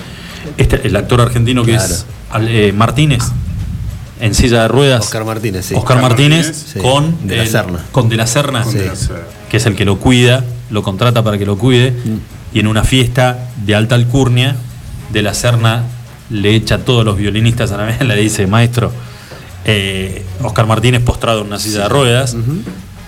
este, 0.57 0.87
el 0.87 0.95
actor 0.95 1.19
argentino 1.21 1.63
que 1.63 1.75
es 1.75 2.05
eh, 2.39 2.73
Martínez, 2.75 3.23
en 4.21 4.33
silla 4.35 4.61
de 4.63 4.67
ruedas. 4.69 5.01
Oscar 5.03 5.25
Martínez, 5.25 5.65
sí. 5.65 5.75
Oscar 5.75 6.01
Martínez, 6.01 6.65
Sí, 6.73 6.79
con 6.79 7.27
De 7.27 7.35
la 7.37 7.43
el- 7.43 7.49
Serna. 7.49 7.79
Con 7.91 8.07
De 8.09 8.15
la 8.17 8.27
Serna, 8.27 8.63
que 9.49 9.57
es 9.57 9.65
el 9.65 9.75
que 9.75 9.83
lo 9.85 9.97
cuida, 9.99 10.43
lo 10.69 10.83
contrata 10.83 11.23
para 11.23 11.37
que 11.37 11.45
lo 11.45 11.57
cuide, 11.57 11.91
Mm. 11.91 12.55
y 12.55 12.59
en 12.59 12.67
una 12.67 12.83
fiesta 12.83 13.49
de 13.65 13.75
alta 13.75 13.95
alcurnia, 13.95 14.55
De 15.11 15.21
la 15.21 15.33
Serna 15.33 15.83
le 16.29 16.55
echa 16.55 16.75
a 16.75 16.77
todos 16.77 17.03
los 17.03 17.17
violinistas 17.17 17.71
a 17.73 17.77
la 17.77 17.85
mesa, 17.85 18.03
le 18.05 18.15
dice, 18.15 18.47
maestro, 18.47 18.93
eh, 19.65 20.23
Oscar 20.41 20.65
Martínez 20.67 21.01
postrado 21.01 21.41
en 21.41 21.47
una 21.47 21.59
silla 21.59 21.83
de 21.83 21.89
ruedas, 21.89 22.35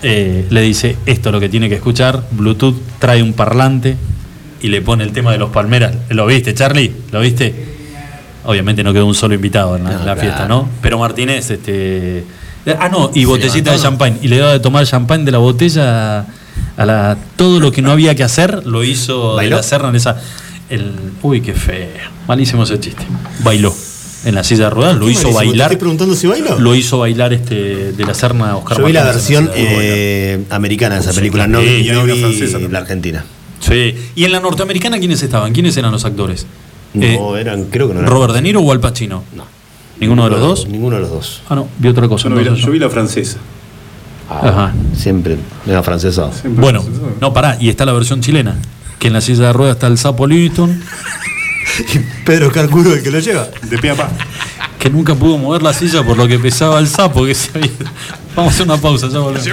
eh, 0.02 0.46
le 0.50 0.60
dice, 0.60 0.96
esto 1.06 1.30
es 1.30 1.32
lo 1.32 1.40
que 1.40 1.48
tiene 1.48 1.68
que 1.70 1.76
escuchar, 1.76 2.22
Bluetooth 2.32 2.76
trae 2.98 3.22
un 3.22 3.32
parlante 3.32 3.96
y 4.60 4.68
le 4.68 4.82
pone 4.82 5.02
el 5.04 5.12
tema 5.12 5.32
de 5.32 5.38
los 5.38 5.50
palmeras. 5.50 5.94
¿Lo 6.10 6.26
viste, 6.26 6.52
Charlie? 6.54 6.92
¿Lo 7.10 7.20
viste? 7.20 7.73
Obviamente 8.44 8.82
no 8.84 8.92
quedó 8.92 9.06
un 9.06 9.14
solo 9.14 9.34
invitado 9.34 9.76
en 9.76 9.84
la, 9.84 9.90
No, 9.90 9.96
en 10.00 10.06
la 10.06 10.12
claro. 10.14 10.20
fiesta, 10.20 10.48
¿no? 10.48 10.68
Pero 10.82 10.98
Martínez, 10.98 11.50
este... 11.50 12.24
Ah, 12.78 12.88
no, 12.88 13.10
y 13.14 13.24
botellita 13.24 13.72
de 13.72 13.78
champán. 13.78 14.18
Y 14.22 14.28
le 14.28 14.38
daba 14.38 14.52
de 14.52 14.60
tomar 14.60 14.86
champán 14.86 15.24
de 15.24 15.32
la 15.32 15.38
botella 15.38 16.20
a 16.76 16.84
la... 16.86 17.16
Todo 17.36 17.60
lo 17.60 17.72
que 17.72 17.82
no 17.82 17.90
había 17.90 18.14
que 18.14 18.22
hacer 18.24 18.66
lo 18.66 18.84
hizo 18.84 19.30
de 19.32 19.36
¿Bailó? 19.36 19.56
la 19.56 19.62
Serna 19.62 19.88
en 19.90 19.96
esa... 19.96 20.20
El, 20.70 20.92
uy, 21.22 21.40
qué 21.42 21.52
feo. 21.52 21.88
Malísimo 22.26 22.62
ese 22.64 22.80
chiste. 22.80 23.04
Bailó. 23.40 23.74
En 24.24 24.34
la 24.34 24.42
silla 24.42 24.64
de 24.64 24.70
ruedas, 24.70 24.96
lo 24.96 25.10
hizo 25.10 25.30
bailar. 25.30 25.66
estoy 25.66 25.76
preguntando 25.80 26.14
si 26.14 26.26
bailó. 26.26 26.58
Lo 26.58 26.74
hizo 26.74 26.98
bailar 26.98 27.34
este 27.34 27.92
de 27.92 28.04
la 28.06 28.14
Serna 28.14 28.56
Oscar 28.56 28.78
Yo 28.78 28.86
vi 28.86 28.94
la 28.94 29.04
versión 29.04 29.46
de 29.46 29.52
eh, 29.56 30.44
americana 30.48 30.94
de 30.94 31.02
esa 31.02 31.12
Sí, 31.12 31.18
película, 31.18 31.46
no, 31.46 31.60
vi- 31.60 31.90
no 31.92 32.04
vi 32.04 32.18
francesa 32.18 32.52
también. 32.52 32.72
la 32.72 32.78
argentina. 32.78 33.24
Sí. 33.60 33.94
¿Y 34.14 34.24
en 34.24 34.32
la 34.32 34.40
norteamericana 34.40 34.98
quiénes 34.98 35.22
estaban? 35.22 35.52
¿Quiénes 35.52 35.76
eran 35.76 35.92
los 35.92 36.06
actores? 36.06 36.46
Eh, 36.94 37.16
No, 37.18 37.36
eran, 37.36 37.64
creo 37.64 37.88
que 37.88 37.94
no 37.94 38.00
eran. 38.00 38.10
¿Robert 38.12 38.34
De 38.34 38.42
Niro 38.42 38.60
o 38.60 38.72
Al 38.72 38.80
Pacino? 38.80 39.24
No. 39.34 39.44
¿Ninguno 40.00 40.24
de 40.24 40.30
los 40.30 40.40
dos? 40.40 40.66
Ninguno 40.68 40.96
de 40.96 41.02
los 41.02 41.10
dos. 41.10 41.42
Ah, 41.48 41.54
no, 41.54 41.68
vi 41.78 41.88
otra 41.88 42.08
cosa. 42.08 42.24
Yo, 42.24 42.30
no 42.30 42.36
vi 42.36 42.44
la, 42.44 42.54
yo 42.54 42.70
vi 42.70 42.78
la 42.78 42.88
francesa. 42.90 43.38
Ajá. 44.28 44.72
Siempre 44.96 45.34
era. 45.34 45.82
Siempre 46.32 46.60
Bueno, 46.62 46.82
francesa. 46.82 47.06
no, 47.20 47.32
pará, 47.32 47.56
y 47.60 47.68
está 47.68 47.84
la 47.84 47.92
versión 47.92 48.20
chilena. 48.20 48.56
Que 48.98 49.08
en 49.08 49.12
la 49.12 49.20
silla 49.20 49.46
de 49.48 49.52
ruedas 49.52 49.76
está 49.76 49.86
el 49.86 49.98
sapo 49.98 50.26
Livingston, 50.26 50.80
Pedro 52.24 52.50
Carcuro 52.50 52.94
el 52.94 53.02
que 53.02 53.10
lo 53.10 53.18
lleva. 53.20 53.48
De 53.62 53.78
pe 53.78 53.90
a 53.90 53.94
pa. 53.96 54.08
que 54.78 54.88
nunca 54.90 55.14
pudo 55.14 55.36
mover 55.38 55.62
la 55.62 55.72
silla 55.74 56.02
por 56.04 56.16
lo 56.16 56.26
que 56.26 56.38
pesaba 56.38 56.78
el 56.78 56.88
sapo 56.88 57.24
que 57.24 57.34
se 57.34 57.50
había- 57.56 57.70
Vamos 58.34 58.52
a 58.52 58.54
hacer 58.54 58.66
una 58.66 58.76
pausa, 58.78 59.08
ya 59.08 59.18
volvemos. 59.20 59.44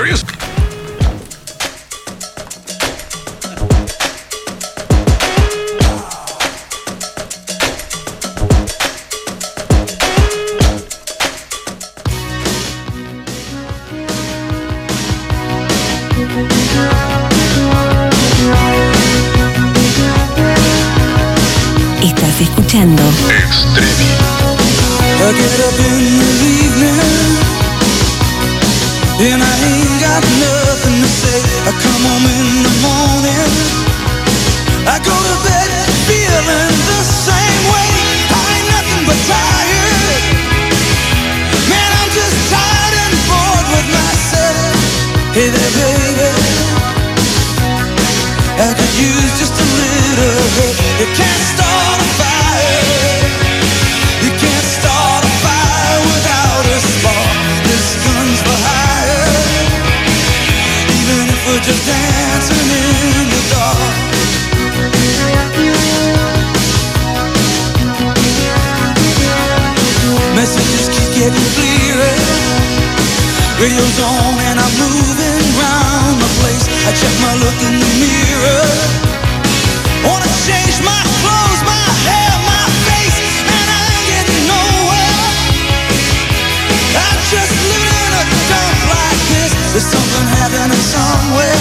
There's 89.82 89.98
something 89.98 90.28
happening 90.38 90.78
somewhere. 90.78 91.58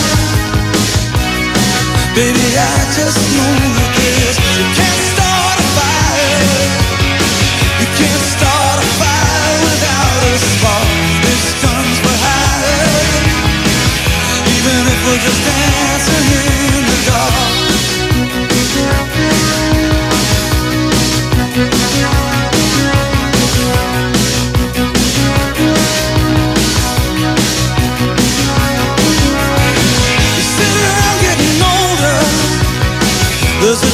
Baby, 2.12 2.52
I 2.52 2.76
just 2.92 3.16
know 3.32 3.48
that 3.48 3.90
this. 3.97 4.36
You 4.60 4.66
can't 4.76 5.01
start 5.09 5.56
a 5.56 5.66
fire. 5.72 6.44
You 7.80 7.88
can't 7.97 8.24
start 8.28 8.76
a 8.76 8.88
fire 9.01 9.56
without 9.64 10.20
a 10.20 10.36
spark. 10.36 10.88
This 11.24 11.44
gun's 11.64 11.97
for 12.05 12.16
hire. 12.20 12.92
Even 14.52 14.84
if 14.84 15.01
we're 15.09 15.22
just 15.24 15.39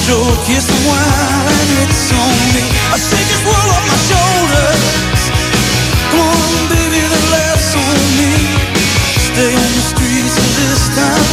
There's 0.07 0.19
a 0.19 0.23
joke 0.23 0.47
here 0.47 0.63
and 0.63 1.71
it's 1.83 2.13
on 2.15 2.39
me. 2.55 2.63
I 2.95 2.99
shake 2.99 3.27
this 3.27 3.43
world 3.43 3.71
off 3.75 3.85
my 3.91 3.99
shoulders. 4.07 4.83
Come 6.15 6.21
on, 6.23 6.69
baby, 6.71 7.03
the 7.03 7.23
laughs 7.35 7.75
on 7.75 7.99
me. 8.15 8.31
Stay 9.19 9.51
on 9.51 9.71
the 9.75 9.83
streets 9.83 10.39
of 10.39 10.49
this 10.63 10.83
town, 10.95 11.27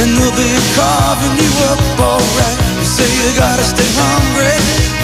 and 0.00 0.16
they'll 0.16 0.32
be 0.32 0.48
carving 0.72 1.36
you 1.36 1.52
up 1.68 1.80
alright. 2.00 2.58
You 2.80 2.88
say 2.88 3.04
you 3.04 3.36
gotta 3.36 3.64
stay 3.64 3.90
hungry. 4.00 5.03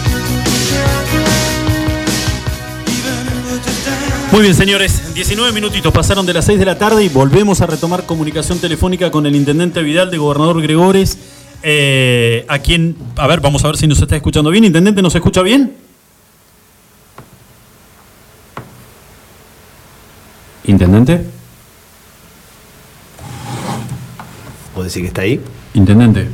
Muy 4.31 4.43
bien, 4.43 4.55
señores. 4.55 5.13
19 5.13 5.51
minutitos 5.51 5.91
pasaron 5.91 6.25
de 6.25 6.33
las 6.33 6.45
6 6.45 6.57
de 6.57 6.63
la 6.63 6.77
tarde 6.77 7.03
y 7.03 7.09
volvemos 7.09 7.59
a 7.59 7.65
retomar 7.65 8.05
comunicación 8.05 8.59
telefónica 8.59 9.11
con 9.11 9.25
el 9.25 9.35
intendente 9.35 9.83
Vidal 9.83 10.09
de 10.09 10.17
Gobernador 10.17 10.61
Gregores. 10.61 11.17
Eh, 11.63 12.45
a 12.47 12.59
quien, 12.59 12.95
a 13.17 13.27
ver, 13.27 13.41
vamos 13.41 13.65
a 13.65 13.67
ver 13.67 13.75
si 13.75 13.87
nos 13.87 14.01
está 14.01 14.15
escuchando 14.15 14.49
bien. 14.49 14.63
Intendente, 14.63 15.01
¿nos 15.01 15.13
escucha 15.15 15.41
bien? 15.41 15.75
Intendente. 20.63 21.25
¿Puedo 24.73 24.85
decir 24.85 25.01
que 25.01 25.09
está 25.09 25.23
ahí? 25.23 25.41
Intendente. 25.73 26.29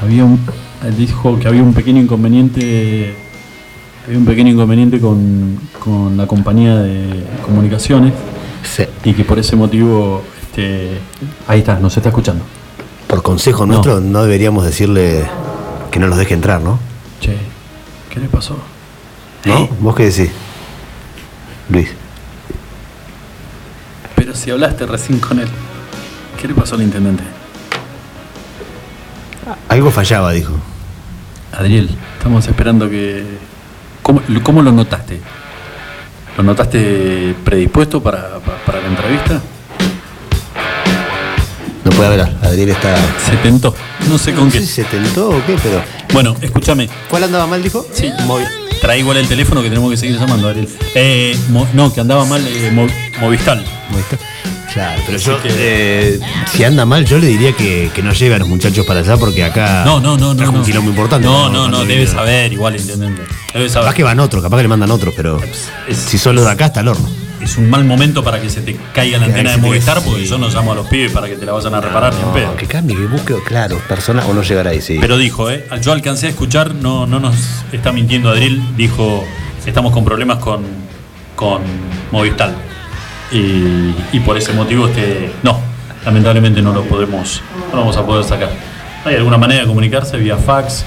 Había 0.00 0.24
un, 0.24 0.38
él 0.84 0.96
dijo 0.96 1.36
que 1.40 1.48
había 1.48 1.64
un 1.64 1.74
pequeño 1.74 2.00
inconveniente 2.00 3.23
había 4.06 4.18
un 4.18 4.24
pequeño 4.26 4.50
inconveniente 4.52 5.00
con, 5.00 5.58
con 5.82 6.16
la 6.16 6.26
compañía 6.26 6.76
de 6.76 7.24
comunicaciones. 7.44 8.12
Sí. 8.62 8.84
Y 9.04 9.14
que 9.14 9.24
por 9.24 9.38
ese 9.38 9.56
motivo. 9.56 10.22
Este, 10.42 10.98
ahí 11.48 11.60
está, 11.60 11.78
nos 11.78 11.96
está 11.96 12.10
escuchando. 12.10 12.44
Por 13.06 13.22
consejo 13.22 13.64
No. 13.66 13.72
nuestro, 13.74 14.00
no 14.00 14.22
deberíamos 14.22 14.64
decirle 14.64 15.24
que 15.90 15.98
no 15.98 16.06
nos 16.08 16.18
deje 16.18 16.34
entrar, 16.34 16.60
¿no? 16.60 16.78
Che, 17.20 17.36
¿qué 18.10 18.20
le 18.20 18.28
pasó? 18.28 18.56
¿No? 19.44 19.68
¿Vos 19.80 19.94
qué 19.94 20.04
decís? 20.10 20.30
Luis. 21.70 21.88
Pero 24.16 24.34
si 24.34 24.50
hablaste 24.50 24.86
recién 24.86 25.18
con 25.18 25.38
él. 25.38 25.48
¿Qué 26.40 26.48
le 26.48 26.54
pasó 26.54 26.74
al 26.74 26.82
intendente? 26.82 27.22
Algo 29.68 29.90
fallaba, 29.90 30.32
dijo. 30.32 30.52
Adriel, 31.52 31.90
estamos 32.18 32.46
esperando 32.46 32.88
que. 32.88 33.24
¿Cómo, 34.04 34.20
lo 34.62 34.70
notaste? 34.70 35.18
¿Lo 36.36 36.42
notaste 36.44 37.34
predispuesto 37.42 38.02
para, 38.02 38.38
pa- 38.38 38.56
para 38.66 38.80
la 38.82 38.88
entrevista? 38.88 39.40
No 41.84 41.90
puede 41.90 42.08
hablar. 42.08 42.32
Adriel 42.42 42.70
está. 42.70 42.96
¿Se 43.24 43.36
tentó? 43.42 43.74
No 44.08 44.16
sé 44.18 44.32
con 44.32 44.46
No 44.46 44.52
qué. 44.52 44.60
sé 44.60 44.66
si 44.66 44.72
se 44.72 44.84
tentó 44.84 45.28
o 45.30 45.46
qué, 45.46 45.56
pero. 45.62 45.82
Bueno, 46.12 46.34
escúchame. 46.40 46.88
¿Cuál 47.10 47.24
andaba 47.24 47.46
mal, 47.46 47.62
dijo? 47.62 47.86
Sí, 47.92 48.10
móvil. 48.26 48.46
Trae 48.80 48.98
igual 48.98 49.16
el 49.18 49.28
teléfono 49.28 49.62
que 49.62 49.68
tenemos 49.68 49.90
que 49.90 49.96
seguir 49.96 50.18
llamando, 50.18 50.48
Adriel. 50.48 50.68
Eh, 50.94 51.38
no, 51.72 51.92
que 51.92 52.00
andaba 52.00 52.24
mal 52.24 52.44
eh, 52.46 52.70
Mo- 52.72 52.86
Movistal. 53.20 53.64
Claro, 54.72 55.00
pero 55.06 55.18
yo, 55.18 55.40
que- 55.40 55.48
eh, 55.56 56.20
si 56.52 56.64
anda 56.64 56.84
mal, 56.84 57.04
yo 57.04 57.18
le 57.18 57.28
diría 57.28 57.52
que, 57.52 57.90
que 57.94 58.02
no 58.02 58.12
lleve 58.12 58.34
a 58.34 58.38
los 58.38 58.48
muchachos 58.48 58.84
para 58.84 59.00
allá 59.00 59.16
porque 59.16 59.44
acá. 59.44 59.84
No, 59.84 60.00
no, 60.00 60.16
no, 60.16 60.28
no. 60.34 60.36
trajo 60.36 60.52
no. 60.52 60.58
un 60.58 60.64
quilombo 60.64 60.90
importante. 60.90 61.26
No, 61.26 61.48
no, 61.48 61.68
no, 61.68 61.84
debe 61.84 62.06
saber, 62.08 62.52
igual, 62.52 62.74
intendente. 62.76 63.22
Debe 63.52 63.68
saber. 63.68 63.84
Capaz 63.84 63.94
que 63.96 64.02
van 64.02 64.18
otros, 64.20 64.42
capaz 64.42 64.56
que 64.56 64.62
le 64.64 64.68
mandan 64.68 64.90
otros, 64.90 65.14
pero. 65.16 65.38
Es- 65.88 65.96
Si 65.98 66.18
solo 66.18 66.42
de 66.44 66.50
acá 66.50 66.66
está 66.66 66.80
el 66.80 66.88
horno. 66.88 67.08
Es 67.44 67.58
un 67.58 67.68
mal 67.68 67.84
momento 67.84 68.24
para 68.24 68.40
que 68.40 68.48
se 68.48 68.62
te 68.62 68.74
caiga 68.94 69.18
la 69.18 69.26
antena 69.26 69.50
de 69.50 69.58
Movistar, 69.58 70.00
porque 70.02 70.24
yo 70.24 70.38
no 70.38 70.48
llamo 70.48 70.72
a 70.72 70.74
los 70.76 70.86
pibes 70.86 71.12
para 71.12 71.28
que 71.28 71.36
te 71.36 71.44
la 71.44 71.52
vayan 71.52 71.74
a 71.74 71.80
reparar 71.82 72.14
ni 72.14 72.22
en 72.22 72.32
pedo. 72.32 72.56
Que 72.56 72.66
cambie, 72.66 72.96
que 72.96 73.06
busque, 73.06 73.34
claro, 73.44 73.78
personas 73.86 74.24
o 74.24 74.32
no 74.32 74.42
llegar 74.42 74.66
ahí, 74.66 74.80
sí. 74.80 74.96
Pero 74.98 75.18
dijo, 75.18 75.50
¿eh? 75.50 75.66
yo 75.82 75.92
alcancé 75.92 76.26
a 76.26 76.30
escuchar, 76.30 76.74
no, 76.74 77.06
no 77.06 77.20
nos 77.20 77.36
está 77.70 77.92
mintiendo 77.92 78.30
Adriel, 78.30 78.62
dijo, 78.78 79.22
estamos 79.66 79.92
con 79.92 80.06
problemas 80.06 80.38
con, 80.38 80.62
con 81.36 81.60
Movistar. 82.12 82.54
Y, 83.30 83.94
y 84.12 84.20
por 84.24 84.38
ese 84.38 84.54
motivo, 84.54 84.86
este, 84.88 85.30
no, 85.42 85.60
lamentablemente 86.06 86.62
no 86.62 86.72
lo 86.72 86.84
podemos, 86.84 87.42
no 87.68 87.76
lo 87.76 87.80
vamos 87.82 87.96
a 87.98 88.06
poder 88.06 88.24
sacar. 88.24 88.50
¿Hay 89.04 89.16
alguna 89.16 89.36
manera 89.36 89.60
de 89.60 89.66
comunicarse 89.66 90.16
vía 90.16 90.38
fax, 90.38 90.82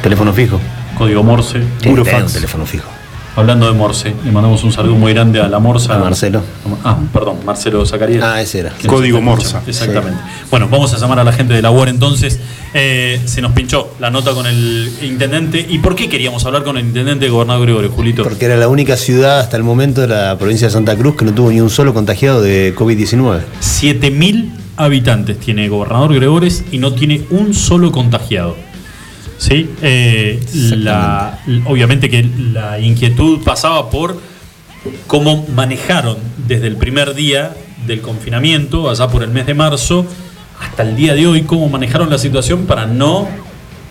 Teléfono 0.00 0.32
fijo. 0.32 0.60
código 0.96 1.24
Morse? 1.24 1.58
Puro 1.82 2.04
fax. 2.04 2.34
teléfono 2.34 2.64
fijo. 2.66 2.88
Hablando 3.36 3.66
de 3.66 3.72
Morse, 3.72 4.14
le 4.24 4.30
mandamos 4.30 4.62
un 4.62 4.72
saludo 4.72 4.94
muy 4.94 5.12
grande 5.12 5.40
a 5.40 5.48
la 5.48 5.58
Morsa. 5.58 5.96
A 5.96 5.98
Marcelo. 5.98 6.42
Ah, 6.84 6.96
perdón, 7.12 7.38
Marcelo 7.44 7.84
Zacarías. 7.84 8.22
Ah, 8.22 8.40
ese 8.40 8.60
era. 8.60 8.72
Código. 8.86 9.20
Morsa. 9.20 9.60
Exactamente. 9.66 10.20
Bueno, 10.50 10.68
vamos 10.68 10.94
a 10.94 10.98
llamar 10.98 11.18
a 11.18 11.24
la 11.24 11.32
gente 11.32 11.52
de 11.52 11.60
la 11.60 11.72
UAR 11.72 11.88
entonces. 11.88 12.38
Eh, 12.74 13.20
se 13.24 13.40
nos 13.40 13.52
pinchó 13.52 13.94
la 13.98 14.10
nota 14.10 14.32
con 14.32 14.46
el 14.46 14.92
intendente. 15.02 15.64
¿Y 15.68 15.78
por 15.78 15.96
qué 15.96 16.08
queríamos 16.08 16.44
hablar 16.46 16.62
con 16.62 16.76
el 16.76 16.86
intendente 16.86 17.24
de 17.24 17.30
gobernador 17.30 17.64
Gregorio, 17.64 17.90
Julito? 17.90 18.22
Porque 18.22 18.44
era 18.44 18.56
la 18.56 18.68
única 18.68 18.96
ciudad 18.96 19.40
hasta 19.40 19.56
el 19.56 19.64
momento 19.64 20.00
de 20.00 20.08
la 20.08 20.36
provincia 20.38 20.68
de 20.68 20.72
Santa 20.72 20.96
Cruz 20.96 21.16
que 21.16 21.24
no 21.24 21.32
tuvo 21.32 21.50
ni 21.50 21.60
un 21.60 21.70
solo 21.70 21.92
contagiado 21.92 22.40
de 22.40 22.74
COVID-19. 22.76 23.40
7.000 23.60 24.50
habitantes 24.76 25.38
tiene 25.40 25.68
gobernador 25.68 26.14
Gregores 26.14 26.64
y 26.70 26.78
no 26.78 26.94
tiene 26.94 27.22
un 27.30 27.54
solo 27.54 27.92
contagiado. 27.92 28.56
¿Sí? 29.46 29.68
Eh, 29.82 30.40
la- 30.76 31.38
obviamente 31.66 32.08
que 32.08 32.22
la 32.52 32.78
inquietud 32.80 33.42
pasaba 33.44 33.90
por 33.90 34.18
cómo 35.06 35.46
manejaron 35.54 36.16
desde 36.48 36.66
el 36.66 36.76
primer 36.76 37.14
día 37.14 37.54
del 37.86 38.00
confinamiento, 38.00 38.88
allá 38.88 39.08
por 39.08 39.22
el 39.22 39.30
mes 39.30 39.46
de 39.46 39.52
marzo, 39.54 40.06
hasta 40.60 40.82
el 40.82 40.96
día 40.96 41.14
de 41.14 41.26
hoy, 41.26 41.42
cómo 41.42 41.68
manejaron 41.68 42.08
la 42.08 42.16
situación 42.18 42.64
para 42.64 42.86
no 42.86 43.28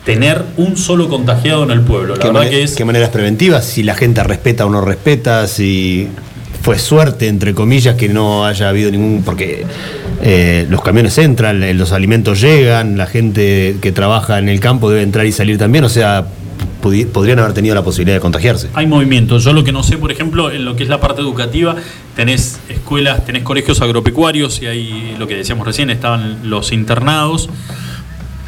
tener 0.06 0.44
un 0.58 0.76
solo 0.76 1.08
contagiado 1.08 1.64
en 1.64 1.72
el 1.72 1.82
pueblo. 1.82 2.16
La 2.16 2.22
¿Qué, 2.22 2.28
verdad 2.32 2.50
que 2.50 2.64
es... 2.64 2.76
qué 2.76 2.84
maneras 2.86 3.10
preventivas? 3.10 3.64
Si 3.66 3.84
la 3.84 3.94
gente 3.96 4.24
respeta 4.24 4.66
o 4.66 4.70
no 4.72 4.82
respeta, 4.82 5.48
si 5.48 6.08
fue 6.64 6.80
suerte, 6.80 7.28
entre 7.28 7.54
comillas, 7.54 7.96
que 7.96 8.08
no 8.08 8.46
haya 8.46 8.70
habido 8.70 8.90
ningún. 8.90 9.22
Porque 9.24 9.66
eh, 10.22 10.66
los 10.70 10.82
camiones 10.82 11.18
entran, 11.18 11.62
eh, 11.62 11.74
los 11.74 11.92
alimentos 11.92 12.40
llegan, 12.40 12.98
la 12.98 13.06
gente 13.06 13.76
que 13.82 13.92
trabaja 13.92 14.40
en 14.40 14.48
el 14.48 14.62
campo 14.62 14.90
debe 14.90 15.04
entrar 15.04 15.26
y 15.26 15.34
salir 15.34 15.58
también, 15.58 15.84
o 15.84 15.90
sea, 15.90 16.26
podrían 17.12 17.40
haber 17.40 17.52
tenido 17.54 17.76
la 17.76 17.84
posibilidad 17.84 18.16
de 18.16 18.22
contagiarse. 18.22 18.70
Hay 18.76 18.88
movimientos. 18.88 19.44
Yo 19.44 19.52
lo 19.52 19.66
que 19.66 19.74
no 19.74 19.84
sé, 19.84 19.98
por 19.98 20.10
ejemplo, 20.10 20.52
en 20.52 20.64
lo 20.64 20.78
que 20.78 20.84
es 20.84 20.90
la 20.90 21.02
parte 21.02 21.22
educativa, 21.22 21.76
tenés 22.16 22.62
escuelas, 22.70 23.26
tenés 23.26 23.44
colegios 23.44 23.82
agropecuarios 23.82 24.62
y 24.62 24.68
hay 24.68 25.16
lo 25.20 25.28
que 25.28 25.36
decíamos 25.36 25.68
recién, 25.68 25.90
estaban 25.90 26.50
los 26.50 26.72
internados, 26.72 27.50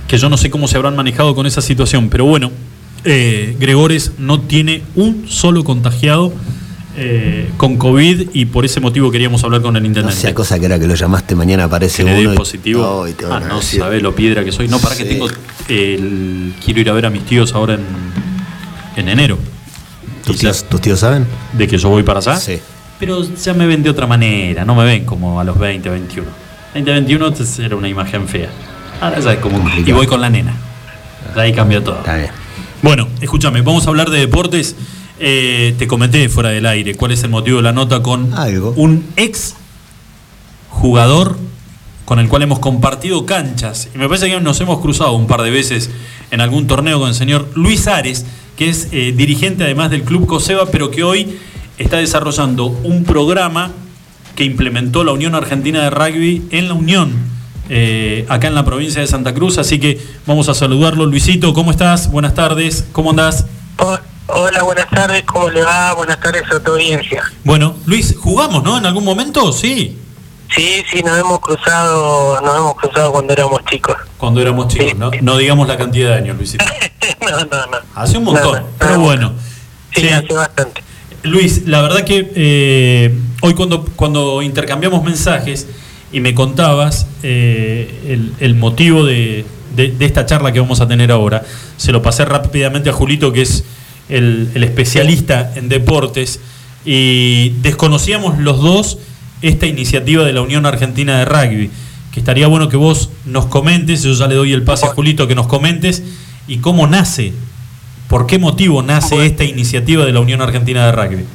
que 0.07 0.17
yo 0.17 0.29
no 0.29 0.37
sé 0.37 0.49
cómo 0.49 0.69
se 0.69 0.77
habrán 0.77 0.95
manejado 0.95 1.35
con 1.35 1.47
esa 1.47 1.61
situación, 1.61 2.09
pero 2.09 2.23
bueno, 2.23 2.51
eh, 3.03 3.57
Gregores 3.59 4.13
no 4.19 4.39
tiene 4.39 4.83
un 4.95 5.25
solo 5.27 5.65
contagiado 5.65 6.31
eh, 6.97 7.49
con 7.57 7.77
COVID 7.77 8.29
y 8.33 8.45
por 8.45 8.65
ese 8.65 8.79
motivo 8.79 9.11
queríamos 9.11 9.43
hablar 9.43 9.61
con 9.61 9.75
el 9.75 9.83
No 9.83 9.87
intendente. 9.87 10.19
sea 10.19 10.33
cosa 10.33 10.57
que 10.59 10.65
era 10.65 10.79
que 10.79 10.87
lo 10.87 10.95
llamaste 10.95 11.35
mañana 11.35 11.65
aparece 11.65 12.03
que 12.05 12.13
uno. 12.21 12.33
y- 12.33 12.35
positivo. 12.37 13.05
Te 13.17 13.25
ah, 13.25 13.39
no 13.39 13.57
decir. 13.57 13.79
sabés 13.81 14.01
lo 14.01 14.15
piedra 14.15 14.43
que 14.43 14.51
soy. 14.51 14.67
No, 14.67 14.79
para 14.79 14.95
que 14.95 15.03
Sí. 15.03 15.09
tengo. 15.09 15.27
el- 15.69 16.53
quiero 16.63 16.79
ir 16.81 16.89
a 16.89 16.93
ver 16.93 17.05
a 17.05 17.09
mis 17.09 17.25
tíos 17.25 17.53
ahora 17.53 17.73
en, 17.75 17.81
en 18.95 19.09
enero. 19.09 19.37
¿Tus 20.25 20.37
tíos, 20.37 20.63
tus 20.69 20.81
tíos 20.81 20.99
saben? 20.99 21.25
de 21.53 21.67
que 21.67 21.77
yo 21.77 21.89
voy 21.89 22.03
para 22.03 22.19
allá. 22.19 22.37
Sí. 22.37 22.59
Pero 22.99 23.23
ya 23.35 23.53
me 23.53 23.67
ven 23.67 23.83
de 23.83 23.89
otra 23.89 24.07
manera, 24.07 24.63
no 24.65 24.73
me 24.75 24.85
ven 24.85 25.05
como 25.05 25.39
a 25.39 25.43
los 25.43 25.57
20, 25.59 25.89
21. 25.89 26.27
20, 26.73 26.91
21 26.91 27.27
entonces 27.27 27.59
era 27.59 27.75
una 27.75 27.87
imagen 27.89 28.27
fea. 28.27 28.49
Ahora 29.01 29.19
ya 29.19 29.33
es 29.33 29.39
como. 29.39 29.57
Complicado. 29.59 29.89
Y 29.89 29.91
voy 29.91 30.07
con 30.07 30.21
la 30.21 30.29
nena. 30.29 30.53
Ahí 31.35 31.51
cambia 31.53 31.83
todo. 31.83 31.97
Está 31.97 32.15
bien. 32.15 32.29
Bueno, 32.81 33.07
escúchame, 33.19 33.61
vamos 33.61 33.85
a 33.85 33.89
hablar 33.89 34.09
de 34.09 34.19
deportes. 34.19 34.75
Eh, 35.19 35.75
te 35.77 35.87
comenté 35.87 36.27
fuera 36.29 36.49
del 36.49 36.65
aire 36.65 36.95
cuál 36.95 37.11
es 37.11 37.23
el 37.23 37.29
motivo 37.29 37.57
de 37.57 37.63
la 37.63 37.71
nota 37.71 38.03
con 38.03 38.33
Algo. 38.33 38.73
un 38.75 39.05
ex 39.15 39.55
jugador 40.69 41.37
con 42.03 42.19
el 42.19 42.27
cual 42.27 42.43
hemos 42.43 42.59
compartido 42.59 43.25
canchas. 43.25 43.89
Y 43.95 43.97
me 43.97 44.07
parece 44.07 44.29
que 44.29 44.39
nos 44.39 44.59
hemos 44.61 44.79
cruzado 44.79 45.13
un 45.13 45.25
par 45.27 45.41
de 45.41 45.49
veces 45.49 45.89
en 46.31 46.41
algún 46.41 46.67
torneo 46.67 46.99
con 46.99 47.09
el 47.09 47.15
señor 47.15 47.49
Luis 47.55 47.87
Ares, 47.87 48.25
que 48.57 48.69
es 48.69 48.89
eh, 48.91 49.13
dirigente 49.15 49.63
además 49.63 49.89
del 49.89 50.03
Club 50.03 50.27
Coseba, 50.27 50.67
pero 50.67 50.91
que 50.91 51.03
hoy 51.03 51.37
está 51.77 51.97
desarrollando 51.97 52.65
un 52.65 53.03
programa 53.03 53.71
que 54.35 54.43
implementó 54.43 55.03
la 55.03 55.13
Unión 55.13 55.33
Argentina 55.33 55.81
de 55.81 55.89
Rugby 55.89 56.43
en 56.51 56.67
la 56.67 56.73
Unión, 56.73 57.13
eh, 57.69 58.25
acá 58.29 58.47
en 58.47 58.55
la 58.55 58.65
provincia 58.65 59.01
de 59.01 59.07
Santa 59.07 59.33
Cruz. 59.33 59.57
Así 59.57 59.79
que 59.79 59.99
vamos 60.27 60.49
a 60.49 60.53
saludarlo. 60.53 61.05
Luisito, 61.05 61.53
¿cómo 61.53 61.71
estás? 61.71 62.11
Buenas 62.11 62.35
tardes, 62.35 62.85
¿cómo 62.91 63.11
andás? 63.11 63.45
Oh, 63.79 63.97
Hola, 64.27 64.63
buenas 64.63 64.89
tardes, 64.89 65.23
¿cómo 65.23 65.49
le 65.49 65.61
va? 65.63 65.93
Buenas 65.93 66.19
tardes 66.19 66.43
a 66.51 66.59
tu 66.59 66.71
audiencia. 66.71 67.23
Bueno, 67.43 67.75
Luis, 67.85 68.15
¿jugamos, 68.19 68.63
no? 68.63 68.77
¿En 68.77 68.85
algún 68.85 69.03
momento? 69.03 69.51
Sí. 69.53 69.97
Sí, 70.55 70.83
sí, 70.91 71.03
nos 71.03 71.17
hemos 71.19 71.39
cruzado, 71.39 72.39
nos 72.41 72.55
hemos 72.55 72.75
cruzado 72.75 73.11
cuando 73.11 73.33
éramos 73.33 73.63
chicos. 73.65 73.95
Cuando 74.17 74.41
éramos 74.41 74.67
chicos, 74.69 74.95
no, 74.97 75.11
no 75.21 75.37
digamos 75.37 75.67
la 75.67 75.77
cantidad 75.77 76.09
de 76.09 76.15
años, 76.15 76.37
Luisito. 76.37 76.65
no, 77.21 77.37
no, 77.39 77.65
no. 77.67 77.77
Hace 77.93 78.17
un 78.17 78.23
montón, 78.25 78.53
No, 78.53 78.59
no, 78.61 78.67
pero 78.79 78.91
no. 78.93 78.99
bueno. 78.99 79.33
Sí, 79.93 80.01
Sí. 80.01 80.09
hace 80.09 80.33
bastante. 80.33 80.83
Luis, 81.23 81.67
la 81.67 81.81
verdad 81.81 82.03
que 82.03 82.31
eh, 82.35 83.19
hoy 83.41 83.53
cuando, 83.53 83.85
cuando 83.95 84.41
intercambiamos 84.41 85.03
mensajes 85.03 85.67
y 86.11 86.19
me 86.19 86.33
contabas 86.35 87.07
eh, 87.23 88.01
el, 88.07 88.33
el 88.39 88.55
motivo 88.55 89.03
de, 89.05 89.45
de- 89.75 89.91
de 89.91 90.05
esta 90.05 90.25
charla 90.25 90.51
que 90.51 90.59
vamos 90.59 90.81
a 90.81 90.87
tener 90.87 91.11
ahora, 91.11 91.43
se 91.77 91.91
lo 91.91 92.01
pasé 92.01 92.25
rápidamente 92.25 92.89
a 92.89 92.93
Julito, 92.93 93.31
que 93.33 93.41
es 93.41 93.63
el, 94.09 94.51
el 94.53 94.63
especialista 94.63 95.51
en 95.55 95.69
deportes, 95.69 96.39
y 96.85 97.49
desconocíamos 97.61 98.37
los 98.37 98.61
dos 98.61 98.99
esta 99.41 99.65
iniciativa 99.65 100.23
de 100.23 100.33
la 100.33 100.41
Unión 100.41 100.65
Argentina 100.65 101.17
de 101.19 101.25
Rugby, 101.25 101.71
que 102.11 102.19
estaría 102.19 102.47
bueno 102.47 102.69
que 102.69 102.77
vos 102.77 103.09
nos 103.25 103.45
comentes, 103.47 104.03
yo 104.03 104.13
ya 104.13 104.27
le 104.27 104.35
doy 104.35 104.53
el 104.53 104.63
pase 104.63 104.85
a 104.85 104.89
Julito, 104.89 105.27
que 105.27 105.35
nos 105.35 105.47
comentes, 105.47 106.03
y 106.47 106.57
cómo 106.59 106.87
nace, 106.87 107.33
por 108.07 108.27
qué 108.27 108.37
motivo 108.39 108.83
nace 108.83 109.25
esta 109.25 109.43
iniciativa 109.43 110.05
de 110.05 110.13
la 110.13 110.19
Unión 110.19 110.41
Argentina 110.41 110.85
de 110.85 110.91
Rugby. 110.91 111.25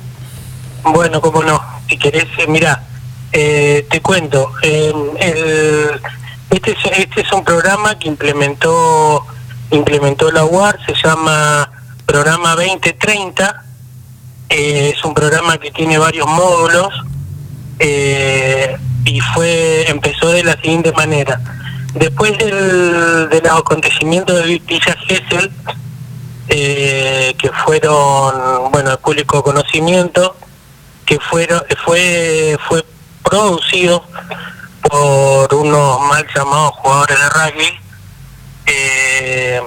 Bueno, 0.84 1.20
cómo 1.20 1.42
no. 1.42 1.60
Si 1.88 1.98
querés, 1.98 2.26
eh, 2.38 2.46
mira, 2.48 2.84
eh, 3.32 3.86
te 3.90 4.00
cuento. 4.00 4.52
eh, 4.62 4.92
el- 5.20 6.00
este, 6.50 6.70
es, 6.72 6.78
este 6.98 7.20
es 7.20 7.32
un 7.32 7.44
programa 7.44 7.96
que 7.98 8.08
implementó 8.08 9.24
implementó 9.72 10.32
la 10.32 10.44
UAR, 10.44 10.78
se 10.84 10.94
llama 11.04 11.70
Programa 12.10 12.56
2030 12.56 13.64
Eh, 14.48 14.94
es 14.96 15.04
un 15.04 15.14
programa 15.14 15.58
que 15.58 15.70
tiene 15.70 15.96
varios 15.96 16.26
módulos 16.26 16.88
eh, 17.78 18.76
y 19.04 19.20
fue 19.20 19.88
empezó 19.88 20.30
de 20.30 20.42
la 20.42 20.54
siguiente 20.60 20.90
manera. 20.90 21.40
Después 21.94 22.36
del, 22.36 23.28
de 23.28 23.40
los 23.44 23.52
acontecimientos 23.52 24.44
de 24.44 24.58
Villa 24.58 24.96
Gesell, 25.06 25.52
eh, 26.48 27.32
que 27.38 27.48
fueron, 27.64 28.72
bueno, 28.72 28.90
de 28.90 28.96
público 28.96 29.44
conocimiento, 29.44 30.34
que 31.06 31.20
fueron, 31.20 31.62
fue, 31.84 32.58
fue 32.68 32.84
producido 33.22 34.02
por 34.82 35.54
unos 35.54 36.00
mal 36.08 36.26
llamados 36.34 36.72
jugadores 36.72 37.18
de 37.20 37.28
rugby, 37.28 37.80
eh, 38.66 39.62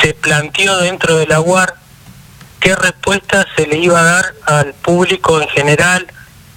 se 0.00 0.14
planteó 0.14 0.78
dentro 0.78 1.16
de 1.16 1.26
la 1.26 1.40
UAR 1.40 1.74
qué 2.60 2.74
respuesta 2.74 3.46
se 3.56 3.66
le 3.66 3.78
iba 3.78 4.00
a 4.00 4.04
dar 4.04 4.34
al 4.46 4.74
público 4.74 5.40
en 5.40 5.48
general 5.48 6.06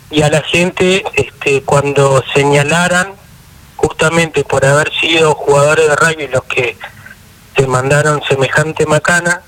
y 0.09 0.21
a 0.21 0.29
la 0.29 0.41
gente 0.41 1.03
este, 1.13 1.61
cuando 1.63 2.23
señalaran 2.33 3.13
justamente 3.75 4.43
por 4.43 4.65
haber 4.65 4.91
sido 4.99 5.35
jugadores 5.35 5.87
de 5.87 5.95
rugby 5.95 6.27
los 6.27 6.43
que 6.43 6.77
se 7.55 7.67
mandaron 7.67 8.21
semejante 8.27 8.85
macana, 8.85 9.41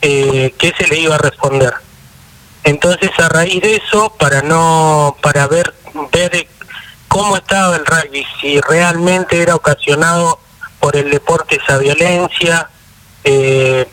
eh, 0.00 0.54
qué 0.58 0.72
se 0.76 0.86
le 0.88 0.98
iba 0.98 1.16
a 1.16 1.18
responder. 1.18 1.74
Entonces 2.64 3.10
a 3.18 3.28
raíz 3.28 3.60
de 3.62 3.76
eso, 3.76 4.12
para 4.18 4.42
no, 4.42 5.16
para 5.20 5.46
ver, 5.46 5.74
ver 6.12 6.46
cómo 7.08 7.36
estaba 7.36 7.76
el 7.76 7.84
rugby, 7.84 8.24
si 8.40 8.60
realmente 8.60 9.42
era 9.42 9.54
ocasionado 9.54 10.38
por 10.80 10.96
el 10.96 11.10
deporte 11.10 11.60
esa 11.62 11.78
violencia, 11.78 12.68
eh, 13.24 13.88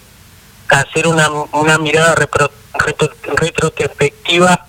hacer 0.67 1.07
una, 1.07 1.29
una 1.29 1.77
mirada 1.77 2.15
repro- 2.15 2.51
retro- 2.73 3.13
retrospectiva 3.35 4.65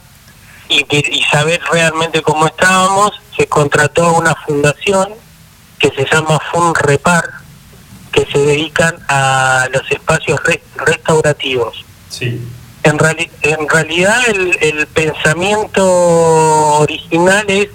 y, 0.68 0.84
y 0.90 1.22
saber 1.24 1.60
realmente 1.70 2.22
cómo 2.22 2.46
estábamos, 2.46 3.12
se 3.36 3.46
contrató 3.46 4.04
a 4.06 4.12
una 4.12 4.34
fundación 4.34 5.08
que 5.78 5.88
se 5.90 6.06
llama 6.12 6.38
FUNREPAR, 6.52 7.24
que 8.12 8.26
se 8.26 8.38
dedican 8.38 8.96
a 9.08 9.68
los 9.72 9.90
espacios 9.90 10.42
re- 10.44 10.62
restaurativos. 10.76 11.84
Sí. 12.08 12.40
En, 12.82 12.98
reali- 12.98 13.30
en 13.42 13.68
realidad 13.68 14.20
el, 14.28 14.56
el 14.60 14.86
pensamiento 14.86 15.84
original 16.78 17.44
es 17.48 17.68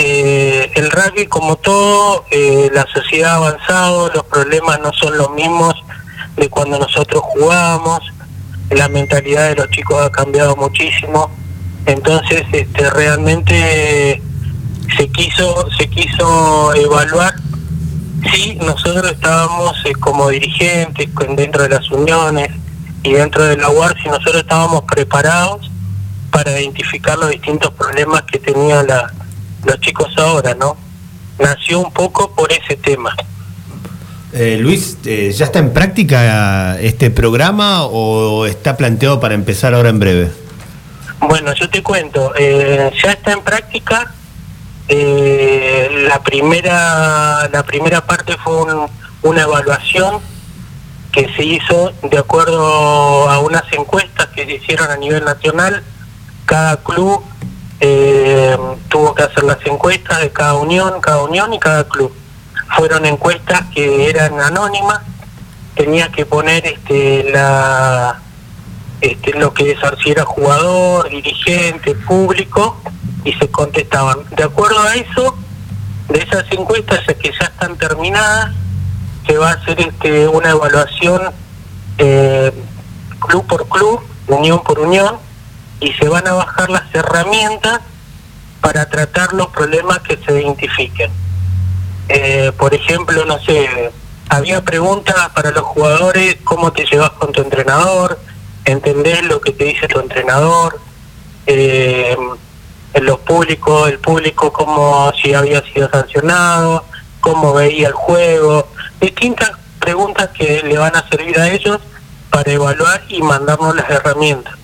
eh, 0.00 0.70
el 0.76 0.90
rugby 0.92 1.26
como 1.26 1.56
todo, 1.56 2.24
eh, 2.30 2.70
la 2.72 2.86
sociedad 2.94 3.32
ha 3.32 3.36
avanzado, 3.36 4.10
los 4.14 4.24
problemas 4.24 4.78
no 4.80 4.92
son 4.92 5.18
los 5.18 5.30
mismos 5.32 5.74
de 6.36 6.48
cuando 6.48 6.78
nosotros 6.78 7.20
jugábamos, 7.24 8.00
la 8.70 8.88
mentalidad 8.88 9.48
de 9.48 9.56
los 9.56 9.68
chicos 9.70 10.00
ha 10.00 10.10
cambiado 10.10 10.54
muchísimo, 10.54 11.30
entonces 11.86 12.44
este, 12.52 12.88
realmente 12.90 14.22
se 14.96 15.08
quiso 15.08 15.68
se 15.76 15.88
quiso 15.90 16.74
evaluar. 16.74 17.34
Si 18.32 18.54
nosotros 18.56 19.10
estábamos 19.12 19.74
eh, 19.84 19.92
como 19.98 20.28
dirigentes 20.28 21.08
dentro 21.36 21.62
de 21.64 21.70
las 21.70 21.90
uniones 21.90 22.50
y 23.02 23.12
dentro 23.14 23.44
de 23.44 23.56
la 23.56 23.68
UAR, 23.70 23.96
si 24.00 24.08
nosotros 24.08 24.36
estábamos 24.42 24.82
preparados 24.84 25.70
para 26.30 26.52
identificar 26.60 27.18
los 27.18 27.30
distintos 27.30 27.72
problemas 27.72 28.22
que 28.30 28.38
tenían 28.38 28.86
la- 28.86 29.12
los 29.68 29.80
chicos 29.80 30.08
ahora, 30.16 30.54
¿no? 30.54 30.76
Nació 31.38 31.78
un 31.80 31.92
poco 31.92 32.30
por 32.34 32.50
ese 32.52 32.74
tema. 32.76 33.14
Eh, 34.32 34.58
Luis, 34.60 34.98
eh, 35.04 35.32
¿ya 35.34 35.44
está 35.46 35.58
en 35.60 35.72
práctica 35.72 36.78
este 36.80 37.10
programa 37.10 37.84
o 37.84 38.44
está 38.46 38.76
planteado 38.76 39.20
para 39.20 39.34
empezar 39.34 39.72
ahora 39.74 39.88
en 39.90 39.98
breve? 40.00 40.32
Bueno, 41.20 41.52
yo 41.54 41.68
te 41.70 41.82
cuento, 41.82 42.32
eh, 42.36 42.90
ya 43.02 43.12
está 43.12 43.32
en 43.32 43.42
práctica. 43.42 44.12
eh, 44.90 46.06
la 46.08 46.22
primera 46.22 47.46
la 47.52 47.62
primera 47.62 48.00
parte 48.06 48.34
fue 48.42 48.62
un- 48.62 48.86
una 49.20 49.42
evaluación 49.42 50.20
que 51.12 51.28
se 51.36 51.44
hizo 51.44 51.92
de 52.10 52.16
acuerdo 52.16 53.28
a 53.28 53.38
unas 53.40 53.64
encuestas 53.72 54.28
que 54.28 54.46
se 54.46 54.52
hicieron 54.54 54.90
a 54.90 54.96
nivel 54.96 55.22
nacional. 55.26 55.82
Cada 56.46 56.78
club 56.78 57.22
eh, 57.80 58.56
tuvo 58.88 59.14
que 59.14 59.22
hacer 59.22 59.44
las 59.44 59.64
encuestas 59.66 60.20
de 60.20 60.30
cada 60.30 60.54
unión, 60.54 61.00
cada 61.00 61.22
unión 61.22 61.52
y 61.52 61.58
cada 61.58 61.84
club. 61.84 62.12
Fueron 62.76 63.06
encuestas 63.06 63.62
que 63.74 64.08
eran 64.08 64.40
anónimas, 64.40 65.00
tenía 65.74 66.10
que 66.10 66.26
poner 66.26 66.66
este 66.66 67.30
la 67.30 68.20
este, 69.00 69.32
lo 69.38 69.54
que 69.54 69.76
si 70.02 70.10
era 70.10 70.24
jugador, 70.24 71.08
dirigente, 71.08 71.94
público, 71.94 72.76
y 73.24 73.32
se 73.34 73.48
contestaban. 73.48 74.18
De 74.36 74.42
acuerdo 74.42 74.80
a 74.80 74.94
eso, 74.94 75.36
de 76.08 76.18
esas 76.18 76.44
encuestas 76.50 77.00
que 77.06 77.30
ya 77.30 77.46
están 77.46 77.76
terminadas, 77.76 78.54
se 79.26 79.36
va 79.36 79.50
a 79.50 79.54
hacer 79.54 79.80
este, 79.80 80.26
una 80.26 80.50
evaluación 80.50 81.20
eh, 81.98 82.52
club 83.20 83.46
por 83.46 83.68
club, 83.68 84.00
unión 84.26 84.62
por 84.62 84.78
unión, 84.80 85.16
y 85.80 85.92
se 85.92 86.08
van 86.08 86.26
a 86.26 86.34
bajar 86.34 86.70
las 86.70 86.94
herramientas 86.94 87.80
para 88.60 88.88
tratar 88.88 89.32
los 89.32 89.48
problemas 89.48 90.00
que 90.00 90.16
se 90.16 90.40
identifiquen. 90.40 91.10
Eh, 92.08 92.52
por 92.56 92.74
ejemplo, 92.74 93.24
no 93.24 93.38
sé, 93.40 93.92
había 94.28 94.62
preguntas 94.62 95.28
para 95.34 95.50
los 95.50 95.62
jugadores, 95.62 96.36
cómo 96.44 96.72
te 96.72 96.84
llevas 96.84 97.10
con 97.10 97.32
tu 97.32 97.42
entrenador, 97.42 98.18
entendés 98.64 99.22
lo 99.24 99.40
que 99.40 99.52
te 99.52 99.64
dice 99.64 99.88
tu 99.88 100.00
entrenador, 100.00 100.80
eh, 101.46 102.16
en 102.94 103.04
los 103.04 103.18
públicos, 103.20 103.88
el 103.88 103.98
público 103.98 104.52
cómo 104.52 105.12
si 105.22 105.34
había 105.34 105.62
sido 105.62 105.88
sancionado, 105.90 106.84
cómo 107.20 107.52
veía 107.52 107.88
el 107.88 107.94
juego, 107.94 108.68
distintas 109.00 109.52
preguntas 109.78 110.30
que 110.30 110.62
le 110.62 110.76
van 110.78 110.96
a 110.96 111.08
servir 111.08 111.38
a 111.38 111.48
ellos 111.50 111.78
para 112.30 112.52
evaluar 112.52 113.02
y 113.08 113.22
mandarnos 113.22 113.76
las 113.76 113.88
herramientas. 113.88 114.54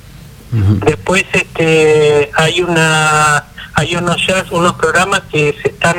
Después 0.85 1.25
este 1.33 2.31
hay 2.35 2.61
una 2.61 3.45
hay 3.75 3.97
unos 3.97 4.25
ya 4.27 4.45
unos 4.51 4.75
programas 4.75 5.23
que 5.31 5.57
se 5.63 5.69
están 5.71 5.97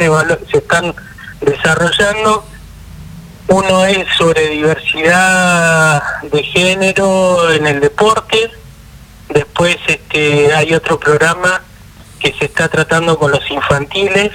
se 0.52 0.58
están 0.58 0.94
desarrollando. 1.42 2.46
Uno 3.48 3.86
es 3.86 4.08
sobre 4.18 4.50
diversidad 4.50 6.02
de 6.24 6.44
género 6.44 7.52
en 7.52 7.68
el 7.68 7.80
deporte. 7.80 8.50
Después 9.30 9.78
este 9.88 10.54
hay 10.54 10.74
otro 10.74 11.00
programa 11.00 11.62
que 12.20 12.34
se 12.40 12.46
está 12.46 12.70
tratando 12.70 13.20
con 13.20 13.32
los 13.32 13.50
infantiles 13.52 14.32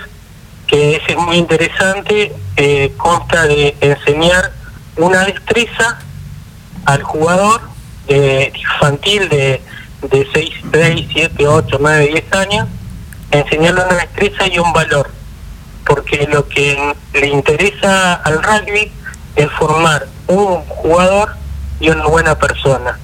que 0.70 0.96
ese 0.96 1.12
es 1.12 1.18
muy 1.18 1.36
interesante. 1.36 2.32
Eh, 2.56 2.92
consta 2.96 3.46
de 3.46 3.74
enseñar 3.80 4.52
una 4.96 5.24
destreza 5.24 5.98
al 6.84 7.02
jugador 7.02 7.60
de 8.06 8.52
infantil 8.54 9.28
de, 9.28 9.60
de 10.02 10.26
6, 10.32 10.50
6, 10.72 11.06
7, 11.12 11.46
8, 11.46 11.78
9, 11.80 12.08
10 12.08 12.32
años, 12.32 12.68
enseñarle 13.30 13.82
una 13.84 13.94
destreza 13.94 14.46
y 14.48 14.58
un 14.58 14.72
valor. 14.72 15.10
Porque 15.84 16.28
lo 16.30 16.46
que 16.48 16.94
le 17.14 17.26
interesa 17.26 18.14
al 18.14 18.42
rugby 18.42 18.92
es 19.36 19.50
formar 19.52 20.06
un 20.26 20.62
jugador 20.66 21.34
y 21.80 21.90
una 21.90 22.06
buena 22.06 22.38
persona. 22.38 22.98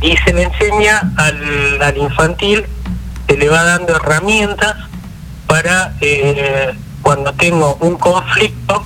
Y 0.00 0.16
se 0.18 0.32
le 0.32 0.42
enseña 0.42 1.12
al, 1.16 1.82
al 1.82 1.96
infantil, 1.96 2.66
se 3.28 3.36
le 3.36 3.48
va 3.48 3.64
dando 3.64 3.96
herramientas 3.96 4.76
para 5.46 5.94
eh, 6.00 6.74
cuando 7.02 7.32
tengo 7.34 7.76
un 7.80 7.96
conflicto 7.96 8.84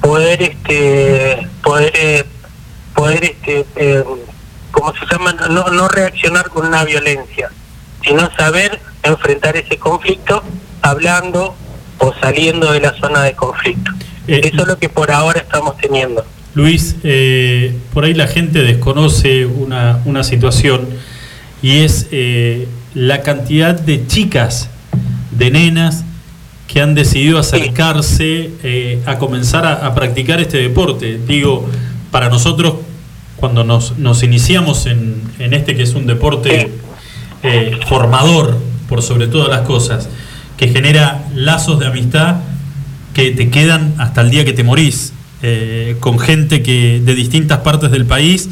poder 0.00 0.42
este 0.42 1.48
poder 1.62 1.92
eh, 1.94 2.24
poder 2.94 3.24
este 3.24 3.64
eh, 3.76 4.04
como 4.72 4.92
se 4.94 5.06
llama 5.10 5.32
no, 5.32 5.68
no 5.68 5.88
reaccionar 5.88 6.48
con 6.48 6.66
una 6.66 6.84
violencia 6.84 7.50
sino 8.04 8.30
saber 8.36 8.80
enfrentar 9.02 9.56
ese 9.56 9.78
conflicto 9.78 10.42
hablando 10.80 11.54
o 11.98 12.12
saliendo 12.20 12.72
de 12.72 12.80
la 12.80 12.94
zona 12.94 13.22
de 13.22 13.34
conflicto. 13.34 13.92
Eso 14.26 14.62
es 14.62 14.66
lo 14.66 14.78
que 14.78 14.88
por 14.88 15.10
ahora 15.10 15.40
estamos 15.40 15.76
teniendo. 15.78 16.24
Luis, 16.54 16.96
eh, 17.02 17.76
por 17.94 18.04
ahí 18.04 18.14
la 18.14 18.26
gente 18.26 18.62
desconoce 18.62 19.46
una, 19.46 20.00
una 20.04 20.22
situación 20.22 20.88
y 21.62 21.78
es 21.78 22.08
eh, 22.10 22.68
la 22.94 23.22
cantidad 23.22 23.78
de 23.78 24.06
chicas, 24.06 24.68
de 25.30 25.50
nenas, 25.50 26.04
que 26.66 26.80
han 26.80 26.94
decidido 26.94 27.38
acercarse 27.38 28.50
eh, 28.62 29.02
a 29.06 29.18
comenzar 29.18 29.66
a, 29.66 29.86
a 29.86 29.94
practicar 29.94 30.40
este 30.40 30.58
deporte. 30.58 31.18
Digo, 31.26 31.68
para 32.10 32.28
nosotros, 32.28 32.74
cuando 33.42 33.64
nos, 33.64 33.98
nos 33.98 34.22
iniciamos 34.22 34.86
en, 34.86 35.20
en 35.40 35.52
este 35.52 35.74
que 35.74 35.82
es 35.82 35.94
un 35.94 36.06
deporte 36.06 36.70
eh, 37.42 37.72
formador, 37.88 38.56
por 38.88 39.02
sobre 39.02 39.26
todas 39.26 39.48
las 39.48 39.62
cosas, 39.62 40.08
que 40.56 40.68
genera 40.68 41.24
lazos 41.34 41.80
de 41.80 41.86
amistad 41.88 42.36
que 43.14 43.32
te 43.32 43.50
quedan 43.50 43.94
hasta 43.98 44.20
el 44.20 44.30
día 44.30 44.44
que 44.44 44.52
te 44.52 44.62
morís, 44.62 45.12
eh, 45.42 45.96
con 45.98 46.20
gente 46.20 46.62
que 46.62 47.00
de 47.04 47.14
distintas 47.16 47.58
partes 47.62 47.90
del 47.90 48.06
país. 48.06 48.48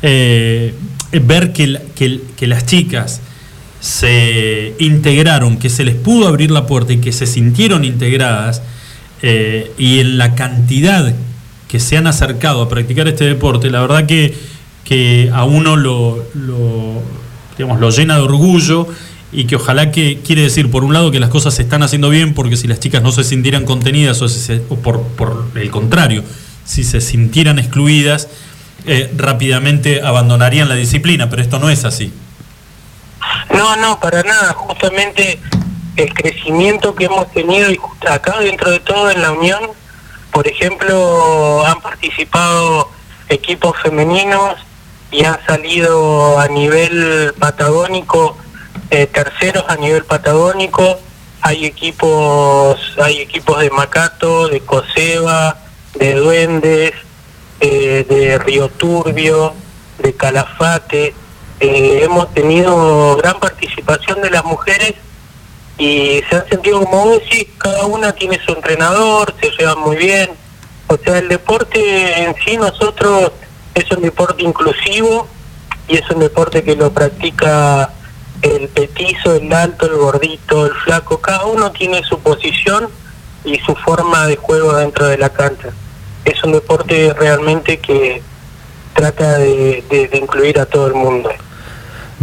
eh, 0.00 0.72
ver 1.12 1.52
que, 1.52 1.66
la- 1.66 1.80
que- 1.94 2.22
que 2.34 2.46
las 2.46 2.64
chicas 2.64 3.20
se 3.80 4.72
integraron, 4.78 5.58
que 5.58 5.68
se 5.68 5.84
les 5.84 5.94
pudo 5.94 6.26
abrir 6.26 6.50
la 6.50 6.66
puerta 6.66 6.94
y 6.94 6.98
que 7.02 7.12
se 7.12 7.26
sintieron 7.26 7.84
integradas, 7.84 8.62
eh, 9.20 9.70
y 9.76 9.98
en 10.00 10.16
la 10.16 10.34
cantidad 10.34 11.12
que 11.72 11.80
se 11.80 11.96
han 11.96 12.06
acercado 12.06 12.60
a 12.60 12.68
practicar 12.68 13.08
este 13.08 13.24
deporte, 13.24 13.70
la 13.70 13.80
verdad 13.80 14.04
que, 14.04 14.36
que 14.84 15.30
a 15.32 15.44
uno 15.44 15.74
lo, 15.76 16.22
digamos, 17.56 17.80
lo 17.80 17.88
llena 17.88 18.16
de 18.16 18.20
orgullo 18.20 18.86
y 19.32 19.46
que 19.46 19.56
ojalá 19.56 19.90
que, 19.90 20.18
quiere 20.22 20.42
decir, 20.42 20.70
por 20.70 20.84
un 20.84 20.92
lado, 20.92 21.10
que 21.10 21.18
las 21.18 21.30
cosas 21.30 21.54
se 21.54 21.62
están 21.62 21.82
haciendo 21.82 22.10
bien, 22.10 22.34
porque 22.34 22.58
si 22.58 22.68
las 22.68 22.78
chicas 22.78 23.02
no 23.02 23.10
se 23.10 23.24
sintieran 23.24 23.64
contenidas 23.64 24.20
o, 24.20 24.28
si 24.28 24.38
se- 24.38 24.62
o 24.68 24.76
por, 24.76 25.00
por 25.02 25.46
el 25.54 25.70
contrario, 25.70 26.22
si 26.66 26.84
se 26.84 27.00
sintieran 27.00 27.58
excluidas, 27.58 28.28
eh, 28.84 29.10
rápidamente 29.16 30.02
abandonarían 30.02 30.68
la 30.68 30.74
disciplina, 30.74 31.30
pero 31.30 31.40
esto 31.40 31.58
no 31.58 31.70
es 31.70 31.86
así. 31.86 32.12
No, 33.54 33.76
no, 33.76 33.98
para 33.98 34.22
nada. 34.22 34.52
Justamente 34.52 35.38
el 35.96 36.12
crecimiento 36.12 36.94
que 36.94 37.06
hemos 37.06 37.32
tenido 37.32 37.70
y 37.70 37.78
acá 38.10 38.40
dentro 38.40 38.70
de 38.70 38.80
todo 38.80 39.10
en 39.10 39.22
la 39.22 39.32
Unión, 39.32 39.60
por 40.32 40.48
ejemplo, 40.48 41.64
han 41.66 41.80
participado 41.80 42.88
equipos 43.28 43.76
femeninos 43.82 44.56
y 45.10 45.24
han 45.24 45.38
salido 45.46 46.40
a 46.40 46.48
nivel 46.48 47.34
patagónico, 47.38 48.36
eh, 48.90 49.06
terceros 49.06 49.64
a 49.68 49.76
nivel 49.76 50.04
patagónico. 50.04 50.98
Hay 51.42 51.66
equipos, 51.66 52.78
hay 53.02 53.20
equipos 53.20 53.60
de 53.60 53.70
Macato, 53.70 54.48
de 54.48 54.60
Coseba, 54.60 55.58
de 55.94 56.14
Duendes, 56.14 56.92
eh, 57.60 58.06
de 58.08 58.38
Río 58.38 58.70
Turbio, 58.70 59.52
de 59.98 60.14
Calafate. 60.14 61.14
Eh, 61.60 62.00
hemos 62.02 62.32
tenido 62.32 63.16
gran 63.16 63.38
participación 63.38 64.22
de 64.22 64.30
las 64.30 64.44
mujeres 64.44 64.94
y 65.78 66.22
se 66.28 66.36
han 66.36 66.48
sentido 66.48 66.84
como 66.84 67.04
vos 67.06 67.22
cada 67.58 67.86
una 67.86 68.12
tiene 68.12 68.38
su 68.44 68.52
entrenador, 68.52 69.34
se 69.40 69.50
llevan 69.50 69.80
muy 69.80 69.96
bien. 69.96 70.30
O 70.88 70.96
sea, 70.96 71.18
el 71.18 71.28
deporte 71.28 72.22
en 72.22 72.34
sí 72.44 72.56
nosotros 72.56 73.32
es 73.74 73.90
un 73.90 74.02
deporte 74.02 74.42
inclusivo 74.42 75.26
y 75.88 75.96
es 75.96 76.10
un 76.10 76.20
deporte 76.20 76.62
que 76.62 76.76
lo 76.76 76.92
practica 76.92 77.90
el 78.42 78.68
petizo, 78.68 79.34
el 79.34 79.52
alto, 79.52 79.86
el 79.86 79.96
gordito, 79.96 80.66
el 80.66 80.74
flaco. 80.84 81.20
Cada 81.20 81.46
uno 81.46 81.72
tiene 81.72 82.02
su 82.04 82.18
posición 82.18 82.88
y 83.44 83.58
su 83.60 83.74
forma 83.74 84.26
de 84.26 84.36
juego 84.36 84.76
dentro 84.76 85.06
de 85.06 85.18
la 85.18 85.30
cancha. 85.30 85.70
Es 86.24 86.42
un 86.44 86.52
deporte 86.52 87.12
realmente 87.14 87.78
que 87.78 88.22
trata 88.94 89.38
de 89.38 90.10
incluir 90.12 90.58
a 90.60 90.66
todo 90.66 90.86
el 90.88 90.94
mundo. 90.94 91.30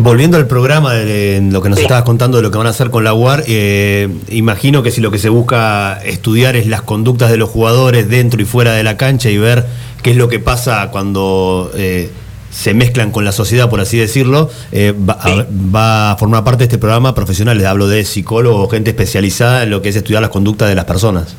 Volviendo 0.02 0.38
al 0.38 0.48
programa, 0.48 0.94
de, 0.94 1.42
lo 1.52 1.62
que 1.62 1.68
nos 1.68 1.78
estabas 1.78 2.04
contando 2.04 2.38
de 2.38 2.44
lo 2.44 2.52
que 2.52 2.58
van 2.58 2.68
a 2.68 2.70
hacer 2.70 2.90
con 2.90 3.04
la 3.04 3.14
UAR, 3.14 3.44
eh, 3.48 4.08
imagino 4.30 4.82
que 4.82 4.92
si 4.92 5.02
lo 5.02 5.12
que 5.12 5.18
se 5.18 5.28
busca 5.28 6.00
estudiar 6.06 6.56
es 6.56 6.68
las 6.68 6.82
conductas 6.84 7.30
de 7.30 7.36
los 7.36 7.50
jugadores 7.50 8.08
dentro 8.08 8.42
y 8.42 8.46
fuera 8.46 8.72
de 8.72 8.84
la 8.84 8.96
cancha 8.96 9.30
y 9.30 9.38
ver 9.38 9.66
qué 10.02 10.12
es 10.12 10.16
lo 10.16 10.30
que 10.30 10.40
pasa 10.40 10.90
cuando 10.90 11.70
eh, 11.76 12.10
se 12.50 12.74
mezclan 12.74 13.12
con 13.12 13.26
la 13.26 13.34
sociedad, 13.34 13.70
por 13.70 13.82
así 13.82 13.98
decirlo, 13.98 14.50
eh, 14.72 14.94
va, 14.98 15.18
a, 15.20 15.46
va 15.52 16.12
a 16.12 16.16
formar 16.16 16.46
parte 16.46 16.60
de 16.60 16.64
este 16.64 16.78
programa 16.78 17.14
profesionales. 17.14 17.66
Hablo 17.66 17.90
de 17.90 18.06
psicólogos, 18.06 18.72
gente 18.72 18.92
especializada 18.92 19.64
en 19.64 19.70
lo 19.70 19.82
que 19.82 19.90
es 19.90 19.98
estudiar 19.98 20.22
las 20.22 20.32
conductas 20.32 20.70
de 20.70 20.76
las 20.76 20.86
personas. 20.86 21.36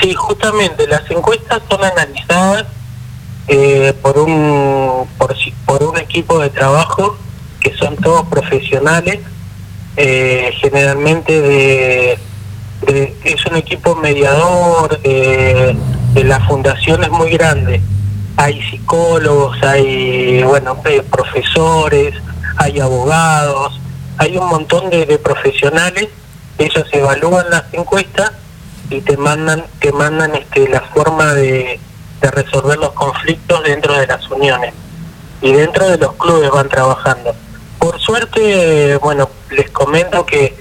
Sí, 0.00 0.14
justamente 0.14 0.86
las 0.86 1.10
encuestas 1.10 1.60
son 1.68 1.82
analizadas 1.84 2.66
por 4.00 4.16
un 4.16 5.08
por, 5.18 5.34
por 5.66 5.82
un 5.82 5.98
equipo 5.98 6.38
de 6.38 6.50
trabajo 6.50 7.18
son 7.76 7.96
todos 7.96 8.26
profesionales, 8.28 9.18
eh, 9.96 10.50
generalmente 10.60 11.40
de, 11.40 12.18
de- 12.86 13.16
es 13.24 13.44
un 13.46 13.56
equipo 13.56 13.94
mediador, 13.96 14.98
eh, 15.02 15.76
de 16.14 16.24
la 16.24 16.40
fundación 16.40 17.02
es 17.04 17.10
muy 17.10 17.30
grande. 17.32 17.80
Hay 18.36 18.60
psicólogos, 18.70 19.60
hay 19.62 20.42
bueno 20.44 20.76
eh, 20.84 21.02
profesores, 21.10 22.14
hay 22.56 22.78
abogados, 22.80 23.80
hay 24.18 24.36
un 24.36 24.48
montón 24.48 24.90
de, 24.90 25.06
de 25.06 25.18
profesionales. 25.18 26.08
Ellos 26.58 26.84
evalúan 26.92 27.50
las 27.50 27.64
encuestas 27.72 28.32
y 28.90 29.00
te 29.00 29.16
mandan 29.16 29.64
te 29.80 29.92
mandan 29.92 30.34
este 30.34 30.68
la 30.68 30.80
forma 30.80 31.34
de, 31.34 31.78
de 32.20 32.30
resolver 32.30 32.78
los 32.78 32.90
conflictos 32.92 33.62
dentro 33.64 33.92
de 33.98 34.06
las 34.06 34.28
uniones 34.30 34.72
y 35.42 35.52
dentro 35.52 35.88
de 35.88 35.98
los 35.98 36.14
clubes 36.14 36.50
van 36.50 36.68
trabajando 36.68 37.34
suerte 38.08 38.96
bueno 38.96 39.28
les 39.50 39.70
comento 39.70 40.24
que 40.24 40.56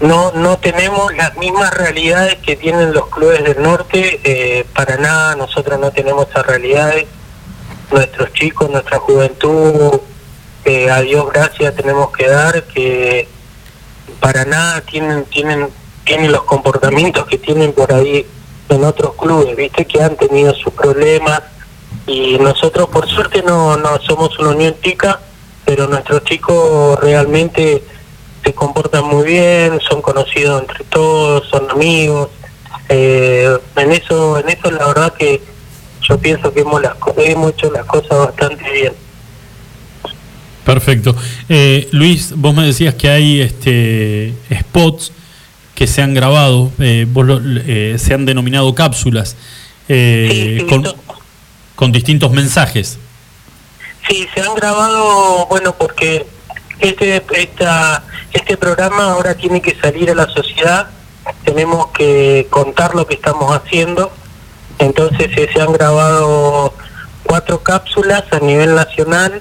no 0.00 0.32
no 0.32 0.58
tenemos 0.58 1.14
las 1.14 1.34
mismas 1.38 1.72
realidades 1.72 2.36
que 2.44 2.56
tienen 2.56 2.92
los 2.92 3.06
clubes 3.06 3.42
del 3.42 3.62
norte. 3.62 4.20
Eh, 4.22 4.66
para 4.74 4.98
nada 4.98 5.34
nosotros 5.34 5.80
no 5.80 5.90
tenemos 5.92 6.28
esas 6.28 6.44
realidades. 6.44 7.06
Nuestros 7.90 8.32
chicos 8.34 8.68
nuestra 8.68 8.98
juventud 8.98 10.00
eh, 10.66 10.90
a 10.90 11.00
Dios 11.00 11.26
gracias 11.32 11.74
tenemos 11.74 12.10
que 12.12 12.28
dar 12.28 12.62
que 12.64 13.28
para 14.20 14.44
nada 14.44 14.82
tienen 14.82 15.24
tienen 15.24 15.70
tienen 16.04 16.32
los 16.32 16.42
comportamientos 16.42 17.26
que 17.26 17.38
tienen 17.38 17.72
por 17.72 17.94
ahí 17.94 18.26
en 18.68 18.84
otros 18.84 19.14
clubes 19.14 19.56
viste 19.56 19.86
que 19.86 20.02
han 20.02 20.16
tenido 20.16 20.52
sus 20.54 20.74
problemas. 20.74 21.42
Y 22.06 22.36
nosotros 22.38 22.88
por 22.90 23.08
suerte 23.08 23.42
no 23.42 23.78
no 23.78 23.98
somos 24.00 24.38
una 24.38 24.50
unión 24.50 24.74
tica 24.82 25.18
pero 25.64 25.86
nuestros 25.86 26.24
chicos 26.24 26.98
realmente 27.00 27.82
se 28.44 28.52
comportan 28.52 29.04
muy 29.06 29.24
bien 29.24 29.78
son 29.88 30.02
conocidos 30.02 30.62
entre 30.62 30.84
todos 30.84 31.48
son 31.48 31.70
amigos 31.70 32.28
eh, 32.88 33.56
en 33.76 33.92
eso 33.92 34.38
en 34.38 34.48
eso 34.48 34.70
la 34.70 34.86
verdad 34.88 35.12
que 35.14 35.40
yo 36.08 36.18
pienso 36.18 36.52
que 36.52 36.60
hemos 36.60 36.82
las 36.82 36.96
hemos 37.18 37.52
hecho 37.52 37.70
las 37.70 37.84
cosas 37.86 38.18
bastante 38.18 38.70
bien 38.72 38.92
Perfecto. 40.64 41.16
Eh, 41.48 41.88
Luis, 41.90 42.34
vos 42.36 42.54
me 42.54 42.64
decías 42.64 42.94
que 42.94 43.08
hay 43.10 43.40
este, 43.40 44.32
spots 44.60 45.10
que 45.74 45.88
se 45.88 46.02
han 46.02 46.14
grabado, 46.14 46.70
eh, 46.78 47.04
vos 47.10 47.26
lo- 47.26 47.40
eh, 47.44 47.96
se 47.98 48.14
han 48.14 48.24
denominado 48.26 48.72
cápsulas, 48.72 49.34
eh, 49.88 50.64
con, 50.68 50.84
con 51.74 51.90
distintos 51.90 52.30
mensajes. 52.30 52.98
Sí, 54.12 54.28
se 54.34 54.42
han 54.42 54.54
grabado, 54.54 55.46
bueno, 55.46 55.74
porque 55.74 56.26
este 56.80 57.24
esta, 57.32 58.04
este 58.30 58.58
programa 58.58 59.12
ahora 59.12 59.34
tiene 59.34 59.62
que 59.62 59.74
salir 59.74 60.10
a 60.10 60.14
la 60.14 60.28
sociedad, 60.28 60.90
tenemos 61.44 61.86
que 61.92 62.46
contar 62.50 62.94
lo 62.94 63.06
que 63.06 63.14
estamos 63.14 63.56
haciendo, 63.56 64.12
entonces 64.78 65.30
eh, 65.34 65.48
se 65.50 65.62
han 65.62 65.72
grabado 65.72 66.74
cuatro 67.22 67.62
cápsulas 67.62 68.24
a 68.32 68.40
nivel 68.40 68.74
nacional, 68.74 69.40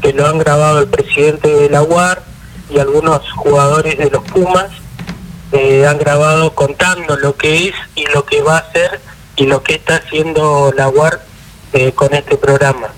que 0.00 0.12
lo 0.12 0.24
han 0.28 0.38
grabado 0.38 0.78
el 0.78 0.86
presidente 0.86 1.48
de 1.48 1.68
la 1.68 1.82
UAR 1.82 2.22
y 2.70 2.78
algunos 2.78 3.28
jugadores 3.32 3.98
de 3.98 4.08
los 4.08 4.22
Pumas, 4.22 4.68
eh, 5.50 5.84
han 5.84 5.98
grabado 5.98 6.54
contando 6.54 7.16
lo 7.16 7.36
que 7.36 7.66
es 7.66 7.74
y 7.96 8.06
lo 8.14 8.24
que 8.24 8.40
va 8.40 8.58
a 8.58 8.60
hacer 8.60 9.00
y 9.34 9.46
lo 9.46 9.64
que 9.64 9.74
está 9.74 9.96
haciendo 9.96 10.72
la 10.76 10.88
UAR 10.90 11.20
eh, 11.72 11.90
con 11.90 12.14
este 12.14 12.36
programa 12.36 12.92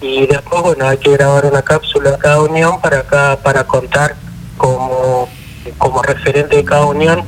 y 0.00 0.26
después 0.26 0.62
bueno 0.62 0.86
hay 0.88 0.98
que 0.98 1.12
grabar 1.12 1.46
una 1.46 1.62
cápsula 1.62 2.10
a 2.10 2.18
cada 2.18 2.40
unión 2.42 2.80
para 2.80 3.00
acá 3.00 3.38
para 3.42 3.64
contar 3.64 4.16
como 4.56 5.28
como 5.76 6.02
referente 6.02 6.56
de 6.56 6.64
cada 6.64 6.86
unión 6.86 7.22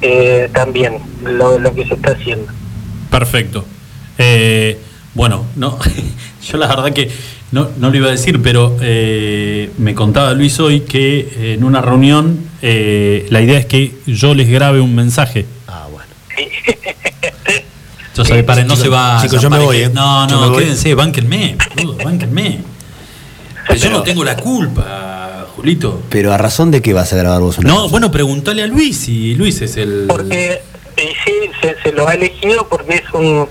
eh, 0.00 0.48
también 0.52 0.98
lo, 1.22 1.58
lo 1.58 1.74
que 1.74 1.86
se 1.86 1.94
está 1.94 2.12
haciendo 2.12 2.52
Perfecto. 3.14 3.64
Eh, 4.18 4.76
bueno, 5.14 5.44
no, 5.54 5.78
yo 6.42 6.58
la 6.58 6.66
verdad 6.66 6.92
que 6.92 7.08
no, 7.52 7.68
no 7.78 7.90
lo 7.90 7.96
iba 7.96 8.08
a 8.08 8.10
decir, 8.10 8.42
pero 8.42 8.76
eh, 8.80 9.70
me 9.78 9.94
contaba 9.94 10.34
Luis 10.34 10.58
hoy 10.58 10.80
que 10.80 11.20
eh, 11.20 11.54
en 11.54 11.62
una 11.62 11.80
reunión 11.80 12.40
eh, 12.60 13.28
la 13.30 13.40
idea 13.40 13.56
es 13.56 13.66
que 13.66 13.94
yo 14.06 14.34
les 14.34 14.50
grabe 14.50 14.80
un 14.80 14.96
mensaje. 14.96 15.46
Ah, 15.68 15.86
bueno. 15.92 16.08
Entonces, 18.14 18.44
paren, 18.44 18.68
no 18.68 18.74
Chicos, 18.74 18.84
se 18.84 18.88
va. 18.90 19.18
chicos, 19.20 19.42
yo 19.42 19.50
me 19.50 19.58
voy, 19.58 19.78
¿eh? 19.78 19.90
No, 19.92 20.28
Yo 20.28 20.40
no, 20.40 20.50
voy. 20.50 20.62
quédense, 20.62 20.94
bánquenme, 20.94 21.56
boludo, 21.74 21.96
bánquenme. 22.04 22.60
Pero 23.66 23.80
yo 23.80 23.90
no 23.90 24.02
tengo 24.04 24.22
la 24.22 24.36
culpa, 24.36 25.46
Julito. 25.56 26.00
Pero 26.10 26.32
a 26.32 26.38
razón 26.38 26.70
de 26.70 26.80
qué 26.80 26.92
vas 26.92 27.12
a 27.12 27.16
grabar 27.16 27.40
vos 27.40 27.58
una 27.58 27.68
No, 27.68 27.88
bueno, 27.88 28.12
preguntale 28.12 28.62
a 28.62 28.66
Luis 28.68 29.08
y 29.08 29.34
Luis 29.34 29.60
es 29.62 29.76
el. 29.76 30.04
porque 30.08 30.62
y 30.96 31.00
sí 31.00 31.50
se, 31.60 31.74
se 31.82 31.90
lo 31.92 32.06
ha 32.08 32.14
elegido 32.14 32.68
porque 32.68 32.94
es 32.94 33.02
un 33.14 33.48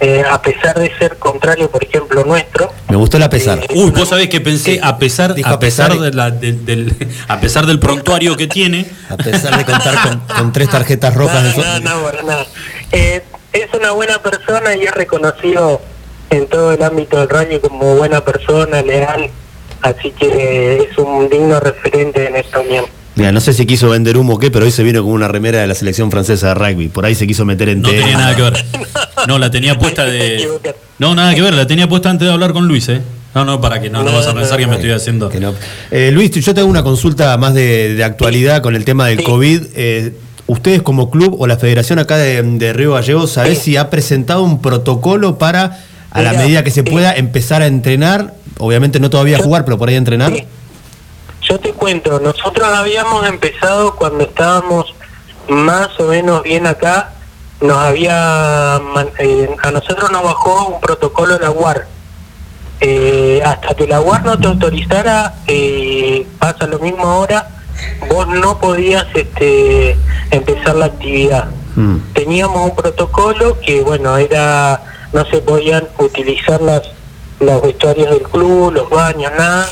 eh, 0.00 0.22
a 0.30 0.42
pesar 0.42 0.78
de 0.78 0.92
ser 0.98 1.16
contrario 1.16 1.70
por 1.70 1.82
ejemplo 1.84 2.22
nuestro 2.24 2.70
Me 2.90 2.96
gustó 2.96 3.18
la 3.18 3.30
pesar. 3.30 3.60
Uy, 3.74 3.92
vos 3.92 4.08
sabés 4.10 4.28
que 4.28 4.40
pensé, 4.42 4.78
a 4.82 4.98
pesar, 4.98 5.34
a 5.42 5.50
a 5.52 5.58
pesar 5.58 5.96
de- 5.98 6.12
la- 6.12 6.30
de- 6.30 6.52
del, 6.52 6.94
a 7.28 7.40
pesar 7.40 7.64
del 7.66 7.78
prontuario 7.78 8.36
que 8.36 8.46
tiene, 8.46 8.86
A 9.08 9.16
pesar 9.16 9.56
de 9.56 9.64
contar 9.64 9.94
con, 10.02 10.20
con 10.36 10.52
tres 10.52 10.68
tarjetas 10.68 11.14
rojas 11.14 11.44
de 11.44 11.62
no, 11.62 11.80
no, 11.80 11.96
no, 11.96 12.02
para 12.02 12.22
nada. 12.24 12.46
Eh, 12.90 13.22
es 13.52 13.68
una 13.78 13.92
buena 13.92 14.18
persona 14.22 14.74
y 14.76 14.82
es 14.84 14.92
reconocido 14.92 15.80
en 16.30 16.46
todo 16.46 16.72
el 16.72 16.82
ámbito 16.82 17.18
del 17.18 17.28
rugby 17.28 17.60
como 17.60 17.96
buena 17.96 18.24
persona, 18.24 18.82
leal 18.82 19.30
Así 19.82 20.12
que 20.12 20.76
es 20.90 20.96
un 20.96 21.28
digno 21.28 21.58
referente 21.58 22.26
en 22.26 22.36
esta 22.36 22.60
unión. 22.60 22.84
Mira, 23.16 23.32
no 23.32 23.40
sé 23.40 23.52
si 23.52 23.66
quiso 23.66 23.90
vender 23.90 24.16
humo 24.16 24.34
o 24.34 24.38
qué, 24.38 24.48
pero 24.50 24.64
hoy 24.64 24.70
se 24.70 24.84
vino 24.84 25.02
con 25.02 25.12
una 25.12 25.26
remera 25.26 25.60
de 25.60 25.66
la 25.66 25.74
selección 25.74 26.10
francesa 26.10 26.48
de 26.48 26.54
rugby. 26.54 26.88
Por 26.88 27.04
ahí 27.04 27.16
se 27.16 27.26
quiso 27.26 27.44
meter 27.44 27.68
en 27.68 27.82
No 27.82 27.88
tema. 27.90 28.00
tenía 28.02 28.18
nada 28.18 28.36
que 28.36 28.42
ver. 28.42 28.64
No, 29.26 29.38
la 29.38 29.50
tenía 29.50 29.78
puesta 29.78 30.04
de. 30.04 30.48
No, 30.98 31.14
nada 31.14 31.32
que 31.34 31.42
ver, 31.42 31.54
la 31.54 31.66
tenía 31.66 31.88
puesta 31.88 32.10
antes 32.10 32.26
de 32.26 32.32
hablar 32.34 32.52
con 32.52 32.66
Luis, 32.66 32.88
¿eh? 32.88 33.00
No, 33.34 33.44
no, 33.44 33.60
para 33.60 33.80
que 33.80 33.88
no, 33.88 34.02
no 34.02 34.12
vas 34.12 34.26
a 34.26 34.34
pensar 34.34 34.58
que 34.58 34.66
me 34.66 34.74
estoy 34.74 34.90
haciendo. 34.90 35.28
Que 35.28 35.38
no. 35.38 35.54
Eh, 35.90 36.10
Luis, 36.12 36.30
yo 36.32 36.54
te 36.54 36.60
hago 36.60 36.68
una 36.68 36.82
consulta 36.82 37.36
más 37.38 37.54
de, 37.54 37.94
de 37.94 38.02
actualidad 38.04 38.62
con 38.62 38.74
el 38.74 38.84
tema 38.84 39.06
del 39.06 39.22
COVID. 39.22 39.62
Eh, 39.74 40.12
¿Ustedes 40.52 40.82
como 40.82 41.08
club 41.08 41.40
o 41.40 41.46
la 41.46 41.56
federación 41.56 41.98
acá 41.98 42.18
de, 42.18 42.42
de 42.42 42.72
Río 42.74 42.92
Gallegos, 42.92 43.32
sabés 43.32 43.60
si 43.60 43.78
ha 43.78 43.88
presentado 43.88 44.42
un 44.42 44.60
protocolo 44.60 45.38
para, 45.38 45.78
a 46.10 46.20
la 46.20 46.34
medida 46.34 46.62
que 46.62 46.70
se 46.70 46.84
pueda, 46.84 47.14
empezar 47.14 47.62
a 47.62 47.66
entrenar? 47.66 48.34
Obviamente 48.58 49.00
no 49.00 49.08
todavía 49.08 49.38
jugar, 49.38 49.64
pero 49.64 49.78
por 49.78 49.88
ahí 49.88 49.94
entrenar. 49.94 50.30
Yo 51.40 51.58
te 51.58 51.72
cuento, 51.72 52.20
nosotros 52.20 52.68
habíamos 52.68 53.26
empezado 53.26 53.96
cuando 53.96 54.24
estábamos 54.24 54.94
más 55.48 55.98
o 55.98 56.08
menos 56.08 56.42
bien 56.42 56.66
acá, 56.66 57.14
nos 57.62 57.78
había, 57.78 58.78
eh, 59.20 59.48
a 59.62 59.70
nosotros 59.70 60.10
nos 60.12 60.22
bajó 60.22 60.66
un 60.66 60.80
protocolo 60.82 61.38
la 61.38 61.50
UAR. 61.50 61.86
Eh, 62.78 63.40
hasta 63.42 63.74
que 63.74 63.86
la 63.86 64.02
UAR 64.02 64.22
no 64.22 64.38
te 64.38 64.48
autorizara, 64.48 65.36
eh, 65.46 66.26
pasa 66.38 66.66
lo 66.66 66.78
mismo 66.78 67.04
ahora, 67.04 67.48
vos 68.08 68.28
no 68.28 68.58
podías 68.58 69.06
este, 69.14 69.96
empezar 70.30 70.76
la 70.76 70.86
actividad. 70.86 71.48
Mm. 71.76 71.96
Teníamos 72.12 72.70
un 72.70 72.76
protocolo 72.76 73.58
que, 73.60 73.82
bueno, 73.82 74.16
era, 74.16 74.82
no 75.12 75.24
se 75.26 75.38
podían 75.38 75.88
utilizar 75.98 76.60
las, 76.60 76.82
los 77.40 77.62
vestuarios 77.62 78.10
del 78.10 78.22
club, 78.22 78.72
los 78.72 78.90
baños, 78.90 79.32
nada. 79.36 79.68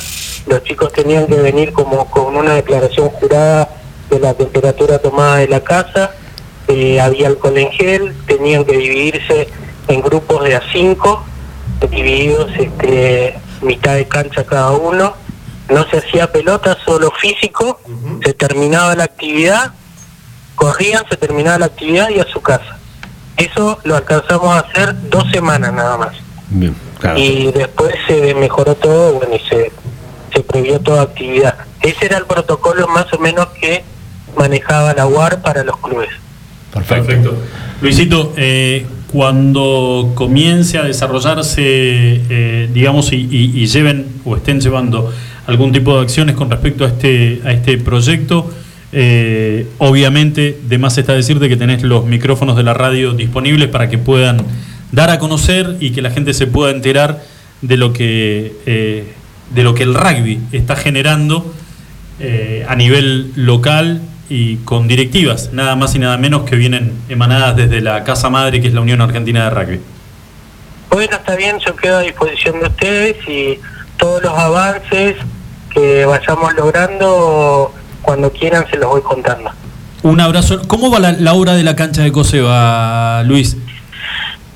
Los 0.47 0.65
chicos 0.65 0.93
tenían 0.93 1.27
que 1.27 1.37
venir 1.37 1.73
como 1.73 2.11
con 2.11 2.37
una 2.37 2.55
declaración 2.55 3.09
jurada 3.11 3.69
de 4.09 4.19
la 4.19 4.35
temperatura 4.35 4.99
tomada 4.99 5.37
de 5.37 5.49
la 5.49 5.61
casa. 5.61 6.13
Eh, 6.69 7.01
había 7.01 7.29
alcohol 7.29 7.59
en 7.59 7.71
gel, 7.73 8.15
tenían 8.27 8.65
que 8.65 8.77
dividirse 8.77 9.49
en 9.89 10.01
grupos 10.01 10.45
de 10.45 10.55
a 10.55 10.63
cinco, 10.73 11.25
divididos 11.91 12.51
este, 12.59 13.39
mitad 13.63 13.95
de 13.95 14.07
cancha 14.07 14.45
cada 14.45 14.71
uno. 14.73 15.15
No 15.71 15.89
se 15.89 15.99
hacía 15.99 16.31
pelota, 16.33 16.77
solo 16.85 17.11
físico. 17.21 17.81
Se 18.25 18.33
terminaba 18.35 18.95
la 18.97 19.05
actividad, 19.05 19.73
corrían, 20.55 21.05
se 21.09 21.17
terminaba 21.17 21.59
la 21.59 21.67
actividad 21.67 22.09
y 22.11 22.19
a 22.21 22.27
su 22.27 22.41
casa. 22.41 22.77
Eso 23.37 23.79
lo 23.85 23.97
alcanzamos 23.97 24.49
a 24.55 24.61
hacer 24.61 24.95
dos 25.11 25.25
semanas 25.31 25.73
nada 25.73 25.97
más. 25.97 26.17
Bien, 26.51 26.75
claro. 26.99 27.19
Y 27.19 27.53
después 27.53 27.95
se 28.07 28.35
mejoró 28.35 28.75
todo, 28.75 29.15
bueno, 29.15 29.35
y 29.37 29.49
se, 29.49 29.73
se 30.35 30.41
prohibió 30.43 30.81
toda 30.81 31.03
actividad. 31.03 31.55
Ese 31.81 32.07
era 32.07 32.19
el 32.19 32.27
protocolo 32.27 32.87
más 32.89 33.11
o 33.13 33.19
menos 33.19 33.47
que 33.61 33.85
manejaba 34.37 34.93
la 34.93 35.07
UAR 35.07 35.41
para 35.41 35.65
los 35.65 35.77
clubes. 35.79 36.11
Perfecto. 36.75 37.35
Luisito, 37.81 38.33
eh, 38.37 38.87
cuando 39.11 40.13
comience 40.15 40.79
a 40.79 40.83
desarrollarse, 40.83 41.63
eh, 41.65 42.69
digamos, 42.73 43.13
y, 43.13 43.17
y- 43.17 43.61
y 43.63 43.67
lleven 43.67 44.21
o 44.25 44.37
estén 44.37 44.61
llevando 44.61 45.13
algún 45.47 45.73
tipo 45.73 45.97
de 45.97 46.03
acciones 46.03 46.37
con 46.37 46.51
respecto 46.51 46.85
a 46.85 46.89
este, 46.89 47.41
a 47.45 47.53
este 47.53 47.79
proyecto, 47.79 48.51
eh, 48.93 49.67
obviamente, 49.79 50.59
de 50.63 50.79
más 50.79 50.99
está 50.99 51.13
decirte 51.13 51.49
que 51.49 51.57
tenés 51.57 51.83
los 51.83 52.05
micrófonos 52.05 52.57
de 52.57 52.63
la 52.63 52.75
radio 52.75 53.13
disponibles 53.13 53.69
para 53.69 53.89
que 53.89 53.99
puedan 53.99 54.45
dar 54.93 55.11
a 55.11 55.19
conocer 55.19 55.77
y 55.81 55.91
que 55.91 56.03
la 56.03 56.11
gente 56.11 56.35
se 56.35 56.47
pueda 56.47 56.73
enterar 56.73 57.23
de 57.63 57.77
lo 57.77 57.93
que, 57.93 58.53
eh, 58.67 59.13
de 59.55 59.63
lo 59.63 59.75
que 59.75 59.85
el 59.85 59.95
rugby 59.95 60.41
está 60.53 60.77
generando 60.77 61.55
eh, 62.19 62.65
a 62.69 62.75
nivel 62.75 63.33
local 63.37 64.03
y 64.29 64.57
con 64.59 64.89
directivas, 64.89 65.53
nada 65.53 65.75
más 65.77 65.95
y 65.95 65.99
nada 65.99 66.17
menos 66.17 66.43
que 66.43 66.57
vienen 66.57 66.93
emanadas 67.09 67.57
desde 67.57 67.81
la 67.81 68.05
casa 68.05 68.31
madre 68.31 68.61
que 68.61 68.69
es 68.69 68.75
la 68.75 68.81
Unión 68.81 69.01
Argentina 69.01 69.45
de 69.45 69.51
Rugby. 69.51 69.81
Bueno, 70.91 71.17
está 71.17 71.37
bien, 71.37 71.59
yo 71.65 71.75
quedo 71.77 71.99
a 71.99 72.01
disposición 72.01 72.61
de 72.61 72.67
ustedes 72.67 73.17
y 73.29 73.59
todos 74.01 74.23
los 74.23 74.37
avances 74.37 75.17
que 75.73 76.05
vayamos 76.05 76.55
logrando, 76.55 77.73
cuando 78.03 78.33
quieran 78.33 78.67
se 78.71 78.77
los 78.79 78.91
voy 78.91 79.03
contando. 79.03 79.51
Un 80.03 80.21
abrazo. 80.21 80.63
¿Cómo 80.67 80.91
va 80.91 80.99
la, 80.99 81.13
la 81.13 81.35
obra 81.35 81.55
de 81.55 81.63
la 81.63 81.77
cancha 81.77 82.03
de 82.03 82.11
Coseba, 82.11 83.23
Luis? 83.25 83.57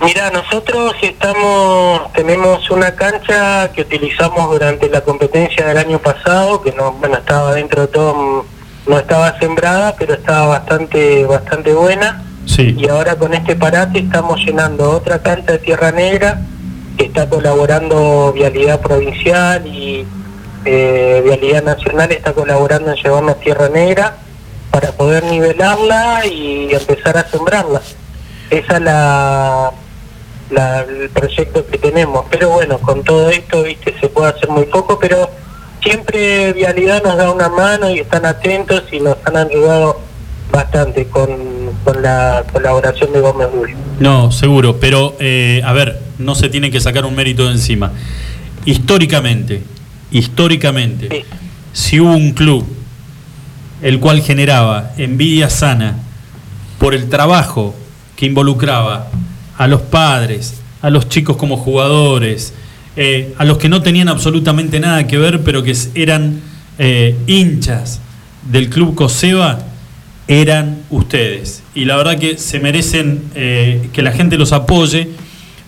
Mira, 0.01 0.31
nosotros 0.31 0.95
estamos, 1.03 2.13
tenemos 2.13 2.69
una 2.71 2.95
cancha 2.95 3.71
que 3.73 3.83
utilizamos 3.83 4.51
durante 4.51 4.89
la 4.91 5.03
competencia 5.03 5.67
del 5.67 5.79
año 5.79 5.99
pasado, 5.99 6.61
que 6.63 6.73
no, 6.73 6.93
bueno, 6.93 7.17
estaba 7.17 7.55
dentro 7.55 7.83
de 7.83 7.89
todo, 7.89 8.45
no 8.87 8.99
estaba 8.99 9.39
sembrada, 9.39 9.95
pero 9.97 10.15
estaba 10.15 10.47
bastante, 10.47 11.25
bastante 11.25 11.73
buena. 11.73 12.23
Sí. 12.45 12.75
Y 12.77 12.89
ahora 12.89 13.17
con 13.17 13.33
este 13.33 13.57
parate 13.57 14.01
estamos 14.01 14.41
llenando 14.45 14.91
otra 14.91 15.23
cancha 15.23 15.53
de 15.53 15.59
Tierra 15.59 15.93
Negra, 15.93 16.41
que 16.97 17.05
está 17.07 17.29
colaborando 17.29 18.33
Vialidad 18.33 18.81
Provincial 18.81 19.67
y 19.67 20.07
eh, 20.65 21.21
Vialidad 21.25 21.63
Nacional 21.65 22.13
está 22.13 22.33
colaborando 22.33 22.91
en 22.93 22.97
llevarnos 22.97 23.41
Tierra 23.41 23.69
Negra 23.69 24.17
para 24.71 24.93
poder 24.93 25.25
nivelarla 25.25 26.27
y 26.27 26.69
empezar 26.73 27.17
a 27.19 27.29
sembrarla. 27.29 27.81
Esa 28.51 28.77
es 28.77 28.83
la, 28.83 29.71
la- 30.51 30.81
el 30.81 31.11
proyecto 31.11 31.67
que 31.67 31.79
tenemos. 31.79 32.25
Pero 32.31 32.51
bueno, 32.51 32.79
con 32.79 33.03
todo 33.05 33.29
esto, 33.31 33.63
viste, 33.63 33.95
se 34.01 34.09
puede 34.09 34.31
hacer 34.31 34.49
muy 34.49 34.65
poco, 34.67 34.99
pero 34.99 35.31
siempre 35.83 36.53
Vialidad 36.53 37.03
nos 37.03 37.17
da 37.17 37.31
una 37.31 37.49
mano 37.49 37.91
y 37.91 38.01
están 38.01 38.25
atentos 38.27 38.85
y 38.91 39.01
nos 39.01 39.17
han 39.25 39.37
ayudado 39.37 40.01
bastante 40.55 41.07
con, 41.07 41.29
con 41.85 42.03
la 42.03 42.45
colaboración 42.53 43.13
de 43.13 43.21
Gómez 43.21 43.49
Bull. 43.53 43.71
No, 43.99 44.31
seguro, 44.31 44.79
pero 44.79 45.17
eh, 45.19 45.61
a 45.65 45.73
ver, 45.73 46.01
no 46.19 46.35
se 46.35 46.49
tiene 46.49 46.71
que 46.71 46.81
sacar 46.81 47.05
un 47.05 47.15
mérito 47.15 47.47
de 47.47 47.53
encima. 47.53 47.93
Históricamente, 48.65 49.63
históricamente, 50.11 51.25
si 51.73 52.01
hubo 52.01 52.13
un 52.15 52.33
club 52.33 52.65
el 53.83 54.01
cual 54.01 54.23
generaba 54.23 54.93
envidia 54.97 55.51
sana 55.51 55.97
por 56.79 56.95
el 56.95 57.09
trabajo 57.09 57.75
que 58.17 58.27
involucraba 58.27 59.09
a 59.59 59.67
los 59.67 59.83
padres, 59.83 60.63
a 60.81 60.91
los 60.91 61.09
chicos 61.09 61.37
como 61.37 61.57
jugadores, 61.57 62.55
eh, 62.97 63.35
a 63.39 63.45
los 63.45 63.59
que 63.59 63.69
no 63.69 63.83
tenían 63.83 64.09
absolutamente 64.09 64.79
nada 64.81 65.07
que 65.07 65.19
ver, 65.19 65.43
pero 65.43 65.63
que 65.63 65.77
eran 65.95 66.41
eh, 66.79 67.17
hinchas 67.27 68.01
del 68.51 68.71
club 68.71 68.95
Coseba, 68.95 69.59
eran 70.29 70.83
ustedes. 70.91 71.63
Y 71.75 71.85
la 71.85 71.97
verdad 71.97 72.19
que 72.19 72.39
se 72.39 72.61
merecen 72.61 73.23
eh, 73.35 73.89
que 73.93 74.03
la 74.03 74.13
gente 74.13 74.39
los 74.39 74.53
apoye, 74.53 75.09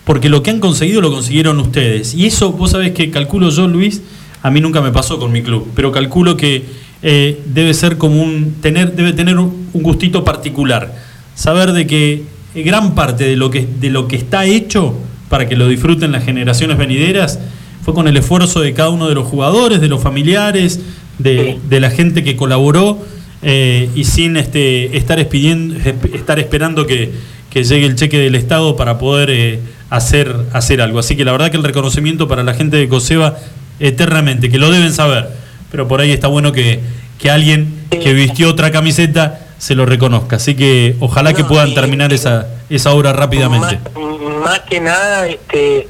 porque 0.03 0.29
lo 0.29 0.41
que 0.41 0.51
han 0.51 0.59
conseguido 0.59 1.01
lo 1.01 1.11
consiguieron 1.11 1.59
ustedes. 1.59 2.13
Y 2.13 2.25
eso, 2.25 2.51
vos 2.51 2.71
sabés 2.71 2.91
que 2.91 3.11
calculo 3.11 3.49
yo, 3.49 3.67
Luis, 3.67 4.01
a 4.41 4.49
mí 4.49 4.61
nunca 4.61 4.81
me 4.81 4.91
pasó 4.91 5.19
con 5.19 5.31
mi 5.31 5.41
club, 5.41 5.69
pero 5.75 5.91
calculo 5.91 6.37
que 6.37 6.65
eh, 7.03 7.41
debe 7.45 7.73
ser 7.73 7.97
como 7.97 8.21
un, 8.21 8.55
tener, 8.61 8.93
debe 8.93 9.13
tener 9.13 9.37
un 9.37 9.69
gustito 9.73 10.23
particular. 10.23 10.95
Saber 11.35 11.73
de 11.73 11.85
que 11.85 12.23
gran 12.55 12.95
parte 12.95 13.25
de 13.25 13.35
lo 13.35 13.51
que, 13.51 13.67
de 13.79 13.89
lo 13.89 14.07
que 14.07 14.15
está 14.15 14.45
hecho 14.45 14.95
para 15.29 15.47
que 15.47 15.55
lo 15.55 15.67
disfruten 15.67 16.11
las 16.11 16.23
generaciones 16.23 16.77
venideras 16.77 17.39
fue 17.83 17.93
con 17.93 18.07
el 18.07 18.17
esfuerzo 18.17 18.61
de 18.61 18.73
cada 18.73 18.89
uno 18.89 19.07
de 19.07 19.15
los 19.15 19.27
jugadores, 19.27 19.81
de 19.81 19.87
los 19.87 20.01
familiares, 20.01 20.81
de, 21.19 21.59
de 21.69 21.79
la 21.79 21.89
gente 21.89 22.23
que 22.23 22.35
colaboró 22.35 22.99
eh, 23.41 23.89
y 23.95 24.03
sin 24.03 24.37
este, 24.37 24.97
estar, 24.97 25.19
esp- 25.19 26.13
estar 26.15 26.39
esperando 26.39 26.85
que, 26.85 27.11
que 27.49 27.63
llegue 27.63 27.85
el 27.85 27.95
cheque 27.95 28.17
del 28.19 28.35
Estado 28.35 28.75
para 28.75 28.97
poder 28.97 29.29
eh, 29.29 29.59
hacer, 29.89 30.35
hacer 30.53 30.81
algo. 30.81 30.99
Así 30.99 31.15
que 31.15 31.23
la 31.25 31.31
verdad 31.31 31.51
que 31.51 31.57
el 31.57 31.63
reconocimiento 31.63 32.27
para 32.27 32.43
la 32.43 32.53
gente 32.53 32.77
de 32.77 32.87
Coseba 32.87 33.37
eternamente, 33.79 34.49
que 34.49 34.57
lo 34.57 34.71
deben 34.71 34.91
saber, 34.93 35.29
pero 35.71 35.87
por 35.87 36.01
ahí 36.01 36.11
está 36.11 36.27
bueno 36.27 36.51
que, 36.51 36.79
que 37.19 37.29
alguien 37.29 37.85
que 37.91 38.13
vistió 38.13 38.49
otra 38.49 38.71
camiseta 38.71 39.41
se 39.59 39.75
lo 39.75 39.85
reconozca. 39.85 40.37
Así 40.37 40.55
que 40.55 40.95
ojalá 40.99 41.33
que 41.33 41.43
puedan 41.43 41.73
terminar 41.73 42.13
esa, 42.13 42.47
esa 42.69 42.91
obra 42.91 43.13
rápidamente. 43.13 43.79
Más, 43.95 44.43
más 44.43 44.59
que 44.61 44.79
nada, 44.79 45.27
este, 45.27 45.87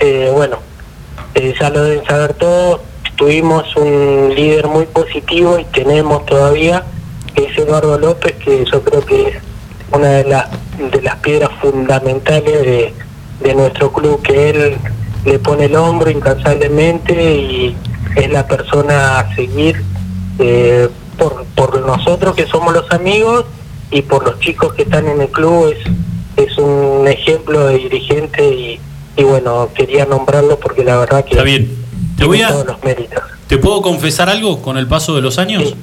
eh, 0.00 0.30
bueno, 0.32 0.58
eh, 1.34 1.54
ya 1.58 1.70
lo 1.70 1.82
deben 1.84 2.04
saber 2.06 2.34
todos, 2.34 2.80
tuvimos 3.16 3.74
un 3.76 4.32
líder 4.34 4.66
muy 4.68 4.86
positivo 4.86 5.58
y 5.58 5.64
tenemos 5.64 6.24
todavía, 6.26 6.84
que 7.34 7.44
es 7.44 7.58
Eduardo 7.58 7.98
López, 7.98 8.34
que 8.36 8.64
yo 8.70 8.82
creo 8.82 9.04
que 9.04 9.28
es 9.28 9.36
una 9.92 10.08
de 10.08 10.24
las, 10.24 10.46
de 10.92 11.02
las 11.02 11.16
piedras 11.16 11.50
fundamentales 11.60 12.62
de, 12.62 12.94
de 13.40 13.54
nuestro 13.54 13.92
club, 13.92 14.22
que 14.22 14.50
él 14.50 14.76
le 15.24 15.38
pone 15.38 15.64
el 15.64 15.76
hombro 15.76 16.10
incansablemente 16.10 17.34
y 17.34 17.76
es 18.14 18.30
la 18.30 18.46
persona 18.46 19.20
a 19.20 19.34
seguir 19.34 19.82
eh, 20.38 20.88
por, 21.18 21.44
por 21.54 21.80
nosotros 21.80 22.34
que 22.34 22.46
somos 22.46 22.72
los 22.72 22.90
amigos 22.92 23.46
y 23.90 24.02
por 24.02 24.24
los 24.24 24.38
chicos 24.40 24.74
que 24.74 24.82
están 24.82 25.06
en 25.08 25.20
el 25.20 25.28
club 25.28 25.72
es, 25.72 26.46
es 26.46 26.58
un 26.58 27.06
ejemplo 27.08 27.66
de 27.66 27.78
dirigente 27.78 28.44
y, 28.48 28.80
y 29.16 29.24
bueno, 29.24 29.68
quería 29.74 30.06
nombrarlo 30.06 30.58
porque 30.58 30.84
la 30.84 30.98
verdad 30.98 31.24
que 31.24 31.32
Está 31.32 31.44
bien. 31.44 31.85
Te 32.16 32.24
voy 32.24 32.42
a- 32.42 32.48
todos 32.48 32.66
los 32.66 32.82
méritos. 32.82 33.22
¿Te 33.46 33.58
puedo 33.58 33.80
confesar 33.82 34.28
algo 34.28 34.60
con 34.62 34.76
el 34.78 34.86
paso 34.86 35.14
de 35.14 35.22
los 35.22 35.38
años? 35.38 35.74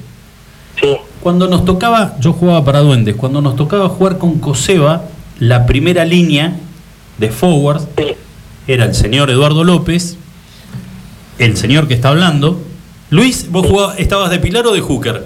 Sí. 0.80 0.96
Cuando 1.22 1.48
nos 1.48 1.64
tocaba, 1.64 2.16
yo 2.20 2.32
jugaba 2.32 2.64
para 2.64 2.80
Duendes, 2.80 3.14
cuando 3.16 3.40
nos 3.40 3.56
tocaba 3.56 3.88
jugar 3.88 4.18
con 4.18 4.38
Coseba, 4.38 5.04
la 5.38 5.64
primera 5.66 6.04
línea 6.04 6.56
de 7.18 7.30
forward 7.30 7.82
era 8.66 8.84
el 8.84 8.94
señor 8.94 9.30
Eduardo 9.30 9.64
López, 9.64 10.16
el 11.38 11.56
señor 11.56 11.88
que 11.88 11.94
está 11.94 12.08
hablando. 12.10 12.60
Luis, 13.10 13.50
¿vos 13.50 13.66
jugabas- 13.66 13.98
estabas 13.98 14.30
de 14.30 14.38
Pilar 14.40 14.66
o 14.66 14.72
de 14.72 14.80
Hooker? 14.80 15.24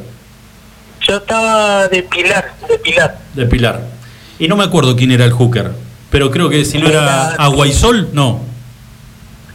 Yo 1.09 1.17
estaba 1.17 1.89
de 1.89 2.03
Pilar, 2.03 2.55
de 2.69 2.79
Pilar. 2.79 3.19
De 3.35 3.47
Pilar. 3.47 3.87
Y 4.39 4.47
no 4.49 4.57
me 4.57 4.65
acuerdo 4.65 4.95
quién 4.97 5.11
era 5.11 5.25
el 5.25 5.33
Hooker, 5.33 5.73
pero 6.11 6.31
creo 6.31 6.49
que 6.51 6.65
si 6.65 6.79
no 6.79 6.89
era 6.89 7.31
Agua 7.33 7.67
y 7.67 7.73
Sol, 7.73 8.11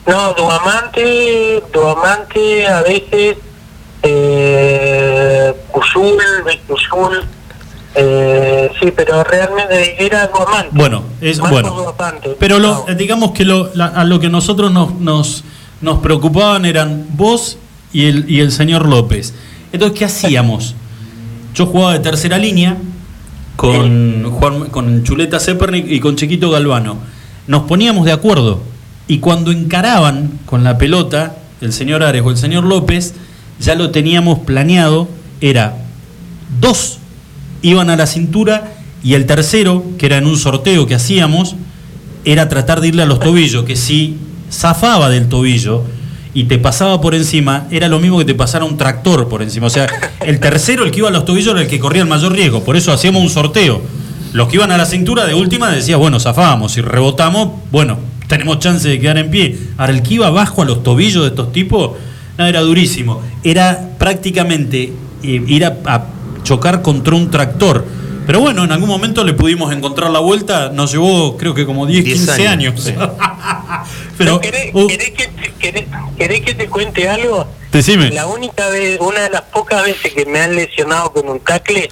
no. 0.08 0.34
Duamante, 0.34 1.64
Duamante, 1.74 2.68
a 2.68 2.82
veces, 2.84 3.38
eh, 4.04 5.54
Cuyul, 5.72 6.18
Cuyul, 6.68 7.22
eh, 7.96 8.72
sí, 8.82 8.92
pero 8.96 9.24
realmente 9.24 10.04
era 10.04 10.28
Duamante. 10.28 10.70
Bueno, 10.72 11.04
es 11.22 11.40
Más 11.40 11.52
bueno. 11.52 11.70
Duamante. 11.72 12.36
Pero 12.40 12.60
lo, 12.60 12.86
digamos 12.98 13.32
que 13.32 13.46
lo, 13.46 13.70
la- 13.76 13.88
a 13.88 14.04
lo 14.04 14.20
que 14.20 14.30
nosotros 14.30 14.72
nos, 14.72 14.94
nos, 15.00 15.44
nos 15.82 16.00
preocupaban 16.00 16.66
eran 16.66 17.06
vos 17.12 17.58
y 17.92 18.06
el, 18.06 18.30
y 18.30 18.40
el 18.40 18.52
señor 18.52 18.88
López. 18.88 19.34
Entonces, 19.72 19.98
¿qué 19.98 20.06
hacíamos? 20.06 20.76
Yo 21.54 21.66
jugaba 21.68 21.94
de 21.94 22.00
tercera 22.00 22.38
línea 22.38 22.78
con, 23.56 24.32
Juan- 24.32 24.70
con 24.70 25.04
Chuleta 25.04 25.40
Zepernik 25.40 25.86
y 25.88 26.00
con 26.00 26.16
Chiquito 26.16 26.50
Galvano. 26.50 26.98
Nos 27.48 27.64
poníamos 27.64 28.06
de 28.06 28.12
acuerdo 28.12 28.62
y 29.08 29.20
cuando 29.20 29.52
encaraban 29.52 30.40
con 30.46 30.64
la 30.64 30.78
pelota 30.78 31.36
el 31.62 31.74
señor 31.74 32.04
Ares 32.04 32.24
o 32.26 32.30
el 32.30 32.38
señor 32.38 32.64
López, 32.64 33.14
ya 33.60 33.76
lo 33.76 33.92
teníamos 33.92 34.40
planeado, 34.40 35.08
era 35.42 35.78
dos 36.60 37.00
iban 37.62 37.90
a 37.90 37.96
la 37.96 38.06
cintura 38.06 38.74
y 39.04 39.16
el 39.16 39.26
tercero, 39.26 39.84
que 39.98 40.06
era 40.06 40.18
en 40.18 40.28
un 40.28 40.38
sorteo 40.38 40.86
que 40.86 40.96
hacíamos, 40.96 41.56
era 42.26 42.48
tratar 42.50 42.82
de 42.82 42.90
irle 42.90 43.04
a 43.04 43.06
los 43.06 43.20
tobillos, 43.20 43.66
que 43.66 43.76
si 43.76 44.18
zafaba 44.52 45.10
del 45.10 45.28
tobillo 45.28 45.84
y 46.34 46.46
te 46.46 46.58
pasaba 46.58 47.02
por 47.02 47.16
encima, 47.16 47.68
era 47.70 47.88
lo 47.88 48.00
mismo 48.00 48.18
que 48.18 48.26
te 48.26 48.36
pasara 48.36 48.66
un 48.66 48.78
tractor 48.78 49.28
por 49.28 49.42
encima. 49.42 49.68
O 49.68 49.70
sea, 49.70 49.88
el 50.22 50.40
tercero, 50.40 50.84
el 50.84 50.92
que 50.92 51.00
iba 51.00 51.10
a 51.10 51.12
los 51.12 51.26
tobillos, 51.26 51.54
era 51.54 51.62
el 51.62 51.68
que 51.68 51.80
corría 51.80 52.02
el 52.02 52.08
mayor 52.08 52.34
riesgo. 52.34 52.64
Por 52.64 52.76
eso 52.76 52.92
hacíamos 52.92 53.22
un 53.22 53.30
sorteo. 53.30 53.82
Los 54.32 54.48
que 54.48 54.56
iban 54.56 54.72
a 54.72 54.78
la 54.78 54.86
cintura 54.86 55.26
de 55.26 55.34
última 55.36 55.70
decía, 55.70 55.98
bueno, 55.98 56.20
zafábamos. 56.20 56.72
Si 56.72 56.82
rebotamos, 56.82 57.50
bueno, 57.72 58.00
tenemos 58.28 58.60
chance 58.60 58.88
de 58.88 59.00
quedar 59.00 59.18
en 59.18 59.30
pie. 59.32 59.58
Ahora, 59.78 59.94
el 59.94 60.02
que 60.04 60.16
iba 60.16 60.28
abajo 60.28 60.62
a 60.62 60.66
los 60.66 60.84
tobillos 60.84 61.24
de 61.24 61.30
estos 61.30 61.52
tipos, 61.52 61.92
no, 62.38 62.46
era 62.46 62.62
durísimo. 62.62 63.22
Era 63.44 63.90
prácticamente 64.00 64.92
eh, 65.24 65.44
ir 65.48 65.66
a, 65.66 65.78
a 65.86 66.06
chocar 66.44 66.82
contra 66.82 67.16
un 67.16 67.30
tractor. 67.32 67.86
Pero 68.26 68.40
bueno, 68.40 68.64
en 68.64 68.72
algún 68.72 68.88
momento 68.88 69.24
le 69.26 69.34
pudimos 69.34 69.74
encontrar 69.74 70.10
la 70.10 70.20
vuelta. 70.20 70.70
Nos 70.70 70.92
llevó, 70.94 71.36
creo 71.38 71.54
que 71.54 71.66
como 71.66 71.86
10, 71.86 72.06
10 72.06 72.18
15 72.20 72.48
años. 72.48 72.52
años, 72.52 72.84
sí. 72.84 72.94
Pero, 74.18 74.40
¿Querés, 74.40 74.70
uh, 74.74 74.88
querés 74.88 75.10
que, 75.12 75.28
te- 75.28 75.54
querés- 75.60 75.88
querés 76.18 76.42
que 76.42 76.54
te 76.54 76.68
cuente 76.68 77.10
algo? 77.10 77.46
Decime. 77.72 78.12
La 78.12 78.28
única 78.28 78.70
vez, 78.70 79.00
una 79.02 79.22
de 79.22 79.30
las 79.32 79.42
pocas 79.42 79.84
veces 79.84 80.14
que 80.14 80.26
me 80.26 80.40
han 80.40 80.56
lesionado 80.56 81.12
con 81.12 81.28
un 81.28 81.40
tacle, 81.40 81.90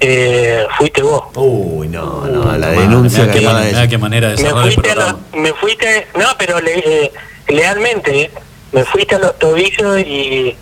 eh, 0.00 0.64
fuiste 0.76 1.02
vos. 1.02 1.24
Uy, 1.34 1.88
no, 1.88 2.26
no, 2.26 2.56
la 2.56 2.68
denuncia 2.68 3.26
que 3.30 3.40
qué 3.40 3.46
acaba 3.46 3.60
de 3.62 3.88
qué 3.88 3.98
manera 3.98 4.28
de 4.30 4.42
Me 4.42 4.48
el 4.48 4.54
fuiste, 4.54 4.90
a 4.90 4.94
programa. 4.94 5.18
los- 5.32 5.40
me 5.42 5.52
fuiste, 5.54 6.06
no, 6.18 6.26
pero 6.38 6.60
le- 6.60 6.78
eh, 7.04 7.12
lealmente, 7.48 8.20
eh, 8.22 8.30
me 8.72 8.84
fuiste 8.84 9.14
a 9.16 9.18
los 9.18 9.38
tobillos 9.38 9.98
y 10.00 10.54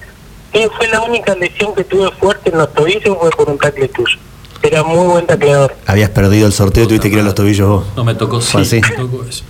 fue 0.79 0.89
la 0.89 1.03
única 1.03 1.35
lesión 1.35 1.75
que 1.75 1.85
tuve 1.85 2.11
fuerte 2.13 2.51
en 2.51 2.59
los 2.59 2.73
tobillos 2.73 3.17
fue 3.21 3.31
por 3.31 3.51
un 3.51 3.59
tacle 3.59 3.89
tuyo. 3.89 4.19
Era 4.63 4.83
muy 4.83 5.07
buen 5.07 5.27
tacleador. 5.27 5.77
Habías 5.87 6.11
perdido 6.11 6.47
el 6.47 6.53
sorteo 6.53 6.85
y 6.85 6.87
tuviste 6.89 7.09
que 7.11 7.17
ir 7.17 7.21
a 7.21 7.25
los 7.25 7.35
tobillos 7.35 7.69
vos. 7.69 7.85
No 7.95 8.05
me 8.05 8.15
tocó, 8.15 8.41
sí, 8.41 8.53
Fue 8.53 8.63
así. 8.63 8.81
me 8.81 8.91
tocó 8.97 9.23
eso. 9.29 9.45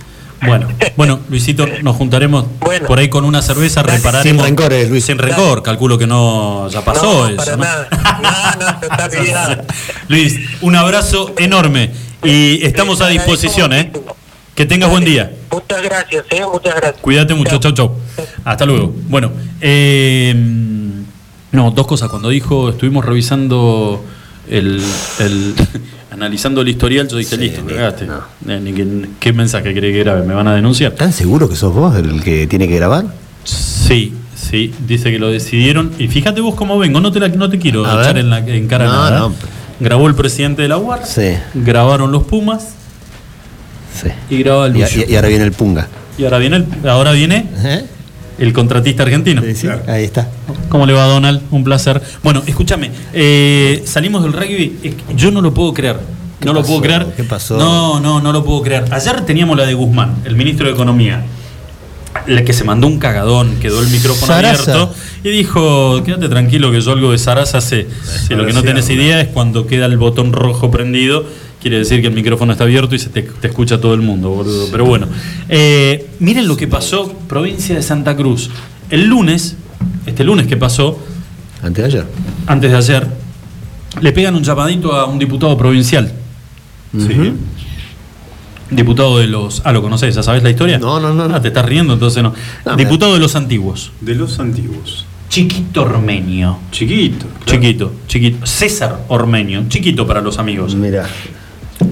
Bueno, 0.45 0.67
bueno, 0.95 1.19
Luisito, 1.29 1.65
nos 1.81 1.95
juntaremos 1.95 2.45
por 2.85 2.99
ahí 2.99 3.09
con 3.09 3.25
una 3.25 3.41
cerveza, 3.41 3.81
repararemos. 3.83 4.23
Sin 4.23 4.39
rencores, 4.39 4.89
Luis. 4.89 5.03
Sin 5.05 5.17
rencor, 5.17 5.63
calculo 5.63 5.97
que 5.97 6.05
no, 6.07 6.69
ya 6.69 6.83
pasó 6.85 7.03
No, 7.03 7.27
eso. 7.27 7.35
para 7.37 7.57
¿no? 7.57 7.63
nada. 7.63 7.87
No, 8.21 8.65
no, 8.65 9.15
está. 9.17 9.63
Luis, 10.07 10.39
un 10.61 10.75
abrazo 10.75 11.33
enorme 11.37 11.91
y 12.23 12.63
estamos 12.65 13.01
a 13.01 13.07
disposición, 13.07 13.73
¿eh? 13.73 13.91
Que 14.53 14.65
tengas 14.65 14.89
buen 14.89 15.05
día. 15.05 15.31
Muchas 15.51 15.81
gracias, 15.81 16.25
eh, 16.31 16.41
muchas 16.51 16.75
gracias. 16.75 17.01
Cuídate 17.01 17.33
mucho, 17.33 17.57
chau, 17.59 17.71
chau. 17.73 17.91
Hasta 18.43 18.65
luego. 18.65 18.93
Bueno, 19.07 19.31
eh, 19.61 20.33
no, 21.51 21.71
dos 21.71 21.87
cosas. 21.87 22.09
Cuando 22.09 22.29
dijo, 22.29 22.69
estuvimos 22.69 23.05
revisando 23.05 24.03
el, 24.49 24.83
el- 25.19 25.55
analizando 26.17 26.61
el 26.61 26.67
historial, 26.67 27.07
yo 27.07 27.17
dije, 27.17 27.37
listo, 27.37 27.63
cagaste. 27.65 28.07
Eh, 28.47 28.59
ni 28.61 28.73
que- 28.73 29.07
¿Qué 29.19 29.31
mensaje 29.33 29.73
cree 29.73 29.93
que 29.93 29.99
grabe? 29.99 30.25
¿Me 30.25 30.33
van 30.33 30.47
a 30.47 30.55
denunciar? 30.55 30.91
¿Están 30.91 31.13
seguros 31.13 31.49
que 31.49 31.55
sos 31.55 31.73
vos 31.73 31.95
el 31.95 32.21
que 32.23 32.47
tiene 32.47 32.67
que 32.67 32.75
grabar? 32.75 33.05
Sí, 33.43 34.13
sí, 34.35 34.73
dice 34.87 35.11
que 35.11 35.19
lo 35.19 35.29
decidieron. 35.31 35.91
Y 35.99 36.07
fíjate 36.07 36.41
vos 36.41 36.55
cómo 36.55 36.77
vengo, 36.79 36.99
no 36.99 37.11
te, 37.11 37.19
la- 37.19 37.27
no 37.29 37.49
te 37.49 37.59
quiero 37.59 37.85
A 37.85 38.01
echar 38.01 38.17
en, 38.17 38.29
la, 38.29 38.39
en 38.39 38.67
cara 38.67 38.85
No, 38.85 38.91
nada. 38.93 39.19
no. 39.19 39.33
Grabó 39.79 40.07
el 40.07 40.15
presidente 40.15 40.63
de 40.63 40.67
la 40.69 40.77
UAR, 40.77 41.05
Sí. 41.05 41.33
grabaron 41.53 42.11
los 42.11 42.23
Pumas 42.23 42.69
Sí. 44.01 44.09
y 44.29 44.39
graba 44.39 44.65
el 44.67 44.75
Y, 44.75 44.81
y- 44.81 45.11
y 45.11 45.15
ahora 45.15 45.27
viene 45.27 45.43
el 45.43 45.51
punga. 45.51 45.87
Y 46.17 46.23
ahora 46.23 46.39
viene 46.39 46.57
el, 46.57 46.89
ahora 46.89 47.11
viene 47.11 47.45
el 48.37 48.53
contratista 48.53 49.03
argentino. 49.03 49.41
Ahí 49.87 50.03
está. 50.03 50.29
¿Cómo 50.69 50.85
le 50.85 50.93
va 50.93 51.05
Donald? 51.05 51.41
Un 51.51 51.63
placer. 51.63 52.01
Bueno, 52.23 52.43
escúchame, 52.45 52.91
eh, 53.13 53.83
salimos 53.85 54.23
del 54.23 54.33
rugby, 54.33 54.95
yo 55.15 55.31
no 55.31 55.41
lo 55.41 55.53
puedo 55.53 55.73
creer. 55.73 55.97
No 56.43 56.53
lo 56.53 56.63
puedo 56.63 56.81
creer. 56.81 57.07
¿Qué 57.15 57.23
pasó? 57.23 57.57
No, 57.57 57.99
no, 57.99 58.21
no 58.21 58.31
lo 58.31 58.43
puedo 58.43 58.61
creer. 58.61 58.85
Ayer 58.91 59.21
teníamos 59.21 59.57
la 59.57 59.65
de 59.65 59.73
Guzmán, 59.73 60.17
el 60.23 60.35
ministro 60.35 60.67
de 60.67 60.73
Economía, 60.73 61.23
la 62.27 62.43
que 62.43 62.53
se 62.53 62.63
mandó 62.63 62.87
un 62.87 62.99
cagadón, 62.99 63.57
quedó 63.59 63.81
el 63.81 63.87
micrófono 63.87 64.27
Sarasa. 64.27 64.71
abierto 64.71 64.93
y 65.23 65.29
dijo, 65.29 66.03
quédate 66.03 66.29
tranquilo 66.29 66.71
que 66.71 66.81
yo 66.81 66.91
algo 66.91 67.11
de 67.11 67.17
Sarasa 67.17 67.59
sé. 67.59 67.87
Si 68.27 68.35
lo 68.35 68.45
que 68.45 68.53
no 68.53 68.61
tenés 68.61 68.89
idea 68.89 69.19
es 69.19 69.29
cuando 69.29 69.65
queda 69.65 69.87
el 69.87 69.97
botón 69.97 70.31
rojo 70.31 70.69
prendido, 70.69 71.25
quiere 71.61 71.77
decir 71.79 72.01
que 72.01 72.07
el 72.07 72.13
micrófono 72.13 72.51
está 72.51 72.63
abierto 72.63 72.95
y 72.95 72.99
se 72.99 73.09
te, 73.09 73.21
te 73.23 73.47
escucha 73.47 73.79
todo 73.79 73.93
el 73.93 74.01
mundo, 74.01 74.29
boludo. 74.29 74.67
Pero 74.71 74.85
bueno, 74.85 75.07
eh, 75.49 76.07
miren 76.19 76.47
lo 76.47 76.55
que 76.57 76.67
pasó, 76.67 77.11
provincia 77.27 77.75
de 77.75 77.81
Santa 77.81 78.15
Cruz. 78.15 78.49
El 78.89 79.05
lunes, 79.07 79.55
este 80.05 80.23
lunes 80.23 80.47
que 80.47 80.57
pasó, 80.57 80.99
Antes 81.61 81.83
de 81.83 81.89
ayer. 81.89 82.05
antes 82.45 82.71
de 82.71 82.77
ayer, 82.77 83.07
le 84.01 84.11
pegan 84.11 84.35
un 84.35 84.43
llamadito 84.43 84.93
a 84.93 85.05
un 85.05 85.17
diputado 85.19 85.57
provincial. 85.57 86.11
Sí. 86.97 87.33
Diputado 88.69 89.17
de 89.19 89.27
los. 89.27 89.61
Ah, 89.63 89.71
¿lo 89.71 89.81
conocés? 89.81 90.13
¿Ya 90.15 90.23
sabés 90.23 90.43
la 90.43 90.49
historia? 90.49 90.77
No, 90.77 90.99
no, 90.99 91.13
no. 91.13 91.23
Ah, 91.33 91.41
te 91.41 91.47
estás 91.49 91.65
riendo, 91.65 91.93
entonces 91.93 92.21
no. 92.21 92.33
Diputado 92.75 93.13
de 93.13 93.19
los 93.19 93.35
antiguos. 93.35 93.91
De 94.01 94.13
los 94.13 94.39
antiguos. 94.39 95.05
Chiquito 95.29 95.83
Ormeño. 95.83 96.59
Chiquito. 96.71 97.25
Chiquito, 97.45 97.93
chiquito. 98.07 98.45
César 98.45 99.05
Ormeño. 99.07 99.65
Chiquito 99.69 100.05
para 100.05 100.21
los 100.21 100.37
amigos. 100.37 100.75
Mira. 100.75 101.05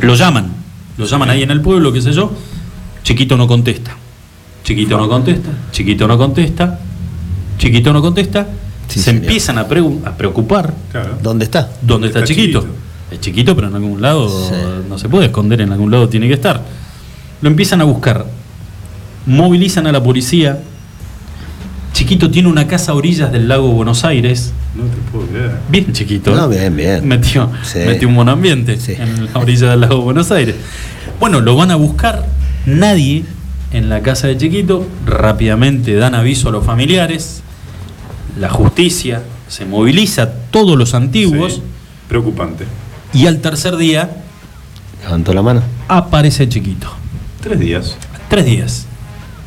Lo 0.02 0.16
llaman. 0.16 0.52
Lo 0.98 1.06
llaman 1.06 1.30
ahí 1.30 1.44
en 1.44 1.52
el 1.52 1.62
pueblo, 1.62 1.91
qué 1.91 2.02
sé 2.02 2.12
yo. 2.12 2.32
Chiquito 3.03 3.38
no 3.38 3.48
contesta. 3.48 3.95
Chiquito 4.64 4.98
no 4.98 5.07
contesta. 5.07 5.52
Chiquito 5.72 6.07
no 6.07 6.18
contesta. 6.18 6.80
Chiquito 7.57 7.94
no 7.94 8.02
contesta. 8.02 8.48
Se 8.88 9.10
empiezan 9.10 9.57
a, 9.57 9.68
preocupar. 9.68 10.74
¿Dónde 11.22 11.45
está? 11.45 11.70
¿Dónde 11.82 12.07
está, 12.07 12.24
chiquito? 12.24 12.66
Es 13.12 13.20
chiquito, 13.20 13.56
pero 13.56 13.68
en 13.68 13.76
algún 13.76 14.02
lado 14.02 14.30
no 14.88 14.98
se 14.98 15.10
puede 15.10 15.28
esconder, 15.28 15.62
en 15.62 15.72
algún 15.72 15.91
lado 15.91 16.10
tiene 16.10 16.28
que 16.28 16.34
estar. 16.34 16.62
Lo 17.41 17.49
empiezan 17.49 17.82
a 17.82 17.84
buscar, 17.84 18.26
movilizan 19.26 19.88
a 19.88 19.91
la 19.91 20.03
policía. 20.03 20.60
Chiquito 21.95 22.30
tiene 22.30 22.49
una 22.49 22.67
casa 22.67 22.91
a 22.91 22.95
orillas 22.95 23.31
del 23.31 23.47
lago 23.47 23.69
Buenos 23.72 24.03
Aires. 24.03 24.51
No 24.76 24.84
te 24.84 24.97
puedo 25.13 25.27
creer. 25.27 25.51
Bien 25.69 25.93
chiquito. 25.93 26.35
No, 26.35 26.49
bien, 26.49 26.76
bien. 26.76 27.07
Metió, 27.07 27.49
Sí. 27.63 27.80
metió 27.85 28.09
un 28.09 28.15
buen 28.15 28.27
ambiente 28.27 28.77
en 28.97 29.34
la 29.34 29.39
orilla 29.39 29.69
del 29.72 29.80
lago 29.80 30.01
Buenos 30.01 30.30
Aires. 30.30 30.55
Bueno, 31.22 31.39
lo 31.39 31.55
van 31.55 31.72
a 31.72 31.76
buscar. 31.76 32.26
Nadie 32.65 33.23
en 33.72 33.88
la 33.88 34.01
casa 34.01 34.27
de 34.27 34.35
Chiquito. 34.35 34.85
Rápidamente 35.05 35.95
dan 35.95 36.15
aviso 36.15 36.49
a 36.49 36.51
los 36.51 36.65
familiares. 36.65 37.41
La 38.38 38.49
justicia 38.49 39.23
se 39.47 39.63
moviliza, 39.65 40.34
todos 40.51 40.77
los 40.77 40.95
antiguos. 40.95 41.61
Preocupante. 42.09 42.65
Y 43.13 43.27
al 43.27 43.39
tercer 43.39 43.77
día 43.77 44.09
Levantó 45.01 45.34
la 45.34 45.41
mano. 45.41 45.61
aparece 45.88 46.49
Chiquito. 46.49 46.88
Tres 47.41 47.57
días. 47.57 47.95
Tres 48.27 48.43
días. 48.45 48.85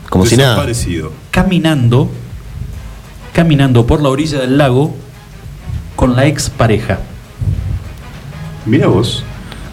Como 0.08 0.24
si 0.24 0.38
nada. 0.38 0.50
Desaparecido. 0.54 1.12
Caminando, 1.30 2.10
caminando 3.43 3.86
por 3.86 4.02
la 4.02 4.09
orilla 4.09 4.40
del 4.40 4.59
lago 4.59 4.93
con 5.94 6.16
la 6.16 6.27
expareja. 6.27 6.98
Mira 8.66 8.89
vos. 8.89 9.23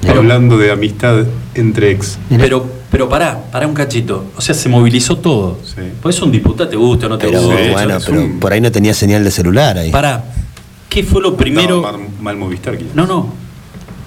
Hablando 0.07 0.59
de 0.59 0.69
amistad 0.69 1.25
entre 1.55 1.89
ex. 1.89 2.19
Pero, 2.29 2.69
Pero 2.91 3.09
pará, 3.09 3.39
pará 3.51 3.65
un 3.65 3.73
cachito. 3.73 4.25
O 4.37 4.41
sea, 4.41 4.53
se 4.53 4.69
movilizó 4.69 5.17
todo. 5.17 5.57
Sí. 5.63 5.81
Por 5.99 6.11
eso 6.11 6.25
un 6.25 6.31
diputado 6.31 6.69
te 6.69 6.75
guste 6.75 7.07
o 7.07 7.09
no 7.09 7.17
te 7.17 7.25
Pero 7.27 7.41
guste. 7.41 7.71
bueno, 7.71 7.97
pero 8.05 8.21
un- 8.21 8.39
por 8.39 8.53
ahí 8.53 8.61
no 8.61 8.71
tenía 8.71 8.93
señal 8.93 9.23
de 9.23 9.31
celular 9.31 9.79
ahí. 9.79 9.89
Pará, 9.89 10.23
¿qué 10.87 11.01
fue 11.01 11.19
lo 11.23 11.35
primero? 11.35 11.83
Mal 12.21 12.37
Movistar, 12.37 12.77
quizás. 12.77 12.93
No, 12.93 13.07
no. 13.07 13.33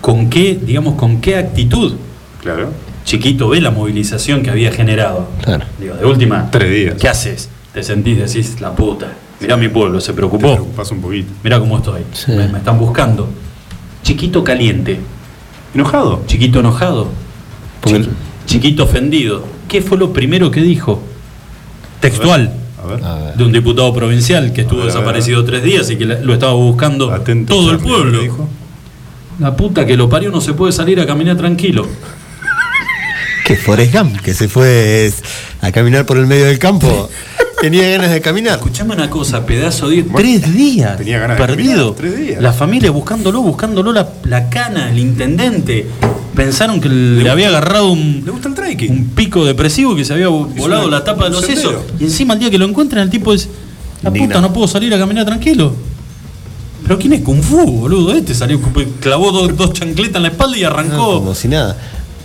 ¿Con 0.01 0.30
qué, 0.30 0.56
digamos, 0.62 0.94
con 0.94 1.20
qué 1.20 1.35
actitud 1.36 1.94
Claro. 2.43 2.68
Chiquito 3.05 3.48
ve 3.48 3.60
la 3.60 3.72
movilización 3.72 4.44
que 4.44 4.51
había 4.51 4.70
generado? 4.70 5.28
Claro. 5.43 5.64
Digo, 5.80 5.97
de 5.97 6.06
última. 6.06 6.48
Tres 6.52 6.70
días. 6.70 6.94
¿Qué 7.01 7.09
haces? 7.09 7.48
Te 7.74 7.82
sentís, 7.82 8.18
decís, 8.18 8.60
la 8.60 8.70
puta. 8.76 9.09
Mirá 9.40 9.56
mi 9.56 9.69
pueblo, 9.69 10.01
se 10.01 10.09
Te 10.09 10.15
preocupó. 10.15 10.52
preocupás 10.55 10.90
un 10.90 11.01
poquito. 11.01 11.32
Mirá 11.44 11.60
cómo 11.60 11.77
estoy. 11.78 12.02
Sí. 12.12 12.32
Me, 12.32 12.48
me 12.48 12.59
están 12.59 12.78
buscando. 12.78 13.28
Chiquito 14.02 14.43
caliente. 14.43 14.98
¿Enojado? 15.74 16.23
Chiquito 16.27 16.60
enojado. 16.60 17.09
Chiqui- 17.85 18.09
chiquito 18.47 18.85
ofendido. 18.85 19.44
¿Qué 19.69 19.81
fue 19.82 19.97
lo 19.98 20.12
primero 20.12 20.51
que 20.51 20.60
dijo? 20.60 21.02
Textual. 22.01 22.52
A 22.82 22.86
ver. 22.86 23.05
A 23.05 23.15
ver. 23.16 23.35
De 23.35 23.44
un 23.44 23.52
diputado 23.52 23.93
provincial 23.93 24.52
que 24.52 24.62
estuvo 24.62 24.78
ver, 24.81 24.89
desaparecido 24.89 25.44
tres 25.44 25.62
días 25.62 25.90
y 25.90 25.97
que 25.97 26.05
lo 26.06 26.32
estaba 26.32 26.55
buscando 26.55 27.12
Atento, 27.12 27.55
todo 27.55 27.70
el 27.73 27.78
pueblo. 27.78 28.48
La 29.39 29.55
puta 29.56 29.86
que 29.86 29.97
lo 29.97 30.09
parió 30.09 30.31
no 30.31 30.40
se 30.40 30.55
puede 30.55 30.73
salir 30.73 30.98
a 31.01 31.06
caminar 31.06 31.36
tranquilo. 31.36 31.86
Que 33.44 33.56
Forrest 33.56 33.94
Gump, 33.94 34.20
que 34.20 34.35
se 34.35 34.48
fue 34.48 35.12
a 35.60 35.70
caminar 35.73 36.06
por 36.06 36.16
el 36.19 36.27
medio 36.27 36.47
del 36.47 36.59
campo. 36.59 37.09
Tenía 37.60 37.89
ganas 37.90 38.10
de 38.10 38.20
caminar. 38.20 38.55
Escuchame 38.59 38.94
una 38.94 39.10
cosa, 39.10 39.44
pedazo 39.44 39.89
de. 39.89 40.02
Tres 40.05 40.52
días. 40.55 40.97
tenía 40.97 41.18
ganas 41.18 41.39
de 41.39 41.44
Perdido. 41.47 41.94
caminar, 41.94 42.12
tres 42.12 42.16
días. 42.28 42.43
La 42.43 42.52
familia 42.52 42.90
buscándolo, 42.90 43.43
buscándolo 43.43 43.93
la, 43.93 44.09
la 44.24 44.48
cana, 44.48 44.90
el 44.90 44.98
intendente. 44.98 45.86
Pensaron 46.36 46.80
que 46.80 46.89
le, 46.89 47.28
había 47.28 47.48
agarrado 47.48 47.90
un, 47.90 48.22
¿Le 48.24 48.30
gusta 48.30 48.48
el 48.48 48.90
un 48.90 49.06
pico 49.09 49.44
depresivo 49.44 49.97
que 49.97 50.05
se 50.05 50.12
había 50.12 50.28
volado 50.28 50.86
una- 50.86 50.98
la 50.98 51.05
tapa 51.05 51.24
de 51.24 51.30
los 51.30 51.44
sesos. 51.44 51.74
Y 51.98 52.05
encima 52.05 52.35
el 52.35 52.40
día 52.40 52.51
que 52.51 52.59
lo 52.59 52.64
encuentran, 52.64 53.02
el 53.02 53.10
tipo 53.10 53.32
es. 53.35 53.48
La 54.02 54.12
puta, 54.12 54.40
no 54.40 54.52
puedo 54.52 54.68
salir 54.68 54.94
a 54.94 54.98
caminar 54.98 55.26
tranquilo. 55.26 55.74
Pero 56.85 56.97
¿quién 56.97 57.12
es 57.14 57.22
Kung 57.22 57.43
Fu, 57.43 57.56
boludo? 57.80 58.12
Este 58.14 58.35
salió, 58.35 58.60
clavó 59.01 59.32
dos, 59.32 59.56
dos 59.56 59.72
chancletas 59.72 60.16
en 60.16 60.22
la 60.22 60.28
espalda 60.28 60.56
y 60.56 60.60
No, 60.62 60.68
arrancó. 60.68 61.14
como 61.18 61.35
si 61.35 61.48
nada. 61.48 61.76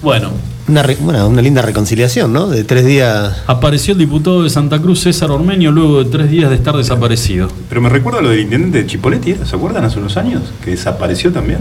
Bueno, 0.03 0.30
Una, 0.68 0.81
re- 0.81 0.98
bueno, 0.99 1.27
una 1.27 1.41
linda 1.41 1.61
reconciliación, 1.61 2.31
¿no? 2.31 2.48
De 2.48 2.64
tres 2.64 2.85
días. 2.85 3.44
apareció 3.48 3.91
el 3.94 3.99
diputado 3.99 4.44
de 4.44 4.49
Santa 4.49 4.80
Cruz, 4.81 5.02
César 5.02 5.30
Ormeño, 5.30 5.72
luego 5.72 6.03
de 6.03 6.10
tres 6.10 6.30
días 6.31 6.49
de 6.49 6.56
estar 6.56 6.76
desaparecido. 6.77 7.49
Pero 7.68 7.81
me 7.81 7.90
recuerda 7.90 8.22
lo 8.22 8.30
del 8.30 8.40
intendente 8.41 8.77
de 8.80 8.88
Chipoletti, 8.88 9.31
¿era? 9.31 9.45
¿se 9.45 9.56
acuerdan 9.56 9.84
hace 9.84 9.99
unos 9.99 10.15
años? 10.15 10.41
Que 10.64 10.72
desapareció 10.72 11.31
también. 11.34 11.60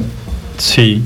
Sí, 0.59 1.03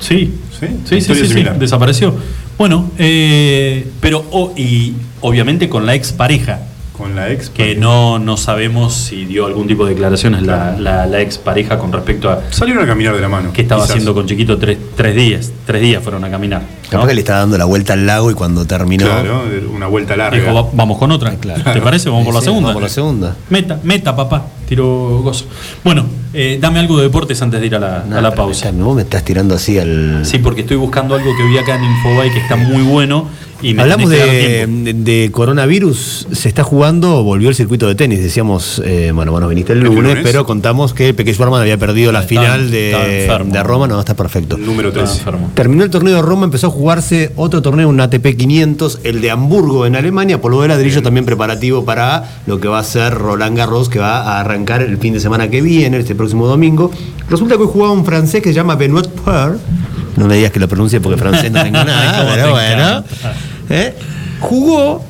sí, 0.00 0.34
¿Sí? 0.58 0.66
sí, 0.84 1.00
sí, 1.00 1.14
sí, 1.26 1.44
desapareció. 1.58 2.14
Bueno, 2.58 2.90
eh, 2.98 3.88
pero 4.00 4.22
o- 4.32 4.52
y 4.54 4.92
obviamente 5.22 5.70
con 5.70 5.86
la 5.86 5.94
expareja, 5.94 6.60
Con 7.00 7.16
la 7.16 7.30
ex. 7.30 7.48
que 7.50 7.74
no, 7.74 8.18
no 8.18 8.36
sabemos 8.36 8.94
si 8.94 9.24
dio 9.24 9.46
algún 9.46 9.66
tipo 9.66 9.84
de 9.84 9.90
declaraciones 9.94 10.42
la, 10.42 10.76
la, 10.78 11.06
la 11.06 11.20
expareja 11.20 11.78
con 11.78 11.92
respecto 11.92 12.28
a 12.30 12.42
Salieron 12.50 12.84
a 12.84 12.86
caminar 12.86 13.14
de 13.14 13.20
la 13.20 13.28
mano. 13.28 13.52
qué 13.52 13.62
estaba 13.62 13.80
quizás. 13.82 13.92
haciendo 13.96 14.14
con 14.14 14.26
Chiquito 14.26 14.58
tres, 14.58 14.78
tres 14.96 15.14
días. 15.16 15.50
Tres 15.66 15.80
días 15.82 16.02
fueron 16.02 16.24
a 16.24 16.30
caminar. 16.30 16.60
¿no? 16.60 16.90
Capaz 16.90 17.06
que 17.08 17.14
le 17.14 17.20
estaba 17.20 17.40
dando 17.40 17.56
la 17.58 17.64
vuelta 17.64 17.94
al 17.94 18.06
lago 18.06 18.30
y 18.30 18.34
cuando 18.34 18.66
terminó. 18.66 19.06
Claro, 19.06 19.44
una 19.74 19.86
vuelta 19.86 20.16
larga. 20.16 20.38
Dijo, 20.38 20.52
"Va- 20.54 20.70
vamos 20.72 20.98
con 20.98 21.10
otra. 21.12 21.30
¿Te 21.32 21.80
parece? 21.80 22.10
Vamos 22.10 22.24
por 22.26 22.34
la 22.34 22.40
Sí, 22.40 22.44
segunda. 22.46 22.68
Vamos 22.68 22.74
por 22.74 22.82
la 22.82 22.88
segunda. 22.88 23.36
Meta, 23.48 23.78
meta, 23.82 24.14
papá. 24.14 24.44
Tiro 24.70 25.20
gozo. 25.24 25.46
Bueno, 25.82 26.06
eh, 26.32 26.58
dame 26.60 26.78
algo 26.78 26.96
de 26.96 27.02
deportes 27.02 27.42
antes 27.42 27.60
de 27.60 27.66
ir 27.66 27.74
a 27.74 27.80
la, 27.80 28.04
a 28.04 28.20
la 28.20 28.32
pausa. 28.32 28.70
ya, 28.70 28.82
Vos 28.84 28.94
me 28.94 29.02
estás 29.02 29.24
tirando 29.24 29.56
así 29.56 29.80
al. 29.80 30.20
Sí, 30.24 30.38
porque 30.38 30.60
estoy 30.60 30.76
buscando 30.76 31.16
algo 31.16 31.36
que 31.36 31.42
vi 31.42 31.58
acá 31.58 31.74
en 31.74 31.82
Infobay 31.84 32.30
que 32.32 32.38
está 32.38 32.54
muy 32.54 32.82
bueno 32.84 33.26
y 33.62 33.74
me 33.74 33.82
Hablamos 33.82 34.08
de, 34.08 34.66
de- 34.66 34.94
de 34.94 35.30
coronavirus, 35.32 36.28
se 36.32 36.48
está 36.48 36.62
jugando, 36.62 37.22
volvió 37.24 37.50
el 37.50 37.54
circuito 37.54 37.86
de 37.88 37.94
tenis, 37.94 38.22
decíamos, 38.22 38.80
eh, 38.86 39.10
bueno, 39.14 39.32
bueno, 39.32 39.48
viniste 39.48 39.74
el 39.74 39.80
¿El 39.80 39.84
lunes, 39.84 40.18
pero 40.22 40.46
contamos 40.46 40.94
que 40.94 41.12
Peque 41.12 41.34
Schwarman 41.34 41.60
había 41.60 41.76
perdido 41.76 42.10
la 42.10 42.22
final 42.22 42.70
de, 42.70 43.20
enfermo. 43.24 43.52
de 43.52 43.62
Roma, 43.62 43.86
no, 43.86 44.00
está 44.00 44.14
perfecto. 44.16 44.56
Número 44.56 44.88
Estaba 44.88 45.04
3. 45.06 45.18
enfermo. 45.18 45.50
Terminó 45.54 45.84
el 45.84 45.90
torneo 45.90 46.14
de 46.14 46.22
Roma, 46.22 46.46
empezó 46.46 46.68
a 46.68 46.70
jugarse 46.70 47.32
otro 47.36 47.60
torneo, 47.60 47.86
un 47.90 48.00
ATP 48.00 48.34
500, 48.34 49.00
el 49.04 49.20
de 49.20 49.30
Hamburgo 49.30 49.84
en 49.84 49.94
Alemania, 49.94 50.40
polvo 50.40 50.62
de 50.62 50.68
ladrillo 50.68 51.02
también 51.02 51.26
preparativo 51.26 51.84
para 51.84 52.40
lo 52.46 52.60
que 52.60 52.68
va 52.68 52.78
a 52.78 52.84
ser 52.84 53.12
Roland 53.12 53.58
Garros, 53.58 53.90
que 53.90 53.98
va 53.98 54.22
a 54.22 54.40
arrancar 54.40 54.59
el 54.68 54.98
fin 54.98 55.14
de 55.14 55.20
semana 55.20 55.48
que 55.48 55.62
viene, 55.62 55.98
este 55.98 56.14
próximo 56.14 56.46
domingo. 56.46 56.90
Resulta 57.28 57.56
que 57.56 57.62
hoy 57.62 57.68
jugaba 57.72 57.92
un 57.92 58.04
francés 58.04 58.42
que 58.42 58.50
se 58.50 58.54
llama 58.54 58.76
Benoit 58.76 59.08
Paire, 59.08 59.58
no 60.16 60.26
me 60.26 60.36
digas 60.36 60.50
que 60.50 60.60
lo 60.60 60.68
pronuncie 60.68 61.00
porque 61.00 61.18
francés 61.18 61.50
no 61.50 61.62
tengo 61.62 61.84
nada, 61.84 62.28
pero 62.34 62.50
bueno. 62.50 63.04
¿Eh? 63.70 63.94
Jugó, 64.40 65.04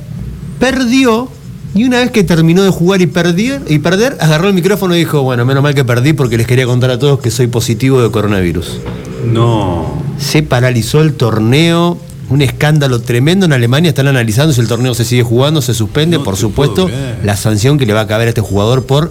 perdió. 0.59 1.29
Y 1.75 1.85
una 1.85 1.99
vez 1.99 2.11
que 2.11 2.25
terminó 2.25 2.65
de 2.65 2.71
jugar 2.71 3.01
y, 3.01 3.07
perdió, 3.07 3.61
y 3.69 3.79
perder, 3.79 4.17
agarró 4.21 4.49
el 4.49 4.55
micrófono 4.55 4.95
y 4.97 4.99
dijo, 4.99 5.23
bueno, 5.23 5.45
menos 5.45 5.63
mal 5.63 5.75
que 5.75 5.85
perdí 5.85 6.13
porque 6.13 6.37
les 6.37 6.47
quería 6.47 6.67
contar 6.67 6.91
a 6.91 6.99
todos 6.99 7.21
que 7.21 7.31
soy 7.31 7.47
positivo 7.47 8.03
de 8.03 8.11
coronavirus. 8.11 8.79
No. 9.25 10.03
Se 10.19 10.43
paralizó 10.43 11.01
el 11.01 11.15
torneo. 11.15 11.99
Un 12.29 12.43
escándalo 12.43 13.01
tremendo 13.01 13.47
en 13.47 13.53
Alemania. 13.53 13.89
Están 13.89 14.07
analizando 14.07 14.53
si 14.53 14.61
el 14.61 14.69
torneo 14.69 14.95
se 14.95 15.05
sigue 15.05 15.25
jugando, 15.25 15.63
se 15.63 15.75
suspende. 15.75 16.19
No 16.19 16.25
por 16.25 16.37
supuesto, 16.37 16.89
la 17.25 17.37
sanción 17.37 17.77
que 17.77 17.87
le 17.87 17.93
va 17.93 18.03
a 18.03 18.07
caber 18.07 18.27
a 18.27 18.31
este 18.31 18.41
jugador 18.41 18.85
por 18.85 19.11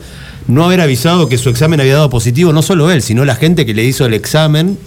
no 0.49 0.65
haber 0.65 0.81
avisado 0.81 1.29
que 1.29 1.37
su 1.37 1.49
examen 1.49 1.79
había 1.79 1.95
dado 1.95 2.09
positivo. 2.09 2.51
No 2.53 2.61
solo 2.61 2.91
él, 2.91 3.01
sino 3.01 3.23
la 3.23 3.35
gente 3.35 3.65
que 3.65 3.73
le 3.73 3.83
hizo 3.85 4.05
el 4.05 4.13
examen, 4.13 4.77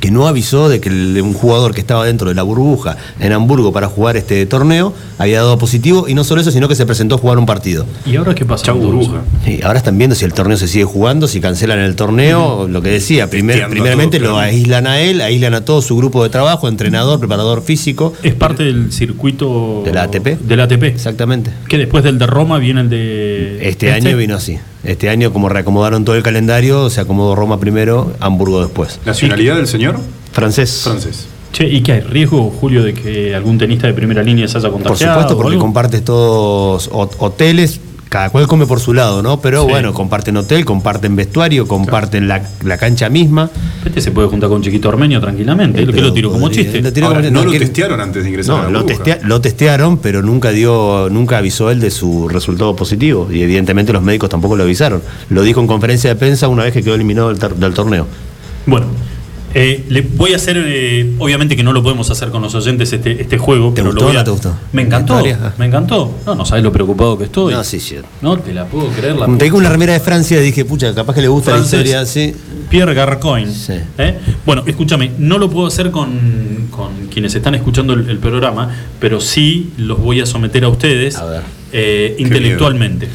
que 0.00 0.10
no 0.10 0.26
avisó 0.26 0.68
de 0.68 0.80
que 0.80 0.88
el- 0.88 1.20
un 1.22 1.32
jugador 1.32 1.74
que 1.74 1.80
estaba 1.80 2.04
dentro 2.04 2.28
de 2.28 2.34
la 2.34 2.42
burbuja 2.42 2.96
en 3.20 3.32
Hamburgo 3.32 3.72
para 3.72 3.86
jugar 3.86 4.16
este 4.16 4.44
torneo 4.46 4.92
había 5.18 5.38
dado 5.38 5.58
positivo. 5.58 6.06
Y 6.08 6.14
no 6.14 6.24
solo 6.24 6.40
eso, 6.40 6.50
sino 6.50 6.66
que 6.66 6.74
se 6.74 6.86
presentó 6.86 7.14
a 7.14 7.18
jugar 7.18 7.38
un 7.38 7.46
partido. 7.46 7.86
¿Y 8.04 8.16
ahora 8.16 8.34
qué 8.34 8.44
pasa? 8.44 8.64
Chau 8.64 8.78
burbuja. 8.80 9.22
ahora 9.62 9.78
están 9.78 9.96
viendo 9.98 10.16
si 10.16 10.24
el 10.24 10.32
torneo 10.32 10.56
se 10.56 10.66
sigue 10.66 10.84
jugando, 10.84 11.28
si 11.28 11.40
cancelan 11.40 11.78
el 11.78 11.94
torneo, 11.94 12.66
lo 12.68 12.82
que 12.82 12.88
decía, 12.90 13.30
primer- 13.30 13.68
primeramente 13.68 14.18
todo, 14.18 14.30
lo 14.30 14.34
claro. 14.36 14.48
aíslan 14.50 14.86
a 14.88 14.98
él, 15.00 15.20
aíslan 15.20 15.54
a 15.54 15.64
todo 15.64 15.80
su 15.82 15.96
grupo 15.96 16.24
de 16.24 16.30
trabajo, 16.30 16.66
entrenador, 16.68 17.20
preparador 17.20 17.62
físico. 17.62 18.12
Es 18.24 18.34
parte 18.34 18.64
del 18.64 18.92
circuito 18.92 19.82
¿De 19.84 19.92
la 19.92 20.02
ATP? 20.04 20.38
Del 20.40 20.60
ATP. 20.60 20.82
Exactamente. 20.84 21.52
Que 21.68 21.78
después 21.78 22.02
del 22.02 22.18
de 22.18 22.26
Roma 22.26 22.58
viene 22.58 22.80
el 22.80 22.90
de. 22.90 23.68
Este, 23.68 23.92
año 23.92 24.16
vino 24.16 24.34
así. 24.36 24.58
Este 24.84 25.08
año, 25.08 25.32
como 25.32 25.48
reacomodaron 25.48 26.04
todo 26.04 26.16
el 26.16 26.22
calendario, 26.22 26.90
se 26.90 27.00
acomodó 27.00 27.34
Roma 27.36 27.60
primero, 27.60 28.12
Hamburgo 28.20 28.60
después. 28.62 28.98
¿Nacionalidad 29.06 29.56
del 29.56 29.68
señor? 29.68 29.96
Francés. 30.32 30.80
Francés. 30.82 31.26
Che, 31.52 31.68
¿y 31.68 31.82
qué 31.82 31.92
hay 31.92 32.00
riesgo, 32.00 32.50
Julio, 32.50 32.82
de 32.82 32.94
que 32.94 33.34
algún 33.34 33.58
tenista 33.58 33.86
de 33.86 33.92
primera 33.92 34.22
línea 34.22 34.48
se 34.48 34.56
haya 34.58 34.68
Por 34.70 34.82
contagiado? 34.82 35.12
supuesto, 35.20 35.34
o 35.34 35.42
porque 35.42 35.58
compartes 35.58 36.02
todos 36.04 36.88
hot- 36.90 37.14
hoteles, 37.18 37.78
cada 38.12 38.28
cual 38.28 38.46
come 38.46 38.66
por 38.66 38.78
su 38.78 38.92
lado, 38.92 39.22
¿no? 39.22 39.40
Pero 39.40 39.62
Sí. 39.64 39.70
bueno, 39.70 39.94
comparten 39.94 40.36
hotel, 40.36 40.66
comparten 40.66 41.16
vestuario, 41.16 41.66
comparten 41.66 42.28
la, 42.28 42.42
la 42.62 42.76
cancha 42.76 43.08
misma. 43.08 43.48
Este 43.86 44.02
se 44.02 44.10
puede 44.10 44.28
juntar 44.28 44.50
con 44.50 44.60
Chiquito 44.60 44.90
Armenio 44.90 45.18
tranquilamente. 45.18 45.80
Lo 45.86 45.94
que 45.94 46.02
lo 46.02 46.12
tiro 46.12 46.30
como 46.30 46.50
chiste. 46.50 46.82
lo 46.82 46.92
tiro 46.92 47.06
Ahora, 47.06 47.20
como- 47.22 47.30
no 47.32 47.44
lo 47.44 47.52
testearon 47.52 47.98
antes 48.02 48.22
de 48.22 48.28
ingresar 48.28 48.54
a 48.54 48.58
No, 48.58 48.64
la 48.64 48.70
lo, 48.70 48.82
burbuja. 48.82 49.02
testea- 49.04 49.22
lo 49.26 49.40
testearon, 49.40 49.96
pero 49.96 50.20
nunca 50.20 50.50
dio, 50.50 51.08
nunca 51.10 51.38
avisó 51.38 51.70
él 51.70 51.80
de 51.80 51.90
su 51.90 52.28
resultado 52.28 52.76
positivo. 52.76 53.28
Y 53.32 53.40
evidentemente 53.42 53.94
los 53.94 54.02
médicos 54.02 54.28
tampoco 54.28 54.56
lo 54.56 54.64
avisaron. 54.64 55.00
Lo 55.30 55.40
dijo 55.42 55.60
en 55.62 55.66
conferencia 55.66 56.10
de 56.10 56.16
prensa 56.16 56.48
una 56.48 56.64
vez 56.64 56.74
que 56.74 56.82
quedó 56.82 56.94
eliminado 56.94 57.32
del, 57.32 57.58
del 57.58 57.72
torneo. 57.72 58.06
Bueno, 58.66 58.86
eh, 59.54 59.84
le 59.88 60.00
voy 60.02 60.32
a 60.32 60.36
hacer, 60.36 60.56
eh, 60.66 61.12
obviamente 61.18 61.56
que 61.56 61.62
no 61.62 61.72
lo 61.72 61.82
podemos 61.82 62.10
hacer 62.10 62.30
con 62.30 62.42
los 62.42 62.54
oyentes 62.54 62.92
este, 62.92 63.20
este 63.22 63.38
juego, 63.38 63.70
¿Te 63.70 63.82
pero 63.82 63.86
gustó 63.90 64.00
lo 64.00 64.06
voy 64.06 64.16
o 64.16 64.18
a- 64.18 64.22
no 64.22 64.24
te 64.24 64.30
gustó? 64.30 64.56
Me 64.72 64.82
encantó, 64.82 65.22
me 65.58 65.66
encantó. 65.66 66.14
No, 66.26 66.34
no 66.34 66.44
sabes 66.44 66.64
lo 66.64 66.72
preocupado 66.72 67.16
que 67.18 67.24
estoy. 67.24 67.52
No, 67.54 67.62
sí, 67.64 67.78
sí. 67.80 67.96
No 68.20 68.38
te 68.38 68.54
la 68.54 68.64
puedo 68.66 68.88
creer. 68.88 69.16
La 69.16 69.26
Como 69.26 69.38
te 69.38 69.44
digo 69.44 69.58
una 69.58 69.68
remera 69.68 69.92
de 69.92 70.00
Francia, 70.00 70.40
dije, 70.40 70.64
pucha, 70.64 70.94
capaz 70.94 71.14
que 71.14 71.20
le 71.22 71.28
gusta 71.28 71.52
la 71.56 71.62
historia, 71.62 72.04
sí. 72.06 72.34
Pierre 72.70 72.94
Garcoin. 72.94 73.52
Sí. 73.52 73.74
¿eh? 73.98 74.18
Bueno, 74.46 74.64
escúchame, 74.66 75.12
no 75.18 75.38
lo 75.38 75.50
puedo 75.50 75.66
hacer 75.66 75.90
con, 75.90 76.68
con 76.70 77.08
quienes 77.12 77.34
están 77.34 77.54
escuchando 77.54 77.92
el, 77.92 78.08
el 78.08 78.18
programa, 78.18 78.70
pero 78.98 79.20
sí 79.20 79.72
los 79.76 79.98
voy 80.00 80.20
a 80.20 80.26
someter 80.26 80.64
a 80.64 80.68
ustedes 80.68 81.16
A 81.16 81.24
ver. 81.26 81.42
eh, 81.72 82.14
Qué 82.16 82.22
intelectualmente. 82.22 83.08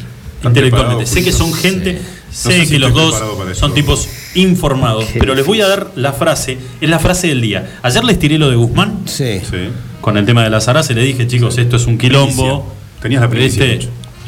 Intelectualmente. 0.44 1.06
Sé 1.06 1.24
que 1.24 1.32
son 1.32 1.52
gente, 1.52 1.98
sé 1.98 2.02
Sí. 2.30 2.48
No 2.48 2.50
sé 2.54 2.64
si 2.66 2.72
que 2.72 2.78
los 2.78 2.92
dos 2.92 3.14
son 3.54 3.72
tipos 3.74 4.06
informados, 4.40 5.04
Qué 5.06 5.18
pero 5.18 5.34
les 5.34 5.44
voy 5.46 5.60
a 5.60 5.68
dar 5.68 5.88
la 5.96 6.12
frase, 6.12 6.58
es 6.80 6.88
la 6.88 6.98
frase 6.98 7.28
del 7.28 7.40
día. 7.40 7.78
Ayer 7.82 8.04
les 8.04 8.18
tiré 8.18 8.38
lo 8.38 8.48
de 8.50 8.56
Guzmán 8.56 9.00
Sí. 9.06 9.40
Sí. 9.48 9.56
con 10.00 10.16
el 10.16 10.24
tema 10.26 10.44
de 10.44 10.50
la 10.50 10.60
zaraza 10.60 10.92
y 10.92 10.96
le 10.96 11.02
dije, 11.02 11.26
chicos, 11.26 11.58
esto 11.58 11.76
es 11.76 11.86
un 11.86 11.98
quilombo. 11.98 12.32
Primicia. 12.42 13.00
Tenías 13.02 13.20
la 13.22 13.28
primicia. 13.30 13.78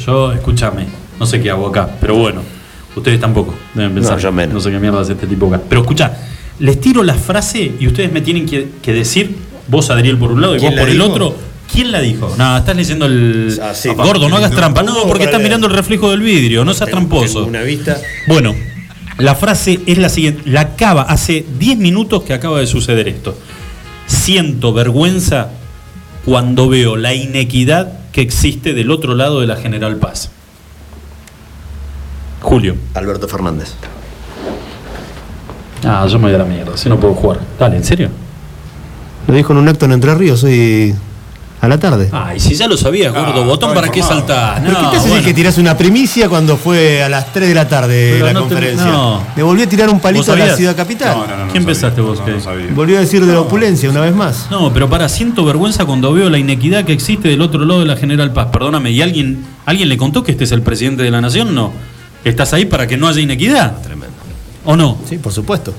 Yo, 0.05 0.33
escúchame, 0.33 0.87
no 1.19 1.27
sé 1.27 1.41
qué 1.41 1.51
hago 1.51 1.67
acá, 1.69 1.89
pero 2.01 2.17
bueno, 2.17 2.41
ustedes 2.97 3.21
tampoco 3.21 3.55
deben 3.75 3.95
pensar. 3.95 4.15
No, 4.15 4.19
yo 4.21 4.33
menos. 4.33 4.55
No 4.55 4.61
sé 4.61 4.71
qué 4.71 4.79
mierda 4.79 5.01
hace 5.01 5.13
este 5.13 5.27
tipo 5.27 5.47
acá. 5.53 5.61
Pero 5.69 5.83
escucha, 5.83 6.13
les 6.59 6.81
tiro 6.81 7.03
la 7.03 7.15
frase 7.15 7.73
y 7.79 7.87
ustedes 7.87 8.13
me 8.13 8.21
tienen 8.21 8.47
que, 8.47 8.69
que 8.83 8.93
decir, 8.93 9.37
vos 9.69 9.91
Adriel 9.91 10.17
por 10.19 10.33
un 10.33 10.41
lado 10.41 10.57
y 10.57 10.59
¿Quién 10.61 10.73
vos 10.73 10.81
por 10.81 10.89
el 10.91 11.01
otro.¿ 11.01 11.35
Quién 11.73 11.93
la 11.93 12.01
dijo? 12.01 12.35
Nada, 12.37 12.59
estás 12.59 12.75
leyendo 12.75 13.07
el. 13.07 13.57
Ah, 13.63 13.73
sí. 13.75 13.91
Gordo, 13.91 14.29
no 14.29 14.37
hagas 14.39 14.51
No, 14.51 14.57
trampa. 14.57 14.83
no, 14.83 14.93
No, 14.93 15.03
porque 15.07 15.23
estás 15.25 15.41
mirando 15.41 15.69
el 15.69 15.73
reflejo 15.73 16.11
del 16.11 16.21
vidrio, 16.21 16.65
no 16.65 16.75
seas 16.75 16.91
tramposo. 16.91 17.45
Una 17.45 17.63
vista. 17.63 17.97
Bueno, 18.27 18.57
la 19.21 19.35
frase 19.35 19.81
es 19.87 19.99
la 19.99 20.09
siguiente. 20.09 20.43
La 20.47 20.63
acaba, 20.63 21.03
hace 21.03 21.45
10 21.59 21.79
minutos 21.79 22.23
que 22.23 22.33
acaba 22.33 22.61
de 22.61 22.67
suceder 22.67 23.09
esto. 23.09 23.37
Siento 24.07 24.73
vergüenza 24.73 25.51
cuando 26.25 26.69
veo 26.69 26.97
la 26.97 27.15
inequidad 27.15 27.93
que 28.13 28.21
existe 28.21 28.75
del 28.75 28.91
otro 28.91 29.15
lado 29.15 29.41
de 29.41 29.47
la 29.47 29.57
General 29.57 29.97
Paz? 29.97 30.31
Julio. 32.41 32.77
Alberto 32.95 33.29
Fernández. 33.29 33.75
Ah, 35.85 36.07
yo 36.09 36.19
me 36.19 36.27
voy 36.27 36.35
a 36.35 36.39
la 36.39 36.45
mierda, 36.45 36.77
si 36.77 36.89
no 36.89 36.99
puedo 36.99 37.15
jugar. 37.15 37.41
Dale, 37.59 37.77
¿en 37.77 37.85
serio? 37.85 38.11
Lo 39.27 39.35
dijo 39.35 39.53
en 39.53 39.59
un 39.59 39.69
acto 39.69 39.85
en 39.85 39.93
Entre 39.93 40.15
Ríos 40.15 40.43
hoy 40.45 40.95
a 41.63 41.69
la 41.69 41.79
tarde. 41.79 42.09
Ay, 42.11 42.41
si 42.41 42.55
ya 42.55 42.67
lo 42.67 42.77
sabías, 42.77 43.13
gordo, 43.13 43.43
Ah, 43.43 43.47
botón, 43.47 43.75
¿para 43.75 43.89
qué 43.91 44.03
saltás? 44.03 44.61
¿Pero 44.61 44.73
No, 44.73 44.79
qué 44.79 44.85
te 44.93 44.97
hace 44.97 44.99
bueno. 45.01 45.15
decir 45.17 45.25
que 45.29 45.35
tirás 45.35 45.59
una 45.59 45.77
primicia 45.77 46.29
cuando 46.29 46.57
fue 46.57 47.03
a 47.03 47.09
las 47.09 47.33
3 47.33 47.49
de 47.49 47.55
la 47.55 47.69
tarde 47.69 48.11
Pero 48.15 48.27
la 48.27 48.33
no 48.33 48.43
te- 48.45 48.49
conferencia? 48.55 48.87
no. 48.87 49.23
Le 49.37 49.43
volvió 49.43 49.65
a 49.65 49.69
tirar 49.69 49.89
un 49.89 49.97
¿Vos 49.97 50.03
palito 50.03 50.33
a 50.33 50.37
la 50.37 50.57
ciudad 50.57 50.75
capital. 50.75 51.17
No, 51.17 51.27
no, 51.27 51.37
no, 51.37 51.47
no 51.47 51.53
¿Quién 51.53 51.63
sabía, 51.63 51.67
pensaste 51.67 52.01
vos 52.01 52.19
no, 52.19 52.25
que- 52.25 52.31
no 52.33 52.41
sabía. 52.41 52.67
Volvió 52.75 52.97
a 52.97 53.01
decir 53.01 53.25
de 53.27 53.33
la 53.35 53.41
opulencia 53.41 53.91
una 53.91 54.01
vez 54.01 54.15
más. 54.15 54.47
No, 54.51 54.73
pero 54.73 54.89
para, 54.89 55.09
siento 55.09 55.45
vergüenza 55.45 55.85
cuando 55.85 56.13
veo 56.13 56.31
la 56.31 56.39
inequidad 56.39 56.85
que 56.85 56.93
existe 56.93 57.29
del 57.29 57.43
otro 57.43 57.65
lado 57.65 57.81
de 57.81 57.87
la 57.87 57.97
General 57.97 58.33
Paz. 58.33 58.49
Perdóname, 58.53 58.91
¿y 58.93 59.03
alguien, 59.03 59.45
alguien 59.67 59.89
le 59.91 59.97
contó 59.99 60.23
que 60.25 60.33
este 60.33 60.45
es 60.45 60.53
el 60.53 60.63
presidente 60.63 61.03
de 61.03 61.11
la 61.11 61.21
nación? 61.21 61.55
No. 61.55 61.73
¿Estás 62.25 62.53
ahí 62.55 62.65
para 62.65 62.87
que 62.87 62.97
no 62.97 63.07
haya 63.09 63.21
inequidad? 63.21 63.81
Tremendo. 63.83 64.15
¿O 64.65 64.77
no? 64.77 64.99
Sí, 65.09 65.19
por 65.19 65.33
supuesto. 65.33 65.75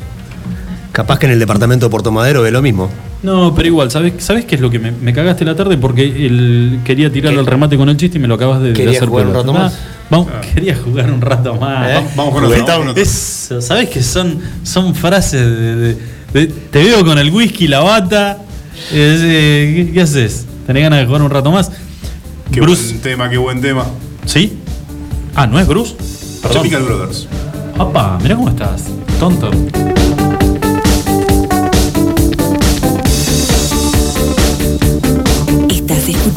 Capaz 0.91 1.19
que 1.19 1.25
en 1.27 1.31
el 1.33 1.39
departamento 1.39 1.85
de 1.85 1.89
Puerto 1.89 2.11
Madero 2.11 2.41
ve 2.41 2.51
lo 2.51 2.61
mismo. 2.61 2.89
No, 3.23 3.53
pero 3.53 3.67
igual, 3.67 3.91
¿sabes, 3.91 4.13
¿sabes 4.17 4.45
qué 4.45 4.55
es 4.55 4.61
lo 4.61 4.69
que 4.71 4.79
me, 4.79 4.91
me 4.91 5.13
cagaste 5.13 5.45
la 5.45 5.55
tarde? 5.55 5.77
Porque 5.77 6.03
el, 6.03 6.79
quería 6.83 7.11
tirar 7.11 7.33
¿Qué? 7.33 7.39
el 7.39 7.45
remate 7.45 7.77
con 7.77 7.87
el 7.87 7.95
chiste 7.97 8.17
y 8.17 8.21
me 8.21 8.27
lo 8.27 8.33
acabas 8.35 8.61
de, 8.61 8.69
de 8.69 8.73
¿Querías 8.73 8.95
hacer 8.97 9.09
jugar 9.09 9.27
un 9.27 9.33
rato 9.35 9.53
más? 9.53 9.73
Ah, 9.73 9.77
vamos, 10.09 10.27
Quería 10.53 10.75
jugar 10.75 11.11
un 11.11 11.21
rato 11.21 11.53
más. 11.55 11.89
¿Eh? 11.89 11.93
Vamos- 11.95 12.15
Vamos 12.15 12.33
con 12.33 12.45
otro. 12.45 12.93
Es- 13.01 13.53
¿Sabes 13.59 13.89
que 13.89 14.01
son, 14.01 14.39
son 14.63 14.95
frases 14.95 15.39
de, 15.45 15.75
de- 15.75 15.97
de- 16.33 16.47
Te 16.47 16.83
veo 16.83 17.05
con 17.05 17.19
el 17.19 17.29
whisky, 17.29 17.67
la 17.67 17.81
bata. 17.81 18.39
es, 18.91 19.19
eh, 19.23 19.85
¿qué, 19.87 19.93
qué 19.93 20.01
haces? 20.01 20.45
¿Tenés 20.65 20.81
ganas 20.83 20.99
de 21.01 21.05
jugar 21.05 21.21
un 21.21 21.29
rato 21.29 21.51
más? 21.51 21.71
Qué 22.51 22.59
Bruce. 22.59 22.85
buen 22.89 22.99
tema, 23.01 23.29
qué 23.29 23.37
buen 23.37 23.61
tema. 23.61 23.85
¿Sí? 24.25 24.53
Ah, 25.35 25.45
¿no 25.45 25.59
es 25.59 25.67
Bruce? 25.67 25.93
Perdón. 26.41 26.69
Brothers. 26.85 27.27
Papá, 27.77 28.17
mira 28.21 28.35
cómo 28.35 28.49
estás. 28.49 28.85
Tonto. 29.19 29.51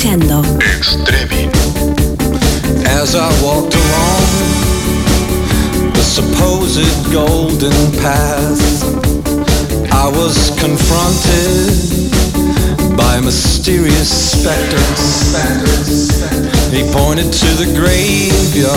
Escuchando 0.05 0.43
Extreming. 0.61 1.51
As 2.87 3.15
I 3.15 3.29
walked 3.43 3.75
along 3.75 4.23
the 5.93 6.03
supposed 6.03 7.13
golden 7.13 7.73
path, 8.03 8.85
I 9.93 10.09
was 10.09 10.51
confronted 10.61 11.97
by 12.97 13.17
a 13.17 13.23
mysterious 13.23 14.33
specter. 14.33 14.83
He 16.71 16.83
pointed 16.93 17.33
to 17.33 17.47
the 17.57 17.73
graveyard 17.75 18.75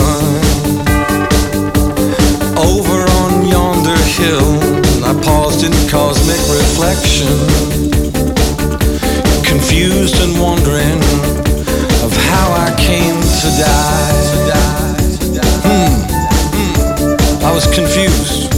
over 2.56 3.04
on 3.20 3.46
yonder 3.46 3.98
hill. 4.16 4.58
I 5.04 5.12
paused 5.22 5.62
in 5.64 5.72
cosmic 5.90 6.40
reflection, 6.48 7.87
confused 9.48 10.20
and 10.20 10.38
wondering 10.38 11.00
of 12.04 12.12
how 12.28 12.52
I 12.52 12.74
came 12.78 13.16
to 13.16 13.48
die. 13.56 14.18
Hmm. 15.64 15.94
Hmm. 16.54 17.44
I 17.46 17.50
was 17.54 17.66
confused. 17.66 18.52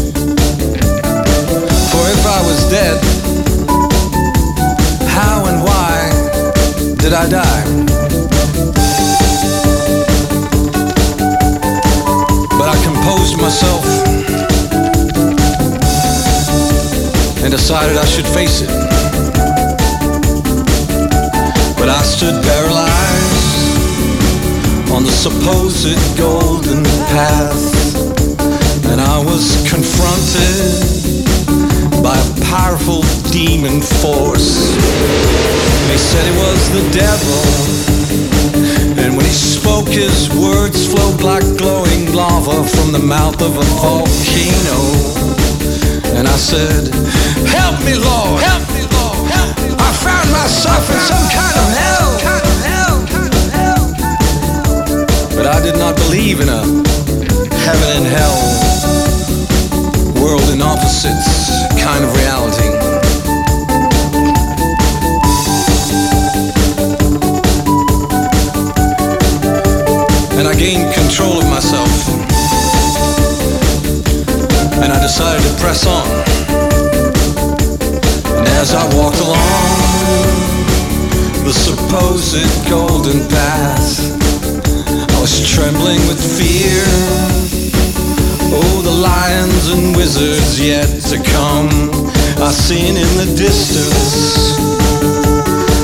For 1.90 2.04
if 2.16 2.22
I 2.26 2.40
was 2.42 2.68
dead, 2.68 2.98
how 5.06 5.46
and 5.46 5.62
why 5.62 5.94
did 6.98 7.12
I 7.12 7.28
die? 7.28 7.64
But 12.58 12.68
I 12.68 12.76
composed 12.82 13.36
myself 13.38 13.84
and 17.44 17.52
decided 17.52 17.96
I 17.96 18.04
should 18.06 18.26
face 18.26 18.62
it. 18.62 18.99
Stood 22.10 22.42
paralyzed 22.42 23.70
on 24.90 25.04
the 25.04 25.12
supposed 25.12 25.94
golden 26.18 26.82
path, 27.14 27.62
and 28.90 29.00
I 29.00 29.22
was 29.22 29.62
confronted 29.70 30.90
by 32.02 32.18
a 32.18 32.28
powerful 32.50 33.02
demon 33.30 33.80
force. 34.02 34.74
They 35.86 35.96
said 35.96 36.26
it 36.26 36.36
was 36.36 36.60
the 36.74 36.84
devil, 36.90 37.42
and 38.98 39.16
when 39.16 39.24
he 39.24 39.30
spoke, 39.30 39.86
his 39.86 40.28
words 40.34 40.90
flowed 40.90 41.22
like 41.22 41.46
glowing 41.58 42.12
lava 42.12 42.64
from 42.64 42.90
the 42.90 42.98
mouth 42.98 43.40
of 43.40 43.56
a 43.56 43.66
volcano. 43.78 44.80
And 46.18 46.26
I 46.26 46.36
said, 46.36 46.92
Help 47.46 47.78
me, 47.86 47.94
Lord! 47.94 48.42
Help 48.42 48.66
me, 48.74 48.89
I 49.90 49.92
found 49.92 50.30
myself 50.30 50.86
in 50.88 51.00
some 51.00 51.26
kind 51.34 51.56
of 51.58 51.66
hell. 51.82 52.10
But 55.34 55.46
I 55.46 55.60
did 55.60 55.76
not 55.78 55.96
believe 55.96 56.38
in 56.40 56.48
a 56.48 56.62
heaven 57.66 57.88
and 57.98 58.06
hell, 58.06 58.38
world 60.22 60.46
opposites 60.62 61.50
kind 61.82 62.04
of 62.04 62.14
reality. 62.14 62.70
And 70.38 70.46
I 70.46 70.54
gained 70.54 70.94
control 70.94 71.40
of 71.42 71.48
myself. 71.50 71.90
And 74.82 74.92
I 74.92 75.00
decided 75.02 75.42
to 75.42 75.54
press 75.58 75.84
on. 75.84 76.06
And 78.38 78.48
as 78.48 78.72
I 78.72 78.84
walked 78.94 79.18
along 79.18 79.69
the 81.50 81.58
supposed 81.58 82.70
golden 82.70 83.26
path, 83.26 83.98
I 85.10 85.20
was 85.20 85.34
trembling 85.50 85.98
with 86.06 86.22
fear. 86.22 86.86
Oh, 88.54 88.82
the 88.82 88.94
lions 88.94 89.66
and 89.74 89.96
wizards 89.96 90.60
yet 90.60 90.86
to 91.10 91.18
come. 91.18 91.90
I 92.38 92.52
seen 92.52 92.94
in 92.94 93.10
the 93.18 93.26
distance 93.34 94.54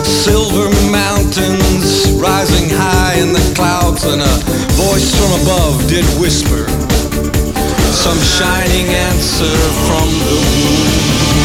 silver 0.07 0.71
mountains 0.93 2.13
rising 2.15 2.71
high 2.71 3.19
in 3.19 3.33
the 3.33 3.43
clouds, 3.57 4.05
and 4.05 4.23
a 4.23 4.35
voice 4.79 5.11
from 5.19 5.35
above 5.43 5.89
did 5.89 6.07
whisper 6.23 6.63
some 7.91 8.21
shining 8.39 8.87
answer 8.87 9.57
from 9.83 10.07
the 10.31 10.39
moon. 10.55 11.36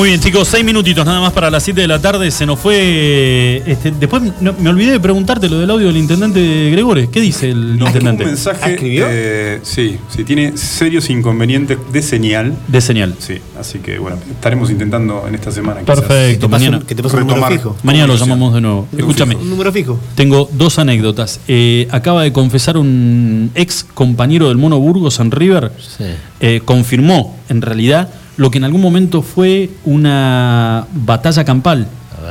Muy 0.00 0.08
bien, 0.08 0.20
chicos, 0.22 0.48
seis 0.48 0.64
minutitos 0.64 1.04
nada 1.04 1.20
más 1.20 1.30
para 1.34 1.50
las 1.50 1.62
7 1.62 1.78
de 1.82 1.86
la 1.86 1.98
tarde. 2.00 2.30
Se 2.30 2.46
nos 2.46 2.58
fue. 2.58 3.62
este, 3.66 3.90
después 3.90 4.22
no- 4.40 4.54
me 4.58 4.70
olvidé 4.70 4.92
de 4.92 5.00
preguntarte 5.00 5.46
lo 5.50 5.58
del 5.58 5.68
audio 5.68 5.88
del 5.88 5.98
intendente 5.98 6.70
Gregores. 6.70 7.10
¿Qué 7.10 7.20
dice 7.20 7.50
el 7.50 7.76
intendente? 7.78 8.24
Un 8.24 8.30
mensaje. 8.30 8.60
¿Ah, 8.62 8.70
escribió? 8.70 9.04
eh, 9.10 9.60
sí, 9.62 9.98
sí, 10.08 10.24
tiene 10.24 10.56
serios 10.56 11.10
inconvenientes 11.10 11.76
de 11.92 12.00
señal. 12.00 12.54
De 12.66 12.80
señal. 12.80 13.14
Sí, 13.18 13.40
así 13.60 13.80
que 13.80 13.98
bueno, 13.98 14.16
estaremos 14.30 14.70
intentando 14.70 15.26
en 15.28 15.34
esta 15.34 15.50
semana. 15.50 15.80
Perfecto, 15.82 16.48
mañana. 16.48 16.78
un- 16.78 16.84
que 16.84 16.94
te 16.94 17.02
pasa 17.02 17.16
un 17.18 17.24
número 17.24 17.36
retomar 17.36 17.52
fijo. 17.52 17.76
Mañana 17.82 18.06
lo 18.06 18.16
llamamos 18.16 18.54
de 18.54 18.60
nuevo. 18.62 18.88
Escúchame. 18.96 19.36
Un 19.36 19.50
número 19.50 19.70
fijo. 19.70 20.00
Tengo 20.14 20.48
dos 20.50 20.78
anécdotas. 20.78 21.40
Eh, 21.46 21.86
acaba 21.90 22.22
de 22.22 22.32
confesar 22.32 22.78
un 22.78 23.50
ex 23.54 23.84
compañero 23.92 24.48
del 24.48 24.56
Mono 24.56 24.78
Burgos 24.80 25.20
en 25.20 25.30
River. 25.30 25.70
Sí. 25.78 26.04
eh, 26.40 26.62
confirmó, 26.64 27.36
en 27.50 27.60
realidad, 27.60 28.08
lo 28.40 28.50
que 28.50 28.56
en 28.56 28.64
algún 28.64 28.80
momento 28.80 29.20
fue 29.20 29.68
una 29.84 30.86
batalla 30.94 31.44
campal 31.44 31.86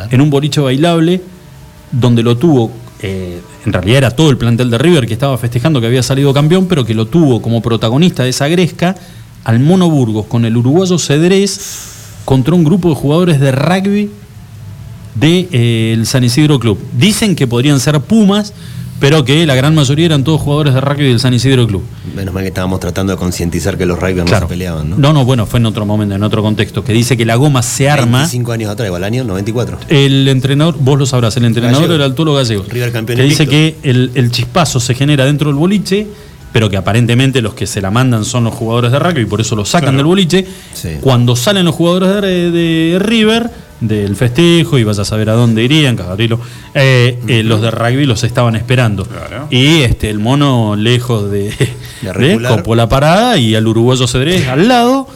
en 0.10 0.22
un 0.22 0.32
boliche 0.32 0.60
bailable, 0.60 1.22
donde 1.92 2.24
lo 2.24 2.36
tuvo 2.36 2.72
eh, 3.04 3.40
en 3.64 3.72
realidad 3.72 3.98
era 4.00 4.10
todo 4.10 4.32
el 4.32 4.38
plantel 4.38 4.72
de 4.72 4.80
River 4.80 5.06
que 5.06 5.14
estaba 5.14 5.38
festejando 5.38 5.80
que 5.80 5.86
había 5.86 6.02
salido 6.02 6.34
campeón, 6.34 6.66
pero 6.68 6.84
que 6.84 6.96
lo 6.96 7.06
tuvo 7.06 7.44
como 7.44 7.62
protagonista 7.62 8.24
de 8.24 8.30
esa 8.30 8.48
gresca 8.48 8.96
al 9.44 9.60
Mono 9.60 9.88
Burgos 9.88 10.26
con 10.26 10.46
el 10.46 10.58
uruguayo 10.58 10.98
Cedrés 10.98 11.92
contra 12.26 12.56
un 12.56 12.64
grupo 12.64 12.90
de 12.90 12.96
jugadores 12.96 13.40
de 13.40 13.52
rugby 13.52 14.10
del 15.14 16.08
San 16.08 16.24
Isidro 16.24 16.60
Club. 16.60 16.80
Dicen 16.98 17.36
que 17.36 17.46
podrían 17.46 17.80
ser 17.80 18.00
Pumas, 18.00 18.56
pero 19.00 19.24
que 19.24 19.46
la 19.46 19.56
gran 19.56 19.74
mayoría 19.74 20.08
eran 20.08 20.24
todos 20.24 20.42
jugadores 20.42 20.74
de 20.74 20.82
rugby 20.82 21.08
del 21.08 21.20
San 21.20 21.34
Isidro 21.34 21.66
Club. 21.68 21.84
Menos 22.16 22.34
mal 22.34 22.44
que 22.44 22.50
estábamos 22.50 22.80
tratando 22.80 23.14
de 23.14 23.18
concientizar 23.18 23.78
que 23.78 23.86
los 23.86 24.00
rugby 24.00 24.16
no 24.16 24.28
se 24.28 24.46
peleaban, 24.46 24.90
¿no? 24.90 24.98
No, 24.98 25.14
no, 25.14 25.26
bueno, 25.26 25.46
fue 25.46 25.60
en 25.60 25.66
otro 25.68 25.86
momento, 25.86 26.16
en 26.16 26.24
otro 26.24 26.42
contexto, 26.42 26.84
que 26.84 26.94
dice 26.94 27.16
que 27.16 27.26
la 27.26 27.36
goma 27.36 27.64
se 27.64 27.90
arma. 27.90 28.20
25 28.20 28.52
años 28.52 28.70
atrás, 28.72 28.88
igual 28.88 29.04
año 29.04 29.24
94. 29.24 29.78
El 29.88 30.28
entrenador, 30.28 30.76
vos 30.80 31.00
lo 31.00 31.06
sabrás, 31.06 31.36
el 31.38 31.46
entrenador 31.46 31.82
Gallego. 31.84 32.04
era 32.04 32.14
Tolo 32.14 32.34
Gallego. 32.34 32.66
River 32.68 32.92
campeón 32.92 33.18
que 33.18 33.24
dice 33.24 33.48
que 33.48 33.78
el, 33.84 34.12
el 34.16 34.32
chispazo 34.32 34.80
se 34.80 34.94
genera 34.94 35.26
dentro 35.26 35.50
del 35.50 35.56
boliche, 35.58 36.08
pero 36.52 36.70
que 36.70 36.78
aparentemente 36.78 37.42
los 37.42 37.54
que 37.54 37.68
se 37.68 37.80
la 37.82 37.92
mandan 37.92 38.26
son 38.26 38.44
los 38.44 38.54
jugadores 38.54 38.92
de 38.92 39.00
rugby 39.00 39.22
y 39.22 39.26
por 39.26 39.40
eso 39.40 39.56
lo 39.56 39.66
sacan 39.66 39.96
del 39.96 40.06
boliche. 40.06 40.46
Sí. 40.74 40.98
Cuando 41.00 41.36
salen 41.36 41.66
los 41.66 41.76
jugadores 41.76 42.22
de, 42.22 42.52
de 42.52 43.00
River 43.00 43.50
del 43.82 44.16
festejo 44.16 44.78
y 44.78 44.84
vaya 44.84 45.02
a 45.02 45.06
saber 45.06 45.30
a 45.30 45.34
dónde 45.34 45.64
irían, 45.64 45.96
cagarilo, 45.96 46.40
eh, 46.74 47.20
eh, 47.28 47.44
los 47.44 47.62
de 47.62 47.72
rugby 47.72 48.06
los 48.06 48.24
estaban 48.24 48.56
esperando. 48.56 49.06
Claro. 49.06 49.48
Y 49.50 49.82
este 49.82 50.10
el 50.10 50.20
mono 50.20 50.76
lejos 50.76 51.32
de, 51.32 51.54
de, 52.02 52.14
recular. 52.14 52.58
copó 52.58 52.76
la 52.76 52.90
parada 52.90 53.38
y 53.38 53.56
al 53.56 53.68
uruguayo 53.68 54.08
Cedrés 54.08 54.48
al 54.48 54.68
lado. 54.68 55.08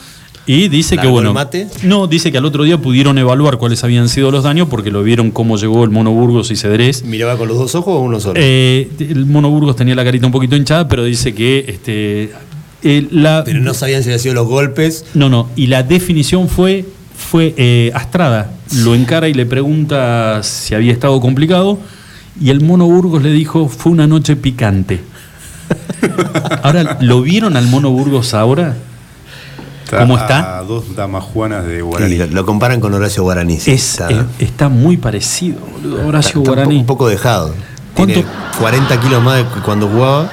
Y 0.46 0.68
dice 0.68 0.96
que 0.96 1.04
¿Largó 1.04 1.12
bueno. 1.14 1.34
mate? 1.34 1.68
No, 1.84 2.08
dice 2.08 2.30
que 2.30 2.38
al 2.38 2.44
otro 2.44 2.64
día 2.66 2.78
pudieron 2.78 3.18
evaluar 3.18 3.58
cuáles 3.58 3.82
habían 3.86 4.10
sido 4.10 4.30
los 4.30 4.44
daños 4.44 4.68
porque 4.68 4.92
lo 4.92 5.02
vieron 5.02 5.32
cómo 5.32 5.56
llegó 5.56 5.86
el 5.86 5.90
mono 5.90 6.12
Burgos 6.12 6.52
y 6.52 6.58
Cedrés. 6.58 7.06
¿Miraba 7.06 7.38
con 7.38 7.48
los 7.48 7.58
dos 7.58 7.76
ojos 7.76 7.96
o 7.96 8.00
uno 8.02 8.20
solo? 8.20 8.38
Eh, 8.44 8.90
el 9.00 9.26
mono 9.26 9.50
Burgos 9.50 9.78
tenía 9.78 9.96
la 9.96 10.04
carita 10.04 10.26
un 10.26 10.34
poquito 10.34 10.58
hinchada, 10.58 10.90
pero 10.90 11.06
dice 11.06 11.34
que 11.34 11.64
este, 11.70 12.32
eh, 12.84 13.08
la, 13.12 13.44
Pero 13.46 13.62
no 13.62 13.74
sabían 13.74 14.04
si 14.04 14.10
habían 14.10 14.20
sido 14.20 14.36
los 14.36 14.48
golpes. 14.48 15.06
no, 15.14 15.30
no, 15.30 15.50
y 15.56 15.68
la 15.68 15.84
definición 15.84 16.50
fue, 16.50 16.84
fue 17.16 17.54
eh, 17.58 17.92
Astrada, 17.94 18.52
lo 18.76 18.96
encara 18.96 19.28
y 19.28 19.34
le 19.34 19.46
pregunta 19.46 20.42
si 20.44 20.76
había 20.76 20.92
estado 20.92 21.20
complicado, 21.22 21.80
y 22.40 22.50
el 22.50 22.62
mono 22.62 22.86
Burgos 22.86 23.22
le 23.22 23.32
dijo, 23.32 23.68
fue 23.70 23.92
una 23.92 24.08
noche 24.08 24.36
picante. 24.36 25.02
ahora, 26.64 26.98
¿lo 27.02 27.22
vieron 27.22 27.58
al 27.58 27.68
mono 27.68 27.92
Burgos 27.92 28.34
ahora? 28.34 28.76
¿Cómo 29.90 30.18
está? 30.18 30.60
A 30.60 30.64
dos 30.64 30.96
damas 30.96 31.24
juanas 31.24 31.66
de 31.66 31.82
Guaraní. 31.82 32.18
Lo, 32.18 32.28
lo, 32.28 32.46
comparan 32.46 32.80
con 32.80 32.94
Horacio 32.94 33.24
Guaraní. 33.24 33.60
Sí, 33.60 33.72
es, 33.72 34.00
está, 34.40 34.70
muy 34.70 34.98
parecido, 34.98 35.60
boludo, 35.60 36.08
Horacio 36.08 36.42
Guaraní. 36.42 36.78
Un 36.78 36.86
poco 36.86 37.08
dejado. 37.08 37.54
¿Cuánto? 37.94 38.16
Tiene 38.16 38.30
40 38.60 39.00
kilos 39.00 39.24
más 39.24 39.38
de 39.38 39.62
cuando 39.62 39.88
jugaba. 39.88 40.32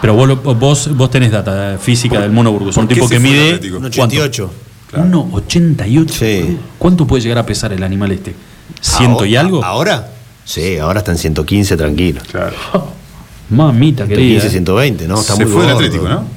Pero 0.00 0.14
vos, 0.14 0.58
vos, 0.58 0.96
vos 0.96 1.10
tenés 1.10 1.30
data 1.30 1.74
eh, 1.74 1.78
física 1.78 2.20
del 2.20 2.32
mono 2.32 2.52
Burgos. 2.52 2.76
Un 2.76 2.88
tipo 2.88 3.08
que 3.08 3.20
mide. 3.20 3.54
88. 3.54 4.50
1,88. 4.92 6.10
Sí. 6.10 6.58
¿Cuánto 6.78 7.06
puede 7.06 7.22
llegar 7.22 7.38
a 7.38 7.46
pesar 7.46 7.72
el 7.72 7.82
animal 7.82 8.12
este? 8.12 8.34
¿Ciento 8.80 9.24
ah, 9.24 9.26
y 9.26 9.36
ah, 9.36 9.40
algo? 9.40 9.64
¿Ahora? 9.64 10.12
Sí, 10.44 10.78
ahora 10.78 11.00
está 11.00 11.12
en 11.12 11.18
115, 11.18 11.76
tranquilo. 11.76 12.20
Claro. 12.30 12.54
Mamita 13.50 14.06
115, 14.06 14.08
querida. 14.08 14.40
115, 14.40 14.50
120, 14.50 15.04
eh. 15.04 15.08
¿no? 15.08 15.16
Se 15.16 15.46
fue 15.46 15.62
del 15.66 15.74
Atlético, 15.74 16.08
¿no? 16.08 16.36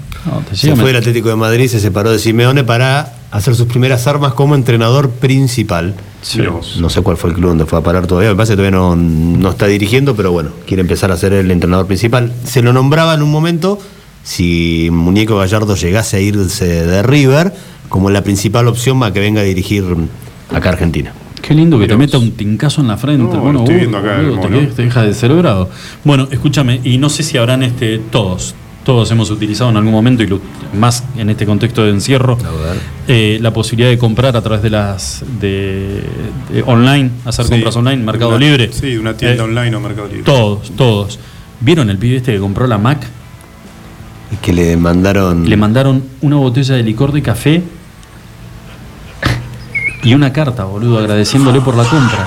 se 0.52 0.76
fue 0.76 0.90
el 0.90 0.96
Atlético 0.98 1.30
de 1.30 1.36
Madrid, 1.36 1.68
se 1.68 1.80
separó 1.80 2.12
de 2.12 2.20
Simeone 2.20 2.64
para 2.64 3.14
hacer 3.32 3.56
sus 3.56 3.68
primeras 3.68 4.06
armas 4.08 4.34
como 4.34 4.56
entrenador 4.56 5.10
principal. 5.12 5.96
Sí. 6.22 6.42
No 6.80 6.90
sé 6.90 7.02
cuál 7.02 7.18
fue 7.18 7.30
el 7.30 7.36
club 7.36 7.50
donde 7.50 7.66
fue 7.66 7.80
a 7.80 7.82
parar 7.82 8.06
todavía. 8.08 8.30
Me 8.30 8.36
parece 8.36 8.54
que 8.54 8.58
todavía 8.58 8.78
no, 8.78 8.96
no, 8.96 9.50
está 9.50 9.68
dirigiendo, 9.68 10.16
pero 10.16 10.32
bueno, 10.32 10.52
quiere 10.68 10.82
empezar 10.82 11.12
a 11.12 11.18
ser 11.18 11.34
el 11.34 11.50
entrenador 11.52 11.88
principal. 11.88 12.34
Se 12.44 12.62
lo 12.62 12.74
nombraba 12.74 13.14
en 13.14 13.22
un 13.22 13.32
momento. 13.32 13.80
Si 14.24 14.90
Muñeco 14.92 15.38
Gallardo 15.38 15.76
llegase 15.76 16.18
a 16.18 16.20
irse 16.20 16.66
de 16.66 17.02
River, 17.02 17.54
como 17.90 18.10
la 18.10 18.24
principal 18.24 18.68
opción 18.68 19.00
para 19.00 19.12
que 19.12 19.20
venga 19.20 19.42
a 19.42 19.44
dirigir 19.44 19.84
acá 20.54 20.70
a 20.70 20.72
Argentina. 20.74 21.12
Qué 21.42 21.54
lindo 21.56 21.78
que 21.78 21.84
Mira 21.86 21.96
te 21.96 21.98
meta 21.98 22.18
un 22.20 22.32
tincazo 22.32 22.82
en 22.82 22.88
la 22.88 22.98
frente. 22.98 23.24
No, 23.36 23.42
bueno, 23.42 23.60
estoy 23.60 23.76
uh, 23.76 23.80
viendo 23.80 23.98
acá, 23.98 24.18
boludo, 24.18 24.34
el 24.36 24.40
te, 24.42 24.50
mono. 24.50 24.68
te 24.76 24.82
deja 24.84 25.02
de 25.04 25.14
cerebrado. 25.14 25.70
Bueno, 26.04 26.28
escúchame, 26.32 26.82
y 26.84 26.98
no 26.98 27.10
sé 27.10 27.24
si 27.24 27.38
habrán 27.38 27.64
este 27.64 27.98
todos, 27.98 28.54
todos 28.84 29.10
hemos 29.12 29.32
utilizado 29.32 29.70
en 29.72 29.78
algún 29.78 29.92
momento, 29.94 30.22
y 30.22 30.28
lo- 30.28 30.42
más 30.78 31.04
en 31.18 31.30
este 31.30 31.46
contexto 31.46 31.84
de 31.84 31.92
encierro, 31.92 32.38
eh, 33.08 33.40
la 33.42 33.52
posibilidad 33.54 33.90
de 33.90 33.98
comprar 33.98 34.36
a 34.36 34.42
través 34.42 34.62
de 34.62 34.70
las 34.70 35.24
de, 35.40 36.04
de 36.54 36.64
online, 36.68 37.10
hacer 37.26 37.46
Sí, 37.46 37.52
compras 37.52 37.76
online, 37.78 38.04
Mercado 38.04 38.30
una- 38.32 38.38
Libre. 38.40 38.70
Sí, 38.72 38.98
una 38.98 39.16
tienda 39.16 39.44
Eh, 39.44 39.48
online 39.48 39.76
o 39.76 39.80
Mercado 39.80 40.08
Libre. 40.08 40.24
Todos, 40.24 40.72
todos. 40.76 41.20
¿Vieron 41.62 41.90
el 41.90 41.98
pibe 41.98 42.18
este 42.18 42.34
que 42.34 42.40
compró 42.40 42.68
la 42.68 42.78
Mac? 42.78 43.08
Y 44.32 44.36
que 44.38 44.54
le 44.54 44.78
mandaron. 44.78 45.50
Le 45.50 45.58
mandaron 45.58 46.04
una 46.22 46.36
botella 46.36 46.76
de 46.76 46.84
licor 46.84 47.12
de 47.12 47.22
café 47.24 47.64
y 50.04 50.14
una 50.14 50.32
carta, 50.34 50.64
boludo, 50.66 50.98
agradeciéndole 51.00 51.62
por 51.62 51.76
la 51.76 51.84
compra. 51.84 52.26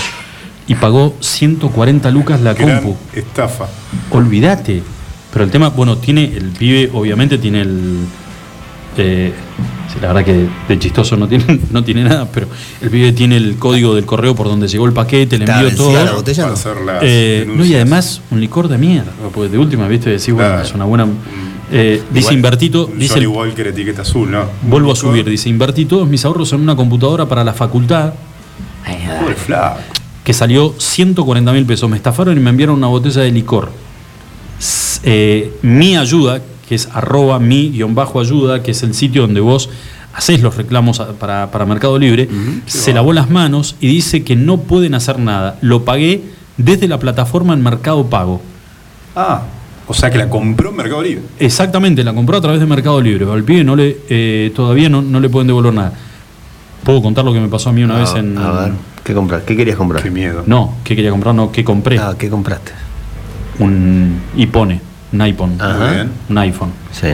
Y 0.69 0.75
pagó 0.77 1.15
140 1.21 2.11
lucas 2.11 2.41
la 2.41 2.55
Gran 2.55 2.77
compu. 2.83 2.97
estafa. 3.15 3.67
Olvídate. 4.11 4.83
Pero 5.33 5.45
el 5.45 5.51
tema, 5.51 5.71
bueno, 5.71 5.97
tiene 5.99 6.25
el 6.25 6.51
pibe, 6.51 6.91
obviamente 6.93 7.39
tiene 7.39 7.63
el. 7.63 7.99
eh, 8.97 9.33
la 10.01 10.09
verdad 10.09 10.25
que 10.25 10.47
de 10.69 10.79
chistoso 10.79 11.17
no 11.17 11.27
tiene, 11.29 11.45
no 11.71 11.83
tiene 11.85 12.05
nada, 12.05 12.27
pero 12.33 12.47
el 12.81 12.91
pibe 12.91 13.13
tiene 13.13 13.37
el 13.37 13.57
código 13.57 13.95
del 13.95 14.05
correo 14.07 14.35
por 14.35 14.47
donde 14.49 14.69
llegó 14.69 14.87
el 14.87 14.93
paquete, 14.93 15.37
le 15.39 15.45
¿Está 15.45 15.61
envió 15.61 15.77
todo. 15.77 16.05
la 16.05 16.13
botella? 16.13 16.47
No? 16.47 16.55
Eh, 17.03 17.47
no, 17.55 17.65
y 17.65 17.75
además 17.75 18.21
un 18.31 18.41
licor 18.41 18.69
de 18.69 18.79
mierda, 18.79 19.11
pues 19.35 19.51
de 19.51 19.59
última, 19.59 19.89
viste, 19.89 20.11
decís, 20.11 20.33
bueno, 20.33 20.49
Claro. 20.51 20.63
es 20.63 20.75
una 20.75 20.85
buena. 20.85 21.07
Eh, 21.73 22.03
dice 22.11 22.21
Igual, 22.21 22.35
invertito, 22.35 22.87
un 22.87 22.99
dice 22.99 23.15
Johnny 23.15 23.27
Walker 23.27 23.67
etiqueta 23.67 24.03
azul, 24.03 24.31
¿no? 24.31 24.45
Vuelvo 24.63 24.93
a 24.93 24.97
subir, 24.97 25.25
dice, 25.25 25.49
invertí 25.49 25.87
todos 25.87 26.07
mis 26.07 26.25
ahorros 26.25 26.53
en 26.53 26.61
una 26.61 26.77
computadora 26.77 27.27
para 27.27 27.43
la 27.43 27.55
facultad, 27.55 28.13
Pobre 29.21 29.35
flaco. 29.35 29.81
que 30.23 30.33
salió 30.33 30.75
140 30.77 31.53
mil 31.53 31.65
pesos. 31.65 31.89
Me 31.89 31.97
estafaron 31.97 32.37
y 32.37 32.41
me 32.41 32.51
enviaron 32.51 32.77
una 32.77 32.89
botella 32.89 33.23
de 33.23 33.31
licor. 33.33 33.71
Eh, 35.05 35.53
mi 35.63 35.97
ayuda, 35.97 36.41
que 36.69 36.75
es 36.75 36.89
arroba 36.93 37.39
mi-ayuda, 37.39 38.63
que 38.63 38.71
es 38.73 38.83
el 38.83 38.95
sitio 38.95 39.23
donde 39.23 39.41
vos 39.41 39.69
hacés 40.15 40.43
los 40.43 40.57
reclamos 40.57 41.01
para, 41.19 41.51
para 41.51 41.65
Mercado 41.67 41.99
Libre, 41.99 42.29
se 42.67 42.93
lavó 42.93 43.13
las 43.13 43.31
manos 43.31 43.77
y 43.81 43.87
dice 43.89 44.23
que 44.25 44.37
no 44.37 44.59
pueden 44.59 44.95
hacer 44.95 45.19
nada. 45.19 45.59
Lo 45.63 45.85
pagué 45.85 46.23
desde 46.59 46.87
la 46.87 46.99
plataforma 46.99 47.55
en 47.55 47.63
Mercado 47.63 48.07
Pago. 48.07 48.41
Ah, 49.17 49.43
o 49.87 49.95
sea 49.95 50.11
que 50.11 50.19
la 50.19 50.29
compró 50.31 50.71
en 50.71 50.77
Mercado 50.77 51.03
Libre. 51.03 51.23
Exactamente, 51.39 52.03
la 52.05 52.15
compró 52.15 52.37
a 52.37 52.41
través 52.41 52.61
de 52.61 52.67
Mercado 52.67 53.01
Libre. 53.01 53.27
Al 53.31 53.43
pibe 53.45 53.65
no 53.65 53.77
le, 53.77 53.97
eh, 54.09 54.53
todavía 54.55 54.89
no, 54.89 55.03
no 55.03 55.21
le 55.21 55.29
pueden 55.29 55.47
devolver 55.49 55.73
nada. 55.75 55.93
¿Puedo 56.85 57.01
contar 57.03 57.25
lo 57.25 57.33
que 57.33 57.41
me 57.41 57.49
pasó 57.49 57.71
a 57.71 57.73
mí 57.73 57.83
una 57.85 57.97
A- 57.97 58.01
vez 58.01 58.15
en. 58.15 58.37
A 58.39 58.51
ver, 58.53 58.73
¿qué 59.05 59.15
comprar? 59.15 59.43
¿Qué 59.45 59.57
querías 59.57 59.77
comprar? 59.77 60.03
Qué 60.03 60.11
miedo. 60.11 60.43
No, 60.47 60.75
¿qué 60.85 60.97
quería 60.97 61.11
comprar? 61.11 61.35
No, 61.35 61.53
¿qué 61.53 61.63
compré? 61.65 61.99
Ah, 61.99 62.15
¿qué 62.19 62.29
compraste? 62.29 62.73
Un 63.59 64.21
iPhone. 64.37 64.81
Un 65.13 65.21
iPhone. 65.21 65.57
Ajá. 65.61 66.07
Un 66.29 66.39
iPhone. 66.39 66.71
Sí. 66.91 67.09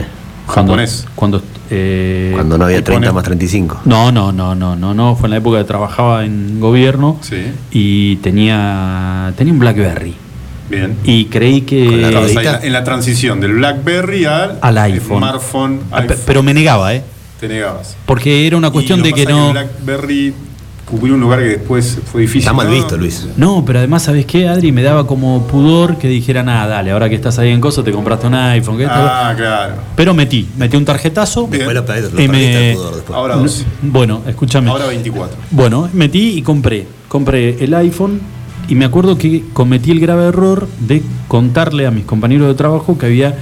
Cuando, 0.45 0.71
Japonés. 0.71 1.05
Cuando, 1.13 1.43
eh, 1.69 2.31
Cuando 2.33 2.57
no 2.57 2.65
había 2.65 2.79
y 2.79 2.81
30 2.81 3.09
pone- 3.09 3.13
más 3.13 3.23
35. 3.23 3.81
No, 3.85 4.11
no, 4.11 4.31
no, 4.31 4.55
no, 4.55 4.75
no, 4.75 4.93
no. 4.95 5.15
Fue 5.15 5.27
en 5.27 5.31
la 5.31 5.37
época 5.37 5.59
que 5.59 5.65
trabajaba 5.65 6.25
en 6.25 6.59
gobierno 6.59 7.17
Sí. 7.21 7.51
y 7.71 8.15
tenía, 8.17 9.31
tenía 9.37 9.53
un 9.53 9.59
Blackberry. 9.59 10.15
Bien. 10.69 10.95
Y 11.03 11.25
creí 11.25 11.61
que. 11.61 11.85
Con 11.85 12.01
la 12.01 12.07
en 12.09 12.35
la- 12.45 12.59
en 12.63 12.73
la 12.73 12.83
transición 12.83 13.39
del 13.41 13.53
BlackBerry 13.53 14.25
al, 14.25 14.59
Al 14.61 14.77
iPhone. 14.77 15.17
smartphone. 15.19 15.79
Ah, 15.91 15.99
iPhone. 16.01 16.17
Pero 16.25 16.43
me 16.43 16.53
negaba, 16.53 16.93
¿eh? 16.93 17.03
te 17.39 17.47
negabas. 17.47 17.95
Porque 18.05 18.45
era 18.47 18.57
una 18.57 18.69
cuestión 18.69 18.99
Y 18.99 19.03
de 19.03 19.13
que 19.13 19.25
no. 19.25 19.47
el 19.47 19.51
BlackBerry 19.53 20.33
cubrió 20.85 21.13
un 21.13 21.21
lugar 21.21 21.39
que 21.39 21.45
después 21.45 21.99
fue 22.11 22.21
difícil. 22.21 22.41
Está 22.41 22.51
mal 22.51 22.67
¿no? 22.67 22.73
visto, 22.73 22.97
Luis. 22.97 23.27
No, 23.37 23.63
pero 23.65 23.79
además, 23.79 24.03
¿sabes 24.03 24.25
qué, 24.25 24.47
Adri? 24.49 24.71
Me 24.71 24.81
daba 24.83 25.05
como 25.07 25.45
pudor 25.47 25.97
que 25.97 26.07
dijera, 26.09 26.43
nada, 26.43 26.67
dale, 26.67 26.91
ahora 26.91 27.07
que 27.07 27.15
estás 27.15 27.37
ahí 27.39 27.49
en 27.51 27.61
cosa, 27.61 27.81
te 27.83 27.91
compraste 27.91 28.27
un 28.27 28.33
iPhone. 28.33 28.81
esto". 28.81 28.93
Ah, 28.93 29.33
claro. 29.37 29.75
Pero 29.95 30.13
metí, 30.13 30.49
metí 30.57 30.75
un 30.75 30.83
tarjetazo. 30.85 31.47
Bien. 31.47 31.59
Después 31.59 31.75
lo 31.75 31.85
perdiste, 31.85 32.15
lo 32.15 32.21
Y 32.23 32.27
perdiste 32.27 32.53
me- 32.59 32.69
el 32.71 32.75
pudor 32.75 32.95
después. 32.95 33.17
Ahora 33.17 33.35
dos. 33.35 33.65
Bueno, 33.83 34.21
escúchame. 34.27 34.69
Ahora 34.69 34.87
24. 34.87 35.37
Bueno, 35.51 35.89
metí 35.93 36.37
y 36.37 36.41
compré. 36.41 36.87
Compré 37.07 37.63
el 37.63 37.73
iPhone 37.75 38.19
y 38.69 38.75
me 38.75 38.85
acuerdo 38.85 39.17
que 39.17 39.43
cometí 39.53 39.91
el 39.91 39.99
grave 39.99 40.27
error 40.27 40.67
de 40.79 41.01
contarle 41.27 41.85
a 41.87 41.91
mis 41.91 42.05
compañeros 42.05 42.47
de 42.47 42.53
trabajo 42.53 42.97
que 42.97 43.07
había. 43.07 43.35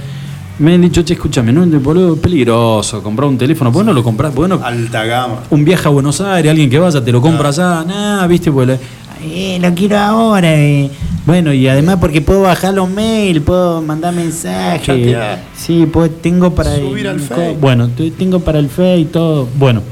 Me 0.58 0.74
han 0.74 0.80
dicho, 0.80 1.02
che, 1.02 1.12
escúchame, 1.14 1.52
no, 1.52 1.64
boludo, 1.78 2.14
es 2.14 2.20
peligroso 2.20 3.00
comprar 3.02 3.28
un 3.28 3.38
teléfono. 3.38 3.70
Bueno, 3.70 3.92
lo 3.92 4.02
compras, 4.02 4.34
bueno, 4.34 4.58
Alta 4.64 5.04
gama. 5.04 5.40
un 5.50 5.64
viaje 5.64 5.86
a 5.86 5.90
Buenos 5.90 6.20
Aires, 6.20 6.50
alguien 6.50 6.68
que 6.68 6.78
vaya, 6.80 7.04
te 7.04 7.12
lo 7.12 7.20
compra 7.22 7.50
allá, 7.50 7.84
nada, 7.86 8.26
viste, 8.26 8.50
pues. 8.50 8.76
"Eh, 9.22 9.58
lo 9.60 9.72
quiero 9.74 9.98
ahora. 9.98 10.52
eh". 10.52 10.90
Bueno, 11.26 11.52
y 11.52 11.68
además 11.68 11.98
porque 12.00 12.20
puedo 12.22 12.40
bajar 12.42 12.72
los 12.74 12.88
mails, 12.90 13.40
puedo 13.42 13.82
mandar 13.82 14.14
mensajes. 14.14 14.82
Chatear. 14.86 15.42
Sí, 15.54 15.86
pues 15.92 16.10
tengo 16.22 16.52
para 16.54 16.74
Subir 16.74 17.06
al 17.06 17.20
Face. 17.20 17.56
Bueno, 17.60 17.88
te- 17.90 18.10
tengo 18.12 18.40
para 18.40 18.58
el 18.58 18.68
Face 18.68 18.98
y 19.00 19.04
todo. 19.04 19.46
Bueno, 19.58 19.82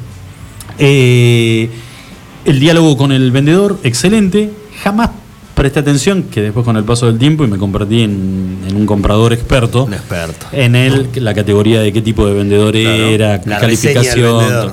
eh, 0.78 1.68
el 2.44 2.58
diálogo 2.60 2.96
con 2.96 3.12
el 3.12 3.30
vendedor, 3.30 3.78
excelente. 3.82 4.50
Jamás 4.82 5.10
presté 5.56 5.80
atención, 5.80 6.24
que 6.24 6.42
después 6.42 6.64
con 6.66 6.76
el 6.76 6.84
paso 6.84 7.06
del 7.06 7.18
tiempo 7.18 7.42
y 7.42 7.46
me 7.48 7.56
convertí 7.56 8.02
en, 8.02 8.58
en 8.68 8.76
un 8.76 8.84
comprador 8.86 9.32
experto. 9.32 9.84
Un 9.84 9.94
experto. 9.94 10.46
En 10.52 10.76
él, 10.76 11.08
la 11.14 11.32
categoría 11.32 11.80
de 11.80 11.92
qué 11.94 12.02
tipo 12.02 12.26
de 12.26 12.34
vendedor 12.34 12.76
era, 12.76 13.40
qué 13.40 13.48
La 13.50 13.58
calificación. 13.58 14.72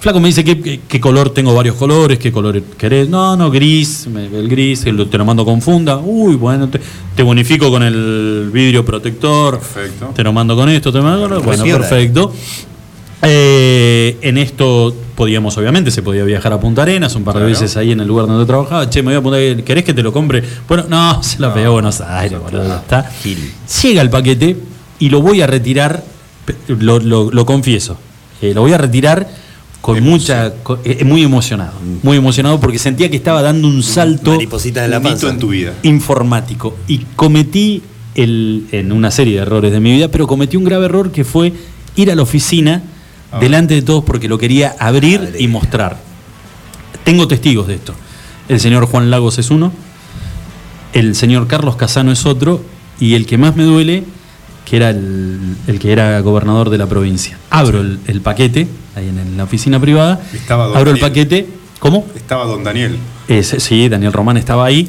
Flaco 0.00 0.20
me 0.20 0.28
dice 0.28 0.44
qué, 0.44 0.60
qué- 0.60 0.80
qué 0.86 1.00
color, 1.00 1.30
tengo 1.30 1.52
varios 1.54 1.74
colores, 1.74 2.18
qué 2.20 2.30
color 2.30 2.62
querés. 2.78 3.08
No, 3.08 3.36
no, 3.36 3.50
gris, 3.50 4.06
me- 4.06 4.26
el 4.26 4.48
gris, 4.48 4.84
el- 4.86 5.08
te 5.08 5.18
lo 5.18 5.24
mando 5.24 5.44
con 5.44 5.60
funda. 5.60 5.96
Uy, 5.96 6.36
bueno, 6.36 6.68
te, 6.68 6.78
te 7.16 7.22
bonifico 7.24 7.68
con 7.70 7.82
el 7.82 8.48
vidrio 8.52 8.84
protector. 8.84 9.58
Perfecto. 9.58 10.12
Te 10.14 10.22
lo 10.22 10.32
mando 10.32 10.54
con 10.54 10.68
esto, 10.68 10.92
te 10.92 11.00
mando. 11.00 11.40
Bueno, 11.40 11.64
perfecto. 11.64 12.32
Eh, 13.22 14.16
en 14.22 14.38
esto 14.38 14.94
podíamos, 15.16 15.56
obviamente, 15.58 15.90
se 15.90 16.02
podía 16.02 16.22
viajar 16.24 16.52
a 16.52 16.60
Punta 16.60 16.82
Arenas 16.82 17.14
un 17.16 17.24
par 17.24 17.34
de 17.34 17.40
Claro. 17.40 17.50
veces 17.52 17.76
ahí 17.76 17.90
en 17.90 18.00
el 18.00 18.06
lugar 18.06 18.26
donde 18.26 18.46
trabajaba. 18.46 18.88
Che, 18.88 19.02
me 19.02 19.08
voy 19.10 19.16
a 19.18 19.22
Punta 19.22 19.36
Arenas, 19.38 19.64
¿querés 19.64 19.84
que 19.84 19.92
te 19.94 20.02
lo 20.02 20.12
compre? 20.12 20.42
Bueno, 20.68 20.84
no, 20.88 21.22
se 21.22 21.40
la 21.40 21.52
pegó 21.52 21.68
a 21.68 21.70
Buenos 21.70 22.00
Aires, 22.00 22.38
boludo, 22.40 22.76
está. 22.76 23.10
Llega 23.82 24.02
el 24.02 24.10
paquete 24.10 24.56
y 25.00 25.08
lo 25.10 25.20
voy 25.20 25.40
a 25.42 25.46
retirar, 25.48 26.04
lo, 26.68 27.00
lo- 27.00 27.30
lo 27.32 27.46
confieso, 27.46 27.96
eh, 28.40 28.52
lo 28.54 28.60
voy 28.62 28.72
a 28.72 28.78
retirar 28.78 29.28
con 29.80 30.00
mucha, 30.02 30.54
co- 30.62 30.78
eh, 30.84 31.04
muy 31.04 31.22
emocionado, 31.24 31.72
muy 32.02 32.16
emocionado 32.18 32.60
porque 32.60 32.78
sentía 32.78 33.10
que 33.10 33.16
estaba 33.16 33.42
dando 33.42 33.66
un 33.68 33.82
salto 33.82 34.34
en 34.40 34.90
la 34.90 35.00
panza. 35.00 35.28
en 35.30 35.38
tu 35.38 35.48
vida. 35.48 35.72
informático 35.82 36.76
y 36.86 36.98
cometí 37.16 37.82
el, 38.14 38.66
en 38.72 38.92
una 38.92 39.10
serie 39.10 39.34
de 39.36 39.42
errores 39.42 39.72
de 39.72 39.80
mi 39.80 39.92
vida, 39.92 40.08
pero 40.08 40.26
cometí 40.26 40.56
un 40.56 40.64
grave 40.64 40.84
error 40.86 41.10
que 41.12 41.24
fue 41.24 41.52
ir 41.96 42.10
a 42.12 42.14
la 42.14 42.22
oficina. 42.22 42.82
Delante 43.40 43.74
de 43.74 43.82
todos 43.82 44.04
porque 44.04 44.28
lo 44.28 44.38
quería 44.38 44.74
abrir 44.78 45.20
Madre. 45.20 45.42
y 45.42 45.48
mostrar. 45.48 45.98
Tengo 47.04 47.28
testigos 47.28 47.66
de 47.66 47.74
esto. 47.74 47.94
El 48.48 48.60
señor 48.60 48.86
Juan 48.86 49.10
Lagos 49.10 49.38
es 49.38 49.50
uno, 49.50 49.72
el 50.92 51.14
señor 51.14 51.46
Carlos 51.46 51.76
Casano 51.76 52.12
es 52.12 52.24
otro 52.26 52.62
y 52.98 53.14
el 53.14 53.26
que 53.26 53.36
más 53.38 53.56
me 53.56 53.64
duele, 53.64 54.04
que 54.64 54.76
era 54.76 54.90
el, 54.90 55.56
el 55.66 55.78
que 55.78 55.92
era 55.92 56.18
gobernador 56.20 56.70
de 56.70 56.78
la 56.78 56.86
provincia. 56.86 57.38
Abro 57.50 57.80
el, 57.80 58.00
el 58.06 58.20
paquete, 58.20 58.68
ahí 58.96 59.08
en, 59.08 59.36
la 59.36 59.44
oficina 59.44 59.78
privada, 59.80 60.20
Estaba 60.32 60.66
don 60.66 60.76
abro 60.76 60.90
el 60.90 60.98
Daniel. 60.98 61.10
paquete, 61.10 61.48
¿cómo? 61.78 62.06
Estaba 62.16 62.44
don 62.46 62.64
Daniel. 62.64 62.96
Sí, 63.42 63.88
Daniel 63.88 64.12
Román 64.12 64.36
estaba 64.38 64.64
ahí. 64.64 64.88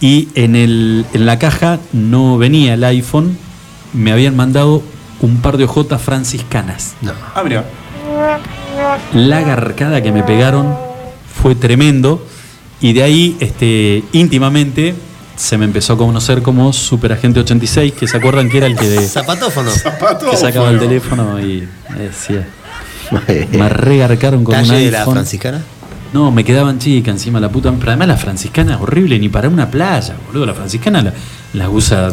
Y 0.00 0.28
en, 0.34 0.54
el, 0.54 1.04
en 1.12 1.26
la 1.26 1.38
caja 1.38 1.80
no 1.92 2.38
venía 2.38 2.74
el 2.74 2.84
iPhone. 2.84 3.36
Me 3.92 4.12
habían 4.12 4.36
mandado 4.36 4.82
un 5.20 5.38
par 5.40 5.56
de 5.56 5.64
ojotas 5.64 6.00
franciscanas. 6.02 6.94
Ah, 7.34 7.42
mira. 7.44 7.64
La 9.14 9.40
garcada 9.42 10.02
que 10.02 10.12
me 10.12 10.22
pegaron 10.22 10.74
fue 11.42 11.54
tremendo. 11.54 12.24
Y 12.80 12.92
de 12.92 13.02
ahí, 13.02 13.36
este, 13.40 14.04
íntimamente, 14.12 14.94
se 15.36 15.58
me 15.58 15.64
empezó 15.64 15.94
a 15.94 15.98
conocer 15.98 16.42
como 16.42 16.72
Superagente 16.72 17.40
86, 17.40 17.92
que 17.92 18.06
se 18.06 18.16
acuerdan 18.16 18.48
que 18.48 18.58
era 18.58 18.66
el 18.66 18.76
que, 18.76 18.88
de- 18.88 19.06
Zapatófono. 19.08 19.70
Que 20.30 20.36
sacaba 20.36 20.70
el 20.70 20.78
teléfono 20.78 21.40
y 21.40 21.66
me 21.90 21.98
decía. 21.98 22.46
Me 23.52 23.68
regarcaron 23.68 24.44
con 24.44 24.54
un 24.54 24.66
¿Talle 24.68 24.84
de 24.84 24.90
la 24.92 24.98
iPhone. 25.00 25.14
franciscana? 25.14 25.62
No, 26.12 26.30
me 26.30 26.44
quedaban 26.44 26.78
chicas 26.78 27.12
encima 27.14 27.40
la 27.40 27.48
puta. 27.50 27.72
Pero 27.72 27.90
además 27.90 28.08
la 28.08 28.16
franciscana 28.16 28.74
es 28.76 28.80
horrible, 28.80 29.18
ni 29.18 29.28
para 29.28 29.48
una 29.48 29.68
playa, 29.70 30.14
boludo. 30.28 30.46
La 30.46 30.54
franciscana 30.54 31.02
la, 31.02 31.12
la 31.54 31.68
usa 31.68 32.10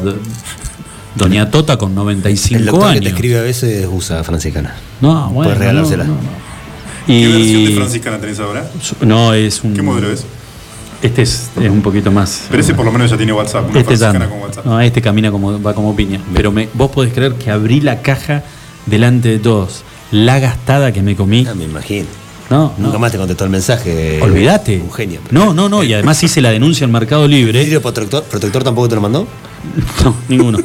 Doña 1.15 1.49
Tota 1.49 1.77
con 1.77 1.89
El 1.89 1.95
95 1.95 2.63
doctor 2.65 2.83
años. 2.89 2.93
que 2.95 3.01
te 3.01 3.09
escribe 3.15 3.39
a 3.39 3.41
veces 3.41 3.87
usa 3.91 4.23
franciscana. 4.23 4.75
No, 5.01 5.29
bueno. 5.29 5.33
Puedes 5.49 5.57
regalársela. 5.57 6.03
no, 6.03 6.15
no, 6.15 6.21
no. 6.21 6.45
¿Qué 7.07 7.27
versión 7.27 7.65
de 7.65 7.71
Y 7.71 7.75
franciscana 7.75 8.17
tenés 8.19 8.39
ahora? 8.39 8.65
no 9.01 9.33
es 9.33 9.63
un. 9.63 9.73
¿Qué 9.73 9.81
modelo 9.81 10.11
es? 10.11 10.25
Este 11.01 11.21
es, 11.21 11.49
es 11.61 11.69
un 11.69 11.81
poquito 11.81 12.11
más. 12.11 12.45
Pero 12.49 12.61
ese 12.61 12.73
por 12.73 12.85
lo 12.85 12.91
menos 12.91 13.11
ya 13.11 13.17
tiene 13.17 13.31
WhatsApp. 13.31 13.69
Una 13.69 13.79
Este 13.79 13.97
con 13.97 14.41
WhatsApp. 14.41 14.65
No, 14.65 14.81
este 14.81 15.01
camina 15.01 15.29
como 15.31 15.61
va 15.61 15.73
como 15.73 15.95
piña. 15.95 16.19
Pero 16.33 16.51
me, 16.51 16.67
vos 16.73 16.89
podés 16.89 17.13
creer 17.13 17.33
que 17.33 17.51
abrí 17.51 17.79
la 17.81 18.01
caja 18.01 18.43
delante 18.87 19.29
de 19.29 19.39
todos. 19.39 19.83
La 20.11 20.39
gastada 20.39 20.91
que 20.91 21.01
me 21.01 21.15
comí. 21.15 21.45
Ah, 21.47 21.53
me 21.53 21.65
imagino. 21.65 22.07
No, 22.49 22.73
Nunca 22.77 22.93
no. 22.93 22.99
más 22.99 23.11
te 23.11 23.17
contestó 23.17 23.43
el 23.43 23.49
mensaje. 23.49 24.19
Olvídate. 24.21 24.79
Un 24.81 24.91
genio. 24.91 25.19
No, 25.31 25.53
no, 25.53 25.67
no. 25.69 25.83
Y 25.83 25.93
además 25.93 26.21
hice 26.23 26.41
la 26.41 26.51
denuncia 26.51 26.85
en 26.85 26.91
Mercado 26.91 27.25
¿El 27.25 27.31
Libre. 27.31 27.59
vidrio 27.59 27.81
protector, 27.81 28.23
protector 28.23 28.63
tampoco 28.63 28.87
te 28.89 28.95
lo 28.95 29.01
mandó? 29.01 29.27
No, 30.03 30.15
ninguno. 30.29 30.59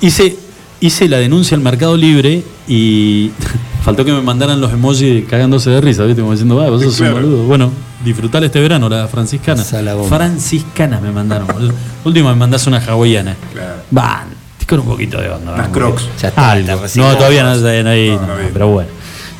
Hice, 0.00 0.36
hice 0.80 1.08
la 1.08 1.18
denuncia 1.18 1.56
al 1.56 1.62
Mercado 1.62 1.96
Libre 1.96 2.42
y 2.68 3.30
faltó 3.84 4.04
que 4.04 4.12
me 4.12 4.22
mandaran 4.22 4.60
los 4.60 4.72
emojis 4.72 5.24
cagándose 5.28 5.70
de 5.70 5.80
risa, 5.80 6.04
¿viste? 6.04 6.20
Como 6.22 6.32
diciendo, 6.32 6.56
va, 6.56 6.68
vos 6.70 6.82
sos 6.82 6.96
Claro. 6.96 7.16
un 7.16 7.22
boludo. 7.22 7.42
Bueno, 7.44 7.70
disfrutar 8.04 8.42
este 8.44 8.60
verano, 8.60 8.88
la 8.88 9.08
franciscana. 9.08 9.62
Franciscanas 10.08 11.00
me 11.02 11.10
mandaron, 11.10 11.46
boludo. 11.48 11.72
Última 12.04 12.32
me 12.32 12.38
mandás 12.38 12.66
una 12.66 12.78
hawaiana. 12.78 13.36
Claro. 13.52 13.82
Van, 13.90 14.28
con 14.68 14.80
un 14.80 14.86
poquito 14.86 15.20
de 15.20 15.28
onda. 15.28 15.52
Vamos. 15.52 15.68
Crocs. 15.68 16.02
Ya 16.20 16.28
está, 16.28 16.50
Algo. 16.52 16.82
No, 16.96 17.16
todavía 17.16 17.42
no 17.42 17.52
está 17.54 17.68
ahí, 17.90 18.10
No, 18.10 18.20
no, 18.22 18.26
no 18.28 18.36
vi. 18.36 18.44
pero 18.52 18.68
bueno. 18.68 18.88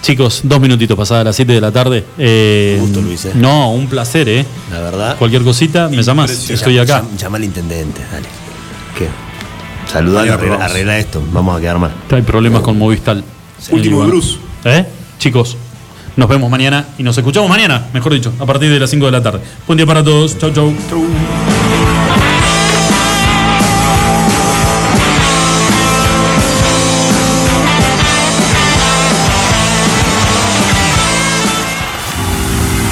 Chicos, 0.02 0.40
dos 0.42 0.60
minutitos 0.60 0.96
pasadas 0.96 1.24
las 1.26 1.36
7 1.36 1.52
de 1.52 1.60
la 1.60 1.70
tarde. 1.70 2.04
Eh, 2.18 2.74
Un 2.80 2.86
gusto, 2.86 3.00
Luis, 3.02 3.24
eh. 3.26 3.32
No, 3.36 3.72
un 3.72 3.86
placer, 3.86 4.28
¿eh? 4.28 4.44
La 4.72 4.80
verdad. 4.80 5.16
Cualquier 5.16 5.42
cosita, 5.42 5.88
me 5.88 6.02
llamás. 6.02 6.50
Estoy 6.50 6.76
acá. 6.78 6.98
Llama, 7.02 7.16
llama 7.16 7.36
al 7.38 7.44
intendente, 7.44 8.00
dale. 8.12 8.26
¿Qué? 8.98 9.06
Saludalo, 9.92 10.18
Mañana 10.20 10.34
arregla, 10.34 10.64
arregla 10.64 10.98
esto. 10.98 11.22
Vamos 11.32 11.56
a 11.56 11.60
quedar 11.60 11.78
mal. 11.78 11.92
Hay 12.10 12.22
problemas 12.22 12.62
con 12.62 12.78
Movistal. 12.78 13.22
Último 13.70 14.02
de 14.02 14.06
Bruce. 14.08 14.38
¿Eh? 14.64 14.86
Chicos, 15.18 15.56
nos 16.16 16.28
vemos 16.28 16.50
mañana 16.50 16.86
y 16.98 17.02
nos 17.02 17.16
escuchamos 17.16 17.48
mañana, 17.48 17.88
mejor 17.92 18.12
dicho, 18.12 18.32
a 18.38 18.46
partir 18.46 18.70
de 18.70 18.80
las 18.80 18.90
5 18.90 19.06
de 19.06 19.12
la 19.12 19.22
tarde. 19.22 19.40
Buen 19.66 19.76
día 19.76 19.86
para 19.86 20.02
todos. 20.02 20.38
Chau, 20.38 20.50
chau. 20.50 20.72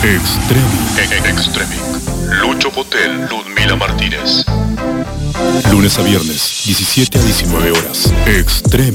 Extreming. 0.03 1.27
Extremic. 1.27 1.81
Lucho 2.43 2.71
Potel, 2.71 3.27
Ludmila 3.29 3.77
Martínez. 3.77 4.45
Lunes 5.71 5.99
a 5.99 6.03
viernes, 6.03 6.63
17 6.67 7.19
a 7.19 7.23
19 7.23 7.71
horas. 7.73 8.13
Extreming. 8.27 8.93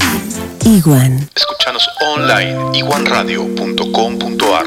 Iguan. 0.64 1.28
Escuchanos 1.34 1.88
online 2.00 2.78
iguanradio.com.ar. 2.78 4.66